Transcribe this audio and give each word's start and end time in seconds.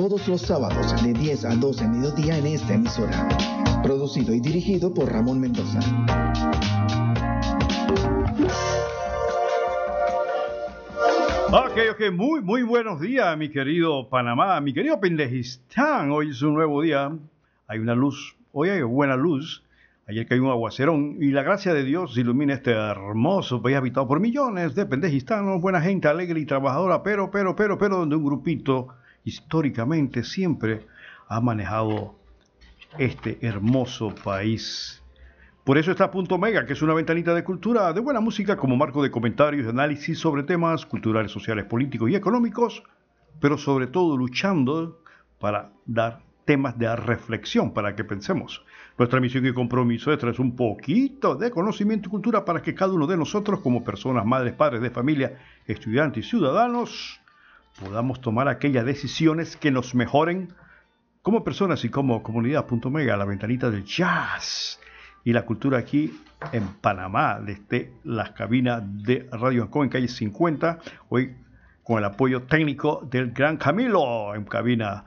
todos 0.00 0.26
los 0.28 0.40
sábados 0.40 1.04
de 1.04 1.12
10 1.12 1.44
a 1.44 1.56
12 1.56 1.86
mediodía 1.86 2.38
en 2.38 2.46
esta 2.46 2.72
emisora. 2.72 3.28
Producido 3.82 4.32
y 4.32 4.40
dirigido 4.40 4.94
por 4.94 5.12
Ramón 5.12 5.38
Mendoza. 5.38 5.78
Ok, 11.52 11.76
ok, 11.92 12.12
muy, 12.14 12.40
muy 12.40 12.62
buenos 12.62 12.98
días, 12.98 13.36
mi 13.36 13.50
querido 13.50 14.08
Panamá, 14.08 14.58
mi 14.62 14.72
querido 14.72 14.98
Pendejistán. 14.98 16.10
Hoy 16.12 16.30
es 16.30 16.40
un 16.40 16.54
nuevo 16.54 16.80
día, 16.80 17.12
hay 17.66 17.78
una 17.78 17.94
luz, 17.94 18.38
hoy 18.52 18.70
hay 18.70 18.80
buena 18.80 19.16
luz. 19.16 19.62
Ayer 20.08 20.26
cayó 20.26 20.44
un 20.44 20.50
aguacerón 20.50 21.18
y 21.20 21.30
la 21.30 21.42
gracia 21.42 21.74
de 21.74 21.84
Dios 21.84 22.16
ilumina 22.16 22.54
este 22.54 22.70
hermoso 22.70 23.60
país 23.60 23.76
habitado 23.76 24.08
por 24.08 24.18
millones 24.18 24.74
de 24.74 24.86
pendejistanos, 24.86 25.60
buena 25.60 25.82
gente 25.82 26.08
alegre 26.08 26.40
y 26.40 26.46
trabajadora, 26.46 27.02
pero, 27.02 27.30
pero, 27.30 27.54
pero, 27.54 27.76
pero, 27.76 27.98
donde 27.98 28.16
un 28.16 28.24
grupito 28.24 28.88
históricamente 29.24 30.24
siempre 30.24 30.86
ha 31.28 31.40
manejado 31.40 32.16
este 32.98 33.38
hermoso 33.42 34.14
país 34.14 35.00
por 35.64 35.76
eso 35.76 35.90
está 35.90 36.10
Punto 36.10 36.38
Mega, 36.38 36.64
que 36.64 36.72
es 36.72 36.82
una 36.82 36.94
ventanita 36.94 37.34
de 37.34 37.44
cultura, 37.44 37.92
de 37.92 38.00
buena 38.00 38.20
música 38.20 38.56
como 38.56 38.76
marco 38.76 39.02
de 39.02 39.10
comentarios 39.12 39.66
y 39.66 39.68
análisis 39.68 40.18
sobre 40.18 40.42
temas 40.42 40.86
culturales, 40.86 41.30
sociales, 41.30 41.66
políticos 41.66 42.10
y 42.10 42.16
económicos, 42.16 42.82
pero 43.40 43.58
sobre 43.58 43.86
todo 43.86 44.16
luchando 44.16 45.02
para 45.38 45.70
dar 45.84 46.22
temas 46.46 46.78
de 46.78 46.96
reflexión 46.96 47.72
para 47.74 47.94
que 47.94 48.04
pensemos. 48.04 48.64
Nuestra 48.98 49.20
misión 49.20 49.46
y 49.46 49.52
compromiso 49.52 50.12
es 50.12 50.18
traer 50.18 50.40
un 50.40 50.56
poquito 50.56 51.36
de 51.36 51.50
conocimiento 51.50 52.08
y 52.08 52.10
cultura 52.10 52.44
para 52.44 52.62
que 52.62 52.74
cada 52.74 52.94
uno 52.94 53.06
de 53.06 53.18
nosotros, 53.18 53.60
como 53.60 53.84
personas, 53.84 54.24
madres, 54.24 54.54
padres 54.54 54.80
de 54.80 54.90
familia, 54.90 55.38
estudiantes 55.66 56.24
y 56.24 56.28
ciudadanos, 56.30 57.19
podamos 57.80 58.20
tomar 58.20 58.48
aquellas 58.48 58.84
decisiones 58.84 59.56
que 59.56 59.70
nos 59.70 59.94
mejoren 59.94 60.52
como 61.22 61.42
personas 61.42 61.84
y 61.84 61.88
como 61.88 62.22
comunidad. 62.22 62.66
Punto 62.66 62.90
Mega, 62.90 63.16
la 63.16 63.24
ventanita 63.24 63.70
del 63.70 63.84
jazz 63.84 64.78
y 65.24 65.32
la 65.32 65.44
cultura 65.44 65.78
aquí 65.78 66.20
en 66.52 66.66
Panamá, 66.80 67.40
desde 67.40 67.92
las 68.04 68.30
cabinas 68.32 68.82
de 69.02 69.28
Radio 69.32 69.62
Ancón 69.62 69.84
en 69.84 69.90
calle 69.90 70.08
50, 70.08 70.78
hoy 71.08 71.34
con 71.82 71.98
el 71.98 72.04
apoyo 72.04 72.42
técnico 72.42 73.06
del 73.10 73.32
gran 73.32 73.56
Camilo 73.56 74.34
en 74.34 74.44
cabina. 74.44 75.04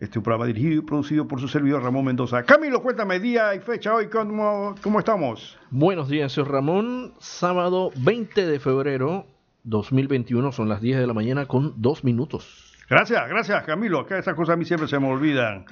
Este 0.00 0.20
programa 0.20 0.46
dirigido 0.46 0.74
y 0.74 0.80
producido 0.82 1.26
por 1.26 1.40
su 1.40 1.48
servidor 1.48 1.82
Ramón 1.82 2.04
Mendoza. 2.04 2.44
Camilo, 2.44 2.80
cuéntame 2.80 3.18
día 3.18 3.52
y 3.56 3.58
fecha 3.58 3.92
hoy, 3.92 4.06
¿cómo, 4.06 4.76
cómo 4.80 5.00
estamos? 5.00 5.58
Buenos 5.72 6.08
días, 6.08 6.30
señor 6.30 6.52
Ramón. 6.52 7.14
Sábado 7.18 7.90
20 7.96 8.46
de 8.46 8.60
febrero 8.60 9.26
2021, 9.64 10.52
son 10.52 10.68
las 10.68 10.80
10 10.80 10.98
de 10.98 11.06
la 11.06 11.14
mañana 11.14 11.46
con 11.46 11.80
dos 11.80 12.04
minutos. 12.04 12.76
Gracias, 12.88 13.28
gracias 13.28 13.64
Camilo. 13.64 14.00
Acá 14.00 14.18
esas 14.18 14.34
cosas 14.34 14.54
a 14.54 14.56
mí 14.56 14.64
siempre 14.64 14.88
se 14.88 14.98
me 14.98 15.08
olvidan. 15.08 15.66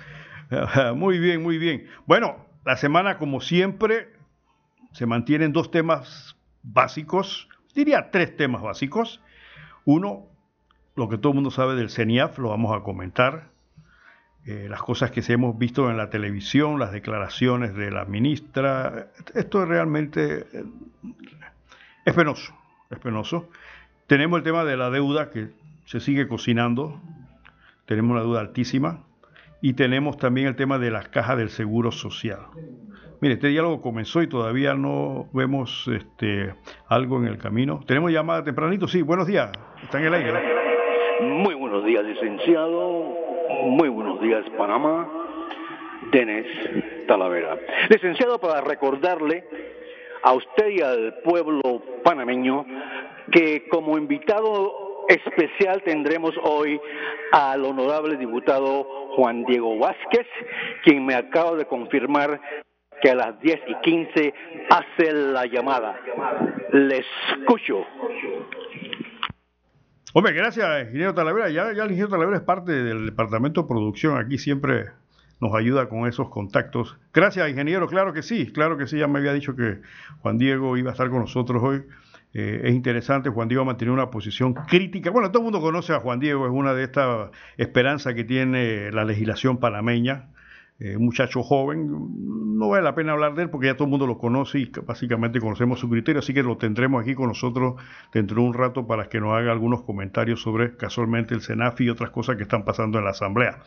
Muy 0.94 1.18
bien, 1.18 1.42
muy 1.42 1.58
bien. 1.58 1.86
Bueno, 2.06 2.46
la 2.64 2.76
semana, 2.76 3.18
como 3.18 3.40
siempre, 3.40 4.12
se 4.92 5.06
mantienen 5.06 5.52
dos 5.52 5.70
temas 5.70 6.36
básicos, 6.62 7.48
diría 7.74 8.10
tres 8.10 8.36
temas 8.36 8.62
básicos. 8.62 9.20
Uno, 9.84 10.26
lo 10.94 11.08
que 11.08 11.18
todo 11.18 11.30
el 11.30 11.36
mundo 11.36 11.50
sabe 11.50 11.74
del 11.74 11.90
CENIAF, 11.90 12.38
lo 12.38 12.50
vamos 12.50 12.76
a 12.76 12.82
comentar. 12.82 13.50
Eh, 14.46 14.68
las 14.68 14.80
cosas 14.80 15.10
que 15.10 15.20
hemos 15.32 15.58
visto 15.58 15.90
en 15.90 15.96
la 15.96 16.08
televisión, 16.08 16.78
las 16.78 16.92
declaraciones 16.92 17.74
de 17.74 17.90
la 17.90 18.04
ministra. 18.04 19.08
Esto 19.34 19.62
es 19.62 19.68
realmente 19.68 20.46
eh, 20.52 20.64
es 22.04 22.14
penoso, 22.14 22.54
es 22.88 22.98
penoso. 23.00 23.50
Tenemos 24.06 24.38
el 24.38 24.44
tema 24.44 24.64
de 24.64 24.76
la 24.76 24.90
deuda 24.90 25.30
que 25.30 25.48
se 25.84 25.98
sigue 25.98 26.28
cocinando. 26.28 27.00
Tenemos 27.86 28.12
una 28.12 28.20
deuda 28.20 28.40
altísima 28.40 29.00
y 29.60 29.72
tenemos 29.72 30.16
también 30.16 30.46
el 30.46 30.54
tema 30.54 30.78
de 30.78 30.92
las 30.92 31.08
cajas 31.08 31.36
del 31.38 31.50
seguro 31.50 31.90
social. 31.90 32.40
Mire, 33.20 33.34
este 33.34 33.48
diálogo 33.48 33.82
comenzó 33.82 34.22
y 34.22 34.28
todavía 34.28 34.74
no 34.74 35.26
vemos 35.32 35.88
este, 35.88 36.54
algo 36.86 37.18
en 37.18 37.26
el 37.26 37.38
camino. 37.38 37.80
¿Tenemos 37.84 38.12
llamada 38.12 38.44
tempranito? 38.44 38.86
Sí, 38.86 39.02
buenos 39.02 39.26
días. 39.26 39.50
Está 39.82 39.98
en 39.98 40.04
el 40.04 40.14
aire. 40.14 40.32
Muy 41.22 41.54
buenos 41.54 41.84
días, 41.84 42.04
licenciado. 42.04 43.12
Muy 43.64 43.88
buenos 43.88 44.20
días, 44.20 44.44
Panamá. 44.56 45.08
Denis 46.12 46.46
Talavera. 47.08 47.58
Licenciado, 47.88 48.38
para 48.38 48.60
recordarle 48.60 49.44
a 50.26 50.32
usted 50.32 50.68
y 50.70 50.80
al 50.82 51.14
pueblo 51.22 51.60
panameño 52.02 52.66
que 53.30 53.68
como 53.68 53.96
invitado 53.96 55.06
especial 55.08 55.82
tendremos 55.84 56.34
hoy 56.42 56.80
al 57.30 57.64
honorable 57.64 58.16
diputado 58.16 58.84
Juan 59.14 59.44
Diego 59.44 59.78
Vázquez, 59.78 60.26
quien 60.82 61.06
me 61.06 61.14
acaba 61.14 61.56
de 61.56 61.66
confirmar 61.66 62.40
que 63.00 63.10
a 63.10 63.14
las 63.14 63.40
10 63.40 63.60
y 63.68 63.74
15 63.82 64.34
hace 64.68 65.12
la 65.12 65.46
llamada. 65.46 65.96
Le 66.72 67.04
escucho. 67.38 67.84
Hombre, 70.12 70.32
gracias, 70.32 70.86
ingeniero 70.86 71.14
Talavera. 71.14 71.50
Ya, 71.50 71.72
ya 71.72 71.84
el 71.84 71.90
ingeniero 71.90 72.08
Talavera 72.08 72.38
es 72.38 72.42
parte 72.42 72.72
del 72.72 73.06
departamento 73.06 73.62
de 73.62 73.68
producción. 73.68 74.18
Aquí 74.18 74.38
siempre 74.38 74.86
nos 75.40 75.54
ayuda 75.54 75.88
con 75.88 76.06
esos 76.06 76.28
contactos. 76.30 76.98
Gracias, 77.12 77.48
ingeniero. 77.48 77.86
Claro 77.86 78.12
que 78.12 78.22
sí, 78.22 78.52
claro 78.52 78.78
que 78.78 78.86
sí. 78.86 78.98
Ya 78.98 79.06
me 79.06 79.18
había 79.18 79.32
dicho 79.32 79.54
que 79.54 79.80
Juan 80.20 80.38
Diego 80.38 80.76
iba 80.76 80.90
a 80.90 80.92
estar 80.92 81.10
con 81.10 81.20
nosotros 81.20 81.62
hoy. 81.62 81.82
Eh, 82.38 82.62
es 82.64 82.74
interesante, 82.74 83.30
Juan 83.30 83.48
Diego 83.48 83.62
ha 83.62 83.66
mantenido 83.66 83.94
una 83.94 84.10
posición 84.10 84.52
crítica. 84.52 85.10
Bueno, 85.10 85.30
todo 85.30 85.38
el 85.40 85.44
mundo 85.44 85.60
conoce 85.60 85.94
a 85.94 86.00
Juan 86.00 86.20
Diego, 86.20 86.46
es 86.46 86.52
una 86.52 86.74
de 86.74 86.84
estas 86.84 87.30
esperanzas 87.56 88.14
que 88.14 88.24
tiene 88.24 88.90
la 88.92 89.04
legislación 89.04 89.58
panameña. 89.58 90.28
Eh, 90.78 90.98
muchacho 90.98 91.42
joven, 91.42 91.88
no 92.58 92.68
vale 92.68 92.84
la 92.84 92.94
pena 92.94 93.12
hablar 93.12 93.34
de 93.34 93.44
él 93.44 93.50
porque 93.50 93.68
ya 93.68 93.74
todo 93.76 93.84
el 93.84 93.90
mundo 93.90 94.06
lo 94.06 94.18
conoce 94.18 94.58
y 94.58 94.70
básicamente 94.86 95.40
conocemos 95.40 95.80
su 95.80 95.88
criterio, 95.88 96.18
así 96.18 96.34
que 96.34 96.42
lo 96.42 96.58
tendremos 96.58 97.00
aquí 97.02 97.14
con 97.14 97.28
nosotros 97.28 97.76
dentro 98.12 98.42
de 98.42 98.46
un 98.46 98.52
rato 98.52 98.86
para 98.86 99.08
que 99.08 99.18
nos 99.18 99.32
haga 99.32 99.52
algunos 99.52 99.84
comentarios 99.84 100.42
sobre 100.42 100.76
casualmente 100.76 101.34
el 101.34 101.40
SENAFI 101.40 101.84
y 101.84 101.88
otras 101.88 102.10
cosas 102.10 102.36
que 102.36 102.42
están 102.42 102.66
pasando 102.66 102.98
en 102.98 103.04
la 103.04 103.12
Asamblea. 103.12 103.60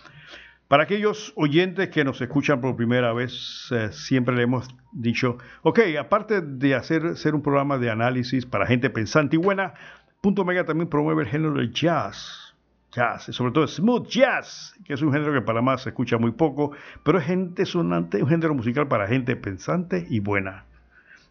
Para 0.70 0.84
aquellos 0.84 1.34
oyentes 1.36 1.90
que 1.90 2.04
nos 2.04 2.22
escuchan 2.22 2.62
por 2.62 2.76
primera 2.76 3.12
vez, 3.12 3.70
eh, 3.72 3.90
siempre 3.92 4.36
le 4.36 4.44
hemos 4.44 4.68
dicho, 4.92 5.40
ok, 5.64 5.80
aparte 6.00 6.42
de 6.42 6.76
hacer 6.76 7.18
ser 7.18 7.34
un 7.34 7.42
programa 7.42 7.80
de 7.80 7.90
análisis 7.90 8.46
para 8.46 8.68
gente 8.68 8.92
pensante 8.92 9.36
y 9.36 9.40
buena, 9.40 9.74
Punto 10.22 10.46
Mega 10.46 10.66
también 10.66 10.88
promueve 10.88 11.24
el 11.24 11.28
género 11.28 11.56
del 11.56 11.74
jazz. 11.74 12.54
Jazz, 12.92 13.24
sobre 13.32 13.52
todo 13.52 13.66
smooth 13.66 14.08
jazz, 14.10 14.76
que 14.86 14.94
es 14.94 15.02
un 15.02 15.12
género 15.12 15.34
que 15.34 15.42
para 15.42 15.64
más 15.64 15.82
se 15.82 15.90
escucha 15.90 16.20
muy 16.20 16.34
poco, 16.34 16.72
pero 17.04 17.18
es 17.18 17.26
gente 17.26 17.66
sonante, 17.66 18.22
un 18.22 18.30
género 18.30 18.54
musical 18.54 18.88
para 18.88 19.08
gente 19.08 19.36
pensante 19.36 20.06
y 20.08 20.20
buena, 20.20 20.66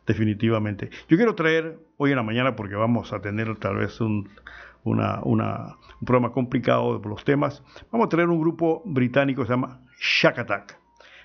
definitivamente. 0.05 0.91
Yo 1.09 1.17
quiero 1.17 1.37
traer 1.37 1.79
hoy 1.97 2.11
en 2.11 2.17
la 2.17 2.25
mañana, 2.25 2.57
porque 2.57 2.75
vamos 2.75 3.13
a 3.13 3.21
tener 3.21 3.55
tal 3.59 3.77
vez 3.77 4.01
un, 4.01 4.29
una, 4.85 5.21
un 5.23 6.05
programa 6.05 6.33
complicado 6.33 7.01
por 7.01 7.11
los 7.11 7.25
temas, 7.25 7.63
vamos 7.91 8.07
a 8.07 8.09
tener 8.09 8.29
un 8.29 8.41
grupo 8.41 8.83
británico 8.85 9.43
que 9.43 9.49
se 9.49 9.53
llama 9.53 9.81
Shack 10.01 10.39
Attack. 10.39 10.79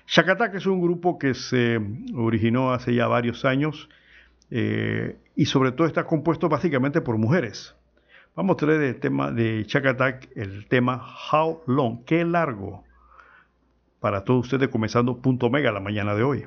Shack 0.06 0.28
Attack 0.28 0.54
es 0.56 0.66
un 0.66 0.82
grupo 0.82 1.18
que 1.18 1.34
se 1.34 1.80
originó 2.14 2.72
hace 2.72 2.94
ya 2.94 3.06
varios 3.06 3.44
años 3.44 3.88
eh, 4.50 5.18
y 5.34 5.46
sobre 5.46 5.72
todo 5.72 5.86
está 5.86 6.04
compuesto 6.04 6.48
básicamente 6.48 7.00
por 7.00 7.16
mujeres. 7.16 7.74
Vamos 8.36 8.54
a 8.54 8.56
traer 8.56 8.82
el 8.82 9.00
tema 9.00 9.30
de 9.30 9.64
Shack 9.66 9.86
Attack, 9.86 10.28
el 10.36 10.66
tema 10.66 11.02
How 11.32 11.62
Long, 11.66 12.04
qué 12.04 12.24
largo, 12.24 12.84
para 14.00 14.24
todos 14.24 14.46
ustedes 14.46 14.68
comenzando 14.68 15.22
punto 15.22 15.48
mega 15.50 15.72
la 15.72 15.80
mañana 15.80 16.14
de 16.14 16.22
hoy. 16.22 16.46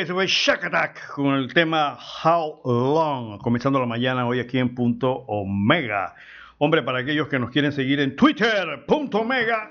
Ese 0.00 0.12
fue 0.12 0.26
Shack 0.28 0.64
Attack 0.64 1.08
con 1.08 1.34
el 1.34 1.52
tema 1.52 1.98
How 2.22 2.60
Long, 2.64 3.38
comenzando 3.38 3.80
la 3.80 3.86
mañana 3.86 4.26
hoy 4.26 4.38
aquí 4.38 4.58
en 4.58 4.72
Punto 4.72 5.10
Omega. 5.10 6.14
Hombre, 6.58 6.82
para 6.82 7.00
aquellos 7.00 7.26
que 7.26 7.38
nos 7.40 7.50
quieren 7.50 7.72
seguir 7.72 7.98
en 7.98 8.14
Twitter, 8.14 8.84
Punto 8.86 9.18
Omega 9.18 9.70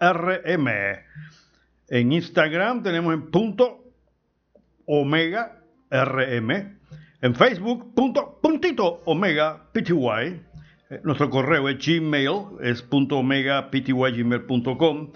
RM. 0.00 0.68
En 1.88 2.12
Instagram 2.12 2.82
tenemos 2.82 3.14
en 3.14 3.30
Punto 3.30 3.84
Omega 4.84 5.62
RM. 5.90 6.78
En 7.22 7.34
Facebook, 7.36 7.94
punto, 7.94 8.40
puntito 8.42 9.02
Omega 9.04 9.68
PTY. 9.72 10.42
Eh, 10.90 11.00
nuestro 11.04 11.30
correo 11.30 11.68
es 11.68 11.78
gmail, 11.84 12.30
es 12.62 12.82
punto 12.82 13.18
omega 13.18 13.70
gmail.com 13.70 15.12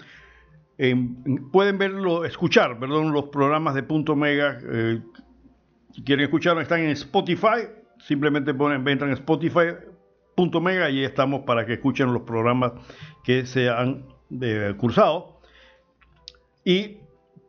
pueden 1.51 1.77
verlo, 1.77 2.25
escuchar, 2.25 2.79
perdón, 2.79 3.13
los 3.13 3.25
programas 3.25 3.75
de 3.75 3.83
Punto 3.83 4.15
Mega. 4.15 4.59
Eh, 4.63 4.99
si 5.93 6.03
quieren 6.03 6.23
escucharlo, 6.23 6.61
están 6.61 6.79
en 6.81 6.89
Spotify. 6.91 7.67
Simplemente 7.99 8.53
ponen, 8.53 8.87
entran 8.87 9.11
en 9.11 9.17
Spotify, 9.17 9.75
Punto 10.35 10.59
Mega, 10.59 10.89
y 10.89 11.03
estamos 11.03 11.41
para 11.41 11.65
que 11.65 11.73
escuchen 11.73 12.13
los 12.13 12.23
programas 12.23 12.71
que 13.23 13.45
se 13.45 13.69
han 13.69 14.07
eh, 14.41 14.73
cursado. 14.77 15.39
Y 16.63 16.97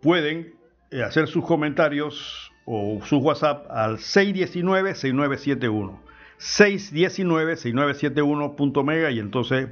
pueden 0.03 0.55
eh, 0.91 1.03
hacer 1.03 1.27
sus 1.27 1.47
comentarios 1.47 2.53
o 2.67 3.01
sus 3.05 3.23
WhatsApp 3.23 3.67
al 3.71 3.97
619-6971. 3.97 5.99
619-6971. 6.39 8.85
Mega 8.85 9.11
y 9.11 9.21
entonces 9.21 9.71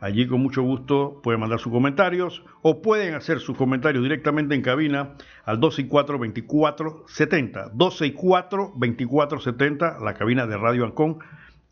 Allí 0.00 0.26
con 0.26 0.40
mucho 0.40 0.62
gusto 0.62 1.20
pueden 1.22 1.40
mandar 1.40 1.60
sus 1.60 1.70
comentarios 1.70 2.42
o 2.62 2.80
pueden 2.80 3.12
hacer 3.14 3.40
sus 3.40 3.54
comentarios 3.56 4.02
directamente 4.02 4.54
en 4.54 4.62
cabina 4.62 5.12
al 5.44 5.60
264-2470. 5.60 7.72
264-2470, 7.72 10.02
la 10.02 10.14
cabina 10.14 10.46
de 10.46 10.56
Radio 10.56 10.86
Ancón. 10.86 11.18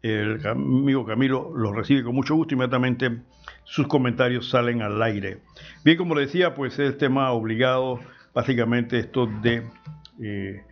El 0.02 0.46
amigo 0.46 1.06
Camilo 1.06 1.50
los 1.56 1.74
recibe 1.74 2.04
con 2.04 2.14
mucho 2.14 2.34
gusto. 2.34 2.52
Inmediatamente 2.54 3.22
sus 3.64 3.88
comentarios 3.88 4.50
salen 4.50 4.82
al 4.82 5.02
aire. 5.02 5.38
Bien, 5.82 5.96
como 5.96 6.14
le 6.14 6.20
decía, 6.22 6.54
pues 6.54 6.78
es 6.78 6.98
tema 6.98 7.32
obligado, 7.32 7.98
básicamente 8.34 8.98
esto 8.98 9.26
de 9.26 9.66
eh, 10.22 10.62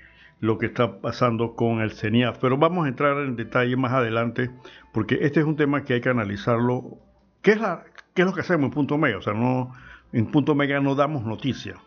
lo 0.41 0.59
que 0.59 0.67
está 0.67 1.01
pasando 1.01 1.55
con 1.55 1.81
el 1.81 1.93
CENIAF. 1.93 2.37
Pero 2.39 2.59
vamos 2.59 2.85
a 2.85 2.89
entrar 2.89 3.17
en 3.19 3.35
detalle 3.35 3.77
más 3.77 3.93
adelante, 3.93 4.51
porque 4.93 5.21
este 5.23 5.41
es 5.41 5.47
un 5.47 5.57
tema 5.57 5.85
que 5.85 5.95
hay 5.95 6.03
que 6.03 6.11
analizarlo 6.11 6.99
¿Qué 7.47 7.53
es, 7.53 7.61
lo 8.27 8.35
que 8.35 8.41
hacemos 8.41 8.65
en 8.65 8.71
Punto 8.73 8.99
Mega? 8.99 9.19
O 9.19 9.23
sea, 9.23 9.33
en 10.13 10.27
Punto 10.33 10.57
Mega 10.57 10.81
no 10.81 10.97
damos 10.97 11.23
noticias, 11.23 11.79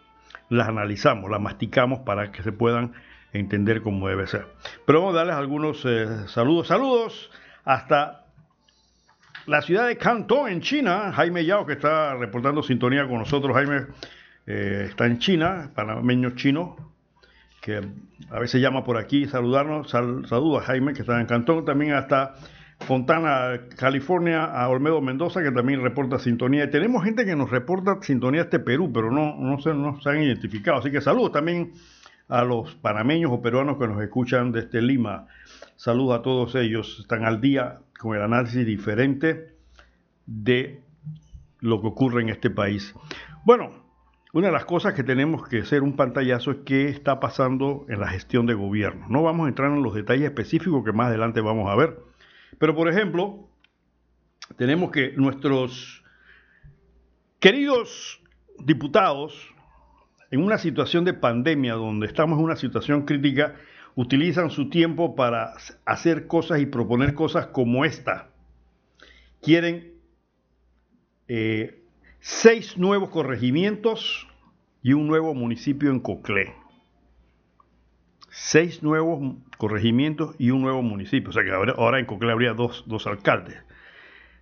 las 0.47 0.69
analizamos, 0.69 1.29
las 1.29 1.41
masticamos 1.41 1.99
para 2.05 2.31
que 2.31 2.43
se 2.43 2.53
puedan 2.53 2.93
entender 3.33 3.81
como 3.81 4.07
debe 4.07 4.25
ser. 4.25 4.47
Pero 4.85 5.01
vamos 5.01 5.15
a 5.15 5.17
darles 5.17 5.35
algunos 5.35 5.83
eh, 5.83 6.29
saludos. 6.29 6.67
Saludos 6.67 7.29
hasta 7.65 8.23
la 9.47 9.61
ciudad 9.61 9.87
de 9.87 9.97
Cantón, 9.97 10.47
en 10.47 10.61
China. 10.61 11.11
Jaime 11.11 11.43
Yao, 11.43 11.65
que 11.65 11.73
está 11.73 12.15
reportando 12.15 12.63
sintonía 12.63 13.05
con 13.05 13.17
nosotros. 13.17 13.53
Jaime 13.53 13.87
eh, 14.47 14.85
está 14.87 15.07
en 15.07 15.19
China, 15.19 15.71
panameño 15.75 16.37
chino, 16.37 16.93
que 17.59 17.81
a 18.31 18.39
veces 18.39 18.61
llama 18.61 18.85
por 18.85 18.95
aquí 18.95 19.27
saludarnos. 19.27 19.89
saludos 19.89 20.63
a 20.63 20.65
Jaime, 20.67 20.93
que 20.93 21.01
está 21.01 21.19
en 21.19 21.25
Cantón. 21.25 21.65
También 21.65 21.95
hasta 21.95 22.35
Fontana, 22.79 23.67
California, 23.75 24.45
a 24.45 24.67
Olmedo 24.69 25.01
Mendoza, 25.01 25.43
que 25.43 25.51
también 25.51 25.81
reporta 25.81 26.17
sintonía. 26.17 26.63
Y 26.63 26.71
tenemos 26.71 27.03
gente 27.03 27.25
que 27.25 27.35
nos 27.35 27.49
reporta 27.49 27.99
sintonía 28.01 28.41
este 28.41 28.59
Perú, 28.59 28.91
pero 28.93 29.11
no, 29.11 29.35
no, 29.35 29.59
se, 29.59 29.73
no 29.73 29.99
se 30.01 30.09
han 30.09 30.23
identificado. 30.23 30.79
Así 30.79 30.89
que 30.91 31.01
saludos 31.01 31.31
también 31.31 31.73
a 32.29 32.43
los 32.43 32.75
panameños 32.75 33.31
o 33.31 33.41
peruanos 33.41 33.77
que 33.77 33.87
nos 33.87 34.01
escuchan 34.01 34.51
desde 34.51 34.81
Lima. 34.81 35.27
Saludos 35.75 36.19
a 36.19 36.21
todos 36.21 36.55
ellos. 36.55 36.97
Están 37.01 37.25
al 37.25 37.41
día 37.41 37.79
con 37.99 38.15
el 38.15 38.23
análisis 38.23 38.65
diferente 38.65 39.55
de 40.25 40.81
lo 41.59 41.81
que 41.81 41.87
ocurre 41.87 42.21
en 42.21 42.29
este 42.29 42.49
país. 42.49 42.95
Bueno, 43.45 43.71
una 44.31 44.47
de 44.47 44.53
las 44.53 44.65
cosas 44.65 44.93
que 44.93 45.03
tenemos 45.03 45.47
que 45.47 45.59
hacer 45.59 45.81
un 45.81 45.95
pantallazo 45.95 46.51
es 46.51 46.57
qué 46.65 46.87
está 46.87 47.19
pasando 47.19 47.85
en 47.89 47.99
la 47.99 48.07
gestión 48.07 48.45
de 48.45 48.53
gobierno. 48.53 49.07
No 49.09 49.23
vamos 49.23 49.47
a 49.47 49.49
entrar 49.49 49.71
en 49.71 49.83
los 49.83 49.93
detalles 49.93 50.25
específicos 50.25 50.83
que 50.85 50.91
más 50.91 51.07
adelante 51.07 51.41
vamos 51.41 51.69
a 51.69 51.75
ver 51.75 52.08
pero, 52.57 52.75
por 52.75 52.89
ejemplo, 52.89 53.49
tenemos 54.57 54.91
que 54.91 55.13
nuestros 55.13 56.03
queridos 57.39 58.21
diputados, 58.59 59.53
en 60.31 60.43
una 60.43 60.57
situación 60.57 61.05
de 61.05 61.13
pandemia, 61.13 61.73
donde 61.73 62.07
estamos 62.07 62.37
en 62.37 62.45
una 62.45 62.55
situación 62.55 63.05
crítica, 63.05 63.55
utilizan 63.95 64.49
su 64.49 64.69
tiempo 64.69 65.15
para 65.15 65.53
hacer 65.85 66.27
cosas 66.27 66.59
y 66.59 66.65
proponer 66.65 67.13
cosas 67.13 67.47
como 67.47 67.85
esta. 67.85 68.29
Quieren 69.41 69.93
eh, 71.27 71.83
seis 72.19 72.77
nuevos 72.77 73.09
corregimientos 73.09 74.27
y 74.83 74.93
un 74.93 75.07
nuevo 75.07 75.33
municipio 75.33 75.89
en 75.89 75.99
Coclé 75.99 76.58
seis 78.31 78.83
nuevos 78.83 79.35
corregimientos 79.57 80.35
y 80.37 80.51
un 80.51 80.61
nuevo 80.61 80.81
municipio. 80.81 81.29
O 81.29 81.33
sea 81.33 81.43
que 81.43 81.51
ahora, 81.51 81.99
en 81.99 82.05
Coclé 82.05 82.31
habría 82.31 82.53
dos, 82.53 82.83
alcaldes. 83.05 83.57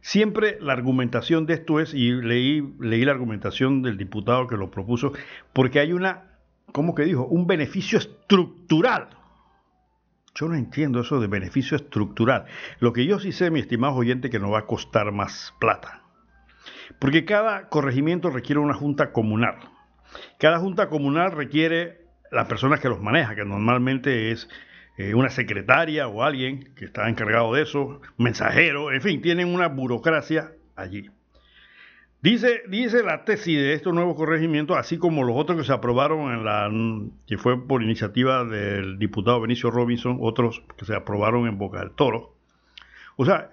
Siempre 0.01 0.57
la 0.61 0.73
argumentación 0.73 1.45
de 1.45 1.55
esto 1.55 1.79
es, 1.79 1.93
y 1.93 2.11
leí, 2.11 2.73
leí 2.79 3.03
la 3.03 3.11
argumentación 3.11 3.81
del 3.81 3.97
diputado 3.97 4.47
que 4.47 4.55
lo 4.55 4.71
propuso, 4.71 5.11
porque 5.53 5.79
hay 5.79 5.91
una, 5.91 6.23
¿cómo 6.71 6.95
que 6.95 7.03
dijo? 7.03 7.25
Un 7.25 7.47
beneficio 7.47 7.97
estructural. 7.97 9.09
Yo 10.35 10.47
no 10.47 10.55
entiendo 10.55 11.01
eso 11.01 11.19
de 11.19 11.27
beneficio 11.27 11.75
estructural. 11.75 12.45
Lo 12.79 12.93
que 12.93 13.05
yo 13.05 13.19
sí 13.19 13.31
sé, 13.31 13.49
mi 13.49 13.59
estimado 13.59 13.95
oyente, 13.95 14.29
que 14.29 14.39
nos 14.39 14.53
va 14.53 14.59
a 14.59 14.65
costar 14.65 15.11
más 15.11 15.53
plata. 15.59 16.03
Porque 16.99 17.25
cada 17.25 17.69
corregimiento 17.69 18.29
requiere 18.29 18.59
una 18.59 18.75
junta 18.75 19.11
comunal. 19.11 19.55
Cada 20.39 20.59
junta 20.59 20.89
comunal 20.89 21.31
requiere 21.31 22.06
las 22.31 22.47
personas 22.47 22.79
que 22.79 22.89
los 22.89 23.01
maneja, 23.01 23.35
que 23.35 23.45
normalmente 23.45 24.31
es 24.31 24.49
eh, 24.97 25.13
una 25.13 25.29
secretaria 25.29 26.07
o 26.07 26.23
alguien 26.23 26.73
que 26.75 26.85
está 26.85 27.07
encargado 27.09 27.53
de 27.53 27.63
eso, 27.63 28.01
mensajero, 28.17 28.91
en 28.91 29.01
fin, 29.01 29.21
tienen 29.21 29.53
una 29.53 29.67
burocracia 29.67 30.51
allí. 30.75 31.09
Dice, 32.21 32.63
dice 32.67 33.03
la 33.03 33.23
tesis 33.23 33.57
de 33.57 33.73
estos 33.73 33.93
nuevos 33.93 34.15
corregimientos, 34.15 34.75
así 34.75 34.97
como 34.97 35.23
los 35.23 35.37
otros 35.37 35.59
que 35.59 35.63
se 35.63 35.71
aprobaron 35.71 36.31
en 36.33 36.43
la 36.43 36.69
que 37.27 37.37
fue 37.37 37.67
por 37.67 37.83
iniciativa 37.83 38.43
del 38.43 38.97
diputado 38.97 39.39
Benicio 39.39 39.69
Robinson, 39.69 40.17
otros 40.19 40.63
que 40.77 40.85
se 40.85 40.95
aprobaron 40.95 41.47
en 41.47 41.59
Boca 41.59 41.79
del 41.79 41.91
Toro. 41.91 42.33
O 43.17 43.25
sea, 43.25 43.49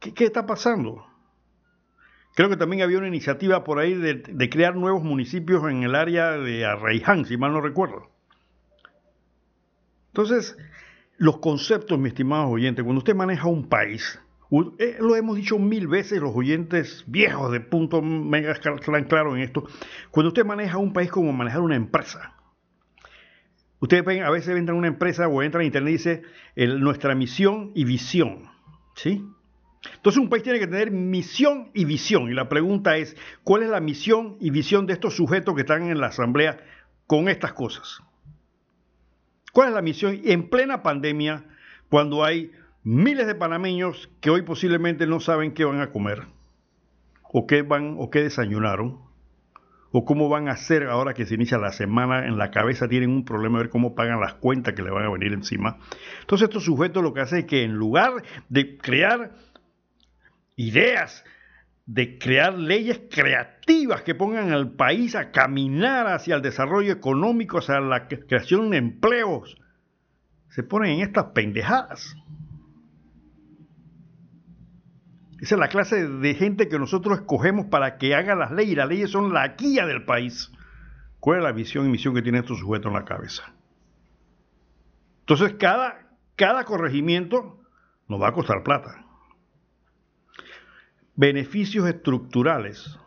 ¿qué, 0.00 0.14
qué 0.14 0.24
está 0.24 0.46
pasando? 0.46 1.06
Creo 2.34 2.48
que 2.48 2.56
también 2.56 2.82
había 2.82 2.98
una 2.98 3.08
iniciativa 3.08 3.62
por 3.62 3.78
ahí 3.78 3.94
de, 3.94 4.50
crear 4.50 4.74
nuevos 4.74 5.02
municipios 5.02 5.64
en 5.70 5.82
el 5.82 5.94
área 5.94 6.32
de 6.32 6.64
Arraiján, 6.64 7.26
si 7.26 7.36
mal 7.36 7.52
no 7.52 7.60
recuerdo. 7.60 8.10
Entonces, 10.08 10.56
los 11.18 11.38
conceptos, 11.38 11.98
mi 11.98 12.08
estimado 12.08 12.48
oyente, 12.48 12.82
cuando 12.82 12.98
usted 12.98 13.14
maneja 13.14 13.48
un 13.48 13.68
país, 13.68 14.18
eh, 14.78 14.96
lo 15.00 15.14
hemos 15.16 15.36
dicho 15.36 15.58
mil 15.58 15.88
veces, 15.88 16.20
los 16.20 16.34
oyentes 16.34 17.04
viejos 17.06 17.52
de 17.52 17.60
punto 17.60 18.00
mega 18.00 18.54
claros 18.54 19.34
en 19.36 19.42
esto, 19.42 19.66
cuando 20.10 20.28
usted 20.28 20.44
maneja 20.44 20.78
un 20.78 20.92
país 20.92 21.10
como 21.10 21.32
manejar 21.32 21.60
una 21.60 21.76
empresa. 21.76 22.34
Ustedes 23.78 24.04
ven, 24.04 24.22
a 24.22 24.30
veces 24.30 24.56
entra 24.56 24.74
en 24.74 24.78
una 24.78 24.88
empresa 24.88 25.26
o 25.26 25.42
entra 25.42 25.60
en 25.60 25.66
internet 25.66 25.90
y 25.90 25.92
dice 25.92 26.22
nuestra 26.78 27.14
misión 27.14 27.72
y 27.74 27.84
visión. 27.84 28.48
¿Sí? 28.94 29.26
Entonces 29.94 30.22
un 30.22 30.28
país 30.28 30.42
tiene 30.42 30.58
que 30.58 30.66
tener 30.66 30.90
misión 30.90 31.70
y 31.74 31.84
visión. 31.84 32.30
Y 32.30 32.34
la 32.34 32.48
pregunta 32.48 32.96
es, 32.96 33.16
¿cuál 33.42 33.62
es 33.62 33.68
la 33.68 33.80
misión 33.80 34.36
y 34.40 34.50
visión 34.50 34.86
de 34.86 34.92
estos 34.92 35.16
sujetos 35.16 35.54
que 35.54 35.62
están 35.62 35.90
en 35.90 36.00
la 36.00 36.08
Asamblea 36.08 36.58
con 37.06 37.28
estas 37.28 37.52
cosas? 37.52 38.00
¿Cuál 39.52 39.68
es 39.68 39.74
la 39.74 39.82
misión 39.82 40.20
en 40.24 40.48
plena 40.48 40.82
pandemia 40.82 41.44
cuando 41.88 42.24
hay 42.24 42.52
miles 42.84 43.26
de 43.26 43.34
panameños 43.34 44.08
que 44.20 44.30
hoy 44.30 44.42
posiblemente 44.42 45.06
no 45.06 45.20
saben 45.20 45.52
qué 45.52 45.64
van 45.64 45.80
a 45.80 45.90
comer? 45.90 46.22
¿O 47.24 47.46
qué 47.46 47.62
van 47.62 47.96
o 47.98 48.10
qué 48.10 48.22
desayunaron? 48.22 49.00
¿O 49.90 50.06
cómo 50.06 50.30
van 50.30 50.48
a 50.48 50.52
hacer 50.52 50.84
ahora 50.84 51.12
que 51.12 51.26
se 51.26 51.34
inicia 51.34 51.58
la 51.58 51.72
semana? 51.72 52.26
En 52.26 52.38
la 52.38 52.50
cabeza 52.50 52.88
tienen 52.88 53.10
un 53.10 53.26
problema 53.26 53.58
de 53.58 53.64
ver 53.64 53.70
cómo 53.70 53.94
pagan 53.94 54.20
las 54.20 54.34
cuentas 54.34 54.72
que 54.72 54.82
le 54.82 54.90
van 54.90 55.04
a 55.04 55.10
venir 55.10 55.34
encima. 55.34 55.76
Entonces 56.20 56.48
estos 56.48 56.64
sujetos 56.64 57.02
lo 57.02 57.12
que 57.12 57.20
hacen 57.20 57.40
es 57.40 57.44
que 57.44 57.62
en 57.62 57.74
lugar 57.74 58.22
de 58.48 58.78
crear 58.78 59.32
ideas 60.62 61.24
de 61.86 62.18
crear 62.18 62.56
leyes 62.56 63.00
creativas 63.10 64.02
que 64.02 64.14
pongan 64.14 64.52
al 64.52 64.72
país 64.72 65.16
a 65.16 65.32
caminar 65.32 66.06
hacia 66.06 66.36
el 66.36 66.42
desarrollo 66.42 66.92
económico, 66.92 67.58
hacia 67.58 67.80
la 67.80 68.06
creación 68.06 68.70
de 68.70 68.78
empleos, 68.78 69.56
se 70.48 70.62
ponen 70.62 70.92
en 70.92 71.00
estas 71.00 71.26
pendejadas. 71.26 72.16
Esa 75.40 75.56
es 75.56 75.58
la 75.58 75.68
clase 75.68 76.06
de 76.06 76.34
gente 76.34 76.68
que 76.68 76.78
nosotros 76.78 77.18
escogemos 77.18 77.66
para 77.66 77.98
que 77.98 78.14
haga 78.14 78.36
las 78.36 78.52
leyes. 78.52 78.76
Las 78.76 78.88
leyes 78.88 79.10
son 79.10 79.32
la 79.32 79.48
guía 79.48 79.86
del 79.86 80.04
país. 80.04 80.52
cuál 81.18 81.38
es 81.38 81.44
la 81.44 81.52
visión 81.52 81.86
y 81.86 81.88
misión 81.88 82.14
que 82.14 82.22
tiene 82.22 82.38
estos 82.38 82.58
sujetos 82.58 82.86
en 82.90 82.94
la 82.94 83.04
cabeza. 83.04 83.52
Entonces, 85.20 85.54
cada, 85.58 86.16
cada 86.36 86.64
corregimiento 86.64 87.60
nos 88.08 88.20
va 88.20 88.28
a 88.28 88.32
costar 88.32 88.62
plata. 88.62 89.04
Beneficios 91.14 91.86
estructurales. 91.88 92.98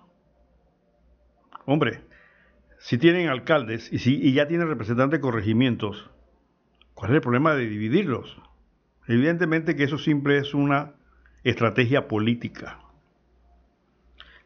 Hombre, 1.65 2.01
si 2.77 2.97
tienen 2.97 3.29
alcaldes 3.29 3.91
y, 3.91 3.99
si, 3.99 4.15
y 4.21 4.33
ya 4.33 4.47
tienen 4.47 4.67
representantes 4.67 5.19
de 5.19 5.21
corregimientos, 5.21 6.11
¿cuál 6.93 7.11
es 7.11 7.15
el 7.15 7.21
problema 7.21 7.55
de 7.55 7.67
dividirlos? 7.67 8.37
Evidentemente 9.07 9.75
que 9.75 9.83
eso 9.83 9.97
simple 9.97 10.37
es 10.37 10.53
una 10.53 10.93
estrategia 11.43 12.07
política. 12.07 12.79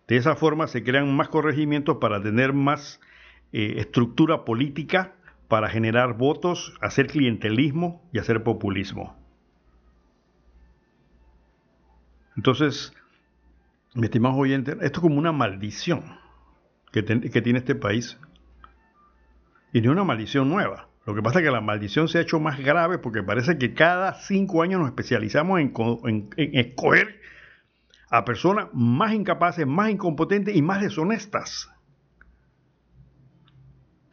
De 0.07 0.17
esa 0.17 0.35
forma 0.35 0.67
se 0.67 0.83
crean 0.83 1.15
más 1.15 1.29
corregimientos 1.29 1.97
para 1.97 2.21
tener 2.21 2.53
más 2.53 2.99
eh, 3.51 3.75
estructura 3.77 4.45
política, 4.45 5.15
para 5.47 5.69
generar 5.69 6.17
votos, 6.17 6.77
hacer 6.81 7.07
clientelismo 7.07 8.07
y 8.13 8.19
hacer 8.19 8.43
populismo. 8.43 9.17
Entonces, 12.37 12.93
mi 13.93 14.05
estimado 14.05 14.35
oyente, 14.35 14.71
esto 14.71 14.85
es 14.85 14.99
como 14.99 15.17
una 15.17 15.31
maldición 15.31 16.03
que, 16.91 17.03
que 17.03 17.41
tiene 17.41 17.59
este 17.59 17.75
país. 17.75 18.17
Y 19.73 19.81
no 19.81 19.91
una 19.91 20.03
maldición 20.03 20.49
nueva. 20.49 20.89
Lo 21.09 21.15
que 21.15 21.23
pasa 21.23 21.39
es 21.39 21.45
que 21.45 21.51
la 21.51 21.59
maldición 21.59 22.07
se 22.07 22.19
ha 22.19 22.21
hecho 22.21 22.39
más 22.39 22.59
grave 22.59 22.99
porque 22.99 23.23
parece 23.23 23.57
que 23.57 23.73
cada 23.73 24.13
cinco 24.13 24.61
años 24.61 24.79
nos 24.79 24.89
especializamos 24.89 25.59
en, 25.59 26.29
escoger 26.37 27.19
a 28.11 28.25
personas 28.25 28.67
más 28.73 29.13
incapaces, 29.13 29.65
más 29.65 29.89
incompetentes 29.89 30.55
y 30.55 30.61
más 30.61 30.81
deshonestas. 30.81 31.71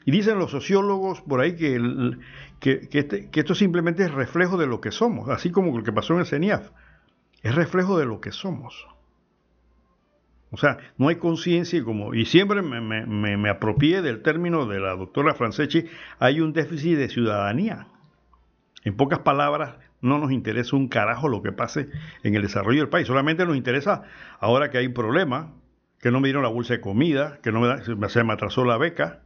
Y 0.06 0.10
dicen 0.10 0.38
los 0.38 0.52
sociólogos 0.52 1.20
por 1.20 1.40
ahí 1.40 1.54
que, 1.56 1.78
este, 2.62 3.28
que, 3.28 3.40
esto 3.40 3.54
simplemente 3.54 4.04
es 4.04 4.10
reflejo 4.10 4.56
de 4.56 4.66
lo 4.66 4.80
que 4.80 4.90
somos, 4.90 5.28
así 5.28 5.50
como 5.50 5.76
lo 5.76 5.84
que 5.84 5.92
pasó 5.92 6.14
en 6.14 6.20
el 6.20 6.26
CENIAF. 6.26 6.70
Es 7.42 7.54
reflejo 7.54 7.98
de 7.98 8.06
lo 8.06 8.22
que 8.22 8.32
somos. 8.32 8.86
O 10.50 10.56
sea, 10.56 10.78
no 10.96 11.08
hay 11.08 11.16
conciencia 11.16 11.78
y 11.78 11.82
como, 11.82 12.14
y 12.14 12.24
siempre 12.24 12.62
me, 12.62 12.80
me, 12.80 13.36
me, 13.36 13.50
apropié 13.50 14.00
del 14.00 14.22
término 14.22 14.66
de 14.66 14.78
la 14.78 14.94
doctora 14.94 15.34
Franceschi, 15.34 15.86
hay 16.18 16.40
un 16.40 16.52
déficit 16.52 16.96
de 16.96 17.08
ciudadanía. 17.08 17.88
En 18.84 18.96
pocas 18.96 19.20
palabras, 19.20 19.76
no 20.00 20.18
nos 20.18 20.30
interesa 20.30 20.76
un 20.76 20.88
carajo 20.88 21.28
lo 21.28 21.42
que 21.42 21.50
pase 21.50 21.88
en 22.22 22.34
el 22.36 22.42
desarrollo 22.42 22.80
del 22.80 22.88
país. 22.88 23.08
Solamente 23.08 23.44
nos 23.44 23.56
interesa 23.56 24.04
ahora 24.38 24.70
que 24.70 24.78
hay 24.78 24.88
problema, 24.88 25.52
que 26.00 26.12
no 26.12 26.20
me 26.20 26.28
dieron 26.28 26.44
la 26.44 26.48
bolsa 26.48 26.74
de 26.74 26.80
comida, 26.80 27.40
que 27.42 27.50
no 27.50 27.60
me, 27.60 28.08
se 28.08 28.24
me 28.24 28.32
atrasó 28.32 28.64
la 28.64 28.78
beca, 28.78 29.22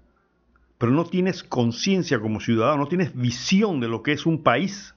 pero 0.79 0.93
no 0.93 1.05
tienes 1.05 1.45
conciencia 1.45 2.21
como 2.21 2.41
ciudadano, 2.41 2.79
no 2.79 2.89
tienes 2.89 3.15
visión 3.15 3.81
de 3.81 3.89
lo 3.89 4.03
que 4.03 4.13
es 4.13 4.25
un 4.25 4.43
país. 4.43 4.95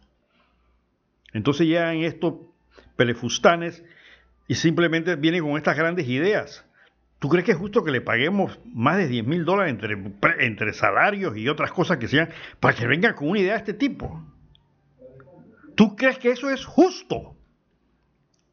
Entonces 1.33 1.67
ya 1.67 1.93
en 1.93 2.03
estos 2.03 2.35
pelefustanes 2.95 3.83
y 4.47 4.55
simplemente 4.55 5.15
viene 5.15 5.41
con 5.41 5.57
estas 5.57 5.77
grandes 5.77 6.07
ideas. 6.07 6.65
¿Tú 7.19 7.29
crees 7.29 7.45
que 7.45 7.51
es 7.53 7.57
justo 7.57 7.83
que 7.83 7.91
le 7.91 8.01
paguemos 8.01 8.59
más 8.65 8.97
de 8.97 9.07
10 9.07 9.25
mil 9.25 9.45
dólares 9.45 9.71
entre, 9.71 9.97
entre 10.45 10.73
salarios 10.73 11.37
y 11.37 11.47
otras 11.47 11.71
cosas 11.71 11.97
que 11.97 12.07
sean 12.07 12.29
para 12.59 12.75
que 12.75 12.85
venga 12.85 13.15
con 13.15 13.29
una 13.29 13.39
idea 13.39 13.53
de 13.53 13.59
este 13.59 13.73
tipo? 13.73 14.21
¿Tú 15.75 15.95
crees 15.95 16.17
que 16.17 16.31
eso 16.31 16.49
es 16.49 16.65
justo? 16.65 17.35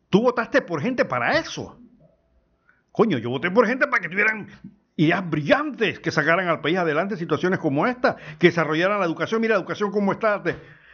Tú 0.09 0.23
votaste 0.23 0.63
por 0.63 0.81
gente 0.81 1.05
para 1.05 1.39
eso. 1.39 1.81
Coño, 2.93 3.19
yo 3.19 3.31
voté 3.31 3.51
por 3.51 3.67
gente 3.67 3.87
para 3.87 4.03
que 4.03 4.09
tuvieran 4.09 4.49
ideas 4.97 5.29
brillantes, 5.29 5.99
que 5.99 6.11
sacaran 6.11 6.49
al 6.49 6.61
país 6.61 6.77
adelante 6.77 7.17
situaciones 7.17 7.59
como 7.59 7.87
esta, 7.87 8.17
que 8.39 8.49
desarrollaran 8.49 9.01
la 9.01 9.07
educación. 9.07 9.41
Mira, 9.41 9.55
la 9.55 9.61
educación 9.61 9.91
como 9.91 10.13
está, 10.13 10.43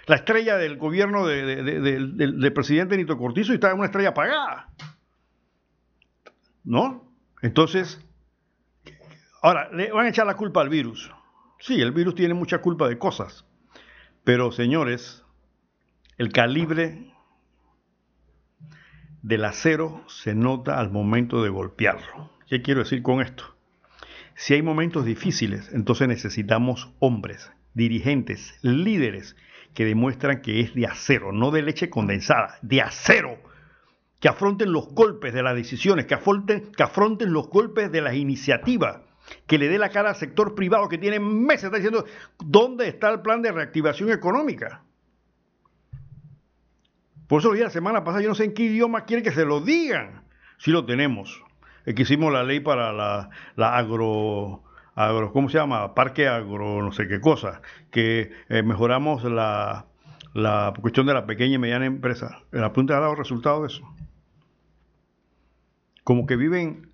la 0.07 0.17
estrella 0.17 0.57
del 0.57 0.77
gobierno 0.77 1.27
del, 1.27 2.53
presidente 2.55 2.97
Nito 2.97 3.19
Cortizo 3.19 3.53
y 3.53 3.57
está 3.57 3.71
en 3.71 3.79
una 3.79 3.87
estrella 3.87 4.11
apagada. 4.11 4.73
¿No? 6.65 7.13
Entonces, 7.43 8.01
ahora, 9.43 9.69
le 9.73 9.91
van 9.93 10.07
a 10.07 10.09
echar 10.09 10.27
la 10.27 10.37
culpa 10.37 10.61
al 10.61 10.69
virus. 10.69 11.11
Sí, 11.59 11.81
el 11.81 11.93
virus 11.93 12.15
tiene 12.15 12.35
mucha 12.35 12.59
culpa 12.59 12.89
de 12.89 12.99
cosas. 12.99 13.45
Pero, 14.25 14.53
señores, 14.53 15.25
el 16.19 16.33
calibre 16.33 17.13
del 19.23 19.45
acero 19.45 20.05
se 20.09 20.35
nota 20.35 20.79
al 20.79 20.91
momento 20.91 21.43
de 21.43 21.49
golpearlo. 21.49 22.31
¿Qué 22.49 22.63
quiero 22.63 22.81
decir 22.81 23.03
con 23.03 23.21
esto? 23.21 23.57
Si 24.37 24.55
hay 24.55 24.63
momentos 24.63 25.05
difíciles, 25.05 25.71
entonces 25.73 26.07
necesitamos 26.07 26.93
hombres, 27.01 27.51
dirigentes, 27.75 28.59
líderes 28.63 29.35
que 29.77 29.85
demuestran 29.85 30.41
que 30.41 30.61
es 30.61 30.75
de 30.75 30.87
acero, 30.87 31.33
no 31.33 31.51
de 31.51 31.61
leche 31.61 31.91
condensada, 31.91 32.57
de 32.63 32.81
acero, 32.81 33.37
que 34.19 34.27
afronten 34.27 34.73
los 34.73 34.89
golpes 34.95 35.35
de 35.35 35.43
las 35.43 35.55
decisiones, 35.55 36.07
que 36.07 36.15
afronten, 36.15 36.73
que 36.73 36.83
afronten 36.83 37.31
los 37.31 37.51
golpes 37.51 37.93
de 37.93 38.01
las 38.01 38.15
iniciativas, 38.15 39.01
que 39.47 39.59
le 39.59 39.69
dé 39.69 39.77
la 39.77 39.91
cara 39.91 40.09
al 40.09 40.17
sector 40.17 40.55
privado 40.55 40.89
que 40.89 40.97
tiene 40.97 41.21
meses, 41.21 41.71
diciendo, 41.71 42.07
¿dónde 42.43 42.89
está 42.89 43.11
el 43.11 43.21
plan 43.21 43.43
de 43.43 43.53
reactivación 43.53 44.11
económica? 44.11 44.83
Por 47.27 47.41
eso 47.43 47.53
la 47.53 47.69
semana 47.69 48.03
pasada, 48.03 48.23
yo 48.23 48.31
no 48.31 48.35
sé 48.35 48.45
en 48.45 48.55
qué 48.55 48.63
idioma 48.63 49.05
quieren 49.05 49.25
que 49.25 49.33
se 49.33 49.45
lo 49.45 49.61
digan. 49.61 50.25
Si 50.57 50.71
lo 50.71 50.87
tenemos. 50.87 51.43
Es 51.85 51.95
que 51.95 52.03
hicimos 52.03 52.33
la 52.33 52.45
ley 52.45 52.61
para 52.61 52.95
la, 52.95 53.29
la 53.57 53.77
agro, 53.77 54.63
agro, 54.97 55.31
¿cómo 55.33 55.49
se 55.49 55.59
llama? 55.59 55.95
Parque 55.95 56.27
agro, 56.27 56.83
no 56.83 56.91
sé 56.91 57.07
qué 57.07 57.21
cosa, 57.21 57.61
que 57.93 58.33
eh, 58.49 58.63
mejoramos 58.63 59.23
la, 59.25 59.87
la 60.33 60.73
cuestión 60.81 61.07
de 61.07 61.15
la 61.15 61.27
pequeña 61.27 61.55
y 61.55 61.59
mediana 61.59 61.87
empresa. 61.87 62.43
La 62.51 62.73
punta 62.73 62.97
ha 62.97 63.01
dado 63.01 63.15
resultado 63.15 63.61
de 63.61 63.69
eso. 63.69 63.85
Como 66.03 66.27
que 66.27 66.37
viven 66.37 66.91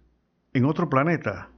en 0.52 0.64
otro 0.64 0.90
planeta. 0.90 1.48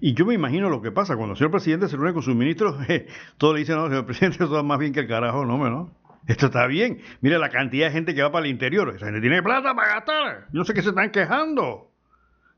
Y 0.00 0.14
yo 0.14 0.24
me 0.24 0.34
imagino 0.34 0.70
lo 0.70 0.82
que 0.82 0.90
pasa 0.90 1.16
cuando 1.16 1.32
el 1.32 1.38
señor 1.38 1.50
presidente 1.50 1.88
se 1.88 1.96
reúne 1.96 2.12
con 2.12 2.22
sus 2.22 2.34
ministros, 2.34 2.76
todos 3.38 3.54
le 3.54 3.60
dicen, 3.60 3.76
no, 3.76 3.88
señor 3.88 4.06
presidente, 4.06 4.42
eso 4.42 4.52
va 4.52 4.62
más 4.62 4.78
bien 4.78 4.92
que 4.92 5.00
el 5.00 5.08
carajo, 5.08 5.44
no, 5.44 5.58
¿no? 5.68 5.94
Esto 6.26 6.46
está 6.46 6.66
bien. 6.68 7.00
Mire 7.20 7.38
la 7.38 7.48
cantidad 7.48 7.88
de 7.88 7.92
gente 7.92 8.14
que 8.14 8.22
va 8.22 8.30
para 8.30 8.46
el 8.46 8.52
interior. 8.52 8.92
Esa 8.94 9.06
gente 9.06 9.20
tiene 9.20 9.42
plata 9.42 9.74
para 9.74 9.94
gastar. 9.94 10.46
Yo 10.52 10.64
sé 10.64 10.72
qué 10.72 10.82
se 10.82 10.90
están 10.90 11.10
quejando. 11.10 11.91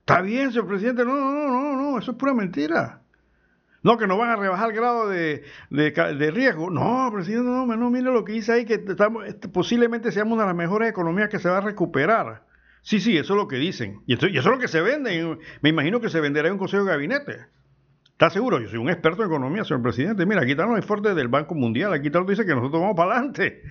Está 0.07 0.21
bien, 0.21 0.51
señor 0.53 0.67
presidente. 0.67 1.03
No, 1.03 1.15
no, 1.15 1.49
no, 1.49 1.77
no, 1.77 1.99
eso 1.99 2.11
es 2.11 2.17
pura 2.19 2.35
mentira. 2.35 3.01
No, 3.83 3.97
que 3.97 4.07
no 4.07 4.19
van 4.19 4.31
a 4.31 4.37
rebajar 4.37 4.69
el 4.69 4.77
grado 4.77 5.09
de, 5.09 5.45
riesgo. 5.71 6.69
No, 6.69 7.11
presidente, 7.11 7.49
no, 7.49 7.67
no, 7.67 7.91
mire 7.91 8.05
lo 8.05 8.23
que 8.23 8.35
dice 8.35 8.53
ahí, 8.53 8.65
que 8.67 8.75
estamos, 8.75 9.27
este, 9.27 9.49
posiblemente 9.49 10.13
seamos 10.13 10.35
una 10.35 10.43
de 10.43 10.49
las 10.49 10.57
mejores 10.57 10.91
economías 10.91 11.31
que 11.31 11.39
se 11.39 11.49
va 11.49 11.57
a 11.57 11.61
recuperar. 11.63 12.45
Sí, 12.83 13.01
sí, 13.01 13.17
eso 13.17 13.33
es 13.33 13.37
lo 13.39 13.49
que 13.49 13.57
dicen. 13.57 14.03
Y, 14.07 14.13
eso 14.13 14.27
es 14.27 14.45
lo 14.45 14.59
que 14.59 14.69
se 14.69 14.83
vende. 14.83 15.39
Me 15.63 15.71
imagino 15.71 16.03
que 16.03 16.11
se 16.11 16.21
venderá 16.21 16.49
en 16.49 16.55
un 16.55 16.59
consejo 16.59 16.85
de 16.85 16.91
gabinete. 16.91 17.47
¿Está 18.13 18.29
seguro? 18.29 18.61
Yo 18.61 18.69
soy 18.69 18.79
un 18.79 18.91
experto 18.91 19.23
en 19.23 19.29
economía, 19.29 19.65
señor 19.65 19.83
presidente. 19.83 20.27
Mira, 20.27 20.43
aquí 20.43 20.51
están 20.51 20.69
los 20.69 20.79
esfuerzos 20.79 21.17
del 21.17 21.29
Banco 21.29 21.55
Mundial. 21.55 21.95
Aquí 21.95 22.11
tal 22.11 22.27
dice 22.27 22.45
que 22.45 22.55
nosotros 22.55 22.83
vamos 22.83 22.97
para 22.97 23.13
adelante. 23.13 23.63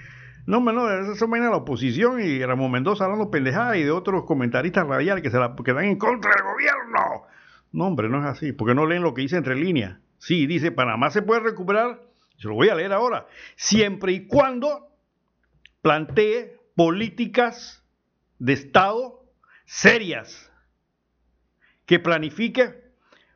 No, 0.46 0.60
no, 0.60 0.92
esa 0.92 1.14
es 1.14 1.22
la 1.22 1.56
oposición 1.56 2.22
y 2.22 2.44
Ramón 2.44 2.72
Mendoza 2.72 3.06
hablando 3.06 3.32
pendejadas 3.32 3.78
y 3.78 3.84
de 3.84 3.92
otros 3.92 4.26
comentaristas 4.26 4.86
radiales 4.86 5.24
que 5.24 5.32
se 5.32 5.40
la, 5.40 5.56
que 5.56 5.74
dan 5.74 5.86
en 5.86 5.98
contra 5.98 6.32
del 6.32 6.44
gobierno. 6.44 7.28
No, 7.72 7.88
hombre, 7.88 8.10
no 8.10 8.20
es 8.20 8.26
así, 8.26 8.52
porque 8.52 8.76
no 8.76 8.86
leen 8.86 9.04
lo 9.04 9.14
que 9.14 9.22
dice 9.22 9.38
entre 9.38 9.56
líneas. 9.56 9.98
Sí, 10.18 10.46
dice, 10.46 10.72
Panamá 10.72 11.12
se 11.12 11.22
puede 11.22 11.42
recuperar, 11.42 12.02
se 12.38 12.48
lo 12.48 12.56
voy 12.56 12.70
a 12.70 12.76
leer 12.76 12.92
ahora, 12.92 13.28
siempre 13.56 14.12
y 14.12 14.28
cuando 14.28 14.90
plantee 15.82 16.60
políticas 16.76 17.84
de 18.40 18.54
Estado 18.54 19.24
serias, 19.66 20.52
que 21.86 22.00
planifique 22.00 22.84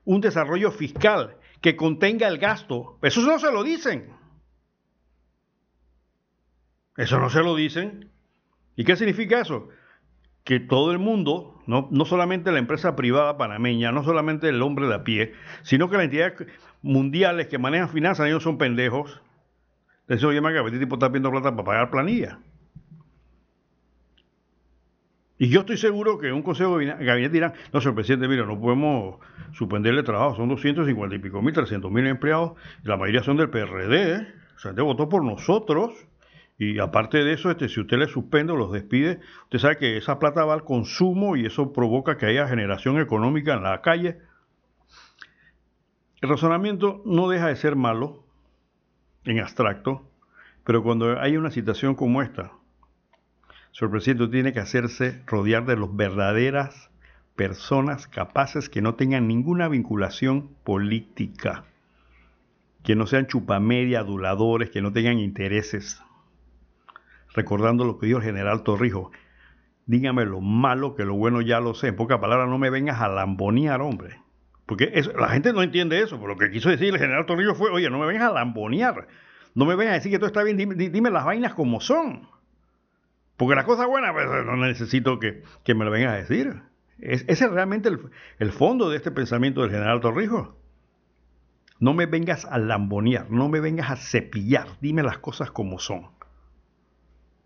un 0.04 0.22
desarrollo 0.22 0.72
fiscal, 0.72 1.38
que 1.62 1.76
contenga 1.76 2.28
el 2.28 2.38
gasto. 2.38 3.00
Eso 3.02 3.22
no 3.22 3.40
se 3.40 3.52
lo 3.52 3.64
dicen. 3.64 4.17
Eso 6.98 7.20
no 7.20 7.30
se 7.30 7.44
lo 7.44 7.56
dicen. 7.56 8.10
¿Y 8.76 8.84
qué 8.84 8.96
significa 8.96 9.40
eso? 9.40 9.70
Que 10.44 10.60
todo 10.60 10.92
el 10.92 11.00
mundo, 11.00 11.62
no, 11.68 11.88
no 11.92 12.06
solamente 12.06 12.52
la 12.52 12.60
empresa 12.60 12.96
privada 12.96 13.38
panameña, 13.38 13.92
no 13.92 14.04
solamente 14.04 14.50
el 14.50 14.62
hombre 14.62 14.88
de 14.88 14.96
a 14.96 15.04
pie, 15.04 15.34
sino 15.62 15.90
que 15.90 15.98
las 15.98 16.06
entidades 16.06 16.48
mundiales 16.82 17.48
que 17.48 17.58
manejan 17.58 17.90
finanzas, 17.90 18.28
ellos 18.28 18.44
son 18.44 18.58
pendejos. 18.58 19.22
Eso 20.08 20.32
llama 20.32 20.52
que 20.52 20.60
este 20.60 20.80
tipo 20.80 20.96
está 20.96 21.10
pidiendo 21.10 21.32
plata 21.32 21.52
para 21.52 21.64
pagar 21.64 21.92
planilla. 21.92 22.40
Y 25.40 25.50
yo 25.50 25.60
estoy 25.60 25.78
seguro 25.78 26.18
que 26.18 26.32
un 26.32 26.42
consejo 26.42 26.80
de 26.80 26.86
gabinete 26.86 27.34
dirán, 27.34 27.54
no, 27.72 27.80
señor 27.80 27.96
presidente, 27.96 28.28
mira, 28.28 28.46
no 28.46 28.60
podemos 28.60 29.20
suspenderle 29.54 30.02
trabajo, 30.02 30.36
son 30.36 30.50
250 30.50 31.16
y 31.16 31.20
pico 31.20 31.42
mil, 31.44 31.54
300 31.54 31.92
mil 31.92 32.08
empleados, 32.08 32.54
la 32.84 32.98
mayoría 32.98 33.22
son 33.22 33.38
del 33.38 33.50
PRD, 33.50 34.14
¿eh? 34.14 34.28
o 34.56 34.60
sea, 34.60 34.72
usted 34.72 34.82
votó 34.82 35.10
por 35.10 35.24
nosotros, 35.24 35.94
y 36.58 36.80
aparte 36.80 37.24
de 37.24 37.34
eso, 37.34 37.52
este, 37.52 37.70
si 37.70 37.80
usted 37.80 37.98
le 37.98 38.08
suspende 38.08 38.54
o 38.54 38.56
los 38.56 38.72
despide, 38.72 39.20
usted 39.44 39.60
sabe 39.60 39.78
que 39.78 39.98
esa 39.98 40.18
plata 40.18 40.44
va 40.44 40.54
al 40.54 40.64
consumo 40.64 41.36
y 41.36 41.46
eso 41.46 41.72
provoca 41.72 42.18
que 42.18 42.26
haya 42.26 42.48
generación 42.48 43.00
económica 43.00 43.54
en 43.54 43.64
la 43.64 43.82
calle. 43.82 44.18
el 46.22 46.30
razonamiento 46.30 47.04
no 47.06 47.30
deja 47.30 47.48
de 47.48 47.56
ser 47.56 47.76
malo 47.76 48.24
en 49.24 49.40
abstracto, 49.40 50.10
pero 50.64 50.82
cuando 50.82 51.20
hay 51.20 51.38
una 51.38 51.52
situación 51.52 51.94
como 51.94 52.24
esta, 52.24 52.52
el 53.80 53.92
presidente 53.92 54.28
tiene 54.30 54.54
que 54.54 54.60
hacerse 54.60 55.22
rodear 55.28 55.66
de 55.66 55.78
las 55.78 55.96
verdaderas 55.96 56.90
personas 57.36 58.08
capaces 58.08 58.70
que 58.70 58.82
no 58.82 58.96
tengan 58.96 59.28
ninguna 59.28 59.68
vinculación 59.68 60.50
política, 60.64 61.66
que 62.84 62.96
no 62.96 63.06
sean 63.06 63.28
chupamedia, 63.28 64.00
aduladores, 64.00 64.72
que 64.72 64.82
no 64.82 64.92
tengan 64.92 65.20
intereses. 65.20 66.02
Recordando 67.38 67.86
lo 67.86 68.00
que 68.00 68.08
dijo 68.08 68.18
el 68.18 68.24
general 68.24 68.64
Torrijos, 68.64 69.12
dígame 69.86 70.26
lo 70.26 70.42
malo 70.42 70.96
que 70.96 71.06
lo 71.06 71.14
bueno 71.14 71.42
ya 71.42 71.60
lo 71.60 71.76
sé. 71.76 71.90
En 71.90 71.96
pocas 71.96 72.18
palabras, 72.18 72.50
no 72.50 72.58
me 72.58 72.72
vengas 72.72 73.00
a 73.00 73.08
lambonear, 73.08 73.80
hombre. 73.80 74.20
Porque 74.66 74.92
la 75.16 75.30
gente 75.30 75.54
no 75.54 75.62
entiende 75.62 76.02
eso, 76.02 76.18
pero 76.18 76.30
lo 76.30 76.38
que 76.38 76.50
quiso 76.50 76.72
decir 76.72 76.96
el 76.96 77.00
general 77.00 77.28
Torrijos 77.28 77.56
fue, 77.56 77.70
oye, 77.70 77.92
no 77.92 78.00
me 78.00 78.08
vengas 78.08 78.32
a 78.32 78.34
lambonear. 78.34 79.08
No 79.54 79.66
me 79.68 79.76
vengas 79.76 79.92
a 79.92 79.96
decir 79.98 80.12
que 80.12 80.18
todo 80.18 80.26
está 80.26 80.42
bien, 80.42 80.58
dime, 80.58 81.12
las 81.12 81.26
vainas 81.26 81.54
como 81.54 81.80
son. 81.80 82.28
Porque 83.38 83.54
las 83.54 83.66
cosas 83.66 83.86
buenas, 83.86 84.14
pues, 84.14 84.26
no 84.44 84.58
necesito 84.58 85.20
que, 85.20 85.44
me 85.76 85.86
lo 85.86 85.92
vengas 85.92 86.14
a 86.14 86.18
decir. 86.18 86.64
ese 86.98 87.32
es 87.32 87.52
realmente 87.52 87.92
el, 88.40 88.52
fondo 88.52 88.90
de 88.90 88.98
este 88.98 89.12
pensamiento 89.12 89.62
del 89.62 89.70
general 89.70 90.02
Torrijos. 90.02 90.50
No 91.80 91.94
me 91.94 92.08
vengas 92.08 92.46
a 92.46 92.58
lambonear, 92.58 93.30
no 93.30 93.48
me 93.48 93.60
vengas 93.60 93.92
a 93.92 93.96
cepillar, 93.96 94.70
dime 94.82 95.04
las 95.04 95.20
cosas 95.20 95.52
como 95.52 95.78
son. 95.78 96.17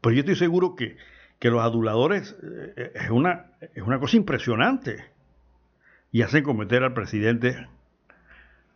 Pues 0.02 0.16
yo 0.16 0.22
estoy 0.22 0.36
seguro 0.36 0.76
que, 0.76 0.98
los 1.42 1.62
aduladores 1.62 2.36
eh, 2.44 2.92
es, 2.94 3.10
una, 3.10 3.52
es 3.74 3.82
una 3.82 4.00
cosa 4.00 4.18
impresionante 4.18 5.06
y 6.12 6.22
hacen 6.24 6.44
cometer 6.44 6.84
al 6.84 6.94
presidente 6.94 7.68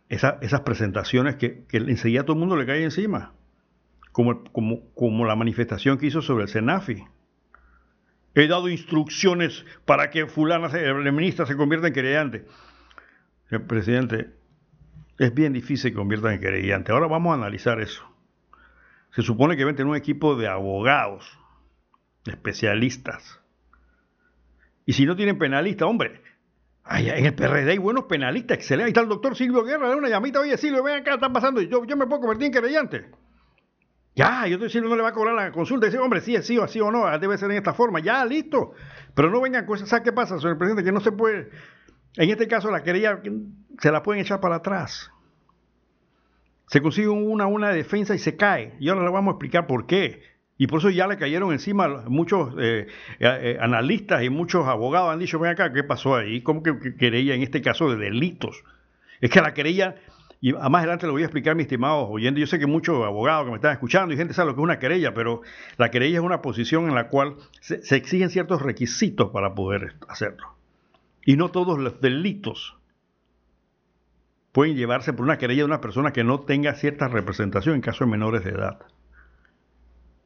esas 0.08 0.60
presentaciones 0.62 1.36
que, 1.36 1.64
que, 1.68 1.78
enseguida 1.78 2.22
todo 2.22 2.34
el 2.34 2.40
mundo 2.40 2.56
le 2.56 2.66
cae 2.66 2.82
encima, 2.82 3.34
como, 4.12 4.44
como, 4.52 4.88
como 4.94 5.24
la 5.26 5.36
manifestación 5.36 5.98
que 5.98 6.06
hizo 6.06 6.22
sobre 6.22 6.44
el 6.44 6.48
Senafi. 6.48 7.04
He 8.34 8.46
dado 8.48 8.68
instrucciones 8.68 9.64
para 9.84 10.10
que 10.10 10.26
fulana, 10.26 10.68
el 10.68 11.12
ministra, 11.12 11.46
se 11.46 11.56
convierta 11.56 11.88
en 11.88 11.92
querellante. 11.92 12.44
El 13.50 13.62
presidente, 13.62 14.30
es 15.18 15.34
bien 15.34 15.52
difícil 15.52 15.92
que 15.92 15.96
convierta 15.96 16.32
en 16.32 16.40
querellante. 16.40 16.92
Ahora 16.92 17.06
vamos 17.06 17.32
a 17.32 17.34
analizar 17.34 17.80
eso. 17.80 18.15
Se 19.16 19.22
supone 19.22 19.56
que 19.56 19.64
ven 19.64 19.74
tener 19.74 19.88
un 19.88 19.96
equipo 19.96 20.36
de 20.36 20.46
abogados, 20.46 21.38
especialistas. 22.26 23.40
Y 24.84 24.92
si 24.92 25.06
no 25.06 25.16
tienen 25.16 25.38
penalista, 25.38 25.86
hombre, 25.86 26.20
en 26.90 27.24
el 27.24 27.34
PRD 27.34 27.70
hay 27.70 27.78
buenos 27.78 28.04
penalistas, 28.04 28.58
excelente. 28.58 28.84
Ahí 28.84 28.90
está 28.90 29.00
el 29.00 29.08
doctor 29.08 29.34
Silvio 29.34 29.64
Guerra, 29.64 29.88
de 29.88 29.96
una 29.96 30.10
llamita, 30.10 30.40
oye 30.40 30.58
Silvio, 30.58 30.82
ven 30.82 30.96
acá, 30.96 31.14
está 31.14 31.32
pasando, 31.32 31.62
yo, 31.62 31.86
yo 31.86 31.96
me 31.96 32.06
puedo 32.06 32.20
convertir 32.20 32.48
en 32.48 32.52
querellante. 32.52 33.10
Ya, 34.14 34.46
yo 34.48 34.56
estoy 34.56 34.68
diciendo, 34.68 34.90
no 34.90 34.96
le 34.96 35.02
va 35.02 35.08
a 35.08 35.14
cobrar 35.14 35.34
la 35.34 35.50
consulta. 35.50 35.86
Dice, 35.86 35.98
hombre, 35.98 36.20
sí, 36.20 36.36
sí 36.42 36.58
o 36.58 36.68
sí 36.68 36.82
o 36.82 36.90
no, 36.90 37.18
debe 37.18 37.38
ser 37.38 37.50
en 37.50 37.56
esta 37.56 37.72
forma. 37.72 38.00
Ya, 38.00 38.22
listo. 38.26 38.72
Pero 39.14 39.30
no 39.30 39.40
vengan 39.40 39.64
cosas. 39.64 39.88
¿Sabes 39.88 40.04
qué 40.04 40.12
pasa, 40.12 40.38
señor 40.38 40.58
presidente? 40.58 40.84
Que 40.84 40.92
no 40.92 41.00
se 41.00 41.12
puede. 41.12 41.50
En 42.16 42.28
este 42.28 42.48
caso, 42.48 42.70
la 42.70 42.82
querella 42.82 43.22
se 43.78 43.90
la 43.90 44.02
pueden 44.02 44.22
echar 44.22 44.40
para 44.40 44.56
atrás. 44.56 45.10
Se 46.66 46.82
consigue 46.82 47.08
una, 47.08 47.46
una 47.46 47.70
defensa 47.70 48.14
y 48.14 48.18
se 48.18 48.36
cae. 48.36 48.74
Y 48.80 48.88
ahora 48.88 49.04
le 49.04 49.10
vamos 49.10 49.32
a 49.32 49.34
explicar 49.34 49.66
por 49.66 49.86
qué. 49.86 50.22
Y 50.58 50.66
por 50.66 50.78
eso 50.78 50.90
ya 50.90 51.06
le 51.06 51.18
cayeron 51.18 51.52
encima 51.52 52.04
muchos 52.08 52.54
eh, 52.58 52.86
eh, 53.20 53.38
eh, 53.42 53.58
analistas 53.60 54.22
y 54.22 54.30
muchos 54.30 54.66
abogados 54.66 55.12
han 55.12 55.18
dicho, 55.18 55.38
ven 55.38 55.52
acá, 55.52 55.72
¿qué 55.72 55.84
pasó 55.84 56.16
ahí? 56.16 56.40
¿Cómo 56.40 56.62
que, 56.62 56.96
querella 56.96 57.34
en 57.34 57.42
este 57.42 57.60
caso 57.60 57.90
de 57.90 57.96
delitos? 57.96 58.64
Es 59.20 59.30
que 59.30 59.42
la 59.42 59.52
querella, 59.52 59.96
y 60.40 60.54
más 60.54 60.76
adelante 60.76 61.06
lo 61.06 61.12
voy 61.12 61.22
a 61.22 61.26
explicar, 61.26 61.56
mis 61.56 61.64
estimados 61.64 62.08
oyentes, 62.10 62.40
yo 62.40 62.46
sé 62.46 62.58
que 62.58 62.66
muchos 62.66 63.04
abogados 63.04 63.44
que 63.44 63.50
me 63.50 63.56
están 63.56 63.72
escuchando 63.72 64.14
y 64.14 64.16
gente 64.16 64.32
sabe 64.32 64.48
lo 64.48 64.54
que 64.54 64.60
es 64.62 64.64
una 64.64 64.78
querella, 64.78 65.12
pero 65.12 65.42
la 65.76 65.90
querella 65.90 66.18
es 66.18 66.24
una 66.24 66.40
posición 66.40 66.88
en 66.88 66.94
la 66.94 67.08
cual 67.08 67.36
se, 67.60 67.82
se 67.82 67.96
exigen 67.96 68.30
ciertos 68.30 68.62
requisitos 68.62 69.30
para 69.30 69.54
poder 69.54 69.96
hacerlo. 70.08 70.54
Y 71.26 71.36
no 71.36 71.50
todos 71.50 71.78
los 71.78 72.00
delitos 72.00 72.78
pueden 74.56 74.74
llevarse 74.74 75.12
por 75.12 75.26
una 75.26 75.36
querella 75.36 75.60
de 75.60 75.66
una 75.66 75.82
persona 75.82 76.14
que 76.14 76.24
no 76.24 76.40
tenga 76.40 76.72
cierta 76.76 77.08
representación 77.08 77.74
en 77.74 77.82
caso 77.82 78.06
de 78.06 78.10
menores 78.10 78.42
de 78.42 78.52
edad. 78.52 78.78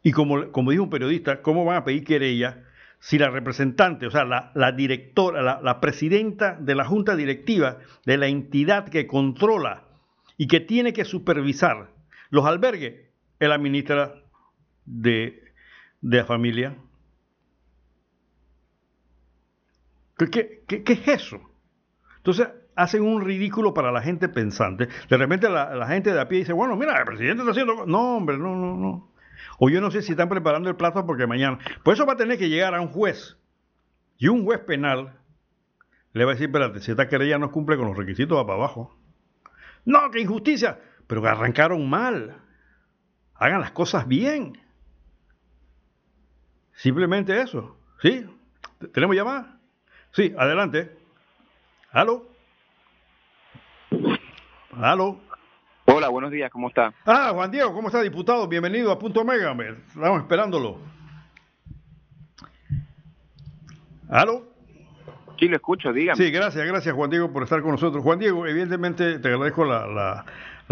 Y 0.04 0.12
como, 0.12 0.52
como 0.52 0.70
dijo 0.70 0.84
un 0.84 0.90
periodista, 0.90 1.42
¿cómo 1.42 1.64
van 1.64 1.78
a 1.78 1.84
pedir 1.84 2.04
querella 2.04 2.62
si 3.00 3.18
la 3.18 3.28
representante, 3.28 4.06
o 4.06 4.10
sea, 4.12 4.24
la, 4.24 4.70
directora, 4.70 5.42
la, 5.42 5.60
la, 5.60 5.80
presidenta 5.80 6.56
de 6.60 6.76
la 6.76 6.84
junta 6.84 7.16
directiva 7.16 7.78
de 8.06 8.18
la 8.18 8.28
entidad 8.28 8.88
que 8.88 9.08
controla 9.08 9.88
y 10.36 10.46
que 10.46 10.60
tiene 10.60 10.92
que 10.92 11.04
supervisar 11.04 11.90
los 12.28 12.46
albergues 12.46 13.10
es 13.40 13.48
la 13.48 13.58
ministra 13.58 14.14
de, 14.84 15.42
de 16.02 16.16
la 16.16 16.24
familia? 16.24 16.76
¿Qué, 20.16 20.62
qué, 20.68 20.84
qué, 20.84 20.92
es 20.92 21.08
eso? 21.08 21.40
Entonces, 22.18 22.46
hacen 22.82 23.02
un 23.02 23.22
ridículo 23.24 23.74
para 23.74 23.92
la 23.92 24.02
gente 24.02 24.28
pensante. 24.28 24.88
De 25.08 25.16
repente 25.16 25.48
la, 25.48 25.74
la, 25.74 25.86
gente 25.86 26.12
de 26.12 26.20
a 26.20 26.28
pie 26.28 26.38
dice, 26.38 26.52
bueno, 26.52 26.76
mira, 26.76 26.98
el 26.98 27.04
presidente 27.04 27.42
está 27.42 27.50
haciendo... 27.50 27.86
No, 27.86 28.16
hombre, 28.16 28.38
no, 28.38 28.56
no, 28.56 28.76
no. 28.76 29.12
O 29.58 29.68
yo 29.68 29.80
no 29.80 29.90
sé 29.90 30.02
si 30.02 30.12
están 30.12 30.28
preparando 30.28 30.68
el 30.68 30.76
plato 30.76 31.04
porque 31.06 31.26
mañana. 31.26 31.58
Por 31.82 31.94
eso 31.94 32.06
va 32.06 32.14
a 32.14 32.16
tener 32.16 32.38
que 32.38 32.48
llegar 32.48 32.74
a 32.74 32.80
un 32.80 32.88
juez. 32.88 33.36
Y 34.16 34.28
un 34.28 34.44
juez 34.44 34.60
penal 34.60 35.18
le 36.12 36.24
va 36.24 36.32
a 36.32 36.34
decir, 36.34 36.48
espérate, 36.48 36.80
si 36.80 36.90
esta 36.90 37.08
querella 37.08 37.38
no 37.38 37.50
cumple 37.50 37.76
con 37.76 37.86
los 37.86 37.96
requisitos, 37.96 38.36
va 38.36 38.46
para 38.46 38.58
abajo. 38.58 38.96
No, 39.84 40.10
qué 40.10 40.20
injusticia. 40.20 40.80
Pero 41.06 41.26
arrancaron 41.26 41.88
mal. 41.88 42.36
Hagan 43.34 43.60
las 43.60 43.72
cosas 43.72 44.06
bien. 44.06 44.58
Simplemente 46.74 47.40
eso. 47.40 47.76
¿Sí? 48.00 48.26
¿Tenemos 48.92 49.14
llamada? 49.14 49.60
Sí, 50.12 50.34
adelante. 50.36 50.96
¿Aló? 51.92 52.29
¿Aló? 54.76 55.18
Hola, 55.86 56.08
buenos 56.08 56.30
días, 56.30 56.50
¿cómo 56.52 56.68
está? 56.68 56.94
Ah, 57.04 57.30
Juan 57.34 57.50
Diego, 57.50 57.74
¿cómo 57.74 57.88
está, 57.88 58.00
diputado? 58.00 58.46
Bienvenido 58.46 58.92
a 58.92 58.98
Punto 58.98 59.24
Mega, 59.24 59.56
estamos 59.88 60.20
esperándolo. 60.20 60.78
¿Aló? 64.08 64.44
Sí, 65.38 65.48
lo 65.48 65.56
escucho, 65.56 65.92
dígame. 65.92 66.16
Sí, 66.16 66.30
gracias, 66.30 66.64
gracias 66.66 66.94
Juan 66.94 67.10
Diego 67.10 67.32
por 67.32 67.42
estar 67.42 67.60
con 67.62 67.72
nosotros. 67.72 68.02
Juan 68.04 68.20
Diego, 68.20 68.46
evidentemente 68.46 69.18
te 69.18 69.28
agradezco 69.28 69.64
la, 69.64 69.86
la 69.86 70.24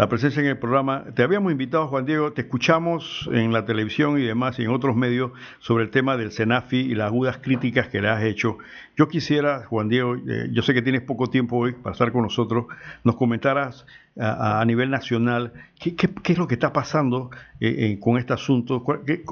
presencia 0.07 0.39
en 0.39 0.47
el 0.47 0.57
programa. 0.57 1.03
Te 1.13 1.23
habíamos 1.23 1.51
invitado, 1.51 1.87
Juan 1.87 2.05
Diego, 2.05 2.31
te 2.31 2.43
escuchamos 2.43 3.29
en 3.33 3.51
la 3.51 3.65
televisión 3.65 4.17
y 4.17 4.23
demás 4.23 4.57
y 4.57 4.63
en 4.63 4.69
otros 4.69 4.95
medios 4.95 5.31
sobre 5.59 5.83
el 5.83 5.89
tema 5.89 6.15
del 6.15 6.31
SENAFI 6.31 6.77
y 6.77 6.95
las 6.95 7.07
agudas 7.07 7.39
críticas 7.39 7.89
que 7.89 8.01
le 8.01 8.07
has 8.07 8.23
hecho. 8.23 8.59
Yo 8.95 9.09
quisiera, 9.09 9.65
Juan 9.65 9.89
Diego, 9.89 10.15
eh, 10.15 10.47
yo 10.51 10.61
sé 10.61 10.73
que 10.73 10.81
tienes 10.81 11.01
poco 11.01 11.29
tiempo 11.29 11.57
hoy 11.57 11.73
para 11.73 11.91
estar 11.91 12.13
con 12.13 12.21
nosotros, 12.21 12.67
nos 13.03 13.17
comentaras 13.17 13.85
a, 14.17 14.63
nivel 14.65 14.89
nacional 14.89 15.53
qué, 15.79 15.95
es 16.25 16.37
lo 16.37 16.47
que 16.47 16.55
está 16.55 16.73
pasando 16.73 17.29
eh, 17.59 17.75
eh, 17.77 17.99
con 17.99 18.17
este 18.17 18.33
asunto, 18.33 18.83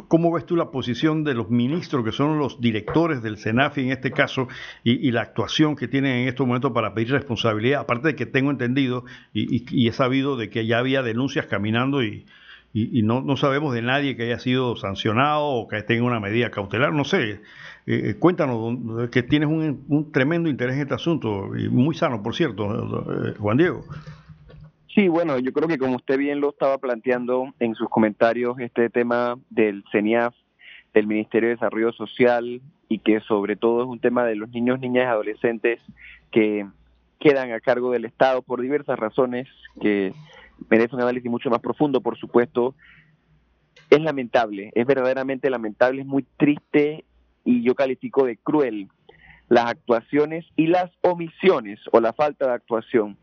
cómo 0.07 0.31
ves 0.31 0.45
tú 0.45 0.55
la 0.55 0.71
posición 0.71 1.23
de 1.23 1.33
los 1.33 1.49
ministros, 1.49 2.05
que 2.05 2.11
son 2.11 2.39
los 2.39 2.61
directores 2.61 3.21
del 3.21 3.37
SENAFI 3.37 3.81
en 3.81 3.91
este 3.91 4.11
caso, 4.11 4.47
y, 4.83 5.11
la 5.11 5.21
actuación 5.21 5.75
que 5.75 5.87
tienen 5.87 6.17
en 6.17 6.27
estos 6.27 6.45
momentos 6.45 6.71
para 6.71 6.93
pedir 6.93 7.11
responsabilidad, 7.11 7.81
aparte 7.81 8.09
de 8.09 8.15
que 8.15 8.25
tengo 8.25 8.51
entendido 8.51 9.05
y, 9.33 9.65
y 9.69 9.87
he 9.87 9.91
sabido 9.91 10.37
de 10.37 10.49
que 10.49 10.65
ya 10.65 10.77
había 10.77 11.01
denuncias 11.01 11.47
caminando 11.47 12.03
y, 12.03 12.25
no, 12.73 13.37
sabemos 13.37 13.73
de 13.73 13.81
nadie 13.81 14.15
que 14.15 14.23
haya 14.23 14.39
sido 14.39 14.75
sancionado 14.75 15.45
o 15.45 15.67
que 15.67 15.81
tenga 15.83 16.03
una 16.03 16.19
medida 16.19 16.51
cautelar. 16.51 16.93
No 16.93 17.05
sé, 17.05 17.31
eh, 17.31 17.39
eh, 17.85 18.15
cuéntanos 18.19 19.09
que 19.09 19.23
tienes 19.23 19.49
un, 19.49 19.83
un, 19.87 20.11
tremendo 20.11 20.49
interés 20.49 20.75
en 20.75 20.81
este 20.83 20.93
asunto 20.93 21.55
y 21.57 21.69
muy 21.69 21.95
sano, 21.95 22.21
por 22.21 22.35
cierto, 22.35 22.65
eh, 22.65 23.33
Juan 23.39 23.57
Diego. 23.57 23.83
Sí, 24.97 25.09
bueno, 25.09 25.37
yo 25.37 25.53
creo 25.53 25.67
que 25.67 25.77
como 25.77 25.97
usted 25.97 26.17
bien 26.17 26.39
lo 26.39 26.49
estaba 26.49 26.79
planteando 26.79 27.53
en 27.59 27.75
sus 27.75 27.87
comentarios, 27.87 28.59
este 28.59 28.89
tema 28.89 29.37
del 29.51 29.83
CENIAF, 29.91 30.33
del 30.91 31.05
Ministerio 31.05 31.49
de 31.49 31.53
Desarrollo 31.53 31.91
Social 31.91 32.63
y 32.89 32.97
que 32.97 33.19
sobre 33.19 33.55
todo 33.55 33.83
es 33.83 33.87
un 33.87 33.99
tema 33.99 34.25
de 34.25 34.33
los 34.33 34.49
niños, 34.49 34.79
niñas 34.79 35.03
y 35.03 35.07
adolescentes 35.07 35.79
que 36.31 36.65
quedan 37.19 37.51
a 37.51 37.59
cargo 37.59 37.91
del 37.91 38.05
Estado 38.05 38.41
por 38.41 38.59
diversas 38.59 38.97
razones 38.97 39.47
que 39.79 40.15
merece 40.67 40.95
un 40.95 41.03
análisis 41.03 41.29
mucho 41.29 41.51
más 41.51 41.59
profundo, 41.59 42.01
por 42.01 42.17
supuesto. 42.17 42.73
Es 43.91 44.01
lamentable, 44.01 44.71
es 44.73 44.87
verdaderamente 44.87 45.51
lamentable, 45.51 46.01
es 46.01 46.07
muy 46.07 46.25
triste 46.37 47.05
y 47.45 47.61
yo 47.61 47.75
califico 47.75 48.25
de 48.25 48.37
cruel 48.37 48.87
las 49.47 49.67
actuaciones 49.67 50.47
y 50.55 50.65
las 50.65 50.89
omisiones 51.01 51.79
o 51.91 51.99
la 51.99 52.13
falta 52.13 52.47
de 52.47 52.53
actuación 52.53 53.15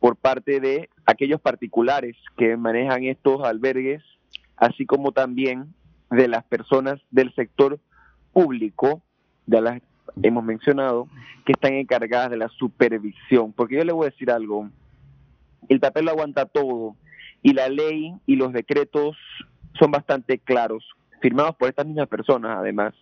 por 0.00 0.16
parte 0.16 0.60
de 0.60 0.88
aquellos 1.06 1.40
particulares 1.40 2.16
que 2.36 2.56
manejan 2.56 3.04
estos 3.04 3.42
albergues, 3.44 4.02
así 4.56 4.86
como 4.86 5.12
también 5.12 5.74
de 6.10 6.28
las 6.28 6.44
personas 6.44 7.00
del 7.10 7.34
sector 7.34 7.80
público, 8.32 9.02
de 9.46 9.60
las 9.60 9.82
hemos 10.22 10.44
mencionado, 10.44 11.08
que 11.44 11.52
están 11.52 11.74
encargadas 11.74 12.30
de 12.30 12.36
la 12.36 12.48
supervisión. 12.48 13.52
Porque 13.52 13.76
yo 13.76 13.84
le 13.84 13.92
voy 13.92 14.06
a 14.06 14.10
decir 14.10 14.30
algo, 14.30 14.68
el 15.68 15.80
papel 15.80 16.06
lo 16.06 16.12
aguanta 16.12 16.46
todo 16.46 16.96
y 17.42 17.52
la 17.52 17.68
ley 17.68 18.14
y 18.26 18.36
los 18.36 18.52
decretos 18.52 19.16
son 19.78 19.90
bastante 19.90 20.38
claros, 20.38 20.84
firmados 21.20 21.56
por 21.56 21.68
estas 21.68 21.86
mismas 21.86 22.08
personas 22.08 22.56
además, 22.58 22.94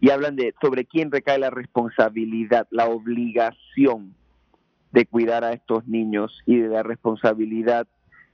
y 0.00 0.10
hablan 0.10 0.36
de 0.36 0.54
sobre 0.60 0.84
quién 0.84 1.10
recae 1.10 1.38
la 1.38 1.50
responsabilidad, 1.50 2.66
la 2.70 2.86
obligación 2.86 4.14
de 4.92 5.06
cuidar 5.06 5.44
a 5.44 5.52
estos 5.52 5.86
niños 5.86 6.40
y 6.46 6.56
de 6.56 6.68
la 6.68 6.82
responsabilidad 6.82 7.86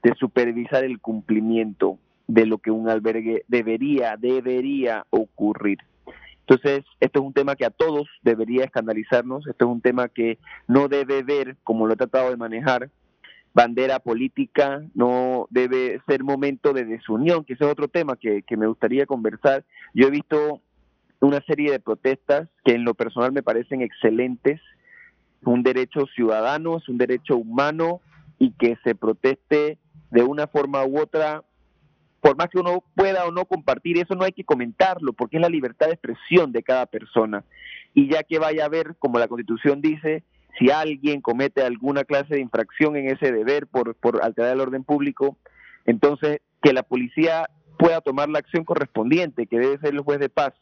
de 0.03 0.13
supervisar 0.15 0.83
el 0.83 0.99
cumplimiento 0.99 1.97
de 2.27 2.45
lo 2.45 2.57
que 2.59 2.71
un 2.71 2.89
albergue 2.89 3.43
debería, 3.47 4.17
debería 4.17 5.05
ocurrir. 5.09 5.79
Entonces, 6.47 6.85
esto 6.99 7.19
es 7.19 7.25
un 7.25 7.33
tema 7.33 7.55
que 7.55 7.65
a 7.65 7.71
todos 7.71 8.07
debería 8.21 8.65
escandalizarnos, 8.65 9.47
esto 9.47 9.65
es 9.65 9.71
un 9.71 9.81
tema 9.81 10.09
que 10.09 10.37
no 10.67 10.87
debe 10.87 11.23
ver, 11.23 11.57
como 11.63 11.87
lo 11.87 11.93
he 11.93 11.97
tratado 11.97 12.29
de 12.29 12.37
manejar, 12.37 12.91
bandera 13.55 13.99
política, 13.99 14.83
no 14.93 15.47
debe 15.49 16.01
ser 16.07 16.23
momento 16.23 16.71
de 16.73 16.85
desunión, 16.85 17.43
que 17.43 17.53
ese 17.53 17.65
es 17.65 17.71
otro 17.71 17.87
tema 17.87 18.15
que, 18.15 18.43
que 18.43 18.57
me 18.57 18.67
gustaría 18.67 19.05
conversar. 19.05 19.63
Yo 19.93 20.07
he 20.07 20.11
visto 20.11 20.61
una 21.19 21.41
serie 21.41 21.71
de 21.71 21.79
protestas 21.79 22.47
que 22.63 22.73
en 22.73 22.83
lo 22.83 22.93
personal 22.93 23.31
me 23.31 23.41
parecen 23.41 23.81
excelentes, 23.81 24.61
un 25.45 25.63
derecho 25.63 26.05
ciudadano, 26.13 26.77
es 26.77 26.89
un 26.89 26.97
derecho 26.97 27.37
humano 27.37 28.01
y 28.39 28.51
que 28.51 28.77
se 28.83 28.95
proteste 28.95 29.77
de 30.11 30.23
una 30.23 30.47
forma 30.47 30.85
u 30.85 30.99
otra 30.99 31.43
por 32.25 32.37
más 32.37 32.47
que 32.47 32.57
uno 32.57 32.83
pueda 32.95 33.27
o 33.27 33.31
no 33.31 33.45
compartir, 33.45 33.99
eso 33.99 34.15
no 34.15 34.23
hay 34.23 34.31
que 34.31 34.43
comentarlo, 34.43 35.13
porque 35.13 35.37
es 35.37 35.41
la 35.41 35.47
libertad 35.47 35.85
de 35.85 35.93
expresión 35.93 36.51
de 36.51 36.63
cada 36.63 36.87
persona. 36.87 37.43
Y 37.93 38.09
ya 38.09 38.23
que 38.23 38.39
vaya 38.39 38.65
a 38.65 38.69
ver, 38.69 38.95
como 38.97 39.19
la 39.19 39.27
Constitución 39.27 39.79
dice, 39.79 40.23
si 40.57 40.71
alguien 40.71 41.21
comete 41.21 41.61
alguna 41.61 42.03
clase 42.03 42.33
de 42.33 42.41
infracción 42.41 42.95
en 42.95 43.09
ese 43.09 43.31
deber 43.31 43.67
por, 43.67 43.93
por 43.93 44.23
alterar 44.23 44.53
el 44.53 44.61
orden 44.61 44.83
público, 44.83 45.37
entonces 45.85 46.39
que 46.63 46.73
la 46.73 46.81
policía 46.81 47.47
pueda 47.77 48.01
tomar 48.01 48.27
la 48.29 48.39
acción 48.39 48.63
correspondiente, 48.63 49.45
que 49.45 49.59
debe 49.59 49.77
ser 49.77 49.93
el 49.93 49.99
juez 49.99 50.19
de 50.19 50.29
paz. 50.29 50.55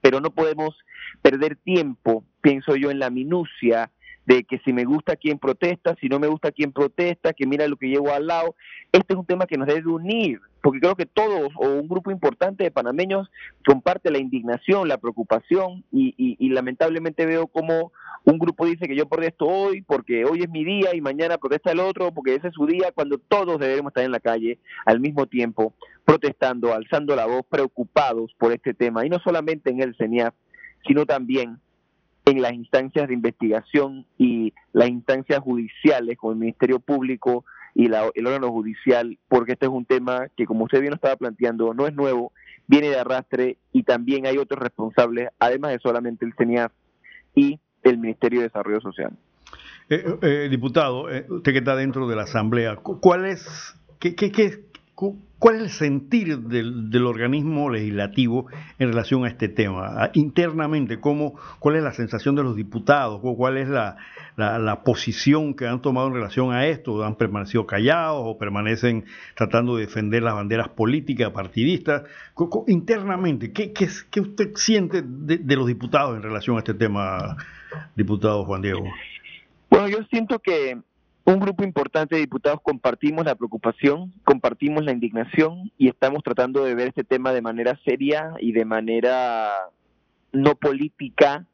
Pero 0.00 0.20
no 0.20 0.30
podemos 0.30 0.76
perder 1.22 1.56
tiempo, 1.56 2.24
pienso 2.40 2.76
yo, 2.76 2.90
en 2.90 2.98
la 2.98 3.10
minucia 3.10 3.90
de 4.26 4.44
que 4.44 4.58
si 4.58 4.74
me 4.74 4.84
gusta 4.84 5.16
quien 5.16 5.38
protesta, 5.38 5.96
si 6.00 6.08
no 6.08 6.18
me 6.18 6.26
gusta 6.26 6.52
quien 6.52 6.70
protesta, 6.70 7.32
que 7.32 7.46
mira 7.46 7.66
lo 7.66 7.76
que 7.76 7.88
llevo 7.88 8.12
al 8.12 8.26
lado. 8.26 8.54
Este 8.92 9.14
es 9.14 9.18
un 9.18 9.24
tema 9.24 9.46
que 9.46 9.56
nos 9.56 9.66
debe 9.66 9.88
unir, 9.88 10.40
porque 10.62 10.80
creo 10.80 10.96
que 10.96 11.06
todos 11.06 11.52
o 11.56 11.68
un 11.68 11.88
grupo 11.88 12.10
importante 12.10 12.64
de 12.64 12.70
panameños 12.70 13.30
comparte 13.66 14.10
la 14.10 14.18
indignación, 14.18 14.88
la 14.88 14.98
preocupación 14.98 15.84
y, 15.92 16.14
y, 16.16 16.48
lamentablemente 16.50 17.26
veo 17.26 17.46
como 17.46 17.92
un 18.24 18.38
grupo 18.38 18.66
dice 18.66 18.88
que 18.88 18.96
yo 18.96 19.08
protesto 19.08 19.46
hoy 19.46 19.82
porque 19.82 20.24
hoy 20.24 20.42
es 20.42 20.50
mi 20.50 20.64
día 20.64 20.94
y 20.94 21.00
mañana 21.00 21.38
protesta 21.38 21.72
el 21.72 21.80
otro 21.80 22.12
porque 22.12 22.34
ese 22.34 22.48
es 22.48 22.54
su 22.54 22.66
día, 22.66 22.92
cuando 22.92 23.18
todos 23.18 23.58
debemos 23.58 23.90
estar 23.90 24.04
en 24.04 24.12
la 24.12 24.20
calle 24.20 24.58
al 24.84 25.00
mismo 25.00 25.26
tiempo 25.26 25.74
protestando, 26.04 26.72
alzando 26.72 27.14
la 27.14 27.26
voz, 27.26 27.42
preocupados 27.48 28.34
por 28.38 28.52
este 28.52 28.74
tema. 28.74 29.04
Y 29.04 29.10
no 29.10 29.18
solamente 29.18 29.70
en 29.70 29.82
el 29.82 29.94
CENIAF, 29.96 30.34
sino 30.86 31.06
también 31.06 31.60
en 32.24 32.42
las 32.42 32.52
instancias 32.52 33.08
de 33.08 33.14
investigación 33.14 34.06
y 34.18 34.52
las 34.72 34.88
instancias 34.88 35.40
judiciales 35.40 36.16
con 36.18 36.32
el 36.32 36.38
Ministerio 36.38 36.78
Público 36.78 37.44
y 37.74 37.88
la, 37.88 38.10
el 38.14 38.26
órgano 38.26 38.50
judicial, 38.50 39.18
porque 39.28 39.52
este 39.52 39.66
es 39.66 39.72
un 39.72 39.84
tema 39.84 40.28
que, 40.36 40.46
como 40.46 40.64
usted 40.64 40.80
bien 40.80 40.90
lo 40.90 40.96
estaba 40.96 41.16
planteando, 41.16 41.74
no 41.74 41.86
es 41.86 41.94
nuevo, 41.94 42.32
viene 42.66 42.88
de 42.90 42.98
arrastre 42.98 43.56
y 43.72 43.82
también 43.82 44.26
hay 44.26 44.38
otros 44.38 44.60
responsables, 44.60 45.28
además 45.38 45.72
de 45.72 45.78
solamente 45.78 46.24
el 46.24 46.34
CENIAF 46.34 46.72
y 47.34 47.60
el 47.82 47.98
Ministerio 47.98 48.40
de 48.40 48.46
Desarrollo 48.46 48.80
Social. 48.80 49.12
Eh, 49.88 50.04
eh, 50.22 50.48
diputado, 50.50 51.10
eh, 51.10 51.24
usted 51.28 51.52
que 51.52 51.58
está 51.58 51.74
dentro 51.74 52.06
de 52.08 52.16
la 52.16 52.22
Asamblea, 52.22 52.76
¿cuál 52.76 53.24
es, 53.24 53.74
qué, 53.98 54.14
qué, 54.14 54.30
qué, 54.30 54.67
¿Cuál 55.38 55.56
es 55.56 55.62
el 55.62 55.70
sentir 55.70 56.38
del, 56.38 57.06
organismo 57.06 57.70
legislativo 57.70 58.46
en 58.80 58.88
relación 58.88 59.24
a 59.24 59.28
este 59.28 59.48
tema? 59.48 60.10
Internamente, 60.14 60.98
¿cómo, 60.98 61.38
¿cuál 61.60 61.76
es 61.76 61.84
la 61.84 61.92
sensación 61.92 62.34
de 62.34 62.42
los 62.42 62.56
diputados? 62.56 63.20
¿Cuál 63.20 63.58
es 63.58 63.68
la, 63.68 63.96
posición 64.84 65.54
que 65.54 65.68
han 65.68 65.80
tomado 65.82 66.08
en 66.08 66.14
relación 66.14 66.52
a 66.52 66.66
esto? 66.66 67.04
¿Han 67.04 67.14
permanecido 67.14 67.66
callados 67.66 68.22
o 68.24 68.38
permanecen 68.38 69.04
tratando 69.36 69.76
de 69.76 69.86
defender 69.86 70.24
las 70.24 70.34
banderas 70.34 70.68
políticas, 70.70 71.30
partidistas? 71.30 72.02
Internamente, 72.66 73.52
¿qué, 73.52 73.72
qué, 73.72 74.20
usted 74.20 74.50
siente 74.56 75.02
de, 75.06 75.38
de 75.38 75.56
los 75.56 75.68
diputados 75.68 76.16
en 76.16 76.22
relación 76.22 76.56
a 76.56 76.60
este 76.60 76.74
tema, 76.74 77.36
diputado 77.94 78.44
Juan 78.44 78.62
Diego? 78.62 78.84
Bueno, 79.70 79.88
yo 79.88 79.98
siento 80.10 80.40
que 80.40 80.78
un 81.32 81.40
grupo 81.40 81.62
importante 81.62 82.14
de 82.14 82.22
diputados 82.22 82.60
compartimos 82.62 83.24
la 83.24 83.34
preocupación, 83.34 84.14
compartimos 84.24 84.82
la 84.82 84.92
indignación 84.92 85.70
y 85.76 85.88
estamos 85.88 86.22
tratando 86.22 86.64
de 86.64 86.74
ver 86.74 86.88
este 86.88 87.04
tema 87.04 87.32
de 87.32 87.42
manera 87.42 87.78
seria 87.84 88.32
y 88.40 88.52
de 88.52 88.64
manera 88.64 89.50
no 90.32 90.54
política 90.54 91.44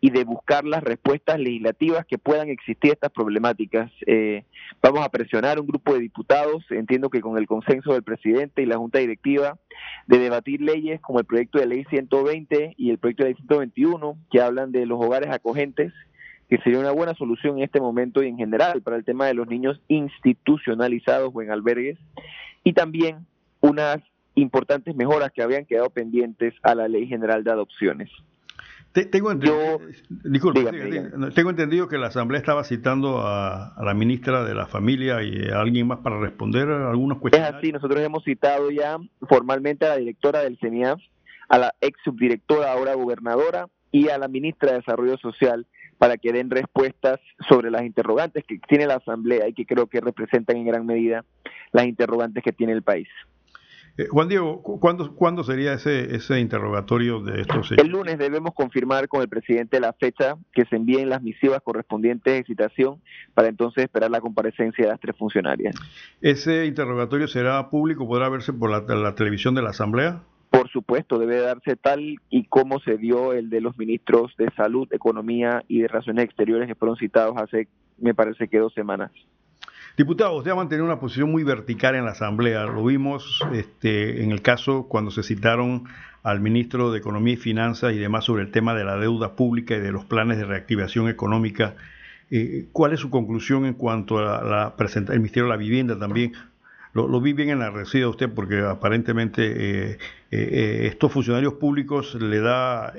y 0.00 0.08
de 0.08 0.24
buscar 0.24 0.64
las 0.64 0.82
respuestas 0.82 1.38
legislativas 1.38 2.06
que 2.06 2.16
puedan 2.16 2.48
existir 2.48 2.92
a 2.92 2.94
estas 2.94 3.10
problemáticas. 3.10 3.92
Eh, 4.06 4.44
vamos 4.80 5.04
a 5.04 5.10
presionar 5.10 5.60
un 5.60 5.66
grupo 5.66 5.92
de 5.92 6.00
diputados, 6.00 6.64
entiendo 6.70 7.10
que 7.10 7.20
con 7.20 7.36
el 7.36 7.46
consenso 7.46 7.92
del 7.92 8.02
presidente 8.02 8.62
y 8.62 8.66
la 8.66 8.78
Junta 8.78 9.00
Directiva, 9.00 9.58
de 10.06 10.18
debatir 10.18 10.62
leyes 10.62 10.98
como 11.02 11.18
el 11.18 11.26
proyecto 11.26 11.58
de 11.58 11.66
ley 11.66 11.84
120 11.90 12.74
y 12.78 12.88
el 12.88 12.96
proyecto 12.96 13.24
de 13.24 13.30
ley 13.30 13.36
121, 13.36 14.16
que 14.30 14.40
hablan 14.40 14.72
de 14.72 14.86
los 14.86 14.98
hogares 14.98 15.28
acogentes 15.30 15.92
que 16.50 16.58
sería 16.58 16.80
una 16.80 16.90
buena 16.90 17.14
solución 17.14 17.58
en 17.58 17.64
este 17.64 17.80
momento 17.80 18.22
y 18.24 18.26
en 18.26 18.36
general 18.36 18.82
para 18.82 18.96
el 18.96 19.04
tema 19.04 19.26
de 19.26 19.34
los 19.34 19.46
niños 19.46 19.80
institucionalizados 19.86 21.30
o 21.32 21.42
en 21.42 21.52
albergues, 21.52 21.96
y 22.64 22.72
también 22.72 23.24
unas 23.60 23.98
importantes 24.34 24.96
mejoras 24.96 25.30
que 25.32 25.42
habían 25.42 25.64
quedado 25.64 25.90
pendientes 25.90 26.52
a 26.64 26.74
la 26.74 26.88
Ley 26.88 27.06
General 27.06 27.44
de 27.44 27.52
Adopciones. 27.52 28.10
tengo, 28.92 29.30
entendido, 29.30 29.80
tengo 31.36 31.50
entendido 31.50 31.86
que 31.86 31.98
la 31.98 32.08
Asamblea 32.08 32.40
estaba 32.40 32.64
citando 32.64 33.20
a, 33.20 33.76
la 33.80 33.94
ministra 33.94 34.42
de 34.42 34.54
la 34.54 34.66
Familia 34.66 35.22
y 35.22 35.48
a 35.50 35.60
alguien 35.60 35.86
más 35.86 36.00
para 36.00 36.18
responder 36.18 36.68
a 36.68 36.90
algunos 36.90 37.18
cuestiones. 37.18 37.48
Es 37.48 37.54
así, 37.54 37.70
nosotros 37.70 38.00
hemos 38.00 38.24
citado 38.24 38.72
ya 38.72 38.98
formalmente 39.28 39.86
a 39.86 39.90
la 39.90 39.96
directora 39.98 40.40
del 40.40 40.58
CENIAF, 40.58 41.00
a 41.48 41.58
la 41.58 41.74
ex 41.80 41.96
subdirectora, 42.02 42.72
ahora 42.72 42.94
gobernadora, 42.94 43.68
y 43.92 44.08
a 44.08 44.18
la 44.18 44.26
ministra 44.26 44.72
de 44.72 44.78
Desarrollo 44.78 45.16
Social 45.18 45.66
para 46.00 46.16
que 46.16 46.32
den 46.32 46.48
respuestas 46.48 47.20
sobre 47.46 47.70
las 47.70 47.82
interrogantes 47.82 48.42
que 48.48 48.58
tiene 48.66 48.86
la 48.86 48.94
Asamblea 48.94 49.46
y 49.48 49.52
que 49.52 49.66
creo 49.66 49.86
que 49.86 50.00
representan 50.00 50.56
en 50.56 50.64
gran 50.64 50.86
medida 50.86 51.26
las 51.72 51.84
interrogantes 51.84 52.42
que 52.42 52.52
tiene 52.52 52.72
el 52.72 52.82
país. 52.82 53.06
Eh, 53.98 54.06
Juan 54.10 54.28
Diego, 54.28 54.62
¿cuándo, 54.62 55.14
¿cuándo 55.14 55.44
sería 55.44 55.74
ese, 55.74 56.16
ese 56.16 56.40
interrogatorio 56.40 57.20
de 57.20 57.42
estos 57.42 57.72
El 57.72 57.88
lunes 57.88 58.16
debemos 58.16 58.54
confirmar 58.54 59.08
con 59.08 59.20
el 59.20 59.28
presidente 59.28 59.78
la 59.78 59.92
fecha 59.92 60.36
que 60.54 60.64
se 60.64 60.76
envíen 60.76 61.10
las 61.10 61.20
misivas 61.20 61.60
correspondientes 61.62 62.32
de 62.32 62.44
citación 62.44 63.02
para 63.34 63.48
entonces 63.48 63.84
esperar 63.84 64.10
la 64.10 64.22
comparecencia 64.22 64.86
de 64.86 64.92
las 64.92 65.00
tres 65.00 65.14
funcionarias. 65.18 65.76
¿Ese 66.22 66.64
interrogatorio 66.64 67.28
será 67.28 67.68
público? 67.68 68.08
¿Podrá 68.08 68.30
verse 68.30 68.54
por 68.54 68.70
la 68.70 69.14
televisión 69.14 69.54
de 69.54 69.60
la 69.60 69.70
Asamblea? 69.70 70.22
Por 70.50 70.68
supuesto, 70.68 71.18
debe 71.18 71.40
darse 71.40 71.76
tal 71.76 72.16
y 72.28 72.44
como 72.44 72.80
se 72.80 72.96
dio 72.96 73.32
el 73.32 73.50
de 73.50 73.60
los 73.60 73.78
ministros 73.78 74.34
de 74.36 74.50
Salud, 74.56 74.88
Economía 74.92 75.62
y 75.68 75.80
de 75.80 75.88
Relaciones 75.88 76.24
Exteriores 76.24 76.66
que 76.66 76.74
fueron 76.74 76.96
citados 76.96 77.36
hace, 77.36 77.68
me 77.98 78.14
parece 78.14 78.48
que 78.48 78.58
dos 78.58 78.74
semanas. 78.74 79.12
Diputado, 79.96 80.36
usted 80.36 80.50
ha 80.50 80.56
mantenido 80.56 80.84
una 80.84 80.98
posición 80.98 81.30
muy 81.30 81.44
vertical 81.44 81.94
en 81.94 82.04
la 82.04 82.12
Asamblea. 82.12 82.64
Lo 82.64 82.84
vimos 82.84 83.40
este, 83.52 84.24
en 84.24 84.32
el 84.32 84.42
caso 84.42 84.86
cuando 84.88 85.10
se 85.10 85.22
citaron 85.22 85.84
al 86.22 86.40
ministro 86.40 86.90
de 86.90 86.98
Economía 86.98 87.34
y 87.34 87.36
Finanzas 87.36 87.92
y 87.92 87.98
demás 87.98 88.24
sobre 88.24 88.42
el 88.42 88.50
tema 88.50 88.74
de 88.74 88.84
la 88.84 88.96
deuda 88.96 89.36
pública 89.36 89.76
y 89.76 89.80
de 89.80 89.92
los 89.92 90.04
planes 90.04 90.38
de 90.38 90.44
reactivación 90.44 91.08
económica. 91.08 91.76
Eh, 92.30 92.66
¿Cuál 92.72 92.92
es 92.92 93.00
su 93.00 93.10
conclusión 93.10 93.66
en 93.66 93.74
cuanto 93.74 94.18
a 94.18 94.42
la, 94.42 94.74
la 94.78 95.14
Ministerio 95.14 95.44
de 95.44 95.50
la 95.50 95.56
Vivienda 95.56 95.98
también? 95.98 96.32
Lo, 96.92 97.20
vi 97.20 97.32
bien 97.32 97.50
en 97.50 97.60
la 97.60 97.70
de 97.70 98.06
usted 98.06 98.28
porque 98.34 98.60
aparentemente 98.60 99.42
eh, 99.44 99.90
eh, 99.92 99.98
eh, 100.30 100.86
estos 100.86 101.12
funcionarios 101.12 101.54
públicos 101.54 102.16
le 102.16 102.40
da 102.40 102.94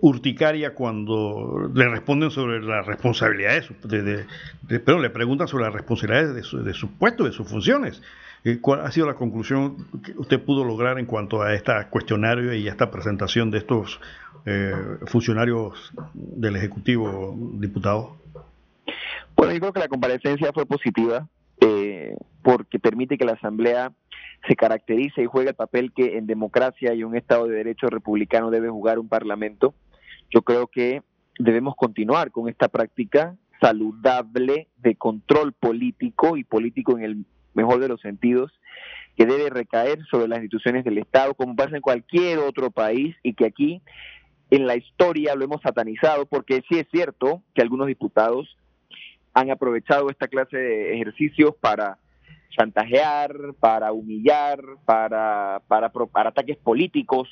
urticaria 0.00 0.74
cuando 0.74 1.70
le 1.72 1.88
responden 1.88 2.30
sobre 2.30 2.60
las 2.60 2.84
responsabilidades, 2.86 3.70
de, 3.84 4.24
le 4.68 5.10
preguntan 5.10 5.46
sobre 5.46 5.64
las 5.64 5.74
responsabilidades 5.74 6.34
de 6.34 6.42
su, 6.42 6.62
de 6.64 6.74
su 6.74 6.90
puesto, 6.98 7.24
de 7.24 7.32
sus 7.32 7.48
funciones. 7.48 8.02
¿Cuál 8.60 8.80
ha 8.80 8.90
sido 8.90 9.06
la 9.06 9.14
conclusión 9.14 9.76
que 10.02 10.12
usted 10.16 10.40
pudo 10.40 10.64
lograr 10.64 10.98
en 10.98 11.06
cuanto 11.06 11.42
a 11.42 11.54
este 11.54 11.72
cuestionario 11.90 12.54
y 12.54 12.66
a 12.68 12.70
esta 12.70 12.90
presentación 12.90 13.50
de 13.50 13.58
estos 13.58 14.00
funcionarios 15.06 15.92
del 16.14 16.56
Ejecutivo, 16.56 17.36
diputado? 17.54 18.16
Bueno, 19.36 19.52
yo 19.52 19.60
creo 19.60 19.72
que 19.72 19.80
la 19.80 19.88
comparecencia 19.88 20.52
fue 20.52 20.64
positiva. 20.66 21.28
Porque 22.42 22.78
permite 22.78 23.18
que 23.18 23.24
la 23.24 23.32
Asamblea 23.32 23.92
se 24.46 24.56
caracterice 24.56 25.22
y 25.22 25.26
juegue 25.26 25.50
el 25.50 25.56
papel 25.56 25.92
que 25.92 26.16
en 26.16 26.26
democracia 26.26 26.94
y 26.94 27.04
un 27.04 27.16
Estado 27.16 27.46
de 27.46 27.56
Derecho 27.56 27.88
republicano 27.88 28.50
debe 28.50 28.68
jugar 28.68 28.98
un 28.98 29.08
Parlamento. 29.08 29.74
Yo 30.30 30.42
creo 30.42 30.66
que 30.66 31.02
debemos 31.38 31.74
continuar 31.76 32.30
con 32.30 32.48
esta 32.48 32.68
práctica 32.68 33.36
saludable 33.60 34.68
de 34.76 34.94
control 34.94 35.52
político 35.52 36.36
y 36.36 36.44
político 36.44 36.96
en 36.96 37.04
el 37.04 37.24
mejor 37.54 37.80
de 37.80 37.88
los 37.88 38.00
sentidos 38.00 38.52
que 39.16 39.26
debe 39.26 39.50
recaer 39.50 39.98
sobre 40.10 40.28
las 40.28 40.38
instituciones 40.38 40.84
del 40.84 40.98
Estado, 40.98 41.34
como 41.34 41.56
pasa 41.56 41.74
en 41.74 41.82
cualquier 41.82 42.38
otro 42.38 42.70
país, 42.70 43.16
y 43.24 43.34
que 43.34 43.46
aquí 43.46 43.82
en 44.50 44.64
la 44.64 44.76
historia 44.76 45.34
lo 45.34 45.44
hemos 45.44 45.60
satanizado, 45.60 46.26
porque 46.26 46.62
sí 46.68 46.78
es 46.78 46.86
cierto 46.92 47.42
que 47.52 47.60
algunos 47.60 47.88
diputados 47.88 48.56
han 49.34 49.50
aprovechado 49.50 50.10
esta 50.10 50.28
clase 50.28 50.56
de 50.56 50.94
ejercicios 50.94 51.54
para 51.60 51.98
chantajear, 52.50 53.32
para 53.60 53.92
humillar, 53.92 54.60
para, 54.84 55.62
para, 55.68 55.90
ataques 56.28 56.56
políticos. 56.56 57.28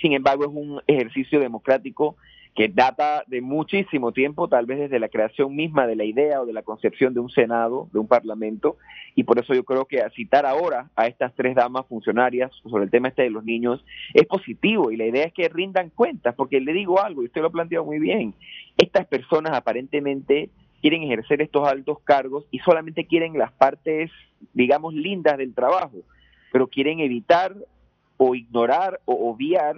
Sin 0.00 0.12
embargo, 0.12 0.44
es 0.44 0.50
un 0.50 0.80
ejercicio 0.86 1.40
democrático 1.40 2.16
que 2.54 2.68
data 2.68 3.24
de 3.26 3.40
muchísimo 3.40 4.12
tiempo, 4.12 4.48
tal 4.48 4.66
vez 4.66 4.78
desde 4.78 4.98
la 4.98 5.08
creación 5.08 5.54
misma 5.54 5.86
de 5.86 5.96
la 5.96 6.04
idea 6.04 6.42
o 6.42 6.46
de 6.46 6.52
la 6.52 6.62
concepción 6.62 7.14
de 7.14 7.20
un 7.20 7.30
Senado, 7.30 7.88
de 7.92 7.98
un 7.98 8.08
Parlamento, 8.08 8.76
y 9.14 9.24
por 9.24 9.38
eso 9.38 9.54
yo 9.54 9.64
creo 9.64 9.84
que 9.84 10.02
citar 10.14 10.46
ahora 10.46 10.90
a 10.96 11.06
estas 11.06 11.34
tres 11.34 11.54
damas 11.54 11.86
funcionarias 11.86 12.50
sobre 12.64 12.84
el 12.84 12.90
tema 12.90 13.08
este 13.08 13.22
de 13.22 13.30
los 13.30 13.44
niños 13.44 13.84
es 14.14 14.26
positivo. 14.26 14.90
Y 14.90 14.96
la 14.96 15.06
idea 15.06 15.24
es 15.24 15.32
que 15.32 15.48
rindan 15.48 15.90
cuentas, 15.90 16.34
porque 16.34 16.60
le 16.60 16.72
digo 16.72 17.00
algo, 17.00 17.22
y 17.22 17.26
usted 17.26 17.40
lo 17.40 17.48
ha 17.48 17.52
planteado 17.52 17.84
muy 17.84 17.98
bien, 17.98 18.34
estas 18.76 19.06
personas 19.06 19.52
aparentemente 19.54 20.50
quieren 20.80 21.02
ejercer 21.02 21.42
estos 21.42 21.66
altos 21.66 21.98
cargos 22.04 22.44
y 22.50 22.60
solamente 22.60 23.06
quieren 23.06 23.36
las 23.36 23.52
partes, 23.52 24.10
digamos, 24.52 24.94
lindas 24.94 25.36
del 25.38 25.54
trabajo, 25.54 25.98
pero 26.52 26.68
quieren 26.68 27.00
evitar 27.00 27.54
o 28.16 28.34
ignorar 28.34 29.00
o 29.04 29.30
obviar 29.30 29.76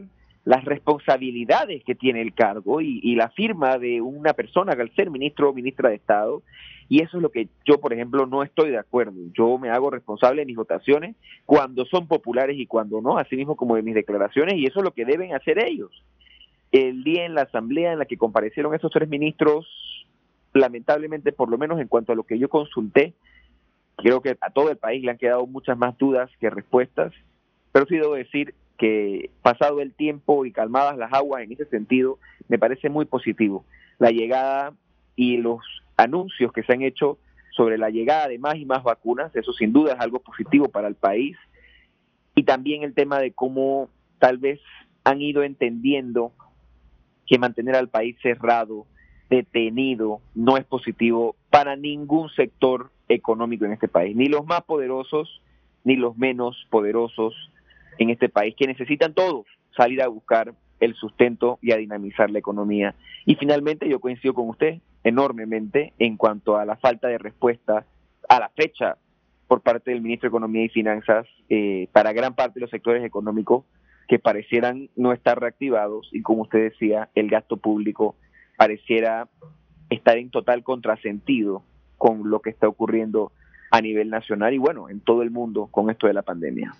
las 0.50 0.64
responsabilidades 0.64 1.84
que 1.84 1.94
tiene 1.94 2.22
el 2.22 2.34
cargo 2.34 2.80
y, 2.80 3.14
la 3.14 3.28
firma 3.28 3.78
de 3.78 4.00
una 4.00 4.32
persona 4.32 4.72
al 4.72 4.92
ser 4.96 5.08
ministro 5.08 5.48
o 5.48 5.54
ministra 5.54 5.90
de 5.90 5.94
Estado. 5.94 6.42
Y 6.88 7.02
eso 7.02 7.18
es 7.18 7.22
lo 7.22 7.28
que 7.28 7.46
yo, 7.64 7.78
por 7.78 7.92
ejemplo, 7.92 8.26
no 8.26 8.42
estoy 8.42 8.70
de 8.70 8.78
acuerdo. 8.78 9.14
Yo 9.32 9.58
me 9.58 9.70
hago 9.70 9.90
responsable 9.90 10.42
de 10.42 10.46
mis 10.46 10.56
votaciones 10.56 11.14
cuando 11.46 11.84
son 11.84 12.08
populares 12.08 12.58
y 12.58 12.66
cuando 12.66 13.00
no, 13.00 13.16
así 13.16 13.36
mismo 13.36 13.54
como 13.54 13.76
de 13.76 13.82
mis 13.82 13.94
declaraciones, 13.94 14.56
y 14.56 14.66
eso 14.66 14.80
es 14.80 14.84
lo 14.84 14.90
que 14.90 15.04
deben 15.04 15.36
hacer 15.36 15.64
ellos. 15.64 15.92
El 16.72 17.04
día 17.04 17.26
en 17.26 17.36
la 17.36 17.42
asamblea 17.42 17.92
en 17.92 18.00
la 18.00 18.06
que 18.06 18.16
comparecieron 18.16 18.74
esos 18.74 18.90
tres 18.90 19.08
ministros, 19.08 19.68
lamentablemente, 20.52 21.30
por 21.30 21.48
lo 21.48 21.58
menos 21.58 21.78
en 21.78 21.86
cuanto 21.86 22.10
a 22.10 22.16
lo 22.16 22.24
que 22.24 22.40
yo 22.40 22.48
consulté, 22.48 23.14
creo 23.98 24.20
que 24.20 24.36
a 24.40 24.50
todo 24.50 24.68
el 24.70 24.78
país 24.78 25.04
le 25.04 25.12
han 25.12 25.18
quedado 25.18 25.46
muchas 25.46 25.78
más 25.78 25.96
dudas 25.96 26.28
que 26.40 26.50
respuestas, 26.50 27.12
pero 27.70 27.86
sí 27.86 27.94
debo 27.94 28.14
decir, 28.14 28.52
que 28.81 29.29
pasado 29.43 29.83
el 29.83 29.93
tiempo 29.93 30.47
y 30.47 30.53
calmadas 30.53 30.97
las 30.97 31.12
aguas 31.12 31.43
en 31.43 31.53
ese 31.53 31.66
sentido, 31.66 32.19
me 32.49 32.59
parece 32.59 32.88
muy 32.88 33.05
positivo. 33.05 33.66
La 33.99 34.11
llegada 34.11 34.73
y 35.16 35.37
los 35.37 35.61
anuncios 35.99 36.51
que 36.51 36.62
se 36.62 36.73
han 36.73 36.81
hecho 36.81 37.19
sobre 37.55 37.77
la 37.77 37.90
llegada 37.90 38.29
de 38.29 38.38
más 38.38 38.57
y 38.57 38.64
más 38.64 38.83
vacunas, 38.83 39.37
eso 39.37 39.53
sin 39.53 39.75
duda 39.75 39.93
es 39.93 40.01
algo 40.01 40.21
positivo 40.21 40.71
para 40.71 40.88
el 40.88 40.95
país. 40.95 41.37
Y 42.35 42.45
también 42.45 42.83
el 42.83 42.95
tema 42.95 43.19
de 43.19 43.33
cómo 43.33 43.90
tal 44.19 44.38
vez 44.38 44.61
han 45.05 45.21
ido 45.21 45.43
entendiendo 45.43 46.33
que 47.27 47.38
mantener 47.38 47.77
al 47.77 47.90
país 47.90 48.16
cerrado, 48.23 48.87
detenido, 49.29 50.23
no 50.35 50.57
es 50.57 50.64
positivo 50.64 51.37
para 51.51 51.77
ningún 51.77 52.31
sector 52.31 52.90
económico 53.11 53.66
en 53.66 53.73
este 53.73 53.88
país, 53.88 54.16
ni 54.16 54.29
los 54.29 54.47
más 54.47 54.62
poderosos, 54.62 55.43
ni 55.85 55.97
los 55.97 56.16
menos 56.16 56.57
poderosos, 56.71 57.35
en 58.00 58.10
este 58.10 58.28
país, 58.28 58.54
que 58.56 58.66
necesitan 58.66 59.14
todos 59.14 59.46
salir 59.76 60.02
a 60.02 60.08
buscar 60.08 60.54
el 60.80 60.94
sustento 60.94 61.58
y 61.60 61.72
a 61.72 61.76
dinamizar 61.76 62.30
la 62.30 62.38
economía. 62.38 62.94
Y 63.26 63.36
finalmente 63.36 63.88
yo 63.88 64.00
coincido 64.00 64.32
con 64.34 64.48
usted 64.48 64.78
enormemente 65.04 65.92
en 65.98 66.16
cuanto 66.16 66.56
a 66.56 66.64
la 66.64 66.76
falta 66.76 67.08
de 67.08 67.18
respuesta 67.18 67.84
a 68.28 68.40
la 68.40 68.48
fecha 68.48 68.96
por 69.46 69.60
parte 69.60 69.90
del 69.90 70.00
ministro 70.00 70.28
de 70.28 70.30
Economía 70.30 70.64
y 70.64 70.68
Finanzas 70.70 71.26
eh, 71.50 71.88
para 71.92 72.12
gran 72.12 72.34
parte 72.34 72.54
de 72.54 72.62
los 72.62 72.70
sectores 72.70 73.04
económicos 73.04 73.64
que 74.08 74.18
parecieran 74.18 74.88
no 74.96 75.12
estar 75.12 75.38
reactivados 75.38 76.08
y 76.12 76.22
como 76.22 76.42
usted 76.42 76.70
decía, 76.70 77.10
el 77.14 77.28
gasto 77.28 77.58
público 77.58 78.16
pareciera 78.56 79.28
estar 79.90 80.16
en 80.16 80.30
total 80.30 80.62
contrasentido 80.62 81.62
con 81.98 82.30
lo 82.30 82.40
que 82.40 82.50
está 82.50 82.66
ocurriendo 82.66 83.32
a 83.70 83.80
nivel 83.82 84.08
nacional 84.08 84.54
y 84.54 84.58
bueno, 84.58 84.88
en 84.88 85.00
todo 85.00 85.22
el 85.22 85.30
mundo 85.30 85.68
con 85.70 85.90
esto 85.90 86.06
de 86.06 86.14
la 86.14 86.22
pandemia. 86.22 86.72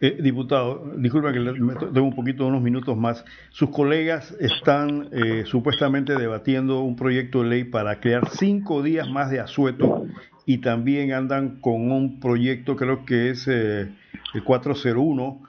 Eh, 0.00 0.18
diputado, 0.20 0.92
disculpa 0.96 1.32
que 1.32 1.38
tengo 1.38 2.02
un 2.02 2.14
poquito, 2.14 2.46
unos 2.46 2.62
minutos 2.62 2.96
más. 2.96 3.24
Sus 3.50 3.70
colegas 3.70 4.36
están 4.40 5.08
eh, 5.12 5.44
supuestamente 5.46 6.16
debatiendo 6.16 6.80
un 6.80 6.96
proyecto 6.96 7.42
de 7.42 7.48
ley 7.48 7.64
para 7.64 8.00
crear 8.00 8.28
cinco 8.30 8.82
días 8.82 9.08
más 9.08 9.30
de 9.30 9.40
asueto 9.40 10.06
y 10.46 10.58
también 10.58 11.12
andan 11.12 11.60
con 11.60 11.92
un 11.92 12.20
proyecto, 12.20 12.76
creo 12.76 13.04
que 13.04 13.30
es 13.30 13.46
eh, 13.48 13.88
el 14.34 14.44
401, 14.44 15.40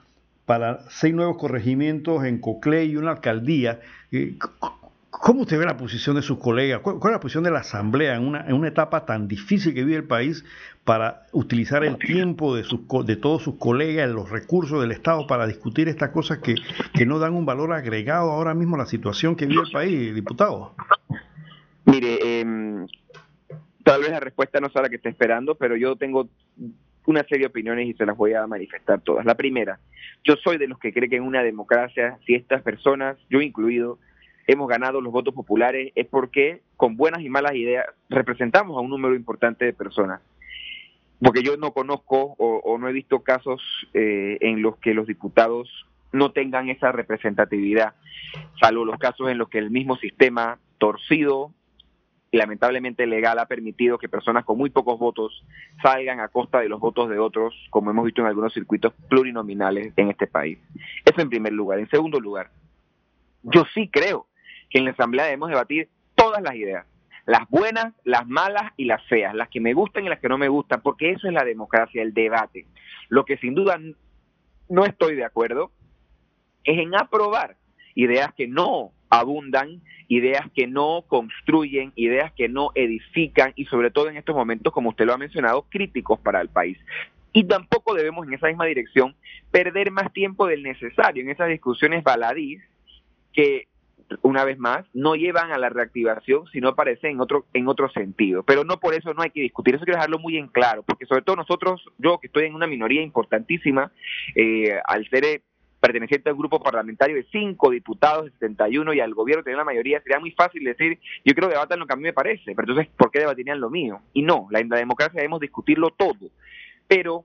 para 0.46 0.84
seis 0.90 1.12
nuevos 1.12 1.36
corregimientos 1.38 2.24
en 2.24 2.38
Coclé 2.38 2.84
y 2.84 2.96
una 2.96 3.10
alcaldía. 3.10 3.80
¿Cómo 5.20 5.42
usted 5.42 5.58
ve 5.58 5.64
la 5.64 5.76
posición 5.76 6.16
de 6.16 6.22
sus 6.22 6.38
colegas? 6.38 6.80
¿Cuál, 6.80 6.96
es 6.96 7.10
la 7.10 7.20
posición 7.20 7.44
de 7.44 7.50
la 7.50 7.60
Asamblea 7.60 8.16
en 8.16 8.26
una, 8.26 8.46
en 8.46 8.54
una 8.54 8.68
etapa 8.68 9.04
tan 9.04 9.28
difícil 9.28 9.74
que 9.74 9.84
vive 9.84 9.96
el 9.96 10.04
país 10.04 10.44
para 10.84 11.26
utilizar 11.32 11.84
el 11.84 11.98
tiempo 11.98 12.54
de, 12.54 12.64
sus, 12.64 12.80
de 13.04 13.16
todos 13.16 13.42
sus 13.42 13.56
colegas, 13.56 14.08
los 14.10 14.30
recursos 14.30 14.80
del 14.80 14.92
Estado 14.92 15.26
para 15.26 15.46
discutir 15.46 15.88
estas 15.88 16.10
cosas 16.10 16.38
que, 16.38 16.54
que 16.94 17.06
no 17.06 17.18
dan 17.18 17.34
un 17.34 17.46
valor 17.46 17.72
agregado 17.72 18.30
ahora 18.30 18.54
mismo 18.54 18.76
a 18.76 18.80
la 18.80 18.86
situación 18.86 19.36
que 19.36 19.46
vive 19.46 19.62
el 19.62 19.72
país, 19.72 20.14
diputado? 20.14 20.74
Mire, 21.86 22.18
eh, 22.22 22.86
tal 23.82 24.00
vez 24.00 24.10
la 24.10 24.20
respuesta 24.20 24.60
no 24.60 24.68
sea 24.68 24.82
la 24.82 24.88
que 24.88 24.96
esté 24.96 25.08
esperando, 25.08 25.54
pero 25.54 25.76
yo 25.76 25.96
tengo 25.96 26.28
una 27.06 27.22
serie 27.22 27.40
de 27.40 27.46
opiniones 27.46 27.86
y 27.88 27.94
se 27.94 28.04
las 28.04 28.16
voy 28.16 28.34
a 28.34 28.46
manifestar 28.46 29.00
todas. 29.00 29.24
La 29.24 29.36
primera, 29.36 29.78
yo 30.24 30.34
soy 30.42 30.58
de 30.58 30.68
los 30.68 30.78
que 30.78 30.92
cree 30.92 31.08
que 31.08 31.16
en 31.16 31.22
una 31.22 31.42
democracia, 31.42 32.18
si 32.26 32.34
estas 32.34 32.62
personas, 32.62 33.16
yo 33.30 33.40
incluido, 33.40 33.98
hemos 34.46 34.68
ganado 34.68 35.00
los 35.00 35.12
votos 35.12 35.34
populares 35.34 35.92
es 35.94 36.06
porque 36.06 36.62
con 36.76 36.96
buenas 36.96 37.22
y 37.22 37.28
malas 37.28 37.54
ideas 37.54 37.86
representamos 38.08 38.76
a 38.76 38.80
un 38.80 38.90
número 38.90 39.14
importante 39.14 39.64
de 39.64 39.72
personas. 39.72 40.20
Porque 41.20 41.42
yo 41.42 41.56
no 41.56 41.72
conozco 41.72 42.34
o, 42.38 42.78
no 42.78 42.88
he 42.88 42.92
visto 42.92 43.20
casos 43.20 43.62
eh, 43.94 44.36
en 44.40 44.60
los 44.60 44.76
que 44.76 44.92
los 44.94 45.06
diputados 45.06 45.86
no 46.12 46.32
tengan 46.32 46.68
esa 46.68 46.92
representatividad, 46.92 47.94
salvo 48.60 48.84
los 48.84 48.98
casos 48.98 49.30
en 49.30 49.38
los 49.38 49.48
que 49.48 49.58
el 49.58 49.70
mismo 49.70 49.96
sistema 49.96 50.58
torcido 50.78 51.52
y 52.30 52.36
lamentablemente 52.36 53.06
legal 53.06 53.38
ha 53.38 53.46
permitido 53.46 53.98
que 53.98 54.08
personas 54.08 54.44
con 54.44 54.58
muy 54.58 54.70
pocos 54.70 54.98
votos 54.98 55.44
salgan 55.82 56.20
a 56.20 56.28
costa 56.28 56.60
de 56.60 56.68
los 56.68 56.80
votos 56.80 57.08
de 57.08 57.18
otros, 57.18 57.54
como 57.70 57.90
hemos 57.90 58.04
visto 58.04 58.20
en 58.20 58.28
algunos 58.28 58.52
circuitos 58.52 58.92
plurinominales 59.08 59.92
en 59.96 60.10
este 60.10 60.26
país. 60.26 60.58
Eso 61.04 61.20
en 61.20 61.30
primer 61.30 61.52
lugar. 61.52 61.78
En 61.78 61.88
segundo 61.88 62.20
lugar, 62.20 62.50
yo 63.42 63.64
sí 63.74 63.88
creo 63.88 64.26
que 64.70 64.78
en 64.78 64.84
la 64.84 64.90
Asamblea 64.92 65.24
debemos 65.24 65.48
debatir 65.48 65.88
todas 66.14 66.42
las 66.42 66.54
ideas, 66.54 66.86
las 67.26 67.48
buenas, 67.48 67.94
las 68.04 68.26
malas 68.26 68.72
y 68.76 68.84
las 68.84 69.04
feas, 69.06 69.34
las 69.34 69.48
que 69.48 69.60
me 69.60 69.74
gustan 69.74 70.04
y 70.04 70.08
las 70.08 70.20
que 70.20 70.28
no 70.28 70.38
me 70.38 70.48
gustan, 70.48 70.80
porque 70.80 71.10
eso 71.10 71.26
es 71.26 71.34
la 71.34 71.44
democracia, 71.44 72.02
el 72.02 72.14
debate. 72.14 72.66
Lo 73.08 73.24
que 73.24 73.36
sin 73.38 73.54
duda 73.54 73.78
no 74.68 74.84
estoy 74.84 75.16
de 75.16 75.24
acuerdo 75.24 75.72
es 76.64 76.78
en 76.78 76.94
aprobar 76.94 77.56
ideas 77.94 78.32
que 78.34 78.46
no 78.46 78.92
abundan, 79.08 79.82
ideas 80.08 80.46
que 80.54 80.66
no 80.66 81.04
construyen, 81.06 81.92
ideas 81.96 82.32
que 82.32 82.48
no 82.48 82.70
edifican 82.74 83.52
y 83.56 83.64
sobre 83.66 83.90
todo 83.90 84.08
en 84.08 84.16
estos 84.16 84.34
momentos, 84.34 84.72
como 84.72 84.90
usted 84.90 85.06
lo 85.06 85.14
ha 85.14 85.18
mencionado, 85.18 85.66
críticos 85.68 86.20
para 86.20 86.40
el 86.40 86.48
país. 86.48 86.78
Y 87.32 87.44
tampoco 87.44 87.94
debemos 87.94 88.26
en 88.26 88.34
esa 88.34 88.46
misma 88.46 88.66
dirección 88.66 89.14
perder 89.50 89.90
más 89.90 90.12
tiempo 90.12 90.46
del 90.46 90.62
necesario 90.62 91.22
en 91.22 91.30
esas 91.30 91.48
discusiones 91.48 92.02
baladís 92.02 92.62
que 93.32 93.68
una 94.22 94.44
vez 94.44 94.58
más, 94.58 94.86
no 94.94 95.14
llevan 95.14 95.52
a 95.52 95.58
la 95.58 95.68
reactivación, 95.68 96.46
sino 96.52 96.68
aparecen 96.68 97.12
en 97.12 97.20
otro, 97.20 97.46
en 97.52 97.68
otro 97.68 97.90
sentido. 97.90 98.42
Pero 98.42 98.64
no 98.64 98.78
por 98.78 98.94
eso 98.94 99.12
no 99.14 99.22
hay 99.22 99.30
que 99.30 99.40
discutir, 99.40 99.74
eso 99.74 99.84
quiero 99.84 99.98
dejarlo 99.98 100.18
muy 100.18 100.36
en 100.36 100.48
claro, 100.48 100.82
porque 100.82 101.06
sobre 101.06 101.22
todo 101.22 101.36
nosotros, 101.36 101.84
yo 101.98 102.18
que 102.18 102.28
estoy 102.28 102.44
en 102.44 102.54
una 102.54 102.66
minoría 102.66 103.02
importantísima, 103.02 103.90
eh, 104.34 104.78
al 104.86 105.08
ser 105.08 105.24
eh, 105.24 105.42
perteneciente 105.80 106.30
al 106.30 106.36
grupo 106.36 106.60
parlamentario 106.60 107.16
de 107.16 107.26
cinco 107.30 107.70
diputados 107.70 108.24
de 108.24 108.30
71 108.32 108.94
y 108.94 109.00
al 109.00 109.14
gobierno 109.14 109.44
tener 109.44 109.58
la 109.58 109.64
mayoría, 109.64 110.00
sería 110.00 110.18
muy 110.18 110.30
fácil 110.32 110.64
decir, 110.64 110.98
yo 111.24 111.34
quiero 111.34 111.48
debatir 111.48 111.78
lo 111.78 111.86
que 111.86 111.92
a 111.92 111.96
mí 111.96 112.02
me 112.02 112.12
parece, 112.12 112.54
pero 112.54 112.62
entonces, 112.72 112.88
¿por 112.96 113.10
qué 113.10 113.20
debatirían 113.20 113.60
lo 113.60 113.70
mío? 113.70 114.00
Y 114.12 114.22
no, 114.22 114.48
la, 114.50 114.62
la 114.62 114.78
democracia 114.78 115.18
debemos 115.18 115.40
discutirlo 115.40 115.90
todo, 115.90 116.30
pero 116.88 117.24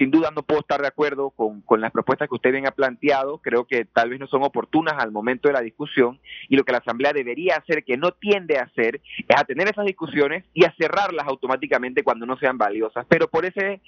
sin 0.00 0.10
duda 0.10 0.30
no 0.34 0.42
puedo 0.42 0.62
estar 0.62 0.80
de 0.80 0.88
acuerdo 0.88 1.28
con, 1.28 1.62
las 1.78 1.92
propuestas 1.92 2.26
que 2.26 2.34
usted 2.34 2.52
bien 2.52 2.66
ha 2.66 2.70
planteado, 2.70 3.36
creo 3.36 3.66
que 3.66 3.84
tal 3.84 4.08
vez 4.08 4.18
no 4.18 4.26
son 4.28 4.42
oportunas 4.42 4.94
al 4.96 5.12
momento 5.12 5.46
de 5.46 5.52
la 5.52 5.60
discusión 5.60 6.18
y 6.48 6.56
lo 6.56 6.64
que 6.64 6.72
la 6.72 6.78
Asamblea 6.78 7.12
debería 7.12 7.56
hacer, 7.56 7.84
que 7.84 7.98
no 7.98 8.12
tiende 8.12 8.56
a 8.58 8.62
hacer, 8.62 9.02
es 9.28 9.36
a 9.36 9.44
tener 9.44 9.68
esas 9.68 9.84
discusiones 9.84 10.46
y 10.54 10.64
a 10.64 10.74
cerrarlas 10.78 11.26
automáticamente 11.28 12.02
cuando 12.02 12.24
no 12.24 12.38
sean 12.38 12.56
valiosas. 12.56 13.04
Pero 13.10 13.28
por 13.28 13.44
ese 13.44 13.82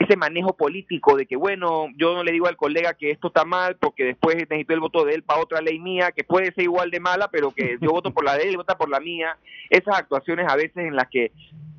ese 0.00 0.16
manejo 0.16 0.56
político 0.56 1.16
de 1.16 1.26
que, 1.26 1.36
bueno, 1.36 1.86
yo 1.96 2.14
no 2.14 2.24
le 2.24 2.32
digo 2.32 2.48
al 2.48 2.56
colega 2.56 2.94
que 2.94 3.12
esto 3.12 3.28
está 3.28 3.44
mal 3.44 3.76
porque 3.76 4.04
después 4.04 4.36
necesito 4.36 4.74
el 4.74 4.80
voto 4.80 5.04
de 5.04 5.14
él 5.14 5.22
para 5.22 5.40
otra 5.40 5.60
ley 5.60 5.78
mía, 5.78 6.10
que 6.10 6.24
puede 6.24 6.52
ser 6.52 6.64
igual 6.64 6.90
de 6.90 6.98
mala, 6.98 7.28
pero 7.30 7.52
que 7.52 7.78
yo 7.80 7.90
voto 7.90 8.12
por 8.12 8.24
la 8.24 8.36
de 8.36 8.44
él 8.44 8.54
y 8.54 8.56
vota 8.56 8.76
por 8.76 8.88
la 8.88 8.98
mía. 8.98 9.36
Esas 9.70 9.98
actuaciones 9.98 10.46
a 10.48 10.56
veces 10.56 10.78
en 10.78 10.96
las 10.96 11.08
que 11.08 11.30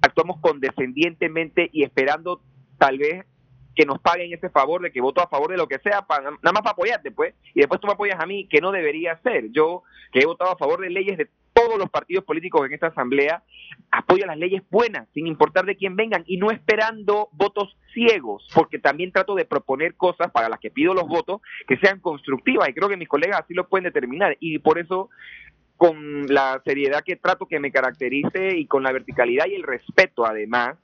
actuamos 0.02 0.40
condescendientemente 0.40 1.70
y 1.74 1.84
esperando 1.84 2.42
tal 2.78 2.98
vez 2.98 3.26
que 3.80 3.86
nos 3.86 4.02
paguen 4.02 4.34
ese 4.34 4.50
favor 4.50 4.82
de 4.82 4.92
que 4.92 5.00
voto 5.00 5.22
a 5.22 5.30
favor 5.30 5.52
de 5.52 5.56
lo 5.56 5.66
que 5.66 5.80
sea, 5.80 6.02
para, 6.02 6.32
nada 6.32 6.52
más 6.52 6.64
para 6.64 6.72
apoyarte, 6.72 7.12
pues, 7.12 7.34
y 7.56 7.62
después 7.62 7.80
tú 7.80 7.88
me 7.88 7.94
apoyas 7.94 8.20
a 8.20 8.26
mí, 8.26 8.46
que 8.50 8.60
no 8.60 8.74
debería 8.74 9.18
ser. 9.24 9.52
Yo, 9.52 9.84
que 10.12 10.20
he 10.20 10.26
votado 10.26 10.52
a 10.52 10.58
favor 10.58 10.82
de 10.82 10.90
leyes 10.90 11.18
de 11.18 11.30
todos 11.54 11.80
los 11.80 11.90
partidos 11.90 12.26
políticos 12.26 12.66
en 12.66 12.74
esta 12.74 12.88
asamblea, 12.88 13.42
apoyo 13.90 14.26
las 14.26 14.38
leyes 14.38 14.64
buenas, 14.70 15.08
sin 15.14 15.28
importar 15.28 15.64
de 15.64 15.78
quién 15.78 15.96
vengan, 15.96 16.26
y 16.28 16.36
no 16.36 16.52
esperando 16.52 17.30
votos 17.32 17.78
ciegos, 17.94 18.46
porque 18.54 18.80
también 18.80 19.14
trato 19.14 19.34
de 19.34 19.46
proponer 19.46 19.96
cosas 19.96 20.30
para 20.30 20.50
las 20.50 20.60
que 20.60 20.72
pido 20.72 20.94
los 20.94 21.08
votos 21.08 21.40
que 21.66 21.78
sean 21.78 22.02
constructivas, 22.02 22.68
y 22.68 22.74
creo 22.74 22.90
que 22.90 22.98
mis 22.98 23.08
colegas 23.08 23.40
así 23.40 23.54
lo 23.54 23.70
pueden 23.70 23.86
determinar, 23.86 24.36
y 24.42 24.60
por 24.60 24.78
eso 24.78 25.10
con 25.78 26.28
la 26.28 26.62
seriedad 26.66 27.02
que 27.06 27.16
trato 27.16 27.46
que 27.46 27.62
me 27.62 27.72
caracterice 27.72 28.58
y 28.58 28.66
con 28.66 28.84
la 28.84 28.92
verticalidad 28.92 29.46
y 29.48 29.56
el 29.56 29.64
respeto 29.64 30.26
además, 30.26 30.78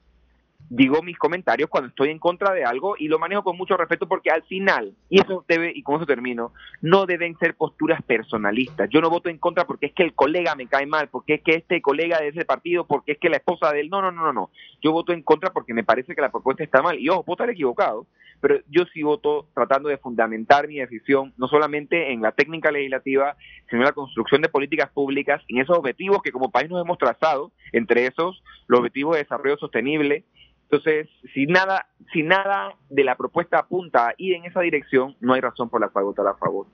digo 0.68 1.02
mis 1.02 1.18
comentarios 1.18 1.70
cuando 1.70 1.88
estoy 1.88 2.10
en 2.10 2.18
contra 2.18 2.52
de 2.52 2.64
algo 2.64 2.96
y 2.98 3.08
lo 3.08 3.18
manejo 3.18 3.44
con 3.44 3.56
mucho 3.56 3.76
respeto 3.76 4.08
porque 4.08 4.30
al 4.30 4.42
final, 4.42 4.94
y 5.08 5.20
eso 5.20 5.44
debe, 5.46 5.72
y 5.74 5.82
con 5.82 5.96
eso 5.96 6.06
termino, 6.06 6.52
no 6.82 7.06
deben 7.06 7.38
ser 7.38 7.54
posturas 7.54 8.02
personalistas. 8.02 8.88
Yo 8.90 9.00
no 9.00 9.10
voto 9.10 9.28
en 9.28 9.38
contra 9.38 9.66
porque 9.66 9.86
es 9.86 9.92
que 9.92 10.02
el 10.02 10.14
colega 10.14 10.54
me 10.54 10.66
cae 10.66 10.86
mal, 10.86 11.08
porque 11.08 11.34
es 11.34 11.42
que 11.42 11.54
este 11.54 11.80
colega 11.80 12.18
de 12.20 12.28
ese 12.28 12.44
partido, 12.44 12.86
porque 12.86 13.12
es 13.12 13.18
que 13.18 13.28
la 13.28 13.36
esposa 13.36 13.72
de 13.72 13.80
él, 13.80 13.90
no, 13.90 14.02
no, 14.02 14.10
no, 14.10 14.22
no, 14.22 14.32
no. 14.32 14.50
Yo 14.82 14.92
voto 14.92 15.12
en 15.12 15.22
contra 15.22 15.52
porque 15.52 15.74
me 15.74 15.84
parece 15.84 16.14
que 16.14 16.20
la 16.20 16.30
propuesta 16.30 16.64
está 16.64 16.82
mal. 16.82 16.98
Y 16.98 17.08
ojo, 17.08 17.22
puedo 17.22 17.36
estar 17.36 17.50
equivocado, 17.50 18.06
pero 18.40 18.60
yo 18.68 18.84
sí 18.92 19.02
voto 19.02 19.48
tratando 19.54 19.88
de 19.88 19.98
fundamentar 19.98 20.68
mi 20.68 20.78
decisión, 20.78 21.32
no 21.36 21.48
solamente 21.48 22.12
en 22.12 22.22
la 22.22 22.32
técnica 22.32 22.70
legislativa, 22.70 23.36
sino 23.68 23.82
en 23.82 23.86
la 23.86 23.92
construcción 23.92 24.42
de 24.42 24.48
políticas 24.48 24.90
públicas, 24.90 25.42
en 25.48 25.58
esos 25.58 25.78
objetivos 25.78 26.22
que 26.22 26.32
como 26.32 26.50
país 26.50 26.68
nos 26.68 26.82
hemos 26.82 26.98
trazado, 26.98 27.52
entre 27.72 28.06
esos 28.06 28.42
los 28.66 28.80
objetivos 28.80 29.14
de 29.14 29.22
desarrollo 29.22 29.56
sostenible, 29.58 30.24
entonces, 30.70 31.08
si 31.32 31.46
nada, 31.46 31.86
si 32.12 32.22
nada 32.22 32.74
de 32.90 33.04
la 33.04 33.16
propuesta 33.16 33.58
apunta 33.58 34.08
a 34.08 34.14
ir 34.18 34.34
en 34.34 34.44
esa 34.44 34.60
dirección, 34.60 35.14
no 35.20 35.34
hay 35.34 35.40
razón 35.40 35.68
por 35.68 35.80
la 35.80 35.88
cual 35.88 36.06
votar 36.06 36.26
a 36.26 36.34
favor. 36.34 36.66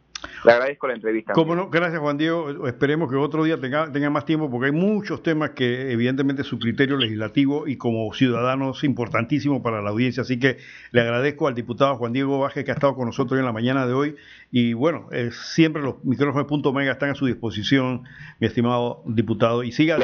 Le 0.44 0.52
agradezco 0.52 0.86
la 0.86 0.94
entrevista. 0.94 1.32
Cómo 1.32 1.54
no, 1.54 1.68
gracias 1.68 2.00
Juan 2.00 2.16
Diego. 2.16 2.66
Esperemos 2.66 3.10
que 3.10 3.16
otro 3.16 3.44
día 3.44 3.60
tenga, 3.60 3.90
tenga 3.92 4.08
más 4.08 4.24
tiempo 4.24 4.50
porque 4.50 4.66
hay 4.66 4.72
muchos 4.72 5.22
temas 5.22 5.50
que 5.50 5.90
evidentemente 5.90 6.44
su 6.44 6.58
criterio 6.58 6.96
legislativo 6.96 7.66
y 7.66 7.76
como 7.76 8.12
ciudadano 8.14 8.70
es 8.70 8.84
importantísimo 8.84 9.62
para 9.62 9.82
la 9.82 9.90
audiencia. 9.90 10.22
Así 10.22 10.38
que 10.38 10.58
le 10.92 11.00
agradezco 11.00 11.48
al 11.48 11.54
diputado 11.54 11.96
Juan 11.96 12.12
Diego 12.12 12.38
Baje 12.38 12.64
que 12.64 12.70
ha 12.70 12.74
estado 12.74 12.94
con 12.94 13.06
nosotros 13.06 13.38
en 13.38 13.44
la 13.44 13.52
mañana 13.52 13.86
de 13.86 13.94
hoy. 13.94 14.16
Y 14.50 14.74
bueno, 14.74 15.08
eh, 15.12 15.30
siempre 15.32 15.82
los 15.82 16.04
micrófonos 16.04 16.44
de 16.44 16.48
Punto 16.48 16.72
Mega 16.72 16.92
están 16.92 17.10
a 17.10 17.14
su 17.14 17.26
disposición, 17.26 18.04
mi 18.38 18.46
estimado 18.46 19.02
diputado. 19.06 19.64
Y 19.64 19.72
siga 19.72 19.98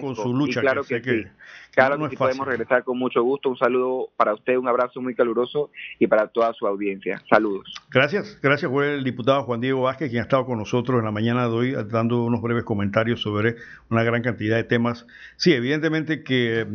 con 0.00 0.14
su 0.14 0.34
lucha. 0.34 0.60
claro 0.60 0.84
que, 0.84 1.02
que 1.02 1.26
Claro 1.74 2.08
que 2.08 2.16
podemos 2.16 2.46
regresar 2.46 2.84
con 2.84 2.98
mucho 2.98 3.22
gusto. 3.22 3.48
Un 3.48 3.56
saludo 3.56 4.10
para 4.16 4.34
usted, 4.34 4.56
un 4.56 4.68
abrazo 4.68 5.00
muy 5.00 5.14
caluroso 5.14 5.70
y 5.98 6.06
para 6.06 6.28
toda 6.28 6.52
su 6.54 6.66
audiencia. 6.66 7.22
Saludos. 7.28 7.72
Gracias, 7.90 8.38
gracias 8.42 8.70
fue 8.70 8.94
el 8.94 9.04
diputado 9.04 9.42
Juan 9.42 9.60
Diego 9.60 9.82
Vázquez, 9.82 10.10
quien 10.10 10.20
ha 10.20 10.24
estado 10.24 10.46
con 10.46 10.58
nosotros 10.58 10.98
en 10.98 11.04
la 11.04 11.10
mañana 11.10 11.48
de 11.48 11.54
hoy 11.54 11.74
dando 11.88 12.24
unos 12.24 12.40
breves 12.42 12.64
comentarios 12.64 13.20
sobre 13.20 13.56
una 13.90 14.02
gran 14.02 14.22
cantidad 14.22 14.56
de 14.56 14.64
temas. 14.64 15.06
Sí, 15.36 15.52
evidentemente 15.52 16.22
que 16.22 16.66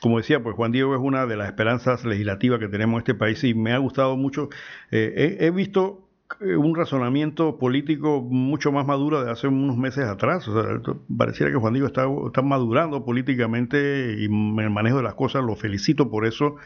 como 0.00 0.18
decía, 0.18 0.42
pues 0.42 0.54
Juan 0.54 0.72
Diego 0.72 0.94
es 0.94 1.00
una 1.00 1.26
de 1.26 1.36
las 1.36 1.48
esperanzas 1.48 2.04
legislativas 2.04 2.60
que 2.60 2.68
tenemos 2.68 2.94
en 2.94 2.98
este 2.98 3.14
país 3.14 3.42
y 3.44 3.54
me 3.54 3.72
ha 3.72 3.78
gustado 3.78 4.16
mucho. 4.16 4.48
Eh, 4.90 5.38
he, 5.40 5.50
visto 5.50 6.07
un 6.40 6.76
razonamiento 6.76 7.58
político 7.58 8.20
mucho 8.20 8.70
más 8.70 8.86
maduro 8.86 9.24
de 9.24 9.30
hace 9.30 9.48
unos 9.48 9.76
meses 9.76 10.04
atrás. 10.04 10.46
O 10.48 10.54
sea, 10.54 10.94
pareciera 11.16 11.50
que 11.50 11.58
Juan 11.58 11.74
Diego 11.74 11.86
está, 11.86 12.06
está 12.26 12.42
madurando 12.42 13.04
políticamente 13.04 14.16
y 14.18 14.26
en 14.26 14.58
el 14.58 14.70
manejo 14.70 14.98
de 14.98 15.02
las 15.02 15.14
cosas. 15.14 15.42
Lo 15.44 15.56
felicito 15.56 16.10
por 16.10 16.26
eso. 16.26 16.56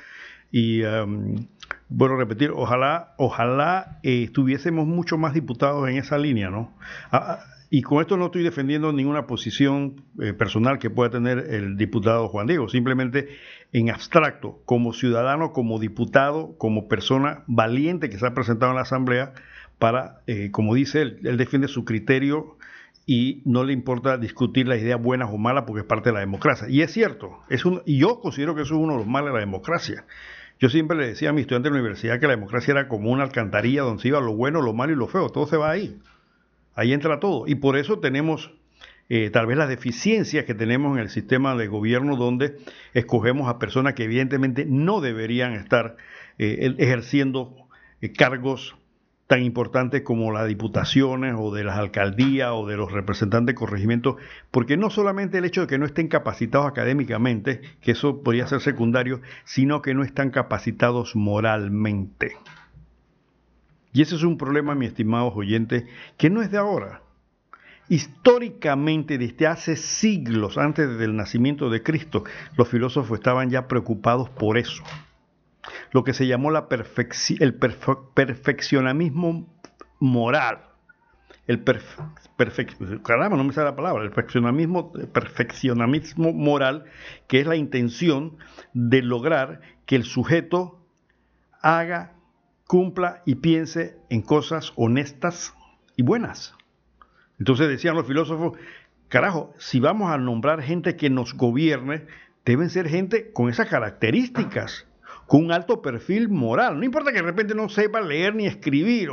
Y 0.50 0.82
um, 0.84 1.46
bueno, 1.88 2.16
repetir, 2.16 2.50
ojalá, 2.54 3.14
ojalá 3.16 3.98
eh, 4.02 4.24
estuviésemos 4.24 4.86
mucho 4.86 5.16
más 5.16 5.32
diputados 5.32 5.88
en 5.88 5.96
esa 5.96 6.18
línea, 6.18 6.50
¿no? 6.50 6.76
Ah, 7.10 7.38
ah, 7.38 7.44
y 7.70 7.80
con 7.80 8.02
esto 8.02 8.18
no 8.18 8.26
estoy 8.26 8.42
defendiendo 8.42 8.92
ninguna 8.92 9.26
posición 9.26 10.04
eh, 10.20 10.34
personal 10.34 10.78
que 10.78 10.90
pueda 10.90 11.08
tener 11.08 11.38
el 11.38 11.78
diputado 11.78 12.28
Juan 12.28 12.46
Diego, 12.46 12.68
simplemente 12.68 13.28
en 13.72 13.88
abstracto, 13.88 14.60
como 14.66 14.92
ciudadano, 14.92 15.54
como 15.54 15.78
diputado, 15.78 16.54
como 16.58 16.86
persona 16.86 17.44
valiente 17.46 18.10
que 18.10 18.18
se 18.18 18.26
ha 18.26 18.34
presentado 18.34 18.72
en 18.72 18.76
la 18.76 18.82
Asamblea, 18.82 19.32
para, 19.82 20.20
eh, 20.28 20.52
como 20.52 20.76
dice 20.76 21.02
él, 21.02 21.18
él 21.24 21.36
defiende 21.36 21.66
su 21.66 21.84
criterio 21.84 22.56
y 23.04 23.42
no 23.44 23.64
le 23.64 23.72
importa 23.72 24.16
discutir 24.16 24.68
las 24.68 24.78
ideas 24.78 25.02
buenas 25.02 25.30
o 25.32 25.38
malas 25.38 25.64
porque 25.66 25.80
es 25.80 25.86
parte 25.86 26.10
de 26.10 26.14
la 26.14 26.20
democracia. 26.20 26.68
Y 26.68 26.82
es 26.82 26.92
cierto, 26.92 27.40
es 27.48 27.64
un, 27.64 27.82
y 27.84 27.98
yo 27.98 28.20
considero 28.20 28.54
que 28.54 28.62
eso 28.62 28.74
es 28.74 28.80
uno 28.80 28.92
de 28.92 29.00
los 29.00 29.08
males 29.08 29.30
de 29.30 29.34
la 29.34 29.40
democracia. 29.40 30.04
Yo 30.60 30.68
siempre 30.68 30.96
le 30.96 31.08
decía 31.08 31.30
a 31.30 31.32
mis 31.32 31.40
estudiantes 31.40 31.72
de 31.72 31.74
la 31.76 31.80
universidad 31.80 32.20
que 32.20 32.28
la 32.28 32.36
democracia 32.36 32.70
era 32.70 32.86
como 32.86 33.10
una 33.10 33.24
alcantarilla 33.24 33.82
donde 33.82 34.02
se 34.02 34.06
iba 34.06 34.20
lo 34.20 34.36
bueno, 34.36 34.62
lo 34.62 34.72
malo 34.72 34.92
y 34.92 34.94
lo 34.94 35.08
feo, 35.08 35.30
todo 35.30 35.48
se 35.48 35.56
va 35.56 35.72
ahí. 35.72 35.98
Ahí 36.76 36.92
entra 36.92 37.18
todo. 37.18 37.48
Y 37.48 37.56
por 37.56 37.76
eso 37.76 37.98
tenemos 37.98 38.52
eh, 39.08 39.30
tal 39.30 39.46
vez 39.46 39.56
las 39.56 39.68
deficiencias 39.68 40.44
que 40.44 40.54
tenemos 40.54 40.96
en 40.96 41.02
el 41.02 41.10
sistema 41.10 41.56
de 41.56 41.66
gobierno 41.66 42.14
donde 42.14 42.56
escogemos 42.94 43.48
a 43.48 43.58
personas 43.58 43.94
que 43.94 44.04
evidentemente 44.04 44.64
no 44.64 45.00
deberían 45.00 45.54
estar 45.54 45.96
eh, 46.38 46.72
ejerciendo 46.78 47.56
cargos 48.16 48.76
tan 49.32 49.44
importantes 49.44 50.02
como 50.02 50.30
las 50.30 50.46
diputaciones 50.46 51.34
o 51.38 51.54
de 51.54 51.64
las 51.64 51.78
alcaldías 51.78 52.50
o 52.52 52.66
de 52.66 52.76
los 52.76 52.92
representantes 52.92 53.54
de 53.54 53.58
corregimientos, 53.58 54.16
porque 54.50 54.76
no 54.76 54.90
solamente 54.90 55.38
el 55.38 55.46
hecho 55.46 55.62
de 55.62 55.68
que 55.68 55.78
no 55.78 55.86
estén 55.86 56.08
capacitados 56.08 56.66
académicamente, 56.66 57.62
que 57.80 57.92
eso 57.92 58.22
podría 58.22 58.46
ser 58.46 58.60
secundario, 58.60 59.22
sino 59.44 59.80
que 59.80 59.94
no 59.94 60.02
están 60.02 60.28
capacitados 60.28 61.16
moralmente. 61.16 62.36
Y 63.94 64.02
ese 64.02 64.16
es 64.16 64.22
un 64.22 64.36
problema, 64.36 64.74
mi 64.74 64.84
estimados 64.84 65.32
oyentes, 65.34 65.84
que 66.18 66.28
no 66.28 66.42
es 66.42 66.50
de 66.50 66.58
ahora. 66.58 67.00
Históricamente, 67.88 69.16
desde 69.16 69.46
hace 69.46 69.76
siglos 69.76 70.58
antes 70.58 70.98
del 70.98 71.16
nacimiento 71.16 71.70
de 71.70 71.82
Cristo, 71.82 72.24
los 72.58 72.68
filósofos 72.68 73.18
estaban 73.18 73.48
ya 73.48 73.66
preocupados 73.66 74.28
por 74.28 74.58
eso 74.58 74.84
lo 75.90 76.04
que 76.04 76.14
se 76.14 76.26
llamó 76.26 76.50
la 76.50 76.68
el 77.40 77.54
perfeccionamismo 77.54 79.46
moral. 80.00 80.58
El 81.46 81.62
caramba, 83.02 83.36
no 83.36 83.44
me 83.44 83.52
sale 83.52 83.70
la 83.70 83.76
palabra, 83.76 84.04
el 84.04 84.10
perfeccionamismo, 84.10 84.92
perfeccionamismo 84.92 86.32
moral, 86.32 86.84
que 87.26 87.40
es 87.40 87.46
la 87.46 87.56
intención 87.56 88.36
de 88.72 89.02
lograr 89.02 89.60
que 89.86 89.96
el 89.96 90.04
sujeto 90.04 90.78
haga, 91.60 92.14
cumpla 92.66 93.22
y 93.26 93.36
piense 93.36 93.96
en 94.08 94.22
cosas 94.22 94.72
honestas 94.76 95.52
y 95.96 96.02
buenas. 96.02 96.54
Entonces 97.38 97.68
decían 97.68 97.96
los 97.96 98.06
filósofos, 98.06 98.56
carajo, 99.08 99.52
si 99.58 99.80
vamos 99.80 100.12
a 100.12 100.18
nombrar 100.18 100.62
gente 100.62 100.96
que 100.96 101.10
nos 101.10 101.34
gobierne, 101.34 102.06
deben 102.44 102.70
ser 102.70 102.88
gente 102.88 103.32
con 103.32 103.50
esas 103.50 103.68
características 103.68 104.86
con 105.32 105.46
un 105.46 105.52
alto 105.52 105.80
perfil 105.80 106.28
moral. 106.28 106.78
No 106.78 106.84
importa 106.84 107.10
que 107.10 107.16
de 107.16 107.22
repente 107.22 107.54
no 107.54 107.70
sepa 107.70 108.02
leer 108.02 108.34
ni 108.34 108.46
escribir, 108.46 109.08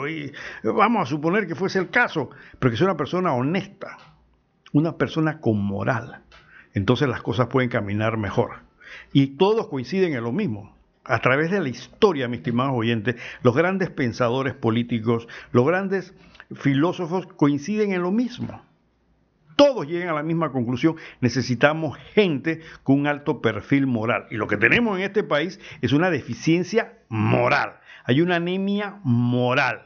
vamos 0.65 1.03
a 1.03 1.09
suponer 1.09 1.47
que 1.47 1.55
fuese 1.55 1.80
el 1.80 1.91
caso, 1.91 2.30
pero 2.59 2.72
que 2.72 2.76
sea 2.76 2.88
una 2.88 2.97
persona 2.97 3.34
honesta, 3.34 3.97
una 4.74 4.97
persona 4.97 5.39
con 5.39 5.63
moral. 5.63 6.24
Entonces 6.74 7.07
las 7.07 7.22
cosas 7.22 7.47
pueden 7.47 7.70
caminar 7.70 8.17
mejor. 8.17 8.63
Y 9.13 9.38
todos 9.38 9.70
coinciden 9.70 10.13
en 10.13 10.26
lo 10.26 10.34
mismo. 10.34 10.76
A 11.05 11.20
través 11.22 11.51
de 11.51 11.61
la 11.61 11.70
historia, 11.70 12.28
mis 12.28 12.39
estimados 12.39 12.74
oyentes, 12.76 13.15
los 13.41 13.55
grandes 13.55 13.89
pensadores 13.89 14.55
políticos, 14.55 15.26
los 15.53 15.65
grandes 15.65 16.13
filósofos 16.53 17.28
coinciden 17.28 17.93
en 17.93 18.01
lo 18.01 18.11
mismo 18.11 18.61
todos 19.60 19.86
lleguen 19.86 20.07
a 20.07 20.14
la 20.14 20.24
misma 20.24 20.53
conclusión, 20.53 20.95
necesitamos 21.20 21.97
gente 22.14 22.62
con 22.82 22.97
un 22.97 23.07
alto 23.07 23.41
perfil 23.41 23.88
moral. 23.88 24.26
Y 24.32 24.38
lo 24.38 24.47
que 24.47 24.55
tenemos 24.55 24.97
en 24.97 25.03
este 25.03 25.22
país 25.22 25.60
es 25.82 25.91
una 25.91 26.10
deficiencia 26.10 26.99
moral, 27.10 27.74
hay 28.05 28.22
una 28.22 28.38
anemia 28.38 29.01
moral. 29.03 29.82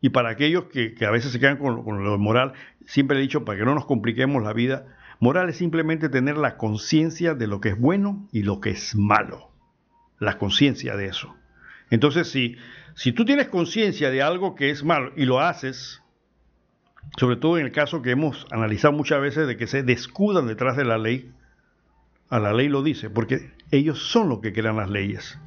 Y 0.00 0.10
para 0.10 0.28
aquellos 0.30 0.66
que, 0.66 0.94
a 1.04 1.10
veces 1.10 1.32
se 1.32 1.40
quedan 1.40 1.56
con, 1.56 2.04
lo 2.04 2.18
moral, 2.18 2.52
siempre 2.84 3.18
he 3.18 3.20
dicho, 3.20 3.44
para 3.44 3.58
que 3.58 3.64
no 3.64 3.74
nos 3.74 3.84
compliquemos 3.84 4.40
la 4.44 4.52
vida, 4.52 4.86
moral 5.18 5.48
es 5.48 5.56
simplemente 5.56 6.08
tener 6.08 6.36
la 6.36 6.56
conciencia 6.56 7.34
de 7.34 7.48
lo 7.48 7.60
que 7.60 7.70
es 7.70 7.80
bueno 7.80 8.28
y 8.30 8.44
lo 8.44 8.60
que 8.60 8.70
es 8.70 8.94
malo. 8.94 9.50
La 10.20 10.38
conciencia 10.38 10.94
de 10.94 11.06
eso. 11.06 11.34
Entonces, 11.90 12.30
si 12.30 13.12
tú 13.12 13.24
tienes 13.24 13.48
conciencia 13.48 14.12
de 14.12 14.22
algo 14.22 14.54
que 14.54 14.70
es 14.70 14.84
malo 14.84 15.10
y 15.16 15.24
lo 15.24 15.40
haces, 15.40 16.00
sobre 17.18 17.36
todo 17.36 17.58
en 17.58 17.66
el 17.66 17.72
caso 17.72 18.02
que 18.02 18.10
hemos 18.10 18.46
analizado 18.50 18.92
muchas 18.92 19.20
veces 19.20 19.46
de 19.46 19.56
que 19.56 19.66
se 19.66 19.82
descudan 19.82 20.46
detrás 20.46 20.76
de 20.76 20.84
la 20.84 20.98
ley, 20.98 21.32
a 22.28 22.38
la 22.38 22.52
ley 22.52 22.68
lo 22.68 22.82
dice, 22.82 23.08
porque 23.10 23.52
ellos 23.70 24.10
son 24.10 24.28
los 24.28 24.40
que 24.40 24.52
crean 24.52 24.76
las 24.76 24.90
leyes. 24.90 25.38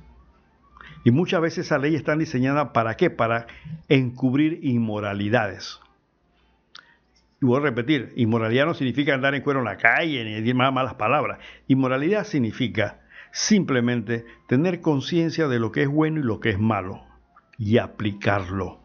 Y 1.04 1.12
muchas 1.12 1.42
veces 1.42 1.68
esas 1.68 1.82
leyes 1.82 2.00
están 2.00 2.20
diseñadas 2.20 2.70
para 2.74 2.96
qué? 2.96 3.10
Para 3.10 3.48
encubrir 3.88 4.60
inmoralidades. 4.64 5.80
Y 7.42 7.46
voy 7.46 7.58
a 7.58 7.64
repetir, 7.64 8.12
inmoralidad 8.18 8.66
no 8.66 8.74
significa 8.74 9.14
andar 9.14 9.34
en 9.34 9.42
cuero 9.42 9.60
en 9.60 9.66
la 9.66 9.78
calle 9.78 10.26
ni 10.26 10.34
decir 10.34 10.56
más 10.56 10.74
malas 10.74 10.96
palabras. 10.96 11.40
Inmoralidad 11.68 12.26
significa 12.26 13.00
simplemente 13.32 14.26
tener 14.48 14.82
conciencia 14.82 15.48
de 15.48 15.60
lo 15.60 15.72
que 15.72 15.84
es 15.84 15.88
bueno 15.88 16.20
y 16.20 16.24
lo 16.24 16.40
que 16.40 16.50
es 16.50 16.60
malo 16.60 17.04
y 17.58 17.78
aplicarlo. 17.78 18.80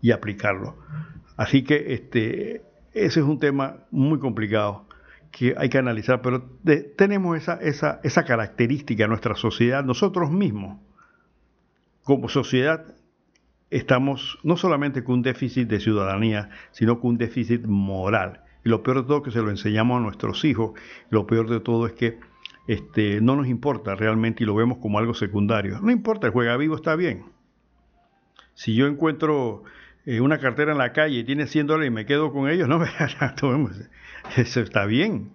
Y 0.00 0.12
aplicarlo. 0.12 0.76
Así 1.40 1.64
que 1.64 1.94
este, 1.94 2.66
ese 2.92 3.20
es 3.20 3.26
un 3.26 3.38
tema 3.38 3.86
muy 3.90 4.18
complicado 4.18 4.84
que 5.30 5.54
hay 5.56 5.70
que 5.70 5.78
analizar, 5.78 6.20
pero 6.20 6.42
tenemos 6.98 7.34
esa, 7.38 7.54
esa, 7.54 7.98
esa 8.04 8.26
característica 8.26 9.04
en 9.04 9.08
nuestra 9.08 9.34
sociedad, 9.36 9.82
nosotros 9.82 10.30
mismos, 10.30 10.76
como 12.02 12.28
sociedad, 12.28 12.94
estamos 13.70 14.38
no 14.42 14.58
solamente 14.58 15.02
con 15.02 15.14
un 15.14 15.22
déficit 15.22 15.66
de 15.66 15.80
ciudadanía, 15.80 16.50
sino 16.72 17.00
con 17.00 17.12
un 17.12 17.16
déficit 17.16 17.64
moral. 17.64 18.42
Y 18.62 18.68
lo 18.68 18.82
peor 18.82 18.98
de 18.98 19.04
todo 19.04 19.16
es 19.16 19.22
que 19.22 19.30
se 19.30 19.40
lo 19.40 19.48
enseñamos 19.48 19.96
a 19.96 20.02
nuestros 20.02 20.44
hijos, 20.44 20.78
lo 21.08 21.26
peor 21.26 21.48
de 21.48 21.60
todo 21.60 21.86
es 21.86 21.94
que 21.94 22.18
este, 22.66 23.22
no 23.22 23.34
nos 23.34 23.46
importa 23.46 23.94
realmente 23.94 24.42
y 24.42 24.46
lo 24.46 24.54
vemos 24.54 24.76
como 24.76 24.98
algo 24.98 25.14
secundario. 25.14 25.80
No 25.80 25.90
importa, 25.90 26.26
el 26.26 26.34
juega 26.34 26.58
vivo 26.58 26.76
está 26.76 26.96
bien. 26.96 27.24
Si 28.52 28.74
yo 28.74 28.86
encuentro 28.86 29.64
eh, 30.06 30.20
una 30.20 30.38
cartera 30.38 30.72
en 30.72 30.78
la 30.78 30.92
calle 30.92 31.18
y 31.18 31.24
tiene 31.24 31.46
100 31.46 31.66
dólares 31.66 31.88
y 31.88 31.94
me 31.94 32.06
quedo 32.06 32.32
con 32.32 32.48
ellos, 32.48 32.68
no 32.68 32.82
eso 34.36 34.60
está 34.60 34.86
bien. 34.86 35.32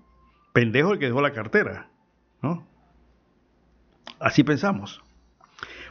Pendejo 0.54 0.94
el 0.94 1.00
que 1.00 1.06
dejó 1.08 1.22
la 1.22 1.34
cartera, 1.34 1.90
¿no? 2.42 2.66
Así 4.20 4.44
pensamos. 4.44 5.04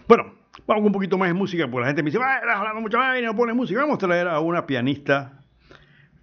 Bueno, 0.09 0.35
vamos 0.66 0.85
un 0.87 0.93
poquito 0.93 1.18
más 1.18 1.29
de 1.29 1.35
música, 1.35 1.68
porque 1.68 1.83
la 1.83 1.87
gente 1.89 2.03
me 2.03 2.11
dice, 2.11 2.18
va, 2.18 2.37
hablando 2.37 2.81
mucho 2.81 2.99
más 2.99 3.18
y 3.18 3.22
no 3.22 3.37
pone 3.37 3.53
música. 3.53 3.81
Vamos 3.81 3.97
a 3.97 4.07
traer 4.07 4.29
a 4.29 4.41
una 4.41 4.66
pianista 4.66 5.41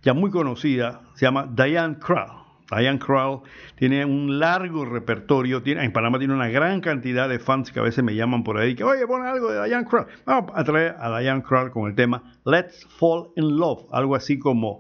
ya 0.02 0.14
muy 0.14 0.32
conocida, 0.32 1.02
se 1.14 1.26
llama 1.26 1.47
Diane 1.54 1.97
Krall. 1.99 2.41
Diane 2.72 2.99
Krall 2.99 3.41
tiene 3.76 4.05
un 4.05 4.39
largo 4.39 4.86
repertorio, 4.86 5.61
tiene, 5.61 5.84
en 5.84 5.91
Panamá 5.91 6.19
tiene 6.19 6.34
una 6.34 6.49
gran 6.49 6.82
cantidad 6.82 7.28
de 7.28 7.39
fans 7.39 7.72
que 7.72 7.80
a 7.80 7.84
veces 7.84 8.03
me 8.03 8.15
llaman 8.15 8.43
por 8.43 8.57
ahí, 8.57 8.76
que 8.76 8.84
oye, 8.84 9.05
pon 9.05 9.26
algo 9.26 9.51
de 9.51 9.67
Diane 9.67 9.86
Krall. 9.86 10.07
Vamos 10.26 10.51
a 10.55 10.63
traer 10.63 10.95
a 10.99 11.19
Diane 11.19 11.43
Krall 11.43 11.72
con 11.72 11.88
el 11.89 11.95
tema 11.95 12.24
Let's 12.45 12.88
Fall 12.97 13.30
in 13.36 13.57
Love, 13.57 13.86
algo 13.91 14.15
así 14.15 14.39
como 14.39 14.80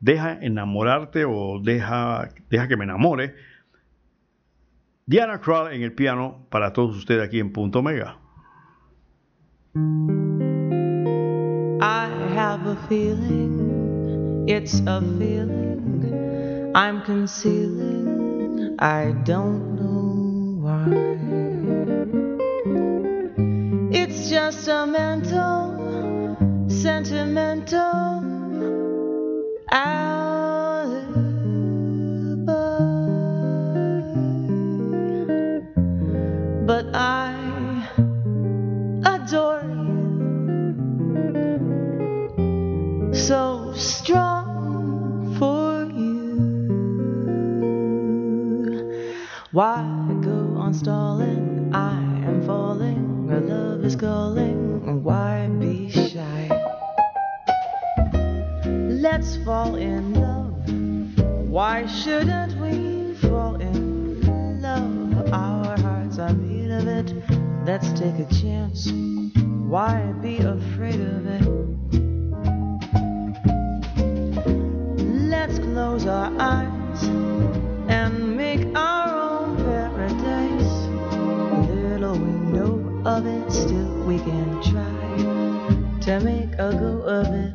deja 0.00 0.38
enamorarte 0.40 1.24
o 1.24 1.60
deja, 1.62 2.28
deja 2.48 2.68
que 2.68 2.76
me 2.76 2.84
enamore. 2.84 3.34
Diana 5.06 5.40
Krall 5.40 5.72
en 5.72 5.82
el 5.82 5.92
piano 5.92 6.46
para 6.50 6.72
todos 6.72 6.96
ustedes 6.96 7.22
aquí 7.26 7.40
en 7.40 7.52
Punto 7.52 7.82
Mega. 7.82 8.18
I 11.82 12.10
have 12.36 12.66
a 12.66 12.76
feeling, 12.88 14.44
it's 14.46 14.82
a 14.86 15.00
feeling 15.00 15.69
I'm 16.72 17.02
concealing, 17.02 18.76
I 18.78 19.10
don't 19.24 19.74
know 19.74 20.54
why. 20.62 20.86
It's 23.90 24.30
just 24.30 24.68
a 24.68 24.86
mental, 24.86 26.38
sentimental 26.68 28.22
alibi. 29.72 30.20
But 36.66 36.86
I 36.94 37.34
adore 39.04 39.64
you 43.02 43.12
so 43.12 43.72
strong 43.74 44.39
Why 49.52 49.82
go 50.22 50.54
on 50.58 50.72
stalling? 50.74 51.74
I 51.74 51.98
am 52.24 52.46
falling. 52.46 53.28
Our 53.32 53.40
love 53.40 53.84
is 53.84 53.96
calling. 53.96 55.02
Why 55.02 55.48
be 55.48 55.90
shy? 55.90 56.46
Let's 58.64 59.38
fall 59.38 59.74
in 59.74 60.14
love. 60.14 61.50
Why 61.50 61.84
shouldn't 61.86 62.60
we 62.60 63.14
fall 63.14 63.56
in 63.56 64.62
love? 64.62 65.32
Our 65.32 65.76
hearts 65.80 66.20
are 66.20 66.32
made 66.32 66.70
of 66.70 66.86
it. 66.86 67.12
Let's 67.66 67.90
take 67.98 68.20
a 68.20 68.26
chance. 68.32 68.92
Why 69.66 70.12
be 70.22 70.36
afraid 70.38 71.00
of 71.00 71.26
it? 71.26 71.42
Let's 75.28 75.58
close 75.58 76.06
our 76.06 76.32
eyes 76.38 77.02
and 77.88 78.36
make 78.36 78.64
our 78.76 79.19
of 83.06 83.26
it, 83.26 83.50
still 83.50 84.04
we 84.04 84.18
can 84.18 84.62
try 84.62 85.16
to 86.00 86.20
make 86.20 86.52
a 86.54 86.72
go 86.72 87.00
of 87.02 87.26
it. 87.32 87.54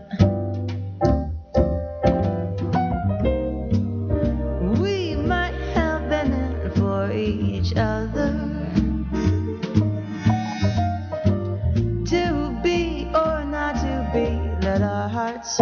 We 4.80 5.16
might 5.16 5.54
have 5.76 6.10
been 6.10 6.34
in 6.34 6.72
for 6.72 7.12
each 7.12 7.74
other. 7.76 8.34
To 12.06 12.60
be 12.64 13.08
or 13.14 13.44
not 13.46 13.76
to 13.76 14.10
be, 14.14 14.40
let 14.66 14.82
our 14.82 15.10
hearts 15.10 15.58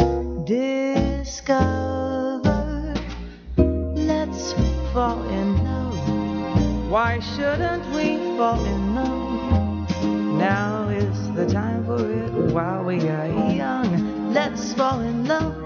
discover. 0.45 1.73
Let's 3.57 4.53
fall 4.93 5.21
in 5.29 5.63
love. 5.63 6.89
Why 6.89 7.19
shouldn't 7.19 7.85
we 7.93 8.17
fall 8.37 8.63
in 8.63 8.73
love? 8.73 8.82
Now 10.43 10.89
is 10.89 11.31
the 11.35 11.45
time 11.45 11.85
for 11.85 12.05
it 12.05 12.29
while 12.51 12.83
we 12.83 12.99
are 13.07 13.27
young. 13.27 14.33
Let's 14.33 14.73
fall 14.73 14.99
in 14.99 15.23
love. 15.23 15.62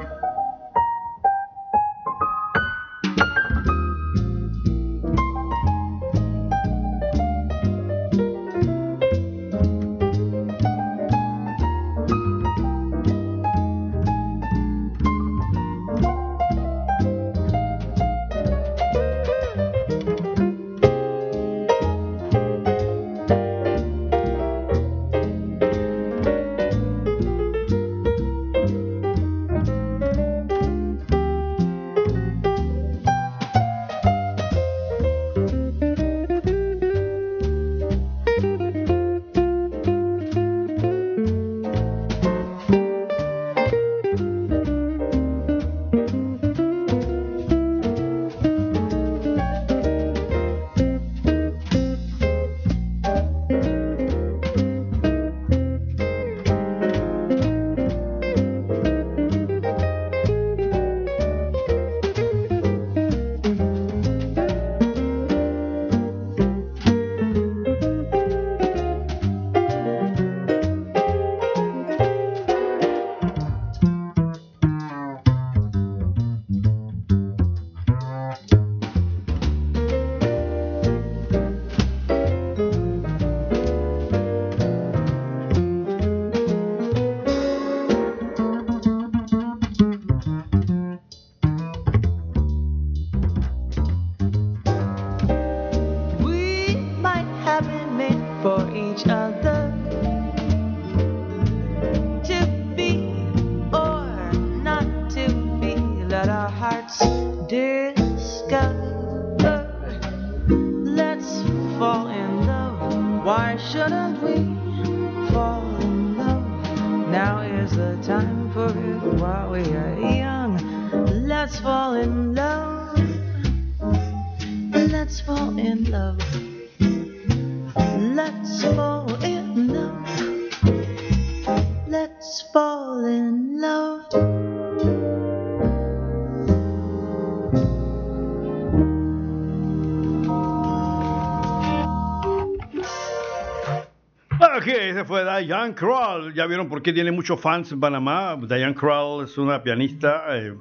Diane 145.68 145.76
Krall. 145.76 146.34
Ya 146.34 146.46
vieron 146.46 146.70
por 146.70 146.82
qué 146.82 146.94
tiene 146.94 147.12
muchos 147.12 147.42
fans 147.42 147.72
en 147.72 147.80
Panamá. 147.80 148.38
Diane 148.48 148.74
Krall 148.74 149.26
es 149.26 149.38
una 149.38 149.62
pianista. 149.62 150.24
eh, 150.38 150.56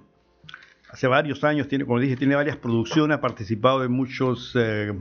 hace 0.90 1.06
varios 1.06 1.44
años, 1.44 1.68
tiene, 1.68 1.84
como 1.84 2.00
dije, 2.00 2.16
tiene 2.16 2.34
varias 2.34 2.56
producciones, 2.56 3.16
ha 3.16 3.20
participado 3.20 3.84
en 3.84 3.92
muchos 3.92 4.52
eh, 4.56 4.92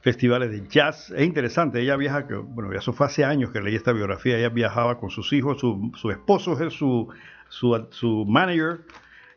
festivales 0.00 0.50
de 0.50 0.66
jazz. 0.68 1.10
Es 1.10 1.26
interesante, 1.26 1.80
ella 1.80 1.96
viaja, 1.96 2.24
bueno, 2.44 2.72
eso 2.72 2.92
fue 2.92 3.06
hace 3.06 3.24
años 3.24 3.50
que 3.50 3.60
leí 3.60 3.74
esta 3.74 3.92
biografía. 3.92 4.38
Ella 4.38 4.48
viajaba 4.48 4.98
con 4.98 5.10
sus 5.10 5.32
hijos, 5.32 5.60
su, 5.60 6.10
esposo 6.10 6.58
es 6.62 6.72
su, 6.72 7.08
su, 7.48 8.24
manager 8.26 8.80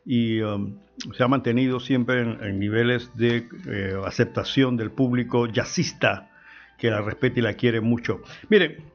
y 0.05 0.41
um, 0.41 0.77
se 1.17 1.23
ha 1.23 1.27
mantenido 1.27 1.79
siempre 1.79 2.21
en, 2.21 2.43
en 2.43 2.59
niveles 2.59 3.15
de 3.15 3.47
eh, 3.67 3.97
aceptación 4.05 4.77
del 4.77 4.91
público 4.91 5.47
jazzista 5.47 6.29
que 6.77 6.89
la 6.89 7.01
respeta 7.01 7.39
y 7.39 7.43
la 7.43 7.53
quiere 7.53 7.81
mucho. 7.81 8.21
Miren, 8.49 8.92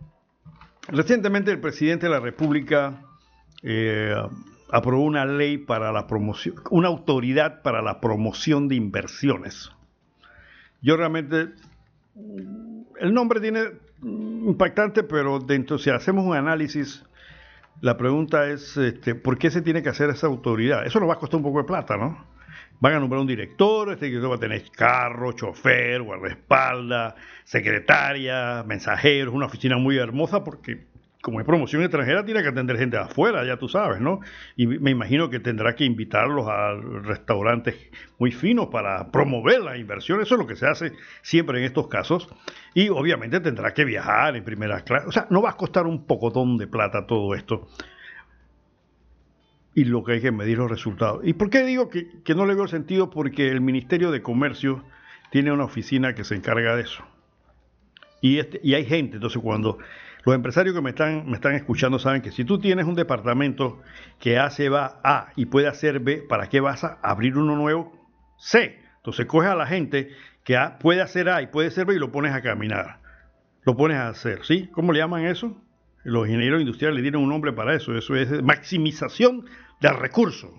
recientemente 0.89 1.51
el 1.51 1.61
presidente 1.61 2.07
de 2.07 2.13
la 2.13 2.21
República 2.21 3.03
eh, 3.63 4.15
aprobó 4.71 5.05
una 5.05 5.25
ley 5.25 5.59
para 5.59 5.93
la 5.93 6.07
promoción, 6.07 6.57
una 6.71 6.89
autoridad 6.89 7.63
para 7.63 7.83
la 7.83 8.01
promoción 8.01 8.69
de 8.69 8.75
inversiones. 8.75 9.71
Yo 10.81 10.97
realmente, 10.97 11.51
el 13.01 13.15
nombre 13.15 13.41
tiene 13.41 13.65
mm, 14.01 14.49
impactante, 14.49 15.03
pero 15.03 15.39
dentro, 15.41 15.79
si 15.79 15.91
hacemos 15.91 16.25
un 16.25 16.37
análisis, 16.37 17.05
la 17.81 17.97
pregunta 17.97 18.49
es, 18.49 18.77
este, 18.77 19.15
¿por 19.15 19.39
qué 19.39 19.51
se 19.51 19.63
tiene 19.63 19.83
que 19.83 19.89
hacer 19.89 20.11
esa 20.11 20.27
autoridad? 20.27 20.87
Eso 20.87 21.01
nos 21.01 21.09
va 21.09 21.15
a 21.15 21.19
costar 21.19 21.39
un 21.39 21.45
poco 21.45 21.59
de 21.59 21.65
plata, 21.65 21.97
¿no? 21.97 22.25
Van 22.81 22.95
a 22.95 23.01
nombrar 23.01 23.21
un 23.21 23.27
director, 23.27 23.91
este 23.91 24.07
director 24.07 24.31
va 24.31 24.37
a 24.37 24.41
tener 24.41 24.63
carro, 24.71 25.33
chofer, 25.33 26.01
guardaespaldas, 26.03 27.15
secretaria, 27.43 28.63
mensajeros, 28.67 29.35
una 29.35 29.47
oficina 29.47 29.79
muy 29.79 29.99
hermosa 29.99 30.45
porque 30.45 30.87
como 31.21 31.41
es 31.41 31.47
promoción 31.47 31.83
extranjera 31.83 32.25
tiene 32.25 32.43
que 32.43 32.49
atender 32.49 32.79
gente 32.79 32.97
de 32.97 33.03
afuera, 33.03 33.45
ya 33.45 33.57
tú 33.57 33.69
sabes, 33.69 34.01
¿no? 34.01 34.21
Y 34.57 34.67
me 34.67 34.93
imagino 34.93 35.29
que 35.29 35.41
tendrá 35.41 35.75
que 35.75 35.85
invitarlos 35.85 36.47
a 36.47 36.75
restaurantes 37.03 37.75
muy 38.19 38.31
finos 38.31 38.69
para 38.69 39.11
promover 39.11 39.61
la 39.61 39.77
inversión, 39.77 40.21
eso 40.21 40.37
es 40.37 40.39
lo 40.39 40.47
que 40.47 40.55
se 40.55 40.67
hace 40.67 40.93
siempre 41.23 41.59
en 41.59 41.65
estos 41.65 41.89
casos. 41.89 42.29
Y 42.75 42.89
obviamente 42.91 43.41
tendrá 43.41 43.75
que 43.75 43.85
viajar 43.85 44.37
en 44.37 44.45
primera 44.45 44.83
clase, 44.83 45.09
o 45.09 45.13
sea, 45.13 45.27
no 45.31 45.43
va 45.43 45.51
a 45.51 45.57
costar 45.57 45.87
un 45.87 46.07
pocotón 46.07 46.57
de 46.57 46.69
plata 46.69 47.07
todo 47.07 47.35
esto 47.35 47.67
y 49.79 49.85
lo 49.85 50.03
que 50.03 50.15
hay 50.15 50.21
que 50.21 50.33
medir 50.33 50.59
los 50.59 50.69
resultados. 50.69 51.21
¿Y 51.23 51.35
por 51.35 51.51
qué 51.51 51.63
digo 51.63 51.89
que, 51.89 52.09
que, 52.25 52.35
no 52.35 52.47
le 52.47 52.57
veo 52.57 52.67
sentido? 52.67 53.11
Porque 53.11 53.49
el 53.49 53.61
Ministerio 53.61 54.11
de 54.11 54.23
Comercio 54.23 54.83
tiene 55.31 55.53
una 55.53 55.63
oficina 55.63 56.17
que 56.17 56.25
se 56.25 56.35
encarga 56.35 56.75
de 56.75 56.83
eso. 56.83 57.05
Y, 58.21 58.41
este, 58.41 58.61
y 58.65 58.75
hay 58.75 58.85
gente, 58.85 59.19
entonces 59.19 59.41
cuando 59.41 59.79
los 60.25 60.35
empresarios 60.35 60.75
que 60.75 60.81
me 60.81 60.91
están, 60.91 61.31
me 61.31 61.37
están 61.37 61.55
escuchando 61.55 62.01
saben 62.01 62.23
que 62.23 62.33
si 62.33 62.45
tú 62.45 62.59
tienes 62.59 62.87
un 62.87 62.97
departamento 62.97 63.81
que 64.19 64.37
hace 64.37 64.69
va 64.69 65.01
A 65.05 65.29
y 65.37 65.47
puede 65.47 65.69
hacer 65.69 66.01
B, 66.01 66.25
¿para 66.29 66.49
qué 66.49 66.59
vas 66.59 66.83
a 66.83 66.99
abrir 67.01 67.37
uno 67.37 67.55
nuevo? 67.55 67.93
C. 68.37 68.81
Entonces 68.97 69.27
coges 69.27 69.51
a 69.51 69.55
la 69.55 69.67
gente 69.67 70.11
que 70.43 70.57
A 70.57 70.81
puede 70.81 71.03
hacer 71.03 71.29
A 71.29 71.41
y 71.41 71.47
puede 71.47 71.69
hacer 71.69 71.87
B 71.87 71.95
y 71.95 72.01
lo 72.01 72.11
pones 72.11 72.33
a 72.35 72.43
caminar. 72.43 72.99
Lo 73.63 73.77
pones 73.77 73.99
a 73.99 74.09
hacer, 74.09 74.45
¿sí? 74.45 74.69
¿Cómo 74.73 74.93
le 74.93 74.99
llaman 74.99 75.25
eso? 75.25 75.57
Los 76.03 76.27
ingenieros 76.27 76.61
industriales 76.61 76.97
le 76.97 77.03
dieron 77.03 77.23
un 77.23 77.29
nombre 77.29 77.53
para 77.53 77.75
eso. 77.75 77.97
Eso 77.97 78.17
es 78.17 78.43
maximización 78.43 79.45
del 79.81 79.97
recurso. 79.97 80.53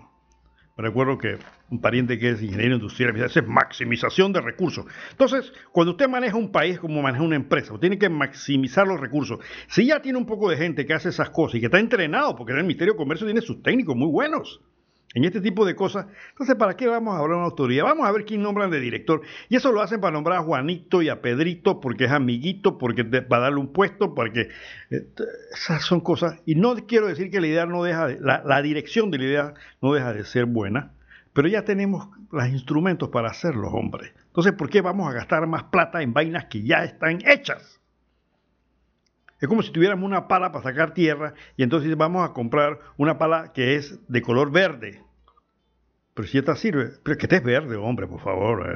Me 0.77 0.83
recuerdo 0.83 1.17
que 1.17 1.37
un 1.69 1.81
pariente 1.81 2.17
que 2.17 2.29
es 2.29 2.41
ingeniero 2.41 2.75
industrial 2.75 3.13
me 3.13 3.21
dice, 3.21 3.41
es 3.41 3.47
maximización 3.47 4.31
de 4.31 4.39
recursos. 4.39 4.85
Entonces, 5.11 5.51
cuando 5.73 5.91
usted 5.91 6.07
maneja 6.07 6.37
un 6.37 6.51
país 6.51 6.79
como 6.79 7.01
maneja 7.01 7.23
una 7.23 7.35
empresa, 7.35 7.77
tiene 7.79 7.99
que 7.99 8.07
maximizar 8.07 8.87
los 8.87 8.99
recursos. 8.99 9.39
Si 9.67 9.85
ya 9.87 10.01
tiene 10.01 10.17
un 10.17 10.25
poco 10.25 10.49
de 10.49 10.55
gente 10.55 10.85
que 10.85 10.93
hace 10.93 11.09
esas 11.09 11.31
cosas 11.31 11.55
y 11.55 11.59
que 11.59 11.65
está 11.65 11.79
entrenado, 11.79 12.35
porque 12.35 12.53
en 12.53 12.59
el 12.59 12.63
Ministerio 12.63 12.93
de 12.93 12.97
Comercio 12.97 13.27
tiene 13.27 13.41
sus 13.41 13.61
técnicos 13.61 13.95
muy 13.95 14.09
buenos 14.09 14.61
en 15.15 15.23
este 15.23 15.41
tipo 15.41 15.65
de 15.65 15.75
cosas, 15.75 16.05
entonces, 16.29 16.55
¿para 16.55 16.77
qué 16.77 16.87
vamos 16.87 17.15
a 17.15 17.17
hablar 17.17 17.31
de 17.31 17.37
una 17.37 17.45
autoridad? 17.45 17.83
Vamos 17.85 18.07
a 18.07 18.11
ver 18.11 18.25
quién 18.25 18.43
nombran 18.43 18.69
de 18.69 18.79
director. 18.79 19.21
Y 19.49 19.55
eso 19.55 19.71
lo 19.71 19.81
hacen 19.81 19.99
para 19.99 20.13
nombrar 20.13 20.37
a 20.37 20.43
Juanito 20.43 21.01
y 21.01 21.09
a 21.09 21.21
Pedrito, 21.21 21.79
porque 21.79 22.05
es 22.05 22.11
amiguito, 22.11 22.77
porque 22.77 23.03
va 23.03 23.37
a 23.37 23.39
darle 23.39 23.59
un 23.59 23.73
puesto, 23.73 24.13
porque 24.13 24.49
eh, 24.91 25.07
esas 25.51 25.83
son 25.83 26.01
cosas. 26.01 26.39
Y 26.45 26.55
no 26.55 26.75
quiero 26.87 27.07
decir 27.07 27.31
que 27.31 27.41
la 27.41 27.47
idea 27.47 27.65
no 27.65 27.83
deja, 27.83 28.07
de, 28.07 28.19
la, 28.19 28.43
la 28.45 28.61
dirección 28.61 29.09
de 29.09 29.17
la 29.17 29.23
idea 29.23 29.53
no 29.81 29.93
deja 29.93 30.13
de 30.13 30.25
ser 30.25 30.45
buena, 30.45 30.91
pero 31.33 31.47
ya 31.47 31.63
tenemos 31.63 32.09
los 32.31 32.47
instrumentos 32.47 33.09
para 33.09 33.29
hacerlo, 33.29 33.69
hombre. 33.69 34.13
Entonces, 34.27 34.53
¿por 34.53 34.69
qué 34.69 34.81
vamos 34.81 35.09
a 35.09 35.13
gastar 35.13 35.47
más 35.47 35.63
plata 35.63 36.03
en 36.03 36.13
vainas 36.13 36.45
que 36.45 36.61
ya 36.61 36.83
están 36.83 37.19
hechas? 37.25 37.78
Es 39.39 39.47
como 39.47 39.61
si 39.61 39.71
tuviéramos 39.71 40.05
una 40.05 40.27
pala 40.27 40.51
para 40.51 40.63
sacar 40.63 40.93
tierra 40.93 41.33
y 41.55 41.63
entonces 41.63 41.95
vamos 41.95 42.29
a 42.29 42.33
comprar 42.33 42.79
una 42.97 43.17
pala 43.17 43.53
que 43.53 43.75
es 43.75 43.99
de 44.07 44.21
color 44.21 44.51
verde. 44.51 45.01
Pero 46.13 46.27
si 46.27 46.37
esta 46.37 46.55
sirve, 46.57 46.91
pero 47.03 47.17
que 47.17 47.27
estés 47.27 47.43
verde, 47.43 47.77
hombre, 47.77 48.05
por 48.05 48.19
favor. 48.19 48.67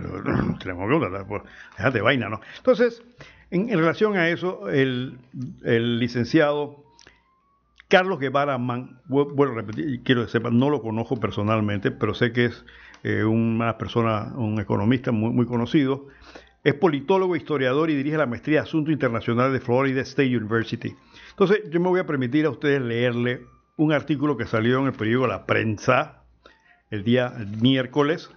Déjate 1.78 2.02
vaina, 2.02 2.30
¿no? 2.30 2.40
Entonces, 2.58 3.04
en, 3.52 3.68
relación 3.68 4.16
a 4.16 4.30
eso, 4.30 4.70
el, 4.70 5.20
licenciado 6.00 6.86
Carlos 7.90 8.20
Guevara 8.20 8.58
Man, 8.58 9.02
bueno, 9.06 9.54
repetir, 9.54 10.02
quiero 10.04 10.26
que 10.26 10.32
sepan, 10.32 10.58
no 10.58 10.70
lo 10.70 10.82
conozco 10.82 11.20
personalmente, 11.20 11.92
pero 11.92 12.14
sé 12.14 12.32
que 12.32 12.46
es 12.46 12.66
eh, 13.04 13.26
una 13.26 13.78
persona, 13.78 14.32
un 14.36 14.60
economista 14.62 15.12
muy, 15.12 15.32
muy 15.32 15.46
conocido. 15.46 16.08
Es 16.64 16.76
politólogo, 16.76 17.36
historiador 17.36 17.90
y 17.90 17.96
dirige 17.96 18.18
la 18.18 18.26
maestría 18.26 18.62
de 18.62 18.68
Asuntos 18.68 18.94
Internacionales 18.94 19.54
de 19.54 19.60
Florida 19.60 20.02
State 20.02 20.36
University. 20.36 20.96
Entonces, 21.32 21.70
yo 21.70 21.80
me 21.82 21.90
voy 21.90 22.00
a 22.00 22.06
permitir 22.06 22.46
a 22.46 22.50
ustedes 22.50 22.82
leerle 22.82 23.42
un 23.76 23.92
artículo 23.92 24.38
que 24.38 24.46
salió 24.46 24.80
en 24.80 24.88
el 24.88 24.94
periódico 24.94 25.28
La 25.28 25.46
Prensa 25.46 26.24
el 26.90 27.04
día 27.04 27.34
miércoles, 27.60 28.30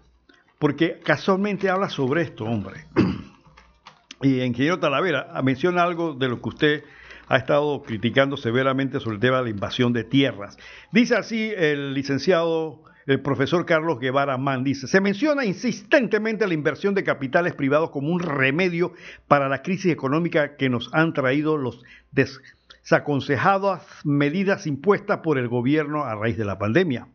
porque 0.59 0.99
casualmente 1.05 1.69
habla 1.69 1.89
sobre 1.89 2.23
esto, 2.23 2.45
hombre. 2.45 2.87
y 4.23 4.41
Ingeniero 4.41 4.81
Talavera 4.81 5.41
menciona 5.43 5.83
algo 5.83 6.15
de 6.15 6.29
lo 6.29 6.41
que 6.41 6.49
usted 6.49 6.85
ha 7.29 7.37
estado 7.37 7.83
criticando 7.83 8.37
severamente 8.37 8.99
sobre 8.99 9.17
el 9.17 9.21
tema 9.21 9.39
de 9.39 9.45
la 9.45 9.51
invasión 9.51 9.93
de 9.93 10.05
tierras. 10.05 10.59
Dice 10.91 11.17
así 11.17 11.53
el 11.57 11.93
licenciado 11.95 12.83
el 13.07 13.21
profesor 13.21 13.65
Carlos 13.65 14.01
Guevara 14.01 14.37
Mann 14.37 14.65
dice, 14.65 14.89
se 14.89 15.01
menciona 15.01 15.45
insistentemente 15.45 16.47
la 16.47 16.55
inversión 16.55 16.95
de 16.95 17.05
capitales 17.05 17.55
privados 17.55 17.91
como 17.91 18.11
un 18.11 18.19
remedio 18.21 18.95
para 19.29 19.49
la 19.49 19.63
crisis 19.63 19.93
económica 19.93 20.57
que 20.57 20.69
nos 20.69 20.93
han 20.93 21.13
traído 21.13 21.57
los 21.57 21.85
desaconsejadas 22.11 23.87
medidas 24.05 24.67
impuestas 24.67 25.19
por 25.19 25.39
el 25.39 25.47
gobierno 25.47 26.05
a 26.05 26.17
raíz 26.17 26.37
de 26.37 26.45
la 26.45 26.59
pandemia. 26.59 27.07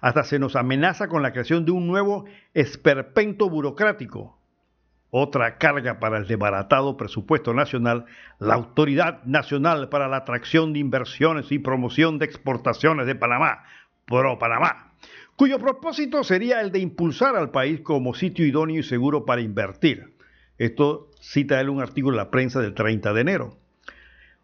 Hasta 0.00 0.24
se 0.24 0.38
nos 0.38 0.56
amenaza 0.56 1.08
con 1.08 1.22
la 1.22 1.32
creación 1.32 1.66
de 1.66 1.72
un 1.72 1.86
nuevo 1.86 2.24
esperpento 2.54 3.50
burocrático, 3.50 4.38
otra 5.10 5.58
carga 5.58 5.98
para 5.98 6.18
el 6.18 6.26
desbaratado 6.26 6.96
presupuesto 6.96 7.52
nacional, 7.52 8.06
la 8.38 8.54
Autoridad 8.54 9.22
Nacional 9.24 9.88
para 9.88 10.08
la 10.08 10.18
Atracción 10.18 10.72
de 10.72 10.78
Inversiones 10.78 11.50
y 11.50 11.58
Promoción 11.58 12.18
de 12.18 12.26
Exportaciones 12.26 13.06
de 13.06 13.14
Panamá, 13.14 13.64
Pro 14.06 14.38
Panamá, 14.38 14.87
cuyo 15.38 15.60
propósito 15.60 16.24
sería 16.24 16.60
el 16.60 16.72
de 16.72 16.80
impulsar 16.80 17.36
al 17.36 17.52
país 17.52 17.80
como 17.82 18.12
sitio 18.12 18.44
idóneo 18.44 18.80
y 18.80 18.82
seguro 18.82 19.24
para 19.24 19.40
invertir. 19.40 20.16
Esto 20.58 21.12
cita 21.20 21.60
él 21.60 21.68
un 21.68 21.80
artículo 21.80 22.16
en 22.16 22.24
la 22.24 22.32
prensa 22.32 22.60
del 22.60 22.74
30 22.74 23.12
de 23.12 23.20
enero. 23.20 23.56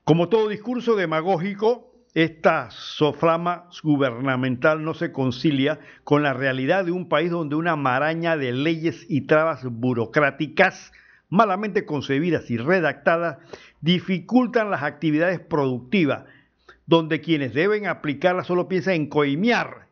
Como 0.04 0.28
todo 0.28 0.48
discurso 0.48 0.94
demagógico, 0.94 1.92
esta 2.14 2.70
soflama 2.70 3.68
gubernamental 3.82 4.84
no 4.84 4.94
se 4.94 5.10
concilia 5.10 5.80
con 6.04 6.22
la 6.22 6.32
realidad 6.32 6.84
de 6.84 6.92
un 6.92 7.08
país 7.08 7.32
donde 7.32 7.56
una 7.56 7.74
maraña 7.74 8.36
de 8.36 8.52
leyes 8.52 9.04
y 9.08 9.22
trabas 9.22 9.64
burocráticas 9.64 10.92
malamente 11.28 11.86
concebidas 11.86 12.52
y 12.52 12.56
redactadas 12.56 13.38
dificultan 13.80 14.70
las 14.70 14.84
actividades 14.84 15.40
productivas, 15.40 16.22
donde 16.86 17.20
quienes 17.20 17.52
deben 17.52 17.88
aplicarlas 17.88 18.46
solo 18.46 18.68
piensan 18.68 18.94
en 18.94 19.08
coimear 19.08 19.83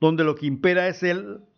donde 0.00 0.24
lo 0.24 0.34
que 0.34 0.46
impera 0.46 0.88
es 0.88 1.04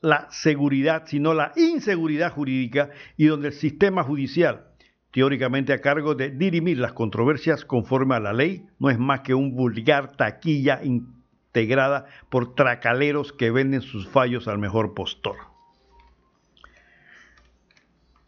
la 0.01 0.28
seguridad, 0.30 1.05
sino 1.07 1.34
la 1.34 1.53
inseguridad 1.57 2.32
jurídica, 2.32 2.91
y 3.16 3.26
donde 3.26 3.49
el 3.49 3.55
sistema 3.55 4.05
judicial, 4.05 4.66
teóricamente 5.11 5.72
a 5.72 5.80
cargo 5.80 6.14
de 6.14 6.30
dirimir 6.30 6.78
las 6.78 6.93
controversias 6.93 7.64
conforme 7.64 8.14
a 8.14 8.20
la 8.20 8.32
ley, 8.32 8.66
no 8.78 8.91
es 8.91 8.99
más 8.99 9.20
que 9.20 9.34
un 9.34 9.55
vulgar 9.55 10.16
taquilla 10.16 10.80
integrada 10.84 12.07
por 12.28 12.55
tracaleros 12.55 13.32
que 13.32 13.51
venden 13.51 13.80
sus 13.80 14.09
fallos 14.09 14.47
al 14.47 14.59
mejor 14.59 14.95
postor. 14.95 15.36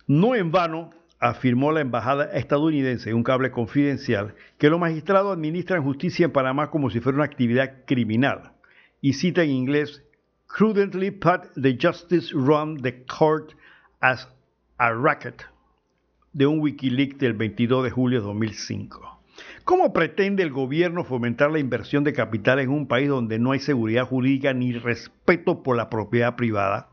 No 0.07 0.35
en 0.35 0.51
vano 0.51 0.91
afirmó 1.21 1.71
la 1.71 1.83
embajada 1.83 2.33
estadounidense 2.33 3.11
en 3.11 3.17
un 3.17 3.23
cable 3.23 3.53
confidencial 3.53 4.35
que 4.59 4.71
los 4.71 4.81
magistrados 4.81 5.37
administran 5.37 5.85
justicia 5.85 6.25
en 6.25 6.33
Panamá 6.33 6.71
como 6.71 6.91
si 6.91 6.99
fuera 6.99 7.17
una 7.17 7.27
actividad 7.27 7.85
criminal 7.85 8.55
y 9.01 9.15
cita 9.15 9.43
en 9.43 9.51
inglés 9.51 10.03
crudently 10.47 11.11
put 11.11 11.43
the 11.55 11.77
justice 11.81 12.33
run 12.35 12.77
the 12.83 13.05
court 13.07 13.55
as 14.01 14.29
a 14.79 14.93
racket 14.93 15.45
de 16.33 16.47
un 16.47 16.61
Wikileaks 16.61 17.19
del 17.19 17.35
22 17.35 17.85
de 17.85 17.91
julio 17.91 18.21
de 18.21 18.27
2005. 18.27 19.21
¿Cómo 19.65 19.93
pretende 19.93 20.43
el 20.43 20.51
gobierno 20.51 21.05
fomentar 21.05 21.51
la 21.51 21.59
inversión 21.59 22.05
de 22.05 22.13
capital 22.13 22.59
en 22.61 22.71
un 22.71 22.87
país 22.87 23.09
donde 23.09 23.39
no 23.39 23.53
hay 23.53 23.61
seguridad 23.61 24.07
jurídica 24.07 24.53
ni 24.53 24.73
respeto 24.73 25.63
por 25.63 25.77
la 25.77 25.89
propiedad 25.89 26.37
privada? 26.37 26.89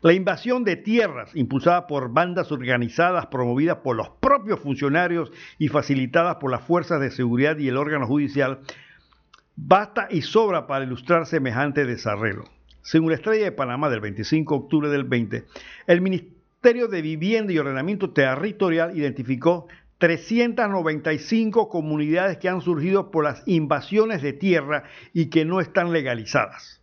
La 0.00 0.12
invasión 0.12 0.62
de 0.62 0.76
tierras, 0.76 1.34
impulsada 1.34 1.88
por 1.88 2.12
bandas 2.12 2.52
organizadas 2.52 3.26
promovidas 3.26 3.78
por 3.78 3.96
los 3.96 4.08
propios 4.20 4.60
funcionarios 4.60 5.32
y 5.58 5.68
facilitadas 5.68 6.36
por 6.36 6.52
las 6.52 6.62
fuerzas 6.62 7.00
de 7.00 7.10
seguridad 7.10 7.58
y 7.58 7.68
el 7.68 7.76
órgano 7.76 8.06
judicial, 8.06 8.60
basta 9.60 10.06
y 10.10 10.22
sobra 10.22 10.66
para 10.66 10.84
ilustrar 10.84 11.26
semejante 11.26 11.84
desarrollo. 11.84 12.44
Según 12.80 13.10
la 13.10 13.16
estrella 13.16 13.44
de 13.44 13.52
Panamá 13.52 13.90
del 13.90 14.00
25 14.00 14.54
de 14.54 14.60
octubre 14.60 14.88
del 14.88 15.04
20, 15.04 15.44
el 15.88 16.00
Ministerio 16.00 16.86
de 16.86 17.02
Vivienda 17.02 17.52
y 17.52 17.58
Ordenamiento 17.58 18.10
Territorial 18.10 18.96
identificó 18.96 19.66
395 19.98 21.68
comunidades 21.68 22.38
que 22.38 22.48
han 22.48 22.60
surgido 22.60 23.10
por 23.10 23.24
las 23.24 23.42
invasiones 23.46 24.22
de 24.22 24.32
tierra 24.32 24.84
y 25.12 25.26
que 25.26 25.44
no 25.44 25.60
están 25.60 25.92
legalizadas. 25.92 26.77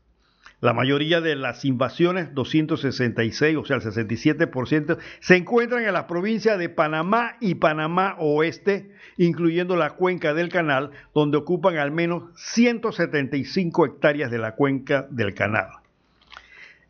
La 0.66 0.74
mayoría 0.74 1.22
de 1.22 1.36
las 1.36 1.64
invasiones, 1.64 2.34
266, 2.34 3.56
o 3.56 3.66
sea, 3.66 3.76
el 3.76 3.84
67%, 3.84 4.98
se 5.20 5.36
encuentran 5.36 5.86
en 5.86 5.94
las 5.94 6.06
provincias 6.06 6.58
de 6.58 6.70
Panamá 6.70 7.38
y 7.40 7.54
Panamá 7.54 8.16
Oeste, 8.18 8.90
incluyendo 9.16 9.76
la 9.76 9.92
cuenca 9.92 10.34
del 10.34 10.50
canal, 10.50 10.90
donde 11.14 11.38
ocupan 11.38 11.78
al 11.78 11.92
menos 11.92 12.32
175 12.38 13.86
hectáreas 13.86 14.32
de 14.32 14.40
la 14.40 14.56
cuenca 14.56 15.06
del 15.12 15.36
canal. 15.36 15.68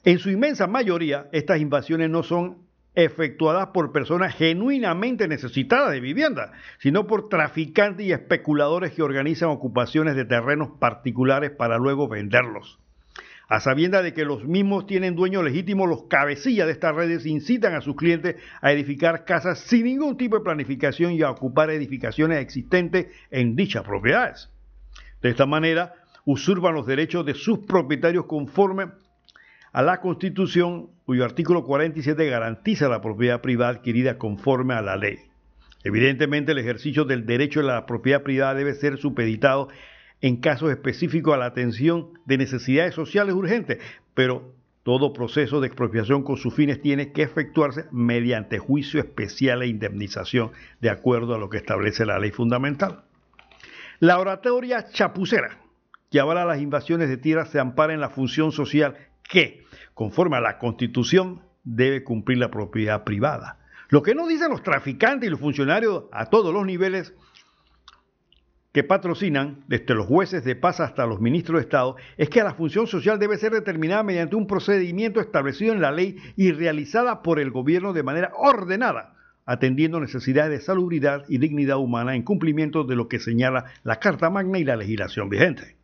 En 0.06 0.20
su 0.20 0.30
inmensa 0.30 0.68
mayoría, 0.68 1.28
estas 1.34 1.60
invasiones 1.60 2.10
no 2.10 2.24
son 2.24 2.60
efectuadas 2.94 3.68
por 3.74 3.92
personas 3.92 4.34
genuinamente 4.36 5.28
necesitadas 5.28 5.92
de 5.92 6.00
vivienda, 6.00 6.54
sino 6.80 7.08
por 7.08 7.28
traficantes 7.28 8.06
y 8.06 8.14
especuladores 8.14 8.94
que 8.94 9.04
organizan 9.04 9.50
ocupaciones 9.50 10.16
de 10.16 10.24
terrenos 10.24 10.70
particulares 10.80 11.52
para 11.52 11.78
luego 11.78 12.08
venderlos. 12.08 12.80
A 13.48 13.60
sabienda 13.60 14.02
de 14.02 14.14
que 14.14 14.26
los 14.26 14.44
mismos 14.44 14.88
tienen 14.88 15.16
dueños 15.16 15.44
legítimos, 15.44 15.88
los 15.88 16.04
cabecillas 16.04 16.66
de 16.66 16.74
estas 16.74 16.96
redes 16.96 17.26
incitan 17.26 17.76
a 17.76 17.82
sus 17.82 17.96
clientes 17.96 18.38
a 18.62 18.72
edificar 18.72 19.24
casas 19.24 19.60
sin 19.60 19.86
ningún 19.86 20.18
tipo 20.18 20.38
de 20.38 20.44
planificación 20.44 21.12
y 21.12 21.22
a 21.22 21.30
ocupar 21.30 21.70
edificaciones 21.70 22.40
existentes 22.40 23.08
en 23.30 23.56
dichas 23.56 23.84
propiedades. 23.84 24.50
De 25.22 25.30
esta 25.30 25.46
manera, 25.46 25.94
usurpan 26.26 26.74
los 26.74 26.88
derechos 26.88 27.26
de 27.26 27.36
sus 27.36 27.60
propietarios 27.60 28.26
conforme 28.26 28.88
a 29.72 29.82
la 29.82 30.00
Constitución, 30.00 30.90
cuyo 31.06 31.24
artículo 31.24 31.64
47 31.66 32.28
garantiza 32.28 32.88
la 32.88 33.02
propiedad 33.02 33.42
privada 33.42 33.72
adquirida 33.72 34.18
conforme 34.18 34.74
a 34.74 34.82
la 34.82 34.96
ley. 34.96 35.20
Evidentemente, 35.84 36.54
el 36.54 36.58
ejercicio 36.58 37.06
del 37.06 37.28
derecho 37.28 37.60
de 37.60 37.68
la 37.68 37.86
propiedad 37.86 38.24
privada 38.24 38.56
debe 38.56 38.74
ser 38.74 38.98
supeditado 38.98 39.68
en 40.22 40.38
casos 40.38 40.72
específicos 40.72 41.34
a 41.34 41.38
la 41.38 41.46
atención 41.46 42.10
de 42.26 42.38
necesidades 42.38 42.96
sociales 42.96 43.36
urgentes, 43.36 43.80
pero 44.14 44.54
todo 44.84 45.14
proceso 45.14 45.62
de 45.62 45.68
expropiación 45.68 46.24
con 46.24 46.38
sus 46.38 46.54
fines 46.54 46.80
tiene 46.80 47.12
que 47.12 47.24
efectuarse 47.24 47.86
mediante 47.92 48.60
juicio 48.60 49.00
especial 49.00 49.64
e 49.64 49.68
indemnización, 49.68 50.52
de 50.80 50.92
acuerdo 50.92 51.34
a 51.34 51.40
lo 51.40 51.50
que 51.50 51.58
establece 51.58 52.06
la 52.06 52.20
ley 52.20 52.32
fundamental. 52.32 53.04
La 54.00 54.20
oratoria 54.20 54.86
chapucera, 54.92 55.58
que 56.12 56.20
avala 56.20 56.46
las 56.46 56.62
invasiones 56.62 57.10
de 57.10 57.18
tierras, 57.18 57.50
se 57.50 57.60
ampara 57.60 57.94
en 57.94 58.00
la 58.00 58.10
función 58.10 58.52
social 58.52 58.96
que, 59.24 59.64
conforme 59.96 60.38
a 60.38 60.42
la 60.42 60.60
Constitución, 60.60 61.42
debe 61.64 62.04
cumplir 62.04 62.38
la 62.38 62.52
propiedad 62.52 63.04
privada. 63.04 63.58
Lo 63.90 64.04
que 64.04 64.14
no 64.16 64.28
dicen 64.28 64.52
los 64.52 64.64
traficantes 64.64 65.28
y 65.28 65.32
los 65.32 65.40
funcionarios 65.40 66.04
a 66.12 66.28
todos 66.28 66.54
los 66.54 66.66
niveles 66.66 67.14
que 68.76 68.84
patrocinan, 68.84 69.64
desde 69.70 69.96
los 69.96 70.06
jueces 70.06 70.44
de 70.44 70.58
paz 70.58 70.82
hasta 70.82 71.06
los 71.06 71.22
ministros 71.22 71.60
de 71.60 71.64
Estado, 71.64 71.96
es 72.18 72.28
que 72.28 72.44
la 72.44 72.56
función 72.56 72.88
social 72.88 73.18
debe 73.18 73.38
ser 73.38 73.54
determinada 73.54 74.04
mediante 74.04 74.36
un 74.36 74.48
procedimiento 74.48 75.22
establecido 75.22 75.72
en 75.72 75.80
la 75.80 75.94
ley 75.94 76.18
y 76.36 76.52
realizada 76.52 77.22
por 77.22 77.40
el 77.40 77.52
gobierno 77.52 77.94
de 77.94 78.04
manera 78.04 78.34
ordenada, 78.36 79.14
atendiendo 79.46 80.02
necesidades 80.02 80.52
de 80.52 80.60
salubridad 80.60 81.24
y 81.30 81.38
dignidad 81.38 81.78
humana 81.78 82.18
en 82.18 82.24
cumplimiento 82.24 82.84
de 82.84 82.98
lo 82.98 83.08
que 83.08 83.20
señala 83.20 83.64
la 83.86 84.02
Carta 84.02 84.30
Magna 84.30 84.60
y 84.60 84.66
la 84.66 84.76
legislación 84.76 85.30
vigente. 85.30 85.75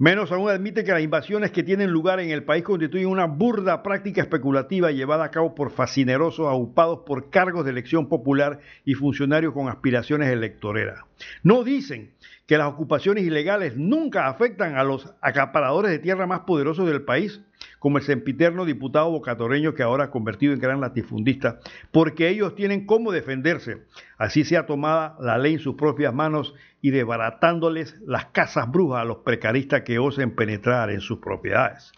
Menos 0.00 0.32
aún 0.32 0.48
admite 0.48 0.82
que 0.82 0.92
las 0.92 1.02
invasiones 1.02 1.50
que 1.50 1.62
tienen 1.62 1.90
lugar 1.90 2.20
en 2.20 2.30
el 2.30 2.42
país 2.42 2.64
constituyen 2.64 3.08
una 3.08 3.26
burda 3.26 3.82
práctica 3.82 4.22
especulativa 4.22 4.90
llevada 4.90 5.24
a 5.24 5.30
cabo 5.30 5.54
por 5.54 5.70
fascinerosos 5.70 6.46
aupados 6.46 7.00
por 7.04 7.28
cargos 7.28 7.66
de 7.66 7.72
elección 7.72 8.08
popular 8.08 8.60
y 8.86 8.94
funcionarios 8.94 9.52
con 9.52 9.68
aspiraciones 9.68 10.30
electoreras. 10.30 11.00
No 11.42 11.64
dicen 11.64 12.14
que 12.46 12.56
las 12.56 12.68
ocupaciones 12.68 13.24
ilegales 13.24 13.76
nunca 13.76 14.28
afectan 14.28 14.78
a 14.78 14.84
los 14.84 15.12
acaparadores 15.20 15.90
de 15.90 15.98
tierra 15.98 16.26
más 16.26 16.40
poderosos 16.40 16.86
del 16.86 17.02
país, 17.02 17.42
como 17.80 17.98
el 17.98 18.04
sempiterno 18.04 18.64
diputado 18.64 19.10
bocatoreño 19.10 19.74
que 19.74 19.82
ahora 19.82 20.04
ha 20.04 20.10
convertido 20.10 20.52
en 20.52 20.60
gran 20.60 20.80
latifundista, 20.80 21.58
porque 21.90 22.28
ellos 22.28 22.54
tienen 22.54 22.86
cómo 22.86 23.10
defenderse. 23.10 23.78
Así 24.18 24.44
sea 24.44 24.66
tomada 24.66 25.16
la 25.18 25.38
ley 25.38 25.54
en 25.54 25.58
sus 25.58 25.74
propias 25.74 26.14
manos 26.14 26.54
y 26.80 26.90
desbaratándoles 26.90 27.96
las 28.06 28.26
casas 28.26 28.70
brujas 28.70 29.00
a 29.00 29.04
los 29.04 29.18
precaristas 29.18 29.82
que 29.82 29.98
osen 29.98 30.36
penetrar 30.36 30.90
en 30.90 31.00
sus 31.00 31.18
propiedades. 31.18 31.90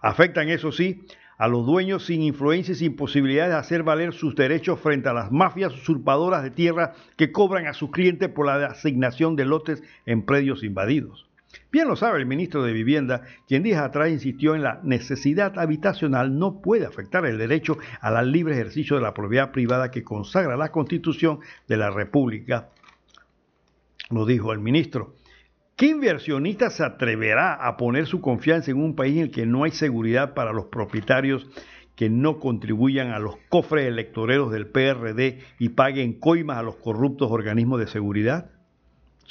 Afectan, 0.00 0.48
eso 0.48 0.72
sí, 0.72 1.04
a 1.36 1.48
los 1.48 1.66
dueños 1.66 2.06
sin 2.06 2.22
influencia 2.22 2.70
y 2.70 2.76
sin 2.76 2.94
posibilidades 2.94 3.52
de 3.52 3.58
hacer 3.58 3.82
valer 3.82 4.12
sus 4.12 4.36
derechos 4.36 4.78
frente 4.78 5.08
a 5.08 5.12
las 5.12 5.32
mafias 5.32 5.74
usurpadoras 5.74 6.44
de 6.44 6.50
tierra 6.50 6.94
que 7.16 7.32
cobran 7.32 7.66
a 7.66 7.74
sus 7.74 7.90
clientes 7.90 8.28
por 8.28 8.46
la 8.46 8.66
asignación 8.66 9.34
de 9.34 9.46
lotes 9.46 9.82
en 10.06 10.22
predios 10.24 10.62
invadidos. 10.62 11.26
Bien 11.70 11.88
lo 11.88 11.96
sabe 11.96 12.18
el 12.18 12.26
ministro 12.26 12.62
de 12.62 12.72
Vivienda, 12.72 13.22
quien 13.48 13.62
días 13.62 13.82
atrás 13.82 14.10
insistió 14.10 14.54
en 14.54 14.62
la 14.62 14.80
necesidad 14.82 15.58
habitacional 15.58 16.38
no 16.38 16.60
puede 16.60 16.86
afectar 16.86 17.24
el 17.26 17.38
derecho 17.38 17.78
al 18.00 18.30
libre 18.30 18.54
ejercicio 18.54 18.96
de 18.96 19.02
la 19.02 19.14
propiedad 19.14 19.52
privada 19.52 19.90
que 19.90 20.04
consagra 20.04 20.56
la 20.56 20.70
Constitución 20.70 21.40
de 21.68 21.76
la 21.76 21.90
República. 21.90 22.68
Lo 24.10 24.26
dijo 24.26 24.52
el 24.52 24.60
ministro. 24.60 25.14
¿Qué 25.76 25.86
inversionista 25.86 26.70
se 26.70 26.84
atreverá 26.84 27.54
a 27.54 27.76
poner 27.76 28.06
su 28.06 28.20
confianza 28.20 28.70
en 28.70 28.80
un 28.82 28.94
país 28.94 29.16
en 29.16 29.22
el 29.24 29.30
que 29.30 29.46
no 29.46 29.64
hay 29.64 29.72
seguridad 29.72 30.34
para 30.34 30.52
los 30.52 30.66
propietarios 30.66 31.48
que 31.96 32.08
no 32.08 32.38
contribuyan 32.38 33.10
a 33.10 33.18
los 33.18 33.36
cofres 33.48 33.86
electoreros 33.86 34.52
del 34.52 34.66
PRD 34.68 35.40
y 35.58 35.70
paguen 35.70 36.20
coimas 36.20 36.58
a 36.58 36.62
los 36.62 36.76
corruptos 36.76 37.32
organismos 37.32 37.80
de 37.80 37.86
seguridad? 37.86 38.51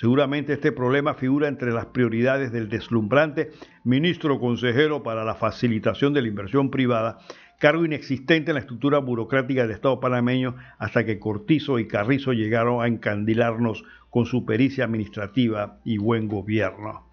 Seguramente 0.02 0.54
este 0.54 0.72
problema 0.72 1.14
figura 1.14 1.47
entre 1.47 1.72
las 1.72 1.86
prioridades 1.86 2.52
del 2.52 2.70
deslumbrante 2.70 3.52
ministro 3.84 4.39
consejero 4.39 5.04
para 5.04 5.24
la 5.24 5.36
facilitación 5.36 6.12
de 6.12 6.24
la 6.24 6.28
inversión 6.28 6.72
privada, 6.72 7.20
cargo 7.60 7.86
inexistente 7.86 8.49
en 8.49 8.56
la 8.56 8.62
estructura 8.62 8.97
burocrática 8.97 9.62
del 9.62 9.70
Estado 9.70 9.99
panameño 9.99 10.56
hasta 10.80 11.06
que 11.06 11.20
Cortizo 11.20 11.78
y 11.78 11.88
Carrizo 11.88 12.34
llegaron 12.34 12.82
a 12.82 12.88
encandilarnos 12.88 13.84
con 14.10 14.26
su 14.26 14.43
pericia 14.43 14.86
administrativa 14.86 15.78
y 15.86 15.99
buen 15.99 16.28
gobierno. 16.28 17.06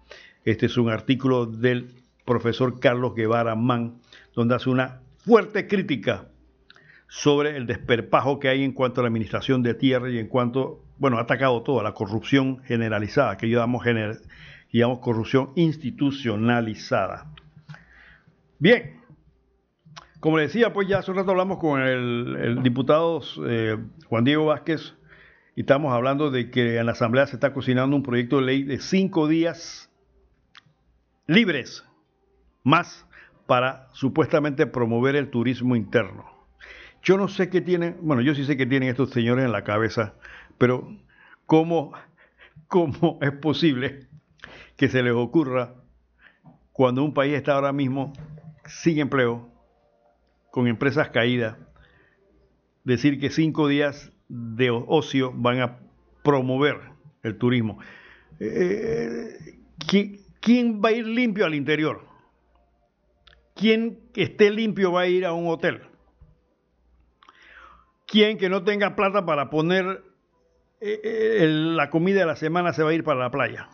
Este 0.43 0.65
es 0.65 0.75
un 0.75 0.89
artículo 0.89 1.45
del 1.45 1.91
profesor 2.25 2.79
Carlos 2.79 3.13
Guevara 3.13 3.53
Mann, 3.53 3.99
donde 4.33 4.55
hace 4.55 4.71
una 4.71 5.01
fuerte 5.19 5.67
crítica 5.67 6.29
sobre 7.07 7.55
el 7.55 7.67
desperpajo 7.67 8.39
que 8.39 8.49
hay 8.49 8.63
en 8.63 8.71
cuanto 8.71 9.01
a 9.01 9.03
la 9.03 9.09
administración 9.09 9.61
de 9.61 9.75
tierra 9.75 10.09
y 10.09 10.17
en 10.17 10.27
cuanto 10.27 10.88
bueno, 10.99 11.17
ha 11.17 11.21
atacado 11.21 11.63
todo, 11.63 11.81
la 11.81 11.93
corrupción 11.93 12.59
generalizada, 12.65 13.37
que 13.37 13.49
llamamos, 13.49 13.83
corrupción 14.99 15.51
institucionalizada. 15.55 17.31
Bien, 18.59 18.99
como 20.19 20.37
le 20.37 20.43
decía, 20.43 20.73
pues 20.73 20.87
ya 20.87 20.99
hace 20.99 21.11
un 21.11 21.17
rato 21.17 21.31
hablamos 21.31 21.59
con 21.59 21.81
el, 21.81 22.61
diputado 22.61 23.21
eh, 23.47 23.77
Juan 24.07 24.25
Diego 24.25 24.47
Vázquez 24.47 24.93
y 25.55 25.61
estamos 25.61 25.93
hablando 25.93 26.29
de 26.29 26.51
que 26.51 26.77
en 26.77 26.85
la 26.85 26.91
Asamblea 26.91 27.25
se 27.27 27.37
está 27.37 27.53
cocinando 27.53 27.95
un 27.95 28.03
proyecto 28.03 28.37
de 28.37 28.45
ley 28.45 28.63
de 28.63 28.79
cinco 28.79 29.27
días 29.29 29.89
libres 31.25 31.85
más 32.63 33.07
para 33.47 33.87
supuestamente 33.93 34.67
promover 34.67 35.15
el 35.15 35.29
turismo 35.29 35.77
interno. 35.77 36.25
Yo 37.01 37.17
no 37.17 37.29
sé 37.29 37.49
qué 37.49 37.61
tienen, 37.61 37.97
bueno, 38.01 38.21
yo 38.21 38.35
sí 38.35 38.43
sé 38.43 38.57
qué 38.57 38.65
tienen 38.65 38.89
estos 38.89 39.11
señores 39.11 39.45
en 39.45 39.53
la 39.53 39.63
cabeza 39.63 40.15
pero 40.59 40.95
¿cómo, 41.47 41.93
cómo 42.67 43.17
es 43.21 43.31
posible 43.31 44.07
que 44.77 44.87
se 44.87 45.01
les 45.01 45.13
ocurra 45.13 45.73
cuando 46.71 47.03
un 47.03 47.13
país 47.13 47.33
está 47.33 47.55
ahora 47.55 47.73
mismo 47.73 48.13
sin 48.65 48.99
empleo, 48.99 49.51
con 50.51 50.67
empresas 50.67 51.09
caídas, 51.09 51.57
decir 52.83 53.19
que 53.19 53.29
cinco 53.29 53.67
días 53.67 54.11
de 54.29 54.69
ocio 54.69 55.33
van 55.35 55.59
a 55.59 55.79
promover 56.23 56.77
el 57.23 57.37
turismo. 57.37 57.79
Eh, 58.39 59.57
¿quién, 60.41 60.81
va 60.81 60.89
a 60.89 60.91
ir 60.93 61.07
limpio 61.07 61.45
al 61.45 61.55
interior? 61.55 62.07
¿Quién 63.55 63.99
que 64.13 64.23
esté 64.23 64.51
limpio 64.51 64.91
va 64.91 65.01
a 65.01 65.07
ir 65.07 65.25
a 65.25 65.33
un 65.33 65.47
hotel? 65.47 65.81
¿Quién 68.05 68.37
que 68.37 68.49
no 68.49 68.63
tenga 68.63 68.95
plata 68.95 69.25
para 69.25 69.49
poner 69.49 70.03
eh, 70.81 71.01
eh, 71.03 71.47
la 71.47 71.89
comida 71.89 72.21
de 72.21 72.25
la 72.25 72.35
semana 72.35 72.73
se 72.73 72.83
va 72.83 72.91
a 72.91 72.93
ir 72.93 73.03
para 73.03 73.19
la 73.19 73.31
playa? 73.31 73.69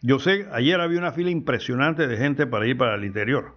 Yo 0.00 0.18
sé, 0.18 0.46
ayer 0.52 0.80
había 0.80 0.98
una 0.98 1.12
fila 1.12 1.30
impresionante 1.30 2.06
de 2.06 2.16
gente 2.16 2.46
para 2.46 2.66
ir 2.66 2.76
para 2.76 2.94
el 2.94 3.04
interior. 3.04 3.56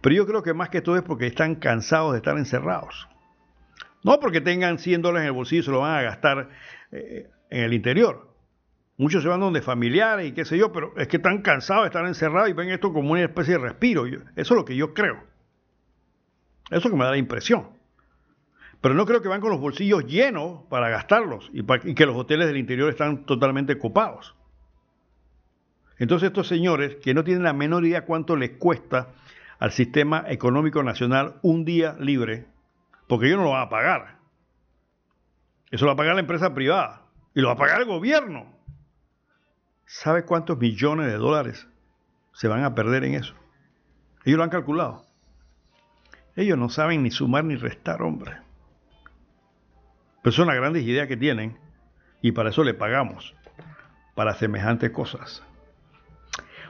Pero 0.00 0.14
yo 0.14 0.26
creo 0.26 0.42
que 0.42 0.54
más 0.54 0.68
que 0.68 0.82
todo 0.82 0.96
es 0.96 1.02
porque 1.02 1.26
están 1.26 1.56
cansados 1.56 2.12
de 2.12 2.18
estar 2.18 2.36
encerrados. 2.36 3.08
No 4.04 4.18
porque 4.20 4.40
tengan 4.40 4.78
100 4.78 5.02
dólares 5.02 5.22
en 5.22 5.28
el 5.28 5.32
bolsillo 5.32 5.60
y 5.60 5.64
se 5.64 5.70
lo 5.70 5.80
van 5.80 5.98
a 5.98 6.02
gastar 6.02 6.50
eh, 6.90 7.30
en 7.50 7.64
el 7.64 7.72
interior. 7.72 8.28
Muchos 8.96 9.22
se 9.22 9.28
van 9.28 9.40
donde 9.40 9.62
familiares 9.62 10.28
y 10.28 10.32
qué 10.32 10.44
sé 10.44 10.58
yo, 10.58 10.72
pero 10.72 10.92
es 10.96 11.08
que 11.08 11.16
están 11.16 11.42
cansados 11.42 11.84
de 11.84 11.86
estar 11.86 12.04
encerrados 12.06 12.50
y 12.50 12.52
ven 12.52 12.68
esto 12.68 12.92
como 12.92 13.12
una 13.12 13.22
especie 13.22 13.54
de 13.54 13.60
respiro. 13.60 14.06
eso 14.06 14.26
es 14.36 14.50
lo 14.50 14.64
que 14.64 14.76
yo 14.76 14.92
creo. 14.92 15.24
Eso 16.70 16.90
que 16.90 16.96
me 16.96 17.04
da 17.04 17.12
la 17.12 17.16
impresión. 17.16 17.81
Pero 18.82 18.94
no 18.94 19.06
creo 19.06 19.22
que 19.22 19.28
van 19.28 19.40
con 19.40 19.50
los 19.50 19.60
bolsillos 19.60 20.04
llenos 20.06 20.64
para 20.68 20.88
gastarlos 20.88 21.48
y, 21.52 21.64
que 21.94 22.04
los 22.04 22.16
hoteles 22.16 22.48
del 22.48 22.56
interior 22.56 22.90
están 22.90 23.24
totalmente 23.24 23.78
copados. 23.78 24.34
Entonces 25.98 26.26
estos 26.26 26.48
señores 26.48 26.96
que 26.96 27.14
no 27.14 27.22
tienen 27.22 27.44
la 27.44 27.52
menor 27.52 27.86
idea 27.86 28.04
cuánto 28.04 28.34
les 28.34 28.50
cuesta 28.58 29.12
al 29.60 29.70
sistema 29.70 30.24
económico 30.26 30.82
nacional 30.82 31.36
un 31.42 31.64
día 31.64 31.94
libre, 32.00 32.48
porque 33.06 33.26
ellos 33.26 33.38
no 33.38 33.44
lo 33.44 33.50
van 33.50 33.62
a 33.62 33.68
pagar. 33.68 34.18
Eso 35.70 35.84
lo 35.84 35.90
va 35.90 35.94
a 35.94 35.96
pagar 35.96 36.14
la 36.16 36.22
empresa 36.22 36.52
privada 36.52 37.02
y 37.34 37.40
lo 37.40 37.46
va 37.46 37.54
a 37.54 37.58
pagar 37.58 37.82
el 37.82 37.86
gobierno. 37.86 38.52
¿Sabe 39.86 40.24
cuántos 40.24 40.58
millones 40.58 41.06
de 41.06 41.18
dólares 41.18 41.68
se 42.32 42.48
van 42.48 42.64
a 42.64 42.74
perder 42.74 43.04
en 43.04 43.14
eso? 43.14 43.34
Ellos 44.24 44.38
lo 44.38 44.42
han 44.42 44.50
calculado. 44.50 45.06
Ellos 46.34 46.58
no 46.58 46.68
saben 46.68 47.04
ni 47.04 47.12
sumar 47.12 47.44
ni 47.44 47.54
restar, 47.54 48.02
hombre. 48.02 48.41
Pero 50.22 50.32
son 50.32 50.46
las 50.46 50.56
grandes 50.56 50.84
ideas 50.84 51.08
que 51.08 51.16
tienen 51.16 51.58
y 52.20 52.32
para 52.32 52.50
eso 52.50 52.64
le 52.64 52.74
pagamos, 52.74 53.34
para 54.14 54.34
semejantes 54.34 54.90
cosas. 54.90 55.42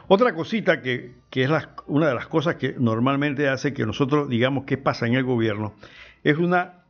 Otra 0.09 0.35
cosita 0.35 0.83
que, 0.83 1.15
es 1.31 1.51
una 1.87 2.09
de 2.09 2.15
las 2.15 2.27
cosas 2.27 2.57
que 2.57 2.75
normalmente 2.79 3.49
hace 3.49 3.73
que 3.73 3.87
nosotros 3.87 4.29
digamos 4.29 4.65
qué 4.65 4.77
pasa 4.77 5.07
en 5.07 5.15
el 5.15 5.25
gobierno 5.25 5.75
es 6.25 6.39
una 6.39 6.85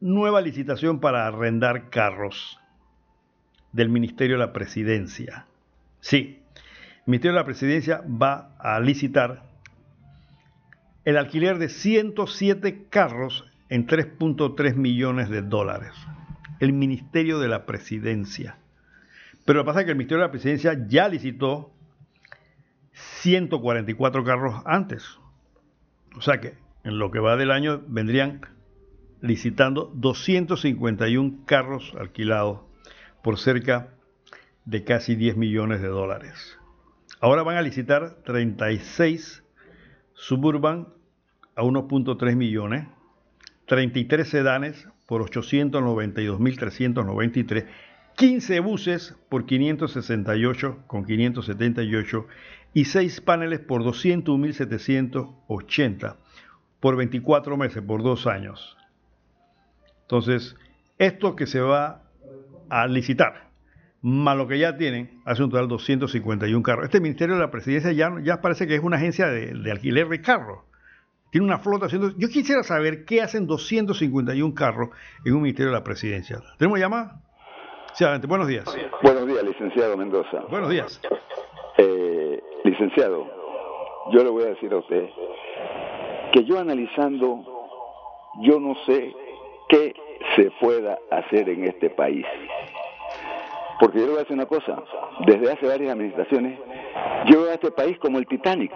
nueva 0.00 0.40
licitación 0.40 1.00
para 1.00 1.26
arrendar 1.26 1.90
carros 1.90 2.58
del 3.72 3.88
Ministerio 3.88 4.36
de 4.36 4.46
la 4.46 4.52
Presidencia. 4.52 5.46
Sí, 6.00 6.42
el 6.54 7.02
Ministerio 7.06 7.34
de 7.34 7.40
la 7.40 7.46
Presidencia 7.46 8.02
va 8.06 8.56
a 8.58 8.80
licitar 8.80 9.44
el 11.04 11.16
alquiler 11.16 11.58
de 11.58 11.68
107 11.68 12.86
carros 12.90 13.44
en 13.68 13.86
3.3 13.86 14.74
millones 14.74 15.28
de 15.28 15.42
dólares. 15.42 15.92
El 16.60 16.72
Ministerio 16.72 17.38
de 17.38 17.48
la 17.48 17.66
Presidencia. 17.66 18.58
Pero 19.44 19.58
lo 19.58 19.64
que 19.64 19.66
pasa 19.66 19.80
es 19.80 19.84
que 19.86 19.92
el 19.92 19.96
Ministerio 19.96 20.22
de 20.22 20.28
la 20.28 20.32
Presidencia 20.32 20.86
ya 20.88 21.08
licitó 21.08 21.72
144 22.92 24.24
carros 24.24 24.62
antes. 24.64 25.18
O 26.16 26.20
sea 26.20 26.40
que 26.40 26.54
en 26.84 26.98
lo 26.98 27.10
que 27.10 27.18
va 27.18 27.36
del 27.36 27.50
año 27.50 27.82
vendrían 27.86 28.40
licitando 29.20 29.90
251 29.94 31.44
carros 31.46 31.94
alquilados 31.98 32.60
por 33.22 33.38
cerca 33.38 33.92
de 34.64 34.84
casi 34.84 35.14
10 35.14 35.36
millones 35.36 35.80
de 35.82 35.88
dólares. 35.88 36.58
Ahora 37.20 37.42
van 37.42 37.56
a 37.56 37.62
licitar 37.62 38.22
36 38.24 39.42
Suburban 40.14 40.88
a 41.54 41.62
1.3 41.62 42.36
millones, 42.36 42.86
33 43.66 44.28
sedanes 44.28 44.88
por 45.06 45.28
892.393, 45.28 47.66
15 48.16 48.60
buses 48.60 49.16
por 49.28 49.46
568 49.46 50.84
con 50.86 51.04
578 51.04 52.26
y 52.72 52.84
6 52.84 53.20
paneles 53.20 53.58
por 53.60 53.82
201.780 53.82 56.16
por 56.80 56.96
24 56.96 57.56
meses, 57.56 57.82
por 57.82 58.02
dos 58.02 58.26
años. 58.26 58.76
Entonces, 60.02 60.56
esto 60.98 61.36
que 61.36 61.46
se 61.46 61.60
va 61.60 62.02
a 62.68 62.86
licitar, 62.86 63.50
más 64.02 64.36
lo 64.36 64.46
que 64.46 64.58
ya 64.58 64.76
tienen, 64.76 65.20
hace 65.24 65.42
un 65.42 65.50
total 65.50 65.66
de 65.66 65.70
251 65.70 66.62
carros. 66.62 66.84
Este 66.84 67.00
Ministerio 67.00 67.34
de 67.34 67.40
la 67.40 67.50
Presidencia 67.50 67.92
ya, 67.92 68.12
ya 68.22 68.40
parece 68.40 68.66
que 68.66 68.76
es 68.76 68.82
una 68.82 68.98
agencia 68.98 69.26
de, 69.26 69.70
alquiler 69.70 70.08
de 70.08 70.20
carros. 70.20 70.60
Tiene 71.36 71.48
una 71.48 71.58
flota 71.58 71.84
haciendo... 71.84 72.12
Yo 72.16 72.28
quisiera 72.28 72.62
saber 72.62 73.04
qué 73.04 73.20
hacen 73.20 73.46
251 73.46 74.54
carros 74.54 74.88
en 75.22 75.34
un 75.34 75.42
Ministerio 75.42 75.70
de 75.70 75.76
la 75.76 75.84
Presidencia. 75.84 76.38
¿Tenemos 76.56 76.78
llamada? 76.78 77.20
Sí, 77.92 78.04
adelante. 78.04 78.26
Buenos 78.26 78.48
días. 78.48 78.64
Buenos 79.02 79.26
días, 79.26 79.44
licenciado 79.44 79.98
Mendoza. 79.98 80.44
Buenos 80.48 80.70
días. 80.70 80.98
Eh, 81.76 82.42
licenciado, 82.64 83.26
yo 84.12 84.24
le 84.24 84.30
voy 84.30 84.44
a 84.44 84.46
decir 84.46 84.72
a 84.72 84.78
usted 84.78 85.10
que 86.32 86.42
yo 86.44 86.58
analizando, 86.58 87.44
yo 88.40 88.58
no 88.58 88.74
sé 88.86 89.12
qué 89.68 89.94
se 90.36 90.50
pueda 90.58 90.98
hacer 91.10 91.50
en 91.50 91.64
este 91.64 91.90
país. 91.90 92.24
Porque 93.78 93.98
yo 93.98 94.06
le 94.06 94.10
voy 94.12 94.20
a 94.20 94.22
decir 94.22 94.36
una 94.36 94.46
cosa, 94.46 94.82
desde 95.26 95.52
hace 95.52 95.66
varias 95.66 95.92
administraciones, 95.92 96.58
yo 97.26 97.42
veo 97.42 97.50
a 97.50 97.54
este 97.56 97.72
país 97.72 97.98
como 97.98 98.16
el 98.16 98.26
Titanic. 98.26 98.72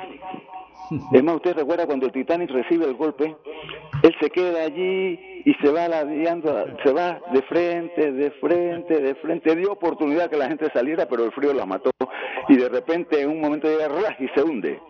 Es 1.13 1.23
más, 1.23 1.37
usted 1.37 1.57
recuerda 1.57 1.87
cuando 1.87 2.07
el 2.07 2.13
Titanic 2.13 2.51
recibe 2.51 2.87
el 2.87 2.95
golpe, 2.95 3.37
él 4.03 4.15
se 4.21 4.31
queda 4.31 4.65
allí 4.65 5.43
y 5.45 5.55
se 5.55 5.71
va 5.71 5.89
ladeando, 5.89 6.67
se 6.85 6.93
va 6.93 7.21
de 7.33 7.43
frente, 7.43 8.13
de 8.13 8.31
frente, 8.33 9.01
de 9.01 9.15
frente. 9.17 9.57
Dio 9.57 9.73
oportunidad 9.73 10.29
que 10.29 10.37
la 10.37 10.49
gente 10.49 10.71
saliera, 10.73 11.07
pero 11.07 11.25
el 11.25 11.33
frío 11.33 11.53
la 11.55 11.67
mató. 11.67 11.91
Y 12.49 12.57
de 12.57 12.69
repente 12.69 13.21
en 13.21 13.31
un 13.31 13.41
momento 13.41 13.69
llega 13.69 13.89
y 14.19 14.29
se 14.29 14.43
hunde. 14.43 14.81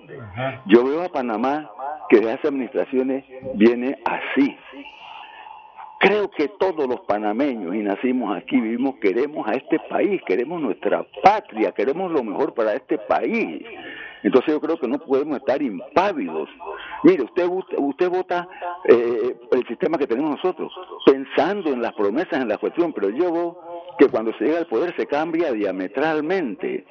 Yo 0.67 0.85
veo 0.85 1.03
a 1.03 1.09
Panamá 1.09 1.71
que 2.09 2.21
de 2.21 2.33
hace 2.33 2.49
administraciones 2.49 3.25
viene 3.55 3.99
así. 4.05 4.57
Creo 6.01 6.31
que 6.31 6.49
todos 6.59 6.89
los 6.89 7.01
panameños, 7.01 7.75
y 7.75 7.81
nacimos 7.81 8.35
aquí, 8.35 8.59
vivimos, 8.59 8.95
queremos 9.03 9.47
a 9.47 9.53
este 9.53 9.79
país, 9.81 10.23
queremos 10.27 10.59
nuestra 10.59 11.05
patria, 11.23 11.73
queremos 11.73 12.11
lo 12.11 12.25
mejor 12.25 12.55
para 12.55 12.73
este 12.73 12.97
país. 12.97 13.63
Entonces 14.23 14.53
yo 14.53 14.61
creo 14.61 14.79
que 14.79 14.89
no 14.89 14.99
podemos 14.99 15.39
estar 15.39 15.61
impávidos. 15.63 16.49
Mire, 17.05 17.23
usted, 17.23 17.47
usted 17.79 18.09
vota 18.11 18.49
eh, 18.85 19.37
el 19.53 19.67
sistema 19.67 19.99
que 19.99 20.07
tenemos 20.07 20.31
nosotros, 20.33 20.73
pensando 21.07 21.71
en 21.71 21.81
las 21.81 21.93
promesas, 21.95 22.41
en 22.41 22.49
la 22.49 22.59
cuestión, 22.59 22.93
pero 22.93 23.11
yo 23.11 23.33
veo 23.33 23.59
que 23.99 24.09
cuando 24.09 24.33
se 24.35 24.45
llega 24.45 24.59
al 24.59 24.67
poder 24.67 24.95
se 24.97 25.07
cambia 25.07 25.53
diametralmente. 25.53 26.85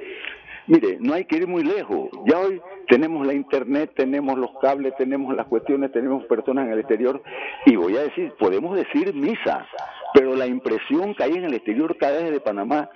Mire, 0.67 0.97
no 0.99 1.15
hay 1.15 1.25
que 1.25 1.37
ir 1.37 1.47
muy 1.47 1.63
lejos. 1.63 2.09
Ya 2.25 2.37
hoy 2.37 2.61
tenemos 2.87 3.25
la 3.25 3.33
internet, 3.33 3.91
tenemos 3.95 4.37
los 4.37 4.51
cables, 4.61 4.93
tenemos 4.97 5.35
las 5.35 5.47
cuestiones, 5.47 5.91
tenemos 5.91 6.23
personas 6.25 6.67
en 6.67 6.73
el 6.73 6.79
exterior 6.79 7.21
y 7.65 7.75
voy 7.75 7.97
a 7.97 8.01
decir, 8.01 8.33
podemos 8.37 8.75
decir 8.75 9.13
misa, 9.15 9.65
pero 10.13 10.35
la 10.35 10.45
impresión 10.45 11.15
que 11.15 11.23
hay 11.23 11.33
en 11.33 11.45
el 11.45 11.55
exterior 11.55 11.97
cada 11.97 12.21
vez 12.21 12.31
de 12.31 12.39
Panamá 12.39 12.89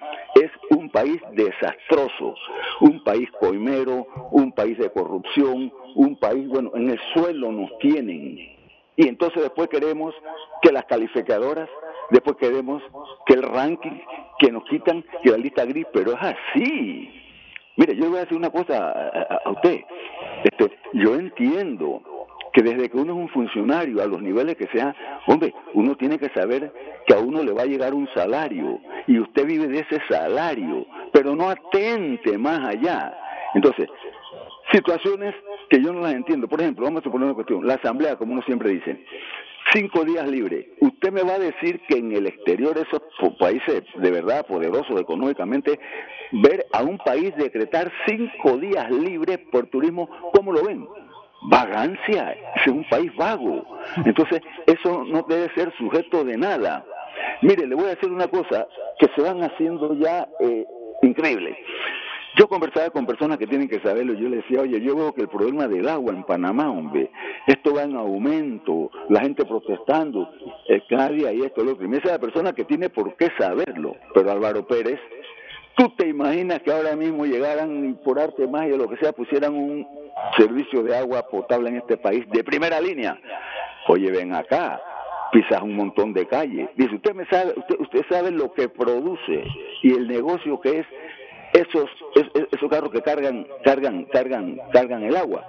un 0.83 0.89
país 0.89 1.21
desastroso, 1.31 2.35
un 2.81 3.03
país 3.03 3.29
coimero, 3.39 4.05
un 4.31 4.51
país 4.51 4.77
de 4.77 4.91
corrupción, 4.91 5.71
un 5.95 6.17
país, 6.17 6.47
bueno, 6.49 6.71
en 6.75 6.89
el 6.89 6.99
suelo 7.13 7.51
nos 7.51 7.77
tienen. 7.79 8.37
Y 8.95 9.07
entonces 9.07 9.41
después 9.41 9.69
queremos 9.69 10.13
que 10.61 10.71
las 10.71 10.83
calificadoras, 10.85 11.69
después 12.11 12.35
queremos 12.37 12.83
que 13.25 13.33
el 13.35 13.43
ranking, 13.43 13.97
que 14.39 14.51
nos 14.51 14.65
quitan, 14.65 15.05
que 15.23 15.31
la 15.31 15.37
lista 15.37 15.65
gris, 15.65 15.87
pero 15.93 16.11
es 16.11 16.19
así. 16.21 17.09
Mire, 17.77 17.95
yo 17.95 18.03
le 18.03 18.09
voy 18.09 18.17
a 18.17 18.21
decir 18.21 18.37
una 18.37 18.51
cosa 18.51 18.91
a, 19.45 19.49
usted. 19.49 19.81
Este, 20.43 20.77
yo 20.93 21.15
entiendo 21.15 22.01
que 22.53 22.61
desde 22.61 22.89
que 22.89 22.97
uno 22.97 23.13
es 23.13 23.19
un 23.19 23.29
funcionario, 23.29 24.01
a 24.01 24.05
los 24.05 24.21
niveles 24.21 24.55
que 24.55 24.67
sea, 24.67 24.95
hombre, 25.27 25.53
uno 25.73 25.95
tiene 25.95 26.19
que 26.19 26.29
saber 26.29 26.71
que 27.07 27.13
a 27.13 27.19
uno 27.19 27.43
le 27.43 27.51
va 27.51 27.63
a 27.63 27.65
llegar 27.65 27.93
un 27.93 28.07
salario 28.13 28.79
y 29.07 29.19
usted 29.19 29.45
vive 29.45 29.67
de 29.67 29.79
ese 29.79 29.99
salario, 30.07 30.85
pero 31.11 31.35
no 31.35 31.49
atente 31.49 32.37
más 32.37 32.59
allá. 32.59 33.17
Entonces, 33.55 33.89
situaciones 34.71 35.33
que 35.69 35.81
yo 35.81 35.91
no 35.91 36.01
las 36.01 36.13
entiendo. 36.13 36.47
Por 36.47 36.61
ejemplo, 36.61 36.85
vamos 36.85 37.05
a 37.05 37.09
poner 37.09 37.25
una 37.25 37.35
cuestión, 37.35 37.65
la 37.65 37.75
asamblea, 37.75 38.15
como 38.15 38.33
uno 38.33 38.43
siempre 38.43 38.69
dice, 38.69 39.03
cinco 39.73 40.05
días 40.05 40.27
libres. 40.29 40.67
Usted 40.79 41.11
me 41.11 41.23
va 41.23 41.33
a 41.33 41.39
decir 41.39 41.81
que 41.87 41.97
en 41.97 42.11
el 42.11 42.27
exterior, 42.27 42.77
esos 42.77 43.01
países 43.39 43.83
de 43.95 44.11
verdad 44.11 44.45
poderosos 44.45 44.99
económicamente, 44.99 45.79
ver 46.31 46.65
a 46.71 46.83
un 46.83 46.97
país 46.99 47.35
decretar 47.35 47.91
cinco 48.07 48.57
días 48.57 48.91
libres 48.91 49.39
por 49.51 49.67
turismo, 49.67 50.07
¿cómo 50.33 50.51
lo 50.51 50.63
ven? 50.63 50.87
Vagancia, 51.45 52.35
es 52.55 52.67
un 52.67 52.83
país 52.89 53.13
vago. 53.15 53.65
Entonces, 54.05 54.41
eso 54.65 55.03
no 55.05 55.23
debe 55.23 55.53
ser 55.53 55.73
sujeto 55.77 56.23
de 56.23 56.37
nada. 56.37 56.85
Mire, 57.41 57.67
le 57.67 57.75
voy 57.75 57.85
a 57.85 57.95
decir 57.95 58.11
una 58.11 58.27
cosa 58.27 58.67
que 58.99 59.07
se 59.15 59.21
van 59.21 59.43
haciendo 59.43 59.93
ya 59.95 60.27
eh, 60.39 60.65
increíble. 61.01 61.57
Yo 62.35 62.47
conversaba 62.47 62.89
con 62.89 63.05
personas 63.05 63.37
que 63.37 63.45
tienen 63.45 63.69
que 63.69 63.79
saberlo 63.81 64.13
y 64.13 64.21
yo 64.21 64.27
les 64.27 64.41
decía, 64.41 64.61
oye, 64.61 64.81
yo 64.81 64.95
veo 64.95 65.13
que 65.13 65.21
el 65.21 65.27
problema 65.27 65.67
del 65.67 65.87
agua 65.87 66.13
en 66.13 66.23
Panamá, 66.23 66.71
hombre, 66.71 67.11
esto 67.45 67.75
va 67.75 67.83
en 67.83 67.95
aumento, 67.95 68.89
la 69.09 69.21
gente 69.21 69.45
protestando, 69.45 70.31
eh, 70.67 70.81
cada 70.89 71.09
día 71.09 71.31
y 71.31 71.41
esto, 71.41 71.63
lo 71.63 71.73
otro. 71.73 71.85
Y 71.85 71.89
me 71.89 71.97
dice 71.97 72.09
la 72.09 72.19
persona 72.19 72.53
que 72.53 72.63
tiene 72.63 72.89
por 72.89 73.15
qué 73.17 73.29
saberlo, 73.37 73.95
pero 74.15 74.31
Álvaro 74.31 74.65
Pérez, 74.65 74.99
¿tú 75.75 75.89
te 75.97 76.07
imaginas 76.07 76.61
que 76.61 76.71
ahora 76.71 76.95
mismo 76.95 77.25
llegaran 77.25 77.89
y 77.89 77.93
por 77.93 78.19
arte 78.19 78.47
más 78.47 78.65
o 78.65 78.77
lo 78.77 78.89
que 78.89 78.97
sea 78.97 79.11
pusieran 79.11 79.53
un 79.53 79.87
servicio 80.37 80.83
de 80.83 80.95
agua 80.95 81.23
potable 81.27 81.69
en 81.69 81.77
este 81.77 81.97
país 81.97 82.29
de 82.29 82.43
primera 82.43 82.79
línea? 82.79 83.19
Oye, 83.87 84.11
ven 84.11 84.33
acá, 84.33 84.81
pisas 85.31 85.61
un 85.61 85.75
montón 85.75 86.13
de 86.13 86.27
calles. 86.27 86.69
Dice, 86.75 86.95
usted 86.95 87.13
me 87.13 87.25
sabe, 87.25 87.53
usted, 87.57 87.75
usted 87.79 88.05
sabe 88.09 88.31
lo 88.31 88.53
que 88.53 88.69
produce 88.69 89.45
y 89.81 89.91
el 89.91 90.07
negocio 90.07 90.59
que 90.61 90.79
es 90.79 90.87
esos, 91.53 91.89
esos 92.51 92.69
carros 92.69 92.91
que 92.91 93.01
cargan, 93.01 93.47
cargan, 93.63 94.05
cargan, 94.05 94.59
cargan 94.71 95.03
el 95.03 95.15
agua. 95.15 95.45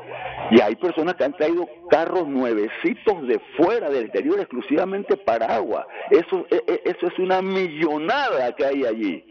Y 0.50 0.60
hay 0.60 0.76
personas 0.76 1.14
que 1.14 1.24
han 1.24 1.32
traído 1.32 1.66
carros 1.90 2.28
nuevecitos 2.28 3.26
de 3.26 3.40
fuera, 3.56 3.88
del 3.88 4.06
interior, 4.06 4.38
exclusivamente 4.38 5.16
para 5.16 5.46
agua. 5.46 5.86
Eso, 6.10 6.46
e, 6.50 6.62
e, 6.66 6.82
eso 6.84 7.06
es 7.06 7.18
una 7.18 7.40
millonada 7.40 8.54
que 8.54 8.66
hay 8.66 8.84
allí. 8.84 9.24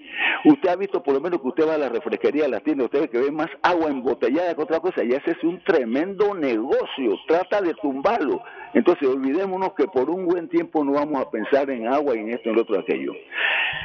Usted 0.46 0.70
ha 0.70 0.76
visto, 0.76 1.02
por 1.04 1.14
lo 1.14 1.22
menos, 1.22 1.42
que 1.42 1.48
usted 1.48 1.68
va 1.68 1.76
a 1.76 1.78
la 1.78 1.90
refresquería, 1.90 2.46
a 2.46 2.50
las 2.50 2.64
tiendas, 2.64 2.86
usted 2.86 3.02
ve 3.02 3.10
que 3.10 3.20
ve 3.20 3.32
más 3.32 3.50
agua 3.62 3.90
embotellada 3.90 4.56
que 4.56 4.62
otra 4.62 4.80
cosa, 4.80 5.04
y 5.04 5.12
ese 5.12 5.32
es 5.32 5.44
un 5.44 5.64
tremendo 5.64 6.34
negocio. 6.34 7.20
Trata 7.28 7.62
de 7.62 7.74
tumbarlo. 7.76 8.42
Entonces, 8.74 9.08
olvidémonos 9.08 9.74
que 9.74 9.86
por 9.88 10.10
un 10.10 10.26
buen 10.26 10.50
tiempo 10.50 10.84
no 10.84 10.94
vamos 10.94 11.22
a 11.22 11.30
pensar 11.30 11.70
en 11.70 11.88
agua 11.88 12.16
y 12.16 12.20
en 12.20 12.30
esto, 12.32 12.50
en 12.50 12.56
lo 12.56 12.62
otro, 12.64 12.80
aquello. 12.80 13.14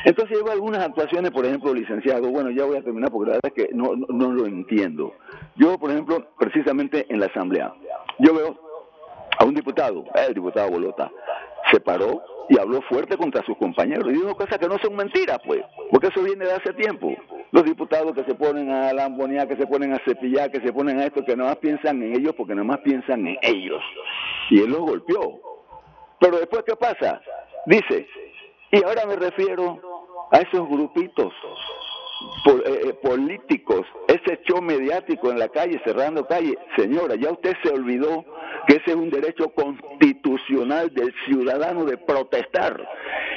Entonces, 0.05 0.37
llevo 0.37 0.51
algunas 0.51 0.85
actuaciones, 0.85 1.31
por 1.31 1.45
ejemplo, 1.45 1.75
licenciado, 1.75 2.31
bueno, 2.31 2.51
ya 2.51 2.65
voy 2.65 2.79
a 2.79 2.83
terminar 2.83 3.11
porque 3.11 3.31
la 3.31 3.37
verdad 3.37 3.53
es 3.55 3.65
que 3.67 3.75
no, 3.75 3.95
no, 3.95 4.33
lo 4.33 4.47
entiendo. 4.47 5.15
Yo, 5.57 5.79
por 5.79 5.91
ejemplo, 5.91 6.29
precisamente 6.39 7.07
en 7.09 7.21
la 7.21 7.27
Asamblea, 7.27 7.73
yo 8.19 8.35
veo 8.35 8.59
a 9.39 9.45
un 9.45 9.55
diputado, 9.55 10.05
el 10.15 10.35
diputado 10.35 10.71
Bolota, 10.71 11.11
se 11.71 11.81
paró 11.81 12.23
y 12.49 12.59
habló 12.59 12.81
fuerte 12.83 13.17
contra 13.17 13.45
sus 13.45 13.57
compañeros 13.59 14.07
y 14.09 14.13
dijo 14.15 14.35
cosas 14.35 14.59
que 14.59 14.69
no 14.69 14.79
son 14.79 14.97
mentiras, 14.97 15.39
pues, 15.47 15.63
porque 15.91 16.09
eso 16.09 16.23
viene 16.23 16.47
de 16.47 16.53
hace 16.53 16.73
tiempo. 16.73 17.15
Los 17.51 17.65
diputados 17.65 18.13
que 18.15 18.25
se 18.25 18.35
ponen 18.35 18.71
a 18.71 18.93
lambonear, 18.93 19.49
que 19.49 19.57
se 19.57 19.67
ponen 19.67 19.93
a 19.93 19.99
cepillar, 20.05 20.51
que 20.51 20.61
se 20.61 20.73
ponen 20.73 20.99
a 20.99 21.05
esto, 21.05 21.25
que 21.25 21.37
nada 21.37 21.51
más 21.51 21.59
piensan 21.59 22.03
en 22.03 22.15
ellos 22.15 22.35
porque 22.37 22.55
nada 22.55 22.67
más 22.67 22.79
piensan 22.79 23.27
en 23.27 23.39
ellos. 23.43 23.83
Y 24.51 24.61
él 24.61 24.71
los 24.71 24.81
golpeó. 24.81 25.41
Pero 26.21 26.39
después, 26.39 26.63
¿qué 26.67 26.77
pasa? 26.77 27.21
Dice, 27.67 28.07
y 28.73 28.83
ahora 28.83 29.07
me 29.07 29.17
refiero 29.17 29.79
a 30.31 30.39
esos 30.39 30.69
grupitos 30.69 31.33
eh, 32.47 32.81
eh, 32.89 32.93
políticos, 32.95 33.87
ese 34.09 34.41
show 34.45 34.61
mediático 34.61 35.31
en 35.31 35.39
la 35.39 35.49
calle, 35.49 35.81
cerrando 35.85 36.27
calle. 36.27 36.59
Señora, 36.77 37.15
ya 37.15 37.31
usted 37.31 37.55
se 37.63 37.71
olvidó 37.71 38.25
que 38.67 38.77
ese 38.77 38.91
es 38.91 38.97
un 38.97 39.11
derecho 39.11 39.51
constitucional 39.51 40.93
del 40.93 41.15
ciudadano 41.27 41.85
de 41.85 41.97
protestar 41.97 42.89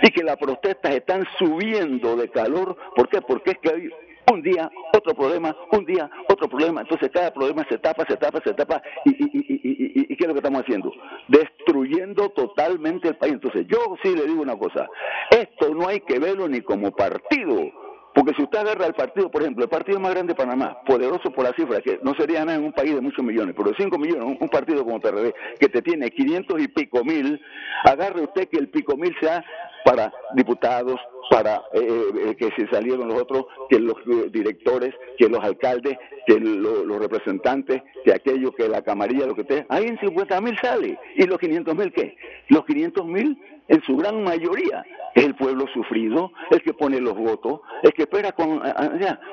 y 0.02 0.10
que 0.12 0.24
las 0.24 0.38
protestas 0.38 0.96
están 0.96 1.26
subiendo 1.38 2.16
de 2.16 2.30
calor. 2.30 2.76
¿Por 2.96 3.08
qué? 3.10 3.22
Porque 3.22 3.52
es 3.52 3.58
que 3.60 3.70
hay 3.70 3.90
un 4.32 4.42
día 4.42 4.72
otro 4.94 5.14
problema, 5.14 5.56
un 5.72 5.86
día 5.86 6.10
otro 6.28 6.48
problema. 6.48 6.82
Entonces 6.82 7.10
cada 7.14 7.32
problema 7.34 7.66
se 7.70 7.78
tapa, 7.78 8.06
se 8.08 8.18
tapa, 8.18 8.40
se 8.44 8.54
tapa. 8.54 8.82
¿Y, 9.06 9.12
y, 9.12 9.30
y, 9.34 10.14
y 10.14 10.16
qué 10.16 10.24
es 10.24 10.28
lo 10.28 10.34
que 10.34 10.40
estamos 10.40 10.62
haciendo? 10.62 10.92
Destruyendo 11.28 12.30
totalmente 12.30 13.10
el 13.10 13.18
país. 13.18 13.34
Entonces 13.34 13.68
yo 13.68 13.96
sí 14.02 14.16
le 14.16 14.26
digo 14.26 14.42
una 14.42 14.58
cosa, 14.58 14.88
esto 15.30 15.74
no 15.76 15.88
hay 15.88 16.00
que 16.00 16.18
verlo 16.18 16.48
ni 16.48 16.62
como 16.62 16.92
partido 16.92 17.72
porque 18.14 18.34
si 18.36 18.44
usted 18.44 18.60
agarra 18.60 18.88
el 18.88 18.94
partido, 18.94 19.32
por 19.32 19.42
ejemplo, 19.42 19.64
el 19.64 19.70
partido 19.70 20.00
más 20.00 20.12
grande 20.12 20.34
de 20.34 20.38
Panamá, 20.38 20.82
poderoso 20.86 21.32
por 21.32 21.46
la 21.46 21.54
cifra, 21.54 21.82
que 21.82 22.00
no 22.04 22.14
sería 22.16 22.44
nada 22.44 22.58
en 22.58 22.66
un 22.66 22.74
país 22.74 22.94
de 22.94 23.02
muchos 23.02 23.24
millones, 23.24 23.56
pero 23.58 23.70
de 23.70 23.76
5 23.78 23.98
millones, 23.98 24.38
un, 24.40 24.50
partido 24.50 24.84
como 24.84 25.00
PRD, 25.00 25.34
que 25.60 25.70
te 25.70 25.82
tiene 25.82 26.12
500 26.12 26.62
y 26.62 26.68
pico 26.68 27.06
mil, 27.06 27.40
agarre 27.86 28.22
usted 28.22 28.50
que 28.50 28.58
el 28.58 28.70
pico 28.70 28.98
mil 28.98 29.16
sea 29.22 29.44
para 29.86 30.14
diputados, 30.36 31.00
para 31.30 31.64
eh, 31.74 32.04
eh, 32.28 32.36
que 32.36 32.52
se 32.58 32.68
salieron 32.68 33.08
los 33.08 33.22
otros, 33.22 33.46
que 33.70 33.80
los 33.80 33.96
eh, 34.06 34.30
directores, 34.30 34.94
que 35.18 35.30
los 35.30 35.42
alcaldes, 35.44 35.98
que 36.28 36.40
los 36.40 37.00
representantes, 37.00 37.82
que 38.04 38.14
aquello, 38.14 38.52
que 38.52 38.68
la 38.68 38.82
camarilla, 38.82 39.26
lo 39.26 39.36
que 39.36 39.42
esté, 39.42 39.66
ahí 39.70 39.86
en 39.86 40.00
50 40.00 40.42
mil 40.42 40.58
sale. 40.62 41.00
¿Y 41.16 41.24
los 41.24 41.40
500 41.40 41.76
mil 41.76 41.92
qué? 41.94 42.16
Los 42.50 42.66
500 42.66 43.06
mil 43.06 43.38
en 43.72 43.82
su 43.84 43.96
gran 43.96 44.22
mayoría 44.22 44.86
es 45.16 45.26
el 45.26 45.36
pueblo 45.36 45.66
sufrido, 45.74 46.32
el 46.52 46.62
que 46.62 46.74
pone 46.74 47.00
los 47.00 47.16
votos, 47.16 47.62
el 47.84 47.94
que 47.94 48.04
espera 48.04 48.34
con, 48.34 48.62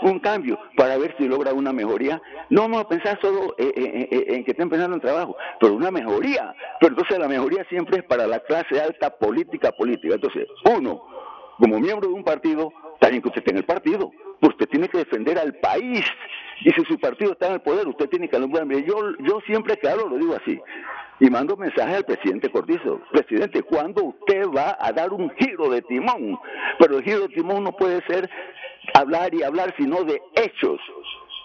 un 0.03 0.19
cambio 0.21 0.59
para 0.77 0.97
ver 0.97 1.17
si 1.19 1.27
logra 1.27 1.53
una 1.53 1.73
mejoría. 1.73 2.23
No 2.49 2.63
vamos 2.63 2.83
a 2.83 2.89
pensar 2.89 3.19
solo 3.21 3.57
en 3.59 4.45
que 4.45 4.53
estén 4.53 4.71
pensando 4.71 4.95
en 4.95 5.03
trabajo, 5.03 5.37
pero 5.59 5.75
una 5.75 5.91
mejoría. 5.91 6.55
Pero 6.81 6.93
entonces 6.93 7.19
la 7.19 7.27
mejoría 7.27 7.65
siempre 7.69 7.99
es 7.99 8.05
para 8.05 8.29
la 8.29 8.39
clase 8.41 8.81
alta 8.81 9.11
política 9.11 9.73
política. 9.73 10.15
Entonces, 10.15 10.47
uno, 10.65 11.03
como 11.59 11.81
miembro 11.81 12.09
de 12.09 12.15
un 12.15 12.23
partido, 12.23 12.73
también 13.01 13.21
que 13.23 13.29
usted 13.29 13.41
esté 13.41 13.51
en 13.51 13.59
el 13.59 13.65
partido. 13.65 14.13
Usted 14.41 14.69
tiene 14.69 14.89
que 14.89 14.99
defender 14.99 15.37
al 15.37 15.55
país. 15.57 16.05
Y 16.61 16.71
si 16.71 16.85
su 16.85 16.99
partido 16.99 17.33
está 17.33 17.49
en 17.49 17.55
el 17.55 17.61
poder, 17.61 17.89
usted 17.89 18.09
tiene 18.09 18.29
que 18.29 18.37
alumbrar. 18.37 18.67
Yo, 18.69 19.17
yo 19.19 19.41
siempre 19.47 19.79
hablo 19.89 20.09
lo 20.09 20.17
digo 20.17 20.35
así. 20.35 20.61
Y 21.21 21.31
mando 21.31 21.57
mensaje 21.57 21.97
al 21.97 22.05
presidente 22.05 22.51
Cortizo. 22.51 23.01
Presidente, 23.11 23.63
¿cuándo 23.63 24.05
usted 24.05 24.47
va 24.49 24.77
a 24.79 24.93
dar 24.93 25.13
un 25.13 25.31
giro 25.31 25.69
de 25.69 25.83
timón? 25.83 26.39
Pero 26.79 26.99
el 26.99 27.05
giro 27.05 27.21
de 27.21 27.29
timón 27.29 27.65
no 27.65 27.73
puede 27.73 28.01
ser 28.07 28.31
hablar 28.95 29.35
y 29.35 29.43
hablar, 29.43 29.75
sino 29.77 30.05
de 30.05 30.21
hechos. 30.35 30.81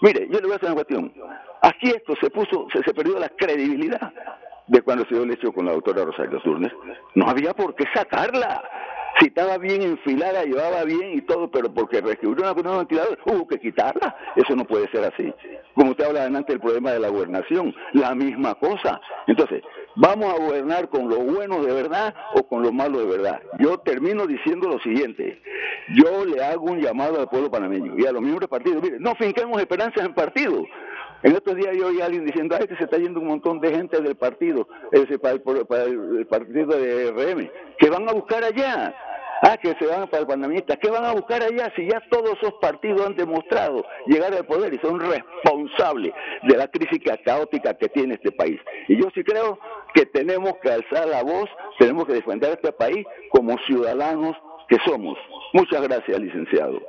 Mire, 0.01 0.27
yo 0.29 0.39
le 0.39 0.43
voy 0.43 0.53
a 0.53 0.55
hacer 0.57 0.69
una 0.71 0.83
cuestión. 0.83 1.13
Aquí 1.61 1.89
esto 1.89 2.13
se 2.21 2.29
puso, 2.29 2.67
se, 2.71 2.83
se 2.83 2.93
perdió 2.93 3.17
la 3.17 3.29
credibilidad 3.29 4.11
de 4.67 4.81
cuando 4.81 5.05
se 5.05 5.15
dio 5.15 5.23
el 5.23 5.31
hecho 5.31 5.51
con 5.51 5.65
la 5.65 5.73
doctora 5.73 6.05
Rosario 6.05 6.39
Turner. 6.41 6.75
No 7.15 7.27
había 7.27 7.53
por 7.53 7.73
qué 7.75 7.85
sacarla 7.93 8.63
si 9.23 9.27
estaba 9.29 9.57
bien 9.57 9.81
enfilada, 9.81 10.43
llevaba 10.43 10.83
bien 10.83 11.13
y 11.13 11.21
todo, 11.21 11.49
pero 11.49 11.73
porque 11.73 12.01
reescribió 12.01 12.43
una 12.43 12.53
nueva 12.61 12.79
ventilador, 12.79 13.17
hubo 13.25 13.47
que 13.47 13.57
quitarla. 13.57 14.13
Eso 14.35 14.53
no 14.53 14.65
puede 14.65 14.89
ser 14.89 15.05
así. 15.05 15.33
Como 15.75 15.91
usted 15.91 16.05
habla 16.05 16.25
antes 16.25 16.47
del 16.47 16.59
problema 16.59 16.91
de 16.91 16.99
la 16.99 17.07
gobernación, 17.07 17.73
la 17.93 18.13
misma 18.15 18.55
cosa. 18.55 18.99
Entonces, 19.27 19.63
¿vamos 19.95 20.33
a 20.33 20.37
gobernar 20.37 20.89
con 20.89 21.07
lo 21.07 21.19
bueno 21.19 21.63
de 21.63 21.73
verdad 21.73 22.13
o 22.35 22.43
con 22.45 22.63
lo 22.63 22.73
malo 22.73 22.99
de 22.99 23.05
verdad? 23.05 23.41
Yo 23.59 23.77
termino 23.77 24.27
diciendo 24.27 24.67
lo 24.67 24.79
siguiente. 24.79 25.41
Yo 25.95 26.25
le 26.25 26.43
hago 26.43 26.65
un 26.65 26.81
llamado 26.81 27.21
al 27.21 27.29
pueblo 27.29 27.49
panameño 27.49 27.93
y 27.97 28.05
a 28.05 28.11
los 28.11 28.21
miembros 28.21 28.41
del 28.41 28.49
partido. 28.49 28.81
Mire, 28.81 28.99
no 28.99 29.15
finquemos 29.15 29.57
esperanzas 29.61 30.05
en 30.05 30.13
partido. 30.13 30.65
En 31.23 31.31
estos 31.31 31.55
días 31.55 31.75
yo 31.77 31.87
oí 31.87 32.01
a 32.01 32.05
alguien 32.05 32.25
diciendo, 32.25 32.55
ay, 32.59 32.67
que 32.67 32.75
se 32.75 32.83
está 32.83 32.97
yendo 32.97 33.19
un 33.21 33.27
montón 33.27 33.59
de 33.61 33.73
gente 33.73 34.01
del 34.01 34.15
partido, 34.15 34.67
ese, 34.91 35.17
para, 35.17 35.35
el, 35.35 35.41
para 35.41 35.83
el 35.83 36.27
partido 36.27 36.77
de 36.77 37.11
RM, 37.11 37.49
que 37.79 37.89
van 37.89 38.07
a 38.09 38.13
buscar 38.13 38.43
allá. 38.43 38.93
Ah, 39.45 39.57
que 39.57 39.75
se 39.77 39.85
van 39.85 40.07
para 40.07 40.21
el 40.21 40.27
panameñista. 40.27 40.77
¿Qué 40.77 40.89
van 40.89 41.03
a 41.03 41.11
buscar 41.11 41.43
allá 41.43 41.69
si 41.75 41.85
ya 41.85 42.01
todos 42.09 42.37
esos 42.37 42.53
partidos 42.61 43.05
han 43.05 43.13
demostrado 43.13 43.83
llegar 44.07 44.33
al 44.33 44.45
poder 44.45 44.73
y 44.73 44.77
son 44.77 45.01
responsables 45.01 46.13
de 46.43 46.57
la 46.57 46.69
crisis 46.69 47.01
caótica 47.25 47.73
que 47.73 47.89
tiene 47.89 48.13
este 48.13 48.31
país? 48.31 48.57
Y 48.87 48.95
yo 48.95 49.09
sí 49.13 49.21
creo 49.21 49.59
que 49.93 50.05
tenemos 50.05 50.53
que 50.61 50.71
alzar 50.71 51.09
la 51.09 51.23
voz, 51.23 51.49
tenemos 51.77 52.05
que 52.05 52.13
defender 52.13 52.51
a 52.51 52.53
este 52.53 52.71
país 52.71 53.05
como 53.31 53.57
ciudadanos 53.67 54.37
que 54.69 54.77
somos. 54.85 55.17
Muchas 55.51 55.81
gracias, 55.81 56.17
licenciado. 56.21 56.81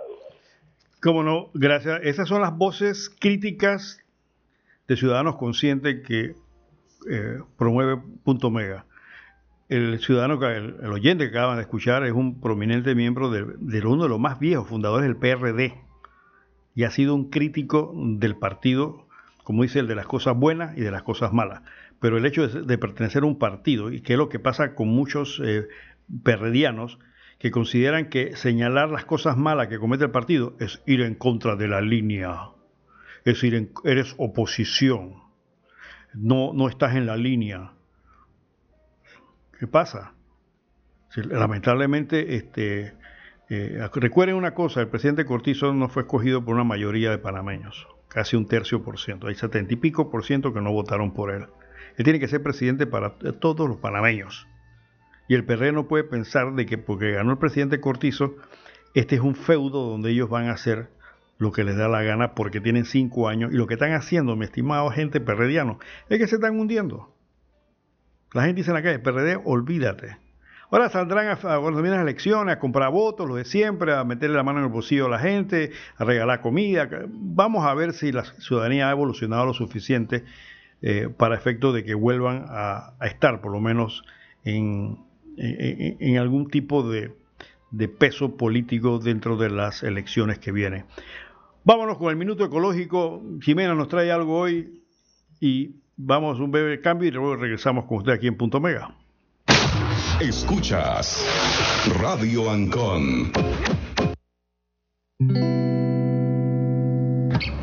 Cómo 1.03 1.25
no, 1.25 1.51
gracias. 1.55 2.03
Esas 2.05 2.29
son 2.29 2.41
las 2.41 2.57
voces 2.57 3.11
críticas 3.19 4.04
de 4.89 4.97
ciudadanos 4.97 5.37
conscientes 5.37 6.07
que 6.07 6.35
eh, 7.11 7.39
promueve 7.59 8.01
Punto 8.23 8.51
Mega. 8.51 8.87
El 9.69 9.99
ciudadano, 9.99 10.43
el, 10.47 10.77
el, 10.83 10.93
oyente 10.93 11.31
que 11.31 11.39
acaban 11.39 11.57
de 11.57 11.63
escuchar 11.63 12.05
es 12.05 12.13
un 12.13 12.41
prominente 12.41 12.95
miembro 12.95 13.31
de, 13.31 13.43
uno 13.87 14.03
de 14.03 14.09
los 14.09 14.21
más 14.21 14.39
viejos 14.39 14.69
fundadores 14.69 15.07
del 15.07 15.17
PRD 15.17 15.75
y 16.75 16.85
ha 16.85 16.91
sido 16.91 17.15
un 17.15 17.31
crítico 17.31 17.93
del 17.95 18.37
partido, 18.37 19.07
como 19.43 19.63
dice, 19.63 19.79
el 19.79 19.89
de 19.89 19.95
las 19.95 20.07
cosas 20.07 20.37
buenas 20.37 20.77
y 20.77 20.83
de 20.83 20.91
las 20.91 21.03
cosas 21.03 21.33
malas. 21.33 21.63
Pero 21.99 22.19
el 22.19 22.27
hecho 22.27 22.47
de, 22.47 22.63
de 22.63 22.79
pertenecer 22.79 23.23
a 23.23 23.27
un 23.27 23.39
partido, 23.39 23.91
y 23.91 24.01
que 24.01 24.15
es 24.15 24.19
lo 24.19 24.29
que 24.29 24.39
pasa 24.39 24.75
con 24.75 24.89
muchos 24.89 25.41
eh, 25.43 25.67
perredianos, 26.23 26.99
que 27.39 27.51
consideran 27.51 28.11
que 28.11 28.37
señalar 28.37 28.91
las 28.91 29.05
cosas 29.07 29.37
malas 29.37 29.69
que 29.69 29.79
comete 29.79 30.05
el 30.05 30.11
partido 30.11 30.57
es 30.61 30.83
ir 30.87 31.01
en 31.01 31.15
contra 31.15 31.57
de 31.57 31.69
la 31.69 31.81
línea 31.81 32.54
es 33.25 33.35
decir, 33.35 33.73
eres 33.85 34.15
oposición, 34.19 35.23
no, 36.13 36.53
no 36.53 36.69
estás 36.69 36.95
en 36.95 37.07
la 37.07 37.17
línea. 37.17 37.73
¿Qué 39.59 39.67
pasa? 39.67 40.13
lamentablemente, 41.17 42.35
este, 42.35 42.95
eh, 43.49 43.89
recuerden 43.95 44.35
una 44.35 44.53
cosa, 44.53 44.81
el 44.81 44.89
presidente 44.89 45.25
Cortizo 45.25 45.73
no 45.73 45.89
fue 45.89 46.03
escogido 46.03 46.45
por 46.45 46.55
una 46.55 46.65
mayoría 46.65 47.11
de 47.11 47.19
panameños, 47.19 47.87
casi 48.09 48.35
un 48.35 48.49
tercio 48.49 48.83
por 48.83 48.99
ciento, 48.99 49.29
hay 49.29 49.37
setenta 49.37 49.75
y 49.75 49.77
pico 49.77 50.11
por 50.11 50.25
ciento 50.25 50.53
que 50.53 50.61
no 50.61 50.73
votaron 50.73 51.15
por 51.15 51.31
él. 51.31 51.47
Él 51.97 52.05
tiene 52.05 52.19
que 52.19 52.27
ser 52.27 52.43
presidente 52.43 52.87
para 52.87 53.17
todos 53.39 53.69
los 53.69 53.79
panameños. 53.79 54.49
Y 55.29 55.35
el 55.35 55.45
PRD 55.45 55.73
no 55.73 55.87
puede 55.87 56.03
pensar 56.03 56.53
de 56.55 56.67
que 56.67 56.79
porque 56.79 57.13
ganó 57.13 57.31
el 57.31 57.39
presidente 57.39 57.81
Cortizo, 57.81 58.35
este 58.95 59.15
es 59.15 59.21
un 59.21 59.37
feudo 59.37 59.89
donde 59.89 60.11
ellos 60.11 60.29
van 60.29 60.49
a 60.49 60.53
hacer 60.53 60.89
lo 61.45 61.53
que 61.53 61.63
les 61.63 61.77
da 61.77 61.89
la 61.89 62.03
gana 62.03 62.35
porque 62.35 62.63
tienen 62.63 62.87
cinco 62.87 63.29
años 63.29 63.53
y 63.53 63.57
lo 63.57 63.67
que 63.67 63.75
están 63.75 63.93
haciendo, 63.93 64.35
mi 64.35 64.47
estimado 64.47 64.89
gente 64.89 65.21
perrediano, 65.21 65.79
es 66.09 66.19
que 66.19 66.27
se 66.27 66.37
están 66.37 66.59
hundiendo. 66.59 67.15
La 68.33 68.45
gente 68.45 68.63
dice 68.63 68.71
en 68.71 68.77
la 68.77 68.83
calle, 68.83 68.99
PRD, 68.99 69.39
olvídate. 69.45 70.17
Ahora 70.71 70.89
saldrán 70.89 71.29
a, 71.29 71.37
cuando 71.37 71.83
las 71.83 72.01
elecciones 72.01 72.57
a 72.57 72.59
comprar 72.59 72.91
votos, 72.91 73.29
lo 73.29 73.37
de 73.37 73.45
siempre, 73.45 73.93
a 73.93 74.05
meterle 74.05 74.37
la 74.37 74.43
mano 74.43 74.61
en 74.61 74.65
el 74.65 74.73
bolsillo 74.73 75.07
a 75.07 75.11
la 75.11 75.19
gente, 75.19 75.71
a 75.99 76.05
regalar 76.05 76.41
comida. 76.41 76.89
Vamos 77.09 77.67
a 77.67 77.75
ver 77.75 77.93
si 77.93 78.11
la 78.11 78.25
ciudadanía 78.25 78.89
ha 78.89 78.93
evolucionado 78.93 79.45
lo 79.45 79.53
suficiente 79.53 80.25
eh, 80.81 81.11
para 81.15 81.35
efecto 81.35 81.75
de 81.75 81.85
que 81.85 81.95
vuelvan 81.95 82.47
a, 82.49 82.95
estar, 83.03 83.43
por 83.43 83.53
lo 83.53 83.61
menos, 83.61 84.03
en, 84.45 84.99
algún 86.19 86.49
tipo 86.49 86.89
de 86.89 87.89
peso 87.99 88.37
político 88.39 88.99
dentro 88.99 89.37
de 89.37 89.51
las 89.51 89.83
elecciones 89.83 90.39
que 90.39 90.51
vienen. 90.51 90.87
Vámonos 91.67 91.97
con 91.97 92.11
el 92.11 92.17
minuto 92.17 92.45
ecológico. 92.45 93.23
Jimena 93.41 93.75
nos 93.75 93.89
trae 93.89 94.13
algo 94.13 94.39
hoy 94.39 94.83
y 95.41 95.77
vamos 95.97 96.39
a 96.39 96.43
un 96.43 96.51
breve 96.51 96.83
cambio 96.83 97.09
y 97.09 97.11
luego 97.11 97.37
regresamos 97.37 97.87
con 97.87 97.99
usted 97.99 98.13
aquí 98.13 98.27
en 98.27 98.37
Punto 98.37 98.61
Mega. 98.61 98.95
Escuchas 100.21 101.25
Radio 102.03 102.51
Ancon. 102.51 103.33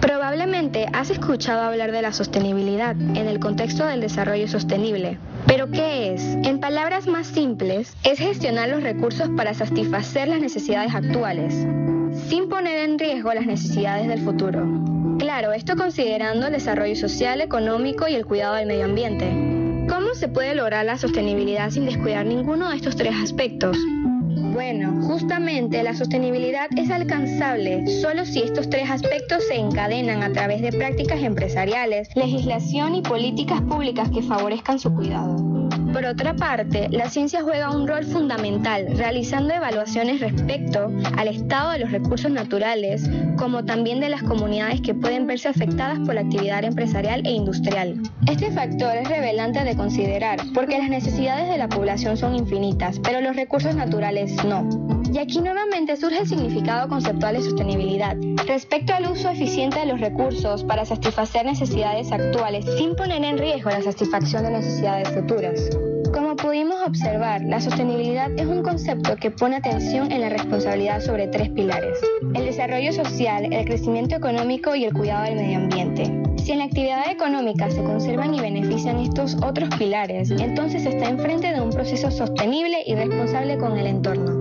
Probablemente 0.01 0.87
has 0.93 1.11
escuchado 1.11 1.61
hablar 1.61 1.91
de 1.91 2.01
la 2.01 2.11
sostenibilidad 2.11 2.99
en 2.99 3.27
el 3.27 3.39
contexto 3.39 3.85
del 3.85 4.01
desarrollo 4.01 4.47
sostenible. 4.47 5.19
¿Pero 5.45 5.69
qué 5.69 6.13
es? 6.13 6.23
En 6.43 6.59
palabras 6.59 7.05
más 7.05 7.27
simples, 7.27 7.95
es 8.03 8.17
gestionar 8.17 8.69
los 8.69 8.81
recursos 8.81 9.29
para 9.37 9.53
satisfacer 9.53 10.27
las 10.27 10.41
necesidades 10.41 10.95
actuales, 10.95 11.67
sin 12.27 12.49
poner 12.49 12.79
en 12.79 12.99
riesgo 12.99 13.33
las 13.33 13.45
necesidades 13.45 14.07
del 14.07 14.19
futuro. 14.19 14.67
Claro, 15.19 15.53
esto 15.53 15.75
considerando 15.75 16.47
el 16.47 16.53
desarrollo 16.53 16.95
social, 16.95 17.41
económico 17.41 18.07
y 18.07 18.15
el 18.15 18.25
cuidado 18.25 18.55
del 18.55 18.67
medio 18.67 18.85
ambiente. 18.85 19.25
¿Cómo 19.87 20.13
se 20.15 20.27
puede 20.27 20.55
lograr 20.55 20.85
la 20.85 20.97
sostenibilidad 20.97 21.69
sin 21.69 21.85
descuidar 21.85 22.25
ninguno 22.25 22.69
de 22.69 22.77
estos 22.77 22.95
tres 22.95 23.13
aspectos? 23.21 23.77
Bueno, 24.53 25.01
justamente 25.03 25.81
la 25.83 25.95
sostenibilidad 25.95 26.67
es 26.75 26.89
alcanzable 26.89 27.87
solo 28.01 28.25
si 28.25 28.41
estos 28.41 28.69
tres 28.69 28.89
aspectos 28.89 29.45
se 29.47 29.55
encadenan 29.55 30.23
a 30.23 30.31
través 30.31 30.61
de 30.61 30.71
prácticas 30.71 31.21
empresariales, 31.23 32.09
legislación 32.15 32.95
y 32.95 33.01
políticas 33.01 33.61
públicas 33.61 34.09
que 34.09 34.21
favorezcan 34.21 34.79
su 34.79 34.93
cuidado. 34.93 35.37
Por 35.93 36.05
otra 36.05 36.33
parte, 36.33 36.87
la 36.89 37.09
ciencia 37.09 37.41
juega 37.41 37.75
un 37.75 37.85
rol 37.85 38.05
fundamental, 38.05 38.87
realizando 38.95 39.53
evaluaciones 39.53 40.21
respecto 40.21 40.89
al 41.17 41.27
estado 41.27 41.71
de 41.71 41.79
los 41.79 41.91
recursos 41.91 42.31
naturales, 42.31 43.09
como 43.37 43.65
también 43.65 43.99
de 43.99 44.07
las 44.07 44.23
comunidades 44.23 44.79
que 44.81 44.93
pueden 44.93 45.27
verse 45.27 45.49
afectadas 45.49 45.99
por 45.99 46.15
la 46.15 46.21
actividad 46.21 46.63
empresarial 46.63 47.25
e 47.25 47.31
industrial. 47.31 48.01
Este 48.29 48.51
factor 48.51 48.95
es 48.95 49.09
revelante 49.09 49.63
de 49.63 49.75
considerar, 49.75 50.39
porque 50.53 50.77
las 50.77 50.89
necesidades 50.89 51.49
de 51.49 51.57
la 51.57 51.67
población 51.67 52.15
son 52.15 52.35
infinitas, 52.35 52.99
pero 52.99 53.19
los 53.19 53.35
recursos 53.35 53.75
naturales 53.75 54.33
no. 54.45 55.00
Y 55.13 55.17
aquí 55.17 55.41
nuevamente 55.41 55.97
surge 55.97 56.19
el 56.19 56.27
significado 56.27 56.87
conceptual 56.87 57.35
de 57.35 57.41
sostenibilidad, 57.41 58.15
respecto 58.47 58.93
al 58.93 59.11
uso 59.11 59.29
eficiente 59.29 59.79
de 59.79 59.87
los 59.87 59.99
recursos 59.99 60.63
para 60.63 60.85
satisfacer 60.85 61.45
necesidades 61.45 62.13
actuales 62.13 62.65
sin 62.77 62.95
poner 62.95 63.21
en 63.23 63.37
riesgo 63.37 63.71
la 63.71 63.81
satisfacción 63.81 64.43
de 64.43 64.51
necesidades 64.51 65.09
futuras. 65.09 65.69
Como 66.13 66.37
pudimos 66.37 66.77
observar, 66.85 67.41
la 67.41 67.59
sostenibilidad 67.59 68.31
es 68.37 68.45
un 68.45 68.63
concepto 68.63 69.17
que 69.17 69.31
pone 69.31 69.57
atención 69.57 70.11
en 70.11 70.21
la 70.21 70.29
responsabilidad 70.29 71.01
sobre 71.01 71.27
tres 71.27 71.49
pilares. 71.49 71.99
El 72.33 72.45
desarrollo 72.45 72.93
social, 72.93 73.51
el 73.51 73.65
crecimiento 73.65 74.15
económico 74.15 74.75
y 74.75 74.85
el 74.85 74.93
cuidado 74.93 75.25
del 75.25 75.35
medio 75.35 75.57
ambiente. 75.57 76.03
Si 76.37 76.53
en 76.53 76.59
la 76.59 76.65
actividad 76.65 77.11
económica 77.11 77.69
se 77.69 77.83
conservan 77.83 78.33
y 78.33 78.39
benefician 78.39 78.97
estos 78.99 79.35
otros 79.43 79.69
pilares, 79.77 80.31
entonces 80.31 80.83
se 80.83 80.89
está 80.89 81.09
enfrente 81.09 81.51
de 81.51 81.59
un 81.59 81.69
proceso 81.69 82.09
sostenible 82.11 82.77
y 82.85 82.95
responsable 82.95 83.57
con 83.57 83.77
el 83.77 83.87
entorno. 83.87 84.40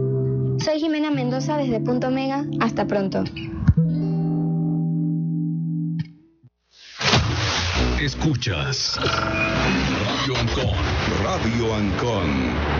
Soy 0.62 0.78
Jimena 0.78 1.10
Mendoza 1.10 1.56
desde 1.56 1.80
Punto 1.80 2.10
Mega. 2.10 2.44
Hasta 2.60 2.86
pronto. 2.86 3.24
Escuchas 8.00 8.98
Radio 8.98 10.36
Ancon. 10.38 10.76
Radio 11.22 11.74
Ancon. 11.74 12.79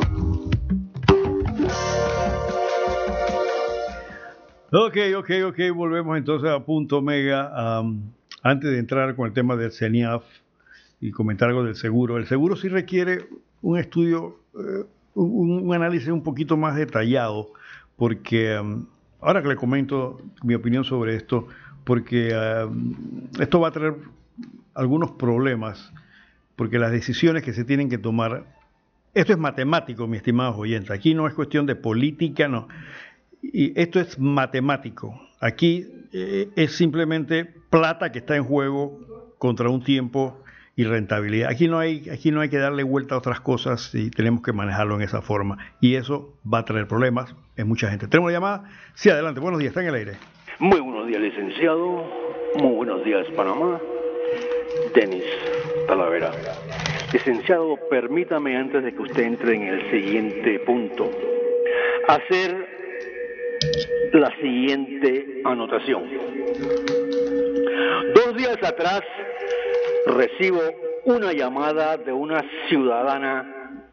Ok, 4.72 4.96
ok, 5.16 5.30
ok, 5.48 5.59
volvemos 5.74 6.16
entonces 6.16 6.48
a 6.48 6.64
punto 6.64 7.03
mega. 7.03 7.82
antes 8.42 8.70
de 8.70 8.78
entrar 8.78 9.16
con 9.16 9.26
el 9.26 9.32
tema 9.32 9.57
del 9.57 9.72
CENIAF, 9.72 10.22
y 11.01 11.11
comentar 11.11 11.48
algo 11.48 11.64
del 11.64 11.76
seguro. 11.76 12.18
El 12.18 12.26
seguro 12.26 12.57
sí 12.57 12.68
requiere 12.68 13.26
un 13.62 13.78
estudio, 13.78 14.40
eh, 14.55 14.84
un, 15.14 15.72
análisis 15.74 16.09
un 16.09 16.22
poquito 16.22 16.57
más 16.57 16.76
detallado, 16.76 17.53
porque 17.96 18.59
um, 18.59 18.86
ahora 19.20 19.42
que 19.42 19.48
le 19.48 19.57
comento 19.57 20.20
mi 20.42 20.55
opinión 20.55 20.84
sobre 20.84 21.16
esto, 21.16 21.48
porque 21.84 22.34
um, 22.66 22.94
esto 23.38 23.61
va 23.61 23.68
a 23.68 23.72
traer 23.72 23.94
algunos 24.74 25.12
problemas, 25.12 25.92
porque 26.57 26.78
las 26.78 26.92
decisiones 26.92 27.42
que 27.42 27.55
se 27.55 27.64
tienen 27.64 27.88
que 27.88 27.98
tomar, 27.98 28.46
esto 29.14 29.32
es 29.32 29.38
matemático, 29.38 30.07
mi 30.07 30.18
estimado 30.18 30.57
oyente, 30.57 30.92
aquí 30.92 31.14
no 31.14 31.26
es 31.26 31.34
cuestión 31.34 31.66
de 31.66 31.76
política, 31.76 32.46
no, 32.46 32.68
y 33.42 33.78
esto 33.80 34.01
es 34.01 34.18
matemático, 34.18 35.18
aquí 35.40 35.86
eh, 36.12 36.51
es 36.57 36.76
simplemente 36.76 37.46
plata 37.70 38.12
que 38.12 38.18
está 38.18 38.36
en 38.36 38.44
juego 38.44 39.34
contra 39.38 39.70
un 39.70 39.82
tiempo 39.82 40.39
y 40.81 40.85
rentabilidad. 40.85 41.51
Aquí 41.51 41.68
no 41.68 41.78
hay, 41.78 42.09
aquí 42.09 42.31
no 42.31 42.41
hay 42.41 42.49
que 42.49 42.57
darle 42.57 42.85
vuelta 42.85 43.14
a 43.14 43.18
otras 43.18 43.39
cosas 43.41 43.95
y 43.95 44.11
tenemos 44.11 44.43
que 44.43 44.55
manejarlo 44.55 44.95
en 44.95 45.03
esa 45.03 45.20
forma. 45.20 45.59
Y 45.78 45.97
eso 45.97 46.33
va 46.51 46.61
a 46.61 46.64
traer 46.64 46.89
problemas 46.89 47.35
en 47.59 47.68
mucha 47.68 47.91
gente. 47.91 48.09
¿Tenemos 48.09 48.28
una 48.28 48.39
llamada? 48.39 48.70
Sí, 48.95 49.11
adelante. 49.11 49.41
Buenos 49.41 49.61
días, 49.61 49.72
está 49.72 49.83
en 49.83 49.89
el 49.89 49.95
aire. 49.95 50.12
Muy 50.59 50.81
buenos 50.81 51.07
días, 51.07 51.20
licenciado. 51.20 52.03
Muy 52.62 52.74
buenos 52.76 53.05
días, 53.05 53.26
Panamá. 53.37 53.78
Denis 54.95 55.22
Talavera. 55.87 56.31
Licenciado, 57.12 57.78
permítame 57.91 58.57
antes 58.57 58.83
de 58.83 58.95
que 58.95 59.03
usted 59.03 59.24
entre 59.24 59.57
en 59.57 59.62
el 59.64 59.91
siguiente 59.91 60.61
punto, 60.61 61.11
hacer 62.09 62.57
la 64.14 64.35
siguiente 64.41 65.43
anotación. 65.45 66.05
Dos 68.14 68.37
días 68.37 68.59
atrás 68.62 69.03
recibo 70.07 70.61
una 71.05 71.33
llamada 71.33 71.97
de 71.97 72.12
una 72.12 72.45
ciudadana 72.68 73.89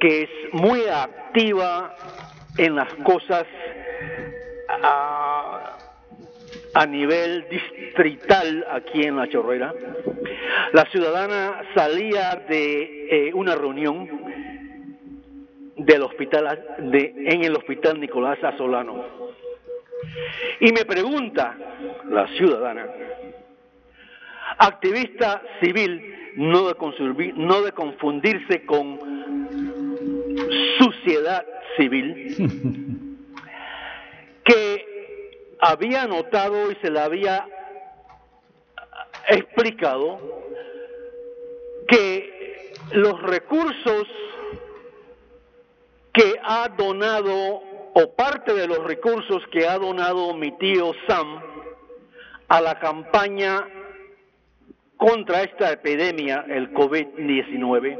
que 0.00 0.22
es 0.22 0.30
muy 0.52 0.82
activa 0.86 1.94
en 2.58 2.76
las 2.76 2.92
cosas 2.96 3.44
a 6.74 6.86
nivel 6.86 7.48
distrital 7.48 8.66
aquí 8.70 9.04
en 9.04 9.16
La 9.16 9.28
Chorrera. 9.28 9.72
La 10.72 10.84
ciudadana 10.90 11.62
salía 11.74 12.42
de 12.48 13.28
eh, 13.28 13.34
una 13.34 13.54
reunión 13.54 14.08
del 15.76 16.02
hospital 16.02 16.60
en 16.92 17.44
el 17.44 17.56
hospital 17.56 18.00
Nicolás 18.00 18.42
Azolano 18.42 19.24
y 20.60 20.72
me 20.72 20.84
pregunta 20.84 21.56
la 22.08 22.26
ciudadana, 22.36 22.86
activista 24.58 25.42
civil, 25.60 26.32
no 26.36 26.68
de, 26.68 27.32
no 27.36 27.62
de 27.62 27.72
confundirse 27.72 28.64
con 28.66 28.98
suciedad 30.78 31.44
civil, 31.76 33.18
que 34.44 35.56
había 35.60 36.06
notado 36.06 36.70
y 36.70 36.76
se 36.76 36.90
le 36.90 37.00
había 37.00 37.46
explicado 39.28 40.20
que 41.88 42.72
los 42.92 43.20
recursos 43.22 44.06
que 46.12 46.34
ha 46.42 46.68
donado 46.68 47.62
o 47.94 48.12
parte 48.14 48.52
de 48.52 48.66
los 48.66 48.82
recursos 48.84 49.42
que 49.52 49.66
ha 49.66 49.78
donado 49.78 50.34
mi 50.34 50.50
tío 50.58 50.92
Sam 51.06 51.40
a 52.48 52.60
la 52.60 52.78
campaña 52.78 53.66
contra 54.96 55.42
esta 55.42 55.72
epidemia, 55.72 56.44
el 56.48 56.72
COVID-19, 56.72 57.98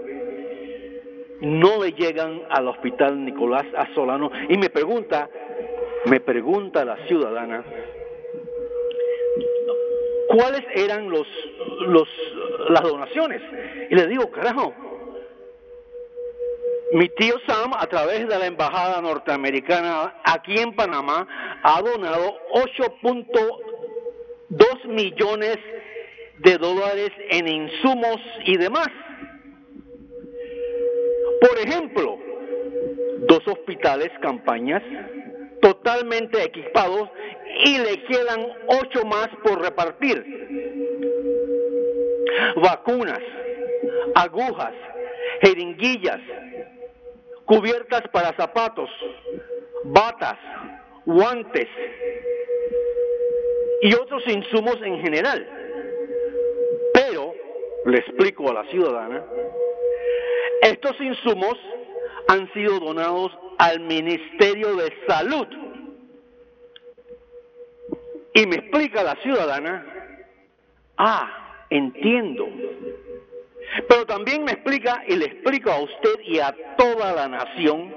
no 1.42 1.82
le 1.82 1.92
llegan 1.92 2.42
al 2.50 2.68
hospital 2.68 3.24
Nicolás 3.24 3.64
Azolano. 3.76 4.30
Y 4.48 4.58
me 4.58 4.68
pregunta, 4.70 5.28
me 6.06 6.20
pregunta 6.20 6.84
la 6.84 6.96
ciudadana, 7.06 7.64
¿cuáles 10.28 10.64
eran 10.74 11.08
los, 11.08 11.26
los, 11.86 12.08
las 12.70 12.82
donaciones? 12.82 13.42
Y 13.90 13.94
le 13.94 14.08
digo, 14.08 14.30
carajo, 14.30 14.74
mi 16.94 17.08
tío 17.08 17.34
Sam, 17.48 17.72
a 17.74 17.86
través 17.88 18.28
de 18.28 18.38
la 18.38 18.46
Embajada 18.46 19.02
Norteamericana 19.02 20.14
aquí 20.22 20.60
en 20.60 20.76
Panamá, 20.76 21.26
ha 21.64 21.82
donado 21.82 22.38
8.2 22.52 24.86
millones 24.86 25.58
de 26.38 26.56
dólares 26.56 27.10
en 27.30 27.48
insumos 27.48 28.20
y 28.44 28.56
demás. 28.58 28.86
Por 31.40 31.58
ejemplo, 31.58 32.16
dos 33.26 33.42
hospitales, 33.48 34.12
campañas, 34.22 34.84
totalmente 35.60 36.44
equipados 36.44 37.10
y 37.64 37.78
le 37.78 38.04
quedan 38.04 38.46
ocho 38.68 39.04
más 39.04 39.30
por 39.42 39.60
repartir. 39.60 40.24
Vacunas, 42.54 43.18
agujas, 44.14 44.74
jeringuillas, 45.42 46.20
cubiertas 47.44 48.02
para 48.12 48.34
zapatos, 48.36 48.90
batas, 49.84 50.38
guantes 51.04 51.68
y 53.82 53.94
otros 53.94 54.26
insumos 54.26 54.76
en 54.82 55.00
general. 55.00 55.46
Pero, 56.94 57.34
le 57.86 57.98
explico 57.98 58.50
a 58.50 58.54
la 58.54 58.64
ciudadana, 58.70 59.24
estos 60.62 60.98
insumos 61.00 61.58
han 62.28 62.50
sido 62.54 62.80
donados 62.80 63.36
al 63.58 63.80
Ministerio 63.80 64.76
de 64.76 64.92
Salud. 65.06 65.46
Y 68.34 68.46
me 68.46 68.56
explica 68.56 69.02
la 69.02 69.14
ciudadana, 69.16 69.86
ah, 70.96 71.66
entiendo, 71.70 72.48
pero 73.88 74.06
también 74.06 74.44
me 74.44 74.52
explica 74.52 75.02
y 75.06 75.16
le 75.16 75.26
explico 75.26 75.70
a 75.70 75.80
usted 75.80 76.20
y 76.24 76.38
a 76.38 76.54
toda 76.76 77.12
la 77.12 77.28
nación 77.28 77.94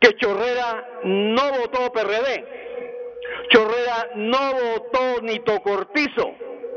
que 0.00 0.14
Chorrera 0.16 1.00
no 1.04 1.50
votó 1.58 1.92
PRD, 1.92 2.44
Chorrera 3.50 4.10
no 4.14 4.52
votó 4.52 5.22
Nito 5.22 5.60
Cortizo 5.62 6.34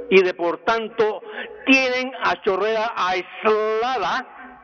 y 0.09 0.21
de 0.21 0.33
por 0.33 0.59
tanto 0.65 1.21
tienen 1.65 2.11
a 2.23 2.41
Chorrera 2.41 2.93
aislada, 2.95 4.59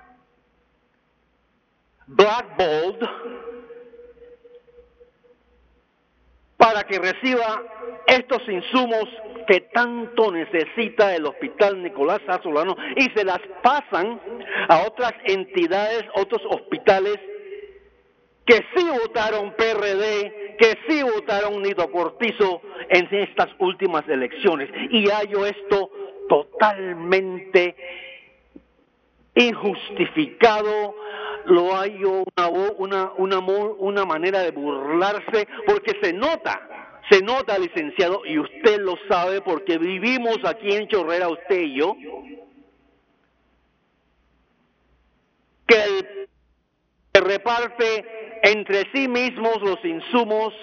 blackballed, 2.08 3.00
para 6.58 6.84
que 6.84 7.00
reciba 7.00 7.64
estos 8.08 8.42
insumos 8.48 9.06
que 9.48 9.62
tanto 9.74 10.32
necesita 10.32 11.16
el 11.16 11.26
Hospital 11.26 11.82
Nicolás 11.82 12.20
Azulano 12.28 12.76
y 12.96 13.04
se 13.16 13.24
las 13.24 13.40
pasan 13.64 14.20
a 14.68 14.84
otras 14.86 15.14
entidades, 15.26 16.04
otros 16.16 16.42
hospitales 16.50 17.18
que 18.46 18.66
sí 18.76 18.86
votaron 19.04 19.54
PRD, 19.54 20.56
que 20.58 20.74
sí 20.88 21.04
votaron 21.04 21.62
Nido 21.62 21.92
Cortizo 21.92 22.62
en 22.90 23.08
estas 23.12 23.48
últimas 23.60 24.08
elecciones. 24.08 24.70
Y 24.90 25.10
hallo 25.10 25.46
esto 25.46 25.92
totalmente 26.30 27.76
injustificado, 29.38 30.96
lo 31.46 31.76
hallo 31.76 32.24
una, 32.36 32.50
una, 32.78 33.12
una, 33.18 33.40
una 33.40 34.06
manera 34.06 34.40
de 34.40 34.52
burlarse, 34.52 35.48
porque 35.66 35.98
se 36.02 36.14
nota 36.14 36.68
se 37.10 37.22
nota, 37.22 37.58
licenciado, 37.58 38.26
y 38.26 38.38
usted 38.38 38.80
lo 38.82 38.98
sabe 39.08 39.42
porque 39.42 39.78
vivimos 39.78 40.40
aquí 40.44 40.74
en 40.74 40.88
Chorrera, 40.88 41.30
usted 41.30 41.62
y 41.62 41.76
yo, 41.76 41.96
que 45.68 45.84
el 47.14 47.22
reparte 47.24 48.40
entre 48.44 48.90
sí 48.94 49.08
mismos 49.08 49.62
los 49.62 49.84
insumos, 49.84 50.54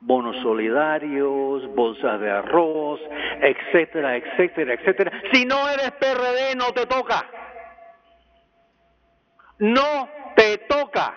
bonos 0.00 0.36
solidarios, 0.42 1.74
bolsas 1.74 2.20
de 2.20 2.30
arroz, 2.30 3.00
etcétera, 3.40 4.16
etcétera, 4.16 4.74
etcétera. 4.74 5.22
Si 5.32 5.44
no 5.44 5.68
eres 5.68 5.92
PRD, 5.92 6.56
no 6.56 6.72
te 6.72 6.86
toca. 6.86 7.28
No 9.58 10.08
te 10.36 10.58
toca. 10.58 11.14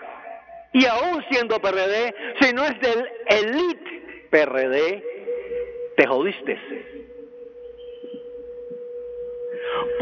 Y 0.72 0.86
aún 0.86 1.24
siendo 1.30 1.60
PRD, 1.60 2.14
si 2.40 2.52
no 2.52 2.64
es 2.64 2.80
del 2.80 3.08
elite 3.26 4.28
PRD, 4.30 5.04
te 5.96 6.06
jodiste. 6.06 6.58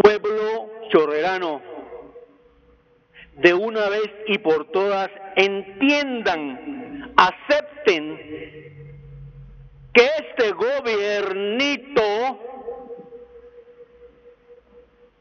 Pueblo 0.02 0.70
chorrerano, 0.90 1.62
de 3.36 3.54
una 3.54 3.88
vez 3.88 4.10
y 4.26 4.38
por 4.38 4.70
todas 4.70 5.10
entiendan, 5.36 7.14
acepten 7.16 8.16
que 9.92 10.04
este 10.04 10.52
gobiernito 10.52 12.48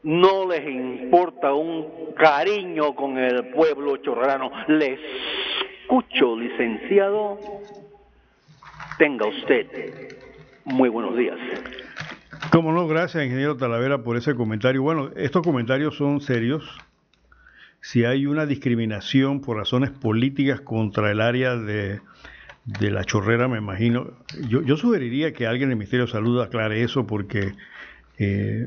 no 0.08 0.48
les 0.48 0.66
importa 0.66 1.52
un 1.52 2.14
cariño 2.16 2.94
con 2.94 3.18
el 3.18 3.48
pueblo 3.48 3.98
chorrerano. 3.98 4.50
Les 4.66 4.98
escucho, 5.82 6.34
licenciado. 6.34 7.38
Tenga 8.96 9.26
usted 9.26 9.66
muy 10.64 10.88
buenos 10.88 11.14
días. 11.14 11.36
Como 12.50 12.72
no, 12.72 12.88
gracias, 12.88 13.22
ingeniero 13.22 13.58
Talavera, 13.58 14.02
por 14.02 14.16
ese 14.16 14.34
comentario. 14.34 14.82
Bueno, 14.82 15.10
estos 15.14 15.42
comentarios 15.42 15.98
son 15.98 16.22
serios. 16.22 16.64
Si 17.82 18.06
hay 18.06 18.24
una 18.24 18.46
discriminación 18.46 19.42
por 19.42 19.58
razones 19.58 19.90
políticas 19.90 20.62
contra 20.62 21.10
el 21.10 21.20
área 21.20 21.54
de, 21.54 22.00
la 22.80 23.04
chorrera, 23.04 23.46
me 23.46 23.58
imagino, 23.58 24.12
yo, 24.48 24.62
yo, 24.62 24.78
sugeriría 24.78 25.34
que 25.34 25.46
alguien 25.46 25.68
del 25.68 25.76
Ministerio 25.76 26.06
de 26.06 26.12
Salud 26.12 26.40
aclare 26.40 26.82
eso 26.82 27.06
porque 27.06 27.52
eh, 28.18 28.66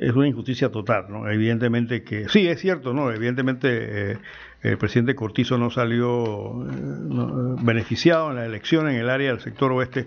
es 0.00 0.12
una 0.12 0.26
injusticia 0.26 0.70
total, 0.70 1.06
¿no? 1.10 1.28
Evidentemente 1.28 2.02
que, 2.02 2.28
sí, 2.28 2.48
es 2.48 2.60
cierto, 2.60 2.94
¿no? 2.94 3.12
Evidentemente 3.12 4.12
eh, 4.12 4.18
el 4.62 4.78
presidente 4.78 5.14
Cortizo 5.14 5.58
no 5.58 5.70
salió 5.70 6.66
eh, 6.66 7.56
beneficiado 7.62 8.30
en 8.30 8.36
la 8.36 8.46
elección 8.46 8.88
en 8.88 8.96
el 8.96 9.10
área 9.10 9.30
del 9.30 9.40
sector 9.40 9.70
oeste, 9.72 10.06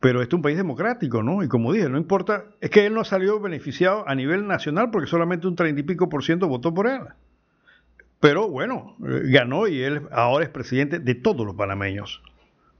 pero 0.00 0.20
este 0.20 0.34
es 0.34 0.36
un 0.36 0.42
país 0.42 0.58
democrático, 0.58 1.22
¿no? 1.22 1.42
Y 1.42 1.48
como 1.48 1.72
dije, 1.72 1.88
no 1.88 1.96
importa, 1.96 2.44
es 2.60 2.70
que 2.70 2.86
él 2.86 2.94
no 2.94 3.04
salió 3.04 3.40
beneficiado 3.40 4.06
a 4.06 4.14
nivel 4.14 4.46
nacional 4.46 4.90
porque 4.90 5.08
solamente 5.08 5.46
un 5.46 5.56
treinta 5.56 5.80
y 5.80 5.84
pico 5.84 6.10
por 6.10 6.22
ciento 6.22 6.48
votó 6.48 6.74
por 6.74 6.86
él. 6.86 7.00
Pero 8.20 8.48
bueno, 8.48 8.96
ganó 8.98 9.68
y 9.68 9.80
él 9.80 10.02
ahora 10.10 10.44
es 10.44 10.50
presidente 10.50 10.98
de 10.98 11.14
todos 11.14 11.46
los 11.46 11.54
panameños, 11.54 12.20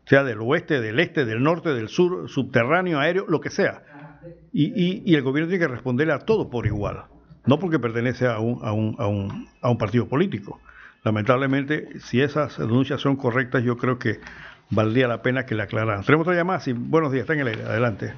sea 0.04 0.24
del 0.24 0.40
oeste, 0.40 0.80
del 0.80 0.98
este, 0.98 1.24
del 1.24 1.42
norte, 1.42 1.70
del 1.70 1.88
sur, 1.88 2.28
subterráneo, 2.28 2.98
aéreo, 2.98 3.24
lo 3.28 3.40
que 3.40 3.50
sea 3.50 3.82
y, 4.52 5.14
el 5.14 5.22
gobierno 5.22 5.48
tiene 5.48 5.64
que 5.64 5.72
responderle 5.72 6.12
a 6.12 6.20
todo 6.20 6.50
por 6.50 6.66
igual, 6.66 7.04
no 7.46 7.58
porque 7.58 7.78
pertenece 7.78 8.26
a 8.26 8.38
un, 8.38 8.64
a 8.64 8.72
un, 8.72 8.96
a 8.98 9.06
un, 9.06 9.48
a 9.60 9.70
un 9.70 9.78
partido 9.78 10.08
político. 10.08 10.60
Lamentablemente, 11.04 12.00
si 12.00 12.20
esas 12.20 12.58
denuncias 12.58 13.00
son 13.00 13.16
correctas, 13.16 13.62
yo 13.62 13.76
creo 13.76 13.98
que 13.98 14.20
valdría 14.70 15.08
la 15.08 15.22
pena 15.22 15.46
que 15.46 15.54
le 15.54 15.62
aclararan. 15.62 16.04
Tenemos 16.04 16.26
otra 16.26 16.36
llamada, 16.36 16.60
sí, 16.60 16.72
buenos 16.72 17.12
días, 17.12 17.22
está 17.22 17.34
en 17.34 17.40
el 17.40 17.48
aire, 17.48 17.62
adelante. 17.62 18.14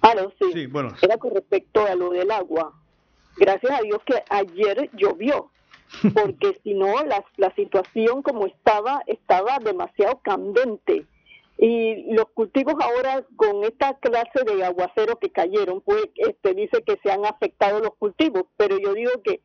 Aló, 0.00 0.32
sí. 0.38 0.50
Sí, 0.52 0.66
bueno. 0.66 0.94
Era 1.00 1.16
con 1.16 1.34
respecto 1.34 1.86
a 1.86 1.94
lo 1.94 2.10
del 2.10 2.30
agua. 2.30 2.72
Gracias 3.36 3.72
a 3.72 3.82
Dios 3.82 4.00
que 4.04 4.22
ayer 4.28 4.90
llovió, 4.94 5.50
porque 6.12 6.58
si 6.64 6.74
no, 6.74 7.02
la, 7.04 7.24
la 7.36 7.54
situación 7.54 8.22
como 8.22 8.46
estaba, 8.46 9.02
estaba 9.06 9.58
demasiado 9.58 10.20
candente. 10.22 11.06
Y 11.64 12.12
los 12.12 12.24
cultivos 12.34 12.74
ahora, 12.80 13.24
con 13.36 13.62
esta 13.62 13.94
clase 14.00 14.40
de 14.44 14.64
aguacero 14.64 15.20
que 15.20 15.30
cayeron, 15.30 15.80
pues 15.80 16.06
este, 16.16 16.54
dice 16.54 16.82
que 16.82 16.98
se 17.04 17.12
han 17.12 17.24
afectado 17.24 17.78
los 17.78 17.94
cultivos, 17.94 18.46
pero 18.56 18.76
yo 18.78 18.94
digo 18.94 19.12
que 19.22 19.40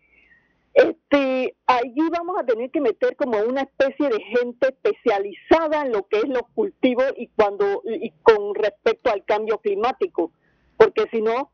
este, 0.74 1.56
allí 1.68 2.02
vamos 2.12 2.36
a 2.40 2.44
tener 2.46 2.72
que 2.72 2.82
meter 2.82 3.16
como 3.16 3.38
una 3.40 3.62
especie 3.62 4.10
de 4.10 4.20
gente 4.20 4.68
especializada 4.70 5.84
en 5.86 5.92
lo 5.92 6.08
que 6.08 6.18
es 6.18 6.28
los 6.28 6.42
cultivos 6.56 7.06
y 7.18 7.28
cuando 7.28 7.84
y 7.86 8.10
con 8.24 8.56
respecto 8.56 9.12
al 9.12 9.24
cambio 9.24 9.60
climático, 9.60 10.32
porque 10.76 11.06
si 11.12 11.22
no, 11.22 11.52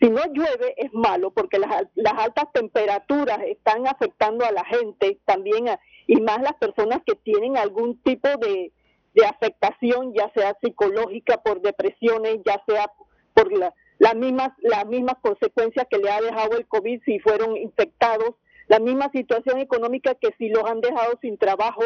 si 0.00 0.10
no 0.10 0.20
llueve 0.32 0.74
es 0.76 0.92
malo, 0.92 1.32
porque 1.32 1.58
las, 1.58 1.86
las 1.96 2.14
altas 2.14 2.46
temperaturas 2.52 3.40
están 3.46 3.86
afectando 3.88 4.44
a 4.44 4.52
la 4.52 4.64
gente 4.64 5.18
también 5.24 5.70
a- 5.70 5.80
y 6.06 6.20
más 6.20 6.40
las 6.40 6.54
personas 6.54 7.00
que 7.04 7.16
tienen 7.16 7.56
algún 7.56 7.96
tipo 8.02 8.28
de, 8.38 8.70
de 9.14 9.24
afectación, 9.26 10.12
ya 10.14 10.30
sea 10.34 10.56
psicológica 10.62 11.38
por 11.42 11.60
depresiones, 11.60 12.38
ya 12.44 12.62
sea 12.66 12.90
por 13.34 13.52
la, 13.56 13.72
las 13.98 14.14
mismas 14.16 14.50
las 14.58 14.86
mismas 14.86 15.16
consecuencias 15.20 15.86
que 15.88 15.98
le 15.98 16.10
ha 16.10 16.20
dejado 16.20 16.56
el 16.56 16.66
COVID 16.66 17.00
si 17.04 17.18
fueron 17.20 17.56
infectados, 17.56 18.34
la 18.68 18.78
misma 18.78 19.10
situación 19.12 19.58
económica 19.60 20.14
que 20.14 20.30
si 20.38 20.48
los 20.48 20.64
han 20.64 20.80
dejado 20.80 21.18
sin 21.20 21.38
trabajo 21.38 21.82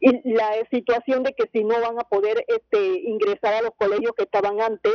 y 0.00 0.32
la 0.32 0.50
situación 0.70 1.22
de 1.22 1.32
que 1.34 1.48
si 1.52 1.64
no 1.64 1.80
van 1.80 1.98
a 1.98 2.04
poder 2.04 2.44
este 2.48 3.00
ingresar 3.00 3.54
a 3.54 3.62
los 3.62 3.72
colegios 3.76 4.12
que 4.16 4.24
estaban 4.24 4.60
antes. 4.60 4.94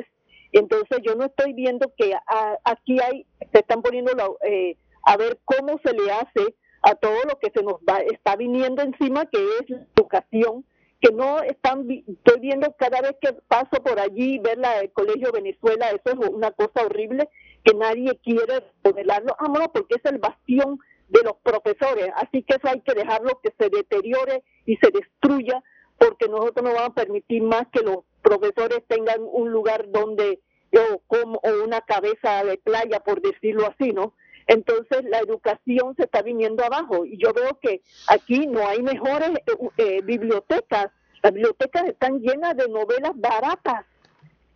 Entonces 0.52 1.00
yo 1.04 1.16
no 1.16 1.26
estoy 1.26 1.54
viendo 1.54 1.92
que 1.98 2.14
a- 2.14 2.58
aquí 2.64 2.98
hay 3.02 3.26
se 3.54 3.60
están 3.60 3.82
poniendo 3.82 4.12
la- 4.14 4.30
eh, 4.50 4.76
a 5.04 5.16
ver 5.18 5.40
cómo 5.46 5.80
se 5.84 5.94
le 5.94 6.12
hace 6.12 6.56
a 6.82 6.96
todo 6.96 7.18
lo 7.28 7.38
que 7.40 7.52
se 7.54 7.64
nos 7.64 7.76
va 7.88 8.00
está 8.00 8.36
viniendo 8.36 8.82
encima 8.82 9.26
que 9.26 9.38
es 9.60 9.70
la 9.70 9.86
educación 9.96 10.66
que 11.02 11.14
no 11.14 11.42
están, 11.42 11.88
estoy 11.90 12.40
viendo 12.42 12.76
cada 12.78 13.02
vez 13.02 13.16
que 13.22 13.34
paso 13.48 13.82
por 13.84 14.00
allí, 14.00 14.40
ver 14.40 14.58
la 14.58 14.80
del 14.80 14.92
Colegio 14.92 15.32
Venezuela, 15.32 15.90
eso 15.90 16.22
es 16.22 16.30
una 16.30 16.52
cosa 16.52 16.86
horrible, 16.86 17.30
que 17.64 17.74
nadie 17.74 18.18
quiere 18.24 18.64
modelarlo, 18.84 19.36
ah, 19.40 19.48
no, 19.48 19.72
porque 19.72 19.96
es 19.96 20.12
el 20.12 20.18
bastión 20.18 20.80
de 21.08 21.24
los 21.24 21.36
profesores, 21.44 22.10
así 22.16 22.44
que 22.44 22.56
eso 22.56 22.68
hay 22.68 22.82
que 22.82 22.94
dejarlo 22.94 23.40
que 23.42 23.54
se 23.58 23.70
deteriore 23.70 24.44
y 24.66 24.76
se 24.78 24.92
destruya, 24.92 25.64
porque 25.98 26.28
nosotros 26.28 26.64
no 26.64 26.74
vamos 26.74 26.92
a 26.92 27.02
permitir 27.02 27.44
más 27.44 27.64
que 27.72 27.82
los 27.82 28.00
profesores 28.22 28.84
tengan 28.88 29.22
un 29.22 29.52
lugar 29.52 29.90
donde, 29.90 30.40
o, 30.74 31.00
como, 31.08 31.40
o 31.44 31.64
una 31.64 31.82
cabeza 31.82 32.44
de 32.44 32.58
playa, 32.58 33.00
por 33.00 33.22
decirlo 33.22 33.68
así, 33.68 33.92
¿no? 33.92 34.14
Entonces 34.50 35.04
la 35.04 35.20
educación 35.20 35.94
se 35.96 36.06
está 36.06 36.24
viniendo 36.24 36.66
abajo 36.66 37.06
y 37.06 37.20
yo 37.20 37.32
veo 37.34 37.60
que 37.62 37.84
aquí 38.08 38.48
no 38.48 38.68
hay 38.68 38.82
mejores 38.82 39.30
eh, 39.30 39.70
eh, 39.78 40.02
bibliotecas. 40.02 40.88
Las 41.22 41.34
bibliotecas 41.34 41.84
están 41.86 42.20
llenas 42.20 42.58
de 42.58 42.68
novelas 42.68 43.12
baratas. 43.14 43.86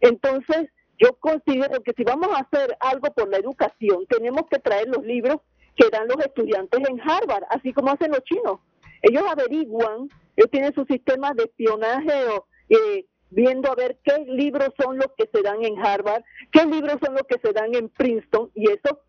Entonces 0.01 0.67
yo 0.97 1.13
considero 1.19 1.83
que 1.83 1.93
si 1.95 2.03
vamos 2.03 2.29
a 2.33 2.39
hacer 2.39 2.75
algo 2.79 3.13
por 3.13 3.29
la 3.29 3.37
educación, 3.37 4.07
tenemos 4.07 4.47
que 4.49 4.57
traer 4.57 4.87
los 4.87 5.05
libros 5.05 5.37
que 5.75 5.89
dan 5.91 6.07
los 6.07 6.17
estudiantes 6.25 6.81
en 6.89 6.99
Harvard, 6.99 7.43
así 7.51 7.71
como 7.71 7.91
hacen 7.91 8.09
los 8.09 8.23
chinos. 8.23 8.61
Ellos 9.03 9.23
averiguan, 9.29 10.09
ellos 10.35 10.49
tienen 10.49 10.73
su 10.73 10.85
sistema 10.85 11.33
de 11.35 11.43
espionaje 11.43 12.25
o, 12.29 12.47
eh, 12.69 13.05
viendo 13.29 13.71
a 13.71 13.75
ver 13.75 13.99
qué 14.03 14.25
libros 14.25 14.69
son 14.81 14.97
los 14.97 15.11
que 15.15 15.29
se 15.31 15.43
dan 15.43 15.63
en 15.63 15.77
Harvard, 15.77 16.23
qué 16.51 16.65
libros 16.65 16.97
son 16.99 17.13
los 17.13 17.27
que 17.27 17.37
se 17.37 17.53
dan 17.53 17.75
en 17.75 17.89
Princeton 17.89 18.49
y 18.55 18.71
eso 18.71 18.99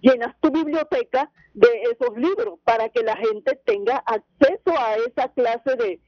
llenas 0.00 0.34
tu 0.40 0.50
biblioteca 0.50 1.30
de 1.54 1.68
esos 1.92 2.16
libros 2.16 2.58
para 2.64 2.88
que 2.88 3.02
la 3.02 3.16
gente 3.16 3.56
tenga 3.64 3.96
acceso 3.98 4.78
a 4.78 4.96
esa 4.96 5.28
clase 5.32 5.76
de, 5.76 6.00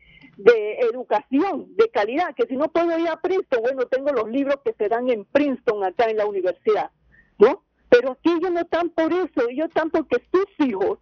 educación 0.91 1.77
de 1.77 1.91
calidad, 1.91 2.35
que 2.35 2.47
si 2.47 2.57
no 2.57 2.69
puedo 2.69 2.99
ir 2.99 3.09
a 3.09 3.21
Princeton, 3.21 3.61
bueno, 3.63 3.87
tengo 3.87 4.11
los 4.13 4.31
libros 4.31 4.57
que 4.65 4.73
se 4.73 4.89
dan 4.89 5.11
en 5.11 5.27
Princeton 5.27 5.85
acá 5.85 6.07
en 6.09 6.17
la 6.17 6.25
universidad, 6.25 6.91
¿no? 7.39 7.63
Pero 7.91 8.13
aquí 8.13 8.31
ellos 8.31 8.51
no 8.51 8.61
están 8.61 8.89
por 8.91 9.13
eso, 9.13 9.49
ellos 9.51 9.69
están 9.69 9.91
porque 9.91 10.17
sus 10.33 10.67
hijos 10.67 10.99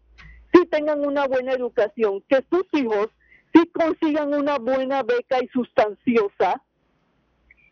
sí 0.52 0.66
tengan 0.66 1.06
una 1.06 1.28
buena 1.28 1.52
educación, 1.52 2.24
que 2.28 2.44
sus 2.50 2.66
hijos 2.72 3.08
sí 3.54 3.64
consigan 3.68 4.34
una 4.34 4.58
buena 4.58 5.04
beca 5.04 5.38
y 5.40 5.46
sustanciosa, 5.48 6.60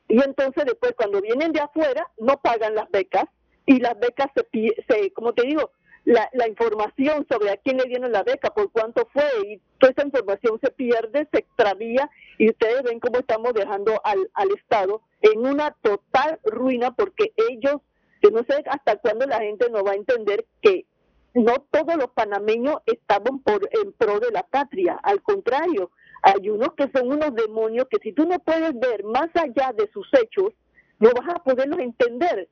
y 0.09 0.22
entonces 0.22 0.66
después 0.66 0.93
cuando 0.97 1.20
vienen 1.20 1.52
de 1.52 1.60
afuera 1.60 2.06
no 2.18 2.40
pagan 2.40 2.76
las 2.76 2.88
becas 2.90 3.26
y 3.66 3.80
las 3.80 3.98
becas 3.98 4.28
se, 4.34 4.47
se 4.88 5.12
como 5.12 5.34
te 5.34 5.47
digo, 5.47 5.70
la, 6.05 6.30
la 6.32 6.48
información 6.48 7.26
sobre 7.28 7.51
a 7.51 7.56
quién 7.56 7.78
le 7.78 7.84
dieron 7.84 8.12
la 8.12 8.22
beca, 8.22 8.51
por 8.55 8.70
cuánto 8.70 9.09
fue 9.12 9.24
y 9.48 9.60
toda 9.78 9.93
esa 9.93 10.06
información 10.06 10.59
se 10.62 10.70
pierde, 10.70 11.28
se 11.32 11.38
extravía 11.38 12.09
y 12.38 12.48
ustedes 12.48 12.84
ven 12.84 13.01
cómo 13.01 13.18
estamos 13.18 13.52
dejando 13.55 14.01
al, 14.05 14.30
al 14.34 14.48
Estado 14.52 15.02
en 15.20 15.44
una 15.44 15.72
total 15.82 16.38
ruina 16.44 16.93
porque 16.93 17.32
ellos, 17.51 17.82
yo 18.22 18.30
no 18.30 18.44
sé 18.48 18.62
hasta 18.66 18.97
cuándo 18.98 19.26
la 19.26 19.40
gente 19.40 19.68
no 19.70 19.82
va 19.82 19.93
a 19.93 19.97
entender 19.97 20.47
que 20.62 20.86
no 21.34 21.55
todos 21.70 21.97
los 21.97 22.10
panameños 22.12 22.76
estaban 22.86 23.40
por, 23.40 23.68
en 23.72 23.93
pro 23.93 24.20
de 24.20 24.30
la 24.30 24.44
patria, 24.44 24.98
al 25.02 25.22
contrario, 25.22 25.90
hay 26.22 26.48
unos 26.48 26.72
que 26.74 26.88
son 26.94 27.12
unos 27.12 27.34
demonios 27.34 27.86
que 27.90 27.98
si 28.02 28.12
tú 28.12 28.26
no 28.26 28.38
puedes 28.38 28.78
ver 28.78 29.05
más 29.05 29.28
allá 29.34 29.72
de 29.76 29.88
sus 29.93 30.09
hechos, 30.14 30.52
no 30.98 31.10
vas 31.10 31.34
a 31.34 31.43
poderlos 31.43 31.78
entender. 31.78 32.48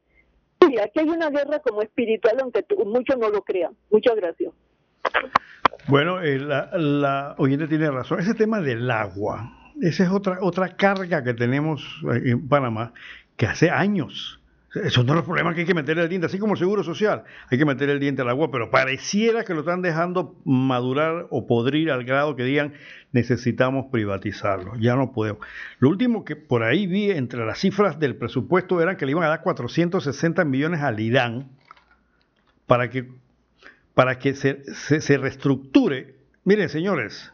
Sí, 0.66 0.78
aquí 0.78 1.00
hay 1.00 1.08
una 1.08 1.30
guerra 1.30 1.58
como 1.60 1.82
espiritual, 1.82 2.36
aunque 2.40 2.64
muchos 2.84 3.18
no 3.18 3.28
lo 3.28 3.42
crean. 3.42 3.74
Muchas 3.90 4.16
gracias. 4.16 4.52
Bueno, 5.88 6.22
eh, 6.22 6.38
la, 6.38 6.70
la 6.72 7.34
oyente 7.38 7.66
tiene 7.66 7.90
razón. 7.90 8.20
Ese 8.20 8.34
tema 8.34 8.60
del 8.60 8.90
agua, 8.90 9.50
esa 9.82 10.04
es 10.04 10.10
otra, 10.10 10.38
otra 10.40 10.76
carga 10.76 11.22
que 11.22 11.34
tenemos 11.34 11.82
eh, 12.12 12.30
en 12.30 12.48
Panamá, 12.48 12.92
que 13.36 13.46
hace 13.46 13.70
años. 13.70 14.40
Eso 14.74 15.04
no 15.04 15.12
es 15.12 15.18
el 15.20 15.24
problema 15.24 15.54
que 15.54 15.60
hay 15.60 15.66
que 15.66 15.74
meter 15.74 15.98
el 15.98 16.08
diente, 16.08 16.26
así 16.26 16.38
como 16.38 16.54
el 16.54 16.58
seguro 16.58 16.82
social, 16.82 17.24
hay 17.48 17.58
que 17.58 17.64
meter 17.64 17.90
el 17.90 18.00
diente 18.00 18.22
al 18.22 18.28
agua, 18.28 18.50
pero 18.50 18.70
pareciera 18.70 19.44
que 19.44 19.54
lo 19.54 19.60
están 19.60 19.82
dejando 19.82 20.36
madurar 20.44 21.26
o 21.30 21.46
podrir 21.46 21.92
al 21.92 22.04
grado 22.04 22.34
que 22.34 22.42
digan 22.42 22.74
necesitamos 23.12 23.86
privatizarlo, 23.92 24.74
ya 24.80 24.96
no 24.96 25.12
podemos. 25.12 25.46
Lo 25.78 25.90
último 25.90 26.24
que 26.24 26.34
por 26.34 26.64
ahí 26.64 26.86
vi 26.86 27.10
entre 27.12 27.46
las 27.46 27.58
cifras 27.58 28.00
del 28.00 28.16
presupuesto 28.16 28.80
eran 28.80 28.96
que 28.96 29.06
le 29.06 29.12
iban 29.12 29.24
a 29.24 29.28
dar 29.28 29.42
460 29.42 30.44
millones 30.44 30.80
al 30.80 30.98
IDAN 30.98 31.50
para 32.66 32.90
que 32.90 33.08
para 33.94 34.18
que 34.18 34.34
se, 34.34 34.64
se 34.74 35.18
reestructure. 35.18 36.16
Miren, 36.42 36.68
señores, 36.68 37.33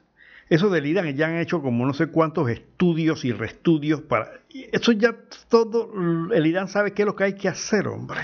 eso 0.50 0.68
del 0.68 0.84
IDAN 0.84 1.14
ya 1.14 1.28
han 1.28 1.36
hecho 1.36 1.62
como 1.62 1.86
no 1.86 1.94
sé 1.94 2.08
cuántos 2.08 2.50
estudios 2.50 3.24
y 3.24 3.32
reestudios 3.32 4.00
para... 4.00 4.32
Eso 4.72 4.90
ya 4.90 5.14
todo, 5.48 5.92
el 6.32 6.44
IDAN 6.44 6.66
sabe 6.66 6.92
qué 6.92 7.02
es 7.02 7.06
lo 7.06 7.14
que 7.14 7.22
hay 7.22 7.34
que 7.34 7.48
hacer, 7.48 7.86
hombre. 7.86 8.20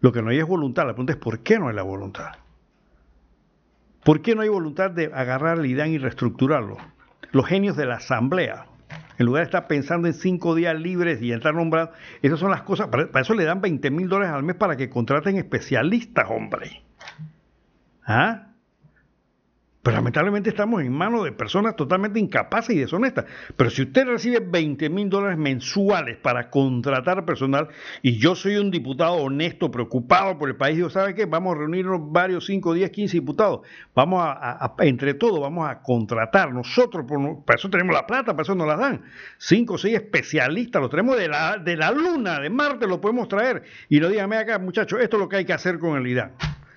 Lo 0.00 0.12
que 0.12 0.22
no 0.22 0.30
hay 0.30 0.38
es 0.38 0.46
voluntad. 0.46 0.84
La 0.84 0.92
pregunta 0.92 1.14
es 1.14 1.18
¿por 1.18 1.40
qué 1.40 1.58
no 1.58 1.68
hay 1.68 1.74
la 1.74 1.82
voluntad? 1.82 2.36
¿Por 4.04 4.22
qué 4.22 4.36
no 4.36 4.42
hay 4.42 4.48
voluntad 4.48 4.92
de 4.92 5.06
agarrar 5.12 5.58
el 5.58 5.66
IDAN 5.66 5.90
y 5.90 5.98
reestructurarlo? 5.98 6.76
Los 7.32 7.46
genios 7.46 7.76
de 7.76 7.86
la 7.86 7.96
asamblea, 7.96 8.66
en 9.18 9.26
lugar 9.26 9.40
de 9.40 9.46
estar 9.46 9.66
pensando 9.66 10.06
en 10.06 10.14
cinco 10.14 10.54
días 10.54 10.78
libres 10.78 11.20
y 11.20 11.32
estar 11.32 11.52
nombrados, 11.52 11.96
esas 12.22 12.38
son 12.38 12.52
las 12.52 12.62
cosas, 12.62 12.86
para 12.86 13.20
eso 13.20 13.34
le 13.34 13.44
dan 13.44 13.60
20 13.60 13.90
mil 13.90 14.08
dólares 14.08 14.32
al 14.32 14.44
mes 14.44 14.54
para 14.54 14.76
que 14.76 14.88
contraten 14.88 15.36
especialistas, 15.36 16.30
hombre. 16.30 16.84
¿Ah? 18.06 18.52
Pero 19.86 19.98
lamentablemente 19.98 20.50
estamos 20.50 20.82
en 20.82 20.90
manos 20.92 21.22
de 21.22 21.30
personas 21.30 21.76
totalmente 21.76 22.18
incapaces 22.18 22.74
y 22.74 22.80
deshonestas. 22.80 23.26
Pero 23.54 23.70
si 23.70 23.82
usted 23.82 24.04
recibe 24.04 24.40
20 24.40 24.90
mil 24.90 25.08
dólares 25.08 25.38
mensuales 25.38 26.16
para 26.16 26.50
contratar 26.50 27.24
personal 27.24 27.68
y 28.02 28.18
yo 28.18 28.34
soy 28.34 28.56
un 28.56 28.72
diputado 28.72 29.12
honesto, 29.12 29.70
preocupado 29.70 30.38
por 30.38 30.48
el 30.48 30.56
país, 30.56 30.74
digo, 30.74 30.90
¿sabe 30.90 31.14
qué? 31.14 31.26
Vamos 31.26 31.54
a 31.54 31.58
reunirnos 31.60 32.00
varios, 32.10 32.46
5, 32.46 32.74
10, 32.74 32.90
15 32.90 33.16
diputados. 33.16 33.60
Vamos 33.94 34.24
a, 34.26 34.74
entre 34.80 35.14
todos, 35.14 35.38
vamos 35.38 35.70
a 35.70 35.80
contratar 35.82 36.52
nosotros, 36.52 37.04
por, 37.06 37.44
para 37.44 37.56
eso 37.56 37.70
tenemos 37.70 37.94
la 37.94 38.08
plata, 38.08 38.32
para 38.32 38.42
eso 38.42 38.56
nos 38.56 38.66
la 38.66 38.74
dan. 38.74 39.04
5 39.38 39.72
o 39.72 39.78
6 39.78 39.94
especialistas, 39.94 40.82
los 40.82 40.90
tenemos 40.90 41.16
de 41.16 41.28
la, 41.28 41.58
de 41.58 41.76
la 41.76 41.92
luna, 41.92 42.40
de 42.40 42.50
Marte, 42.50 42.88
lo 42.88 43.00
podemos 43.00 43.28
traer. 43.28 43.62
Y 43.88 44.00
lo 44.00 44.08
díganme 44.08 44.36
acá, 44.36 44.58
muchachos, 44.58 44.98
esto 45.00 45.16
es 45.16 45.20
lo 45.20 45.28
que 45.28 45.36
hay 45.36 45.44
que 45.44 45.52
hacer 45.52 45.78
con 45.78 45.96
el 45.96 46.08
IDAN. 46.08 46.32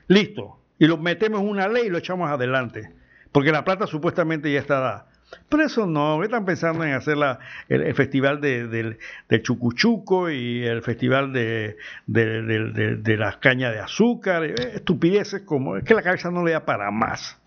Listo. 0.10 0.58
Y 0.78 0.86
lo 0.86 0.98
metemos 0.98 1.42
en 1.42 1.50
una 1.50 1.68
ley 1.68 1.88
y 1.88 1.90
lo 1.90 1.98
echamos 1.98 2.30
adelante. 2.30 2.99
Porque 3.32 3.52
la 3.52 3.64
plata 3.64 3.88
supuestamente 3.88 4.52
ya 4.52 4.60
está 4.60 4.80
dada. 4.80 5.06
Pero 5.48 5.64
eso 5.64 5.86
no, 5.86 6.24
están 6.24 6.44
pensando 6.46 6.84
en 6.84 6.94
hacer 6.94 7.16
la, 7.16 7.38
el, 7.68 7.94
festival 7.94 8.42
de, 8.42 8.68
del, 8.68 8.98
del 9.30 9.44
chucuchuco 9.44 10.32
y 10.32 10.64
el 10.66 10.82
festival 10.82 11.32
de, 11.34 11.78
de, 12.08 12.42
de- 12.42 12.96
de- 12.96 13.18
las 13.18 13.38
cañas 13.38 13.72
de 13.74 13.80
azúcar, 13.80 14.44
eh, 14.44 14.56
estupideces 14.74 15.42
como, 15.42 15.78
es 15.78 15.84
que 15.84 15.94
la 15.94 16.02
cabeza 16.02 16.32
no 16.32 16.44
le 16.44 16.54
da 16.54 16.66
para 16.66 16.90
más. 16.90 17.38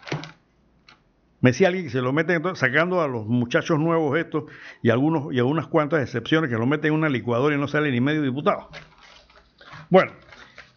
Me 1.41 1.51
decía 1.51 1.67
alguien 1.67 1.87
que 1.87 1.91
se 1.91 2.01
lo 2.01 2.13
meten, 2.13 2.41
sacando 2.55 3.01
a 3.03 3.09
los 3.09 3.27
muchachos 3.27 3.81
nuevos 3.81 4.17
estos 4.17 4.45
y 4.81 4.91
algunos 4.91 5.35
y 5.35 5.39
algunas 5.39 5.67
cuantas 5.67 6.01
excepciones 6.03 6.49
que 6.51 6.57
lo 6.57 6.67
meten 6.67 6.93
en 6.93 6.99
una 7.01 7.09
licuadora 7.09 7.57
y 7.57 7.59
no 7.59 7.67
sale 7.67 7.91
ni 7.91 8.01
medio 8.01 8.23
diputado. 8.23 8.69
Bueno, 9.91 10.13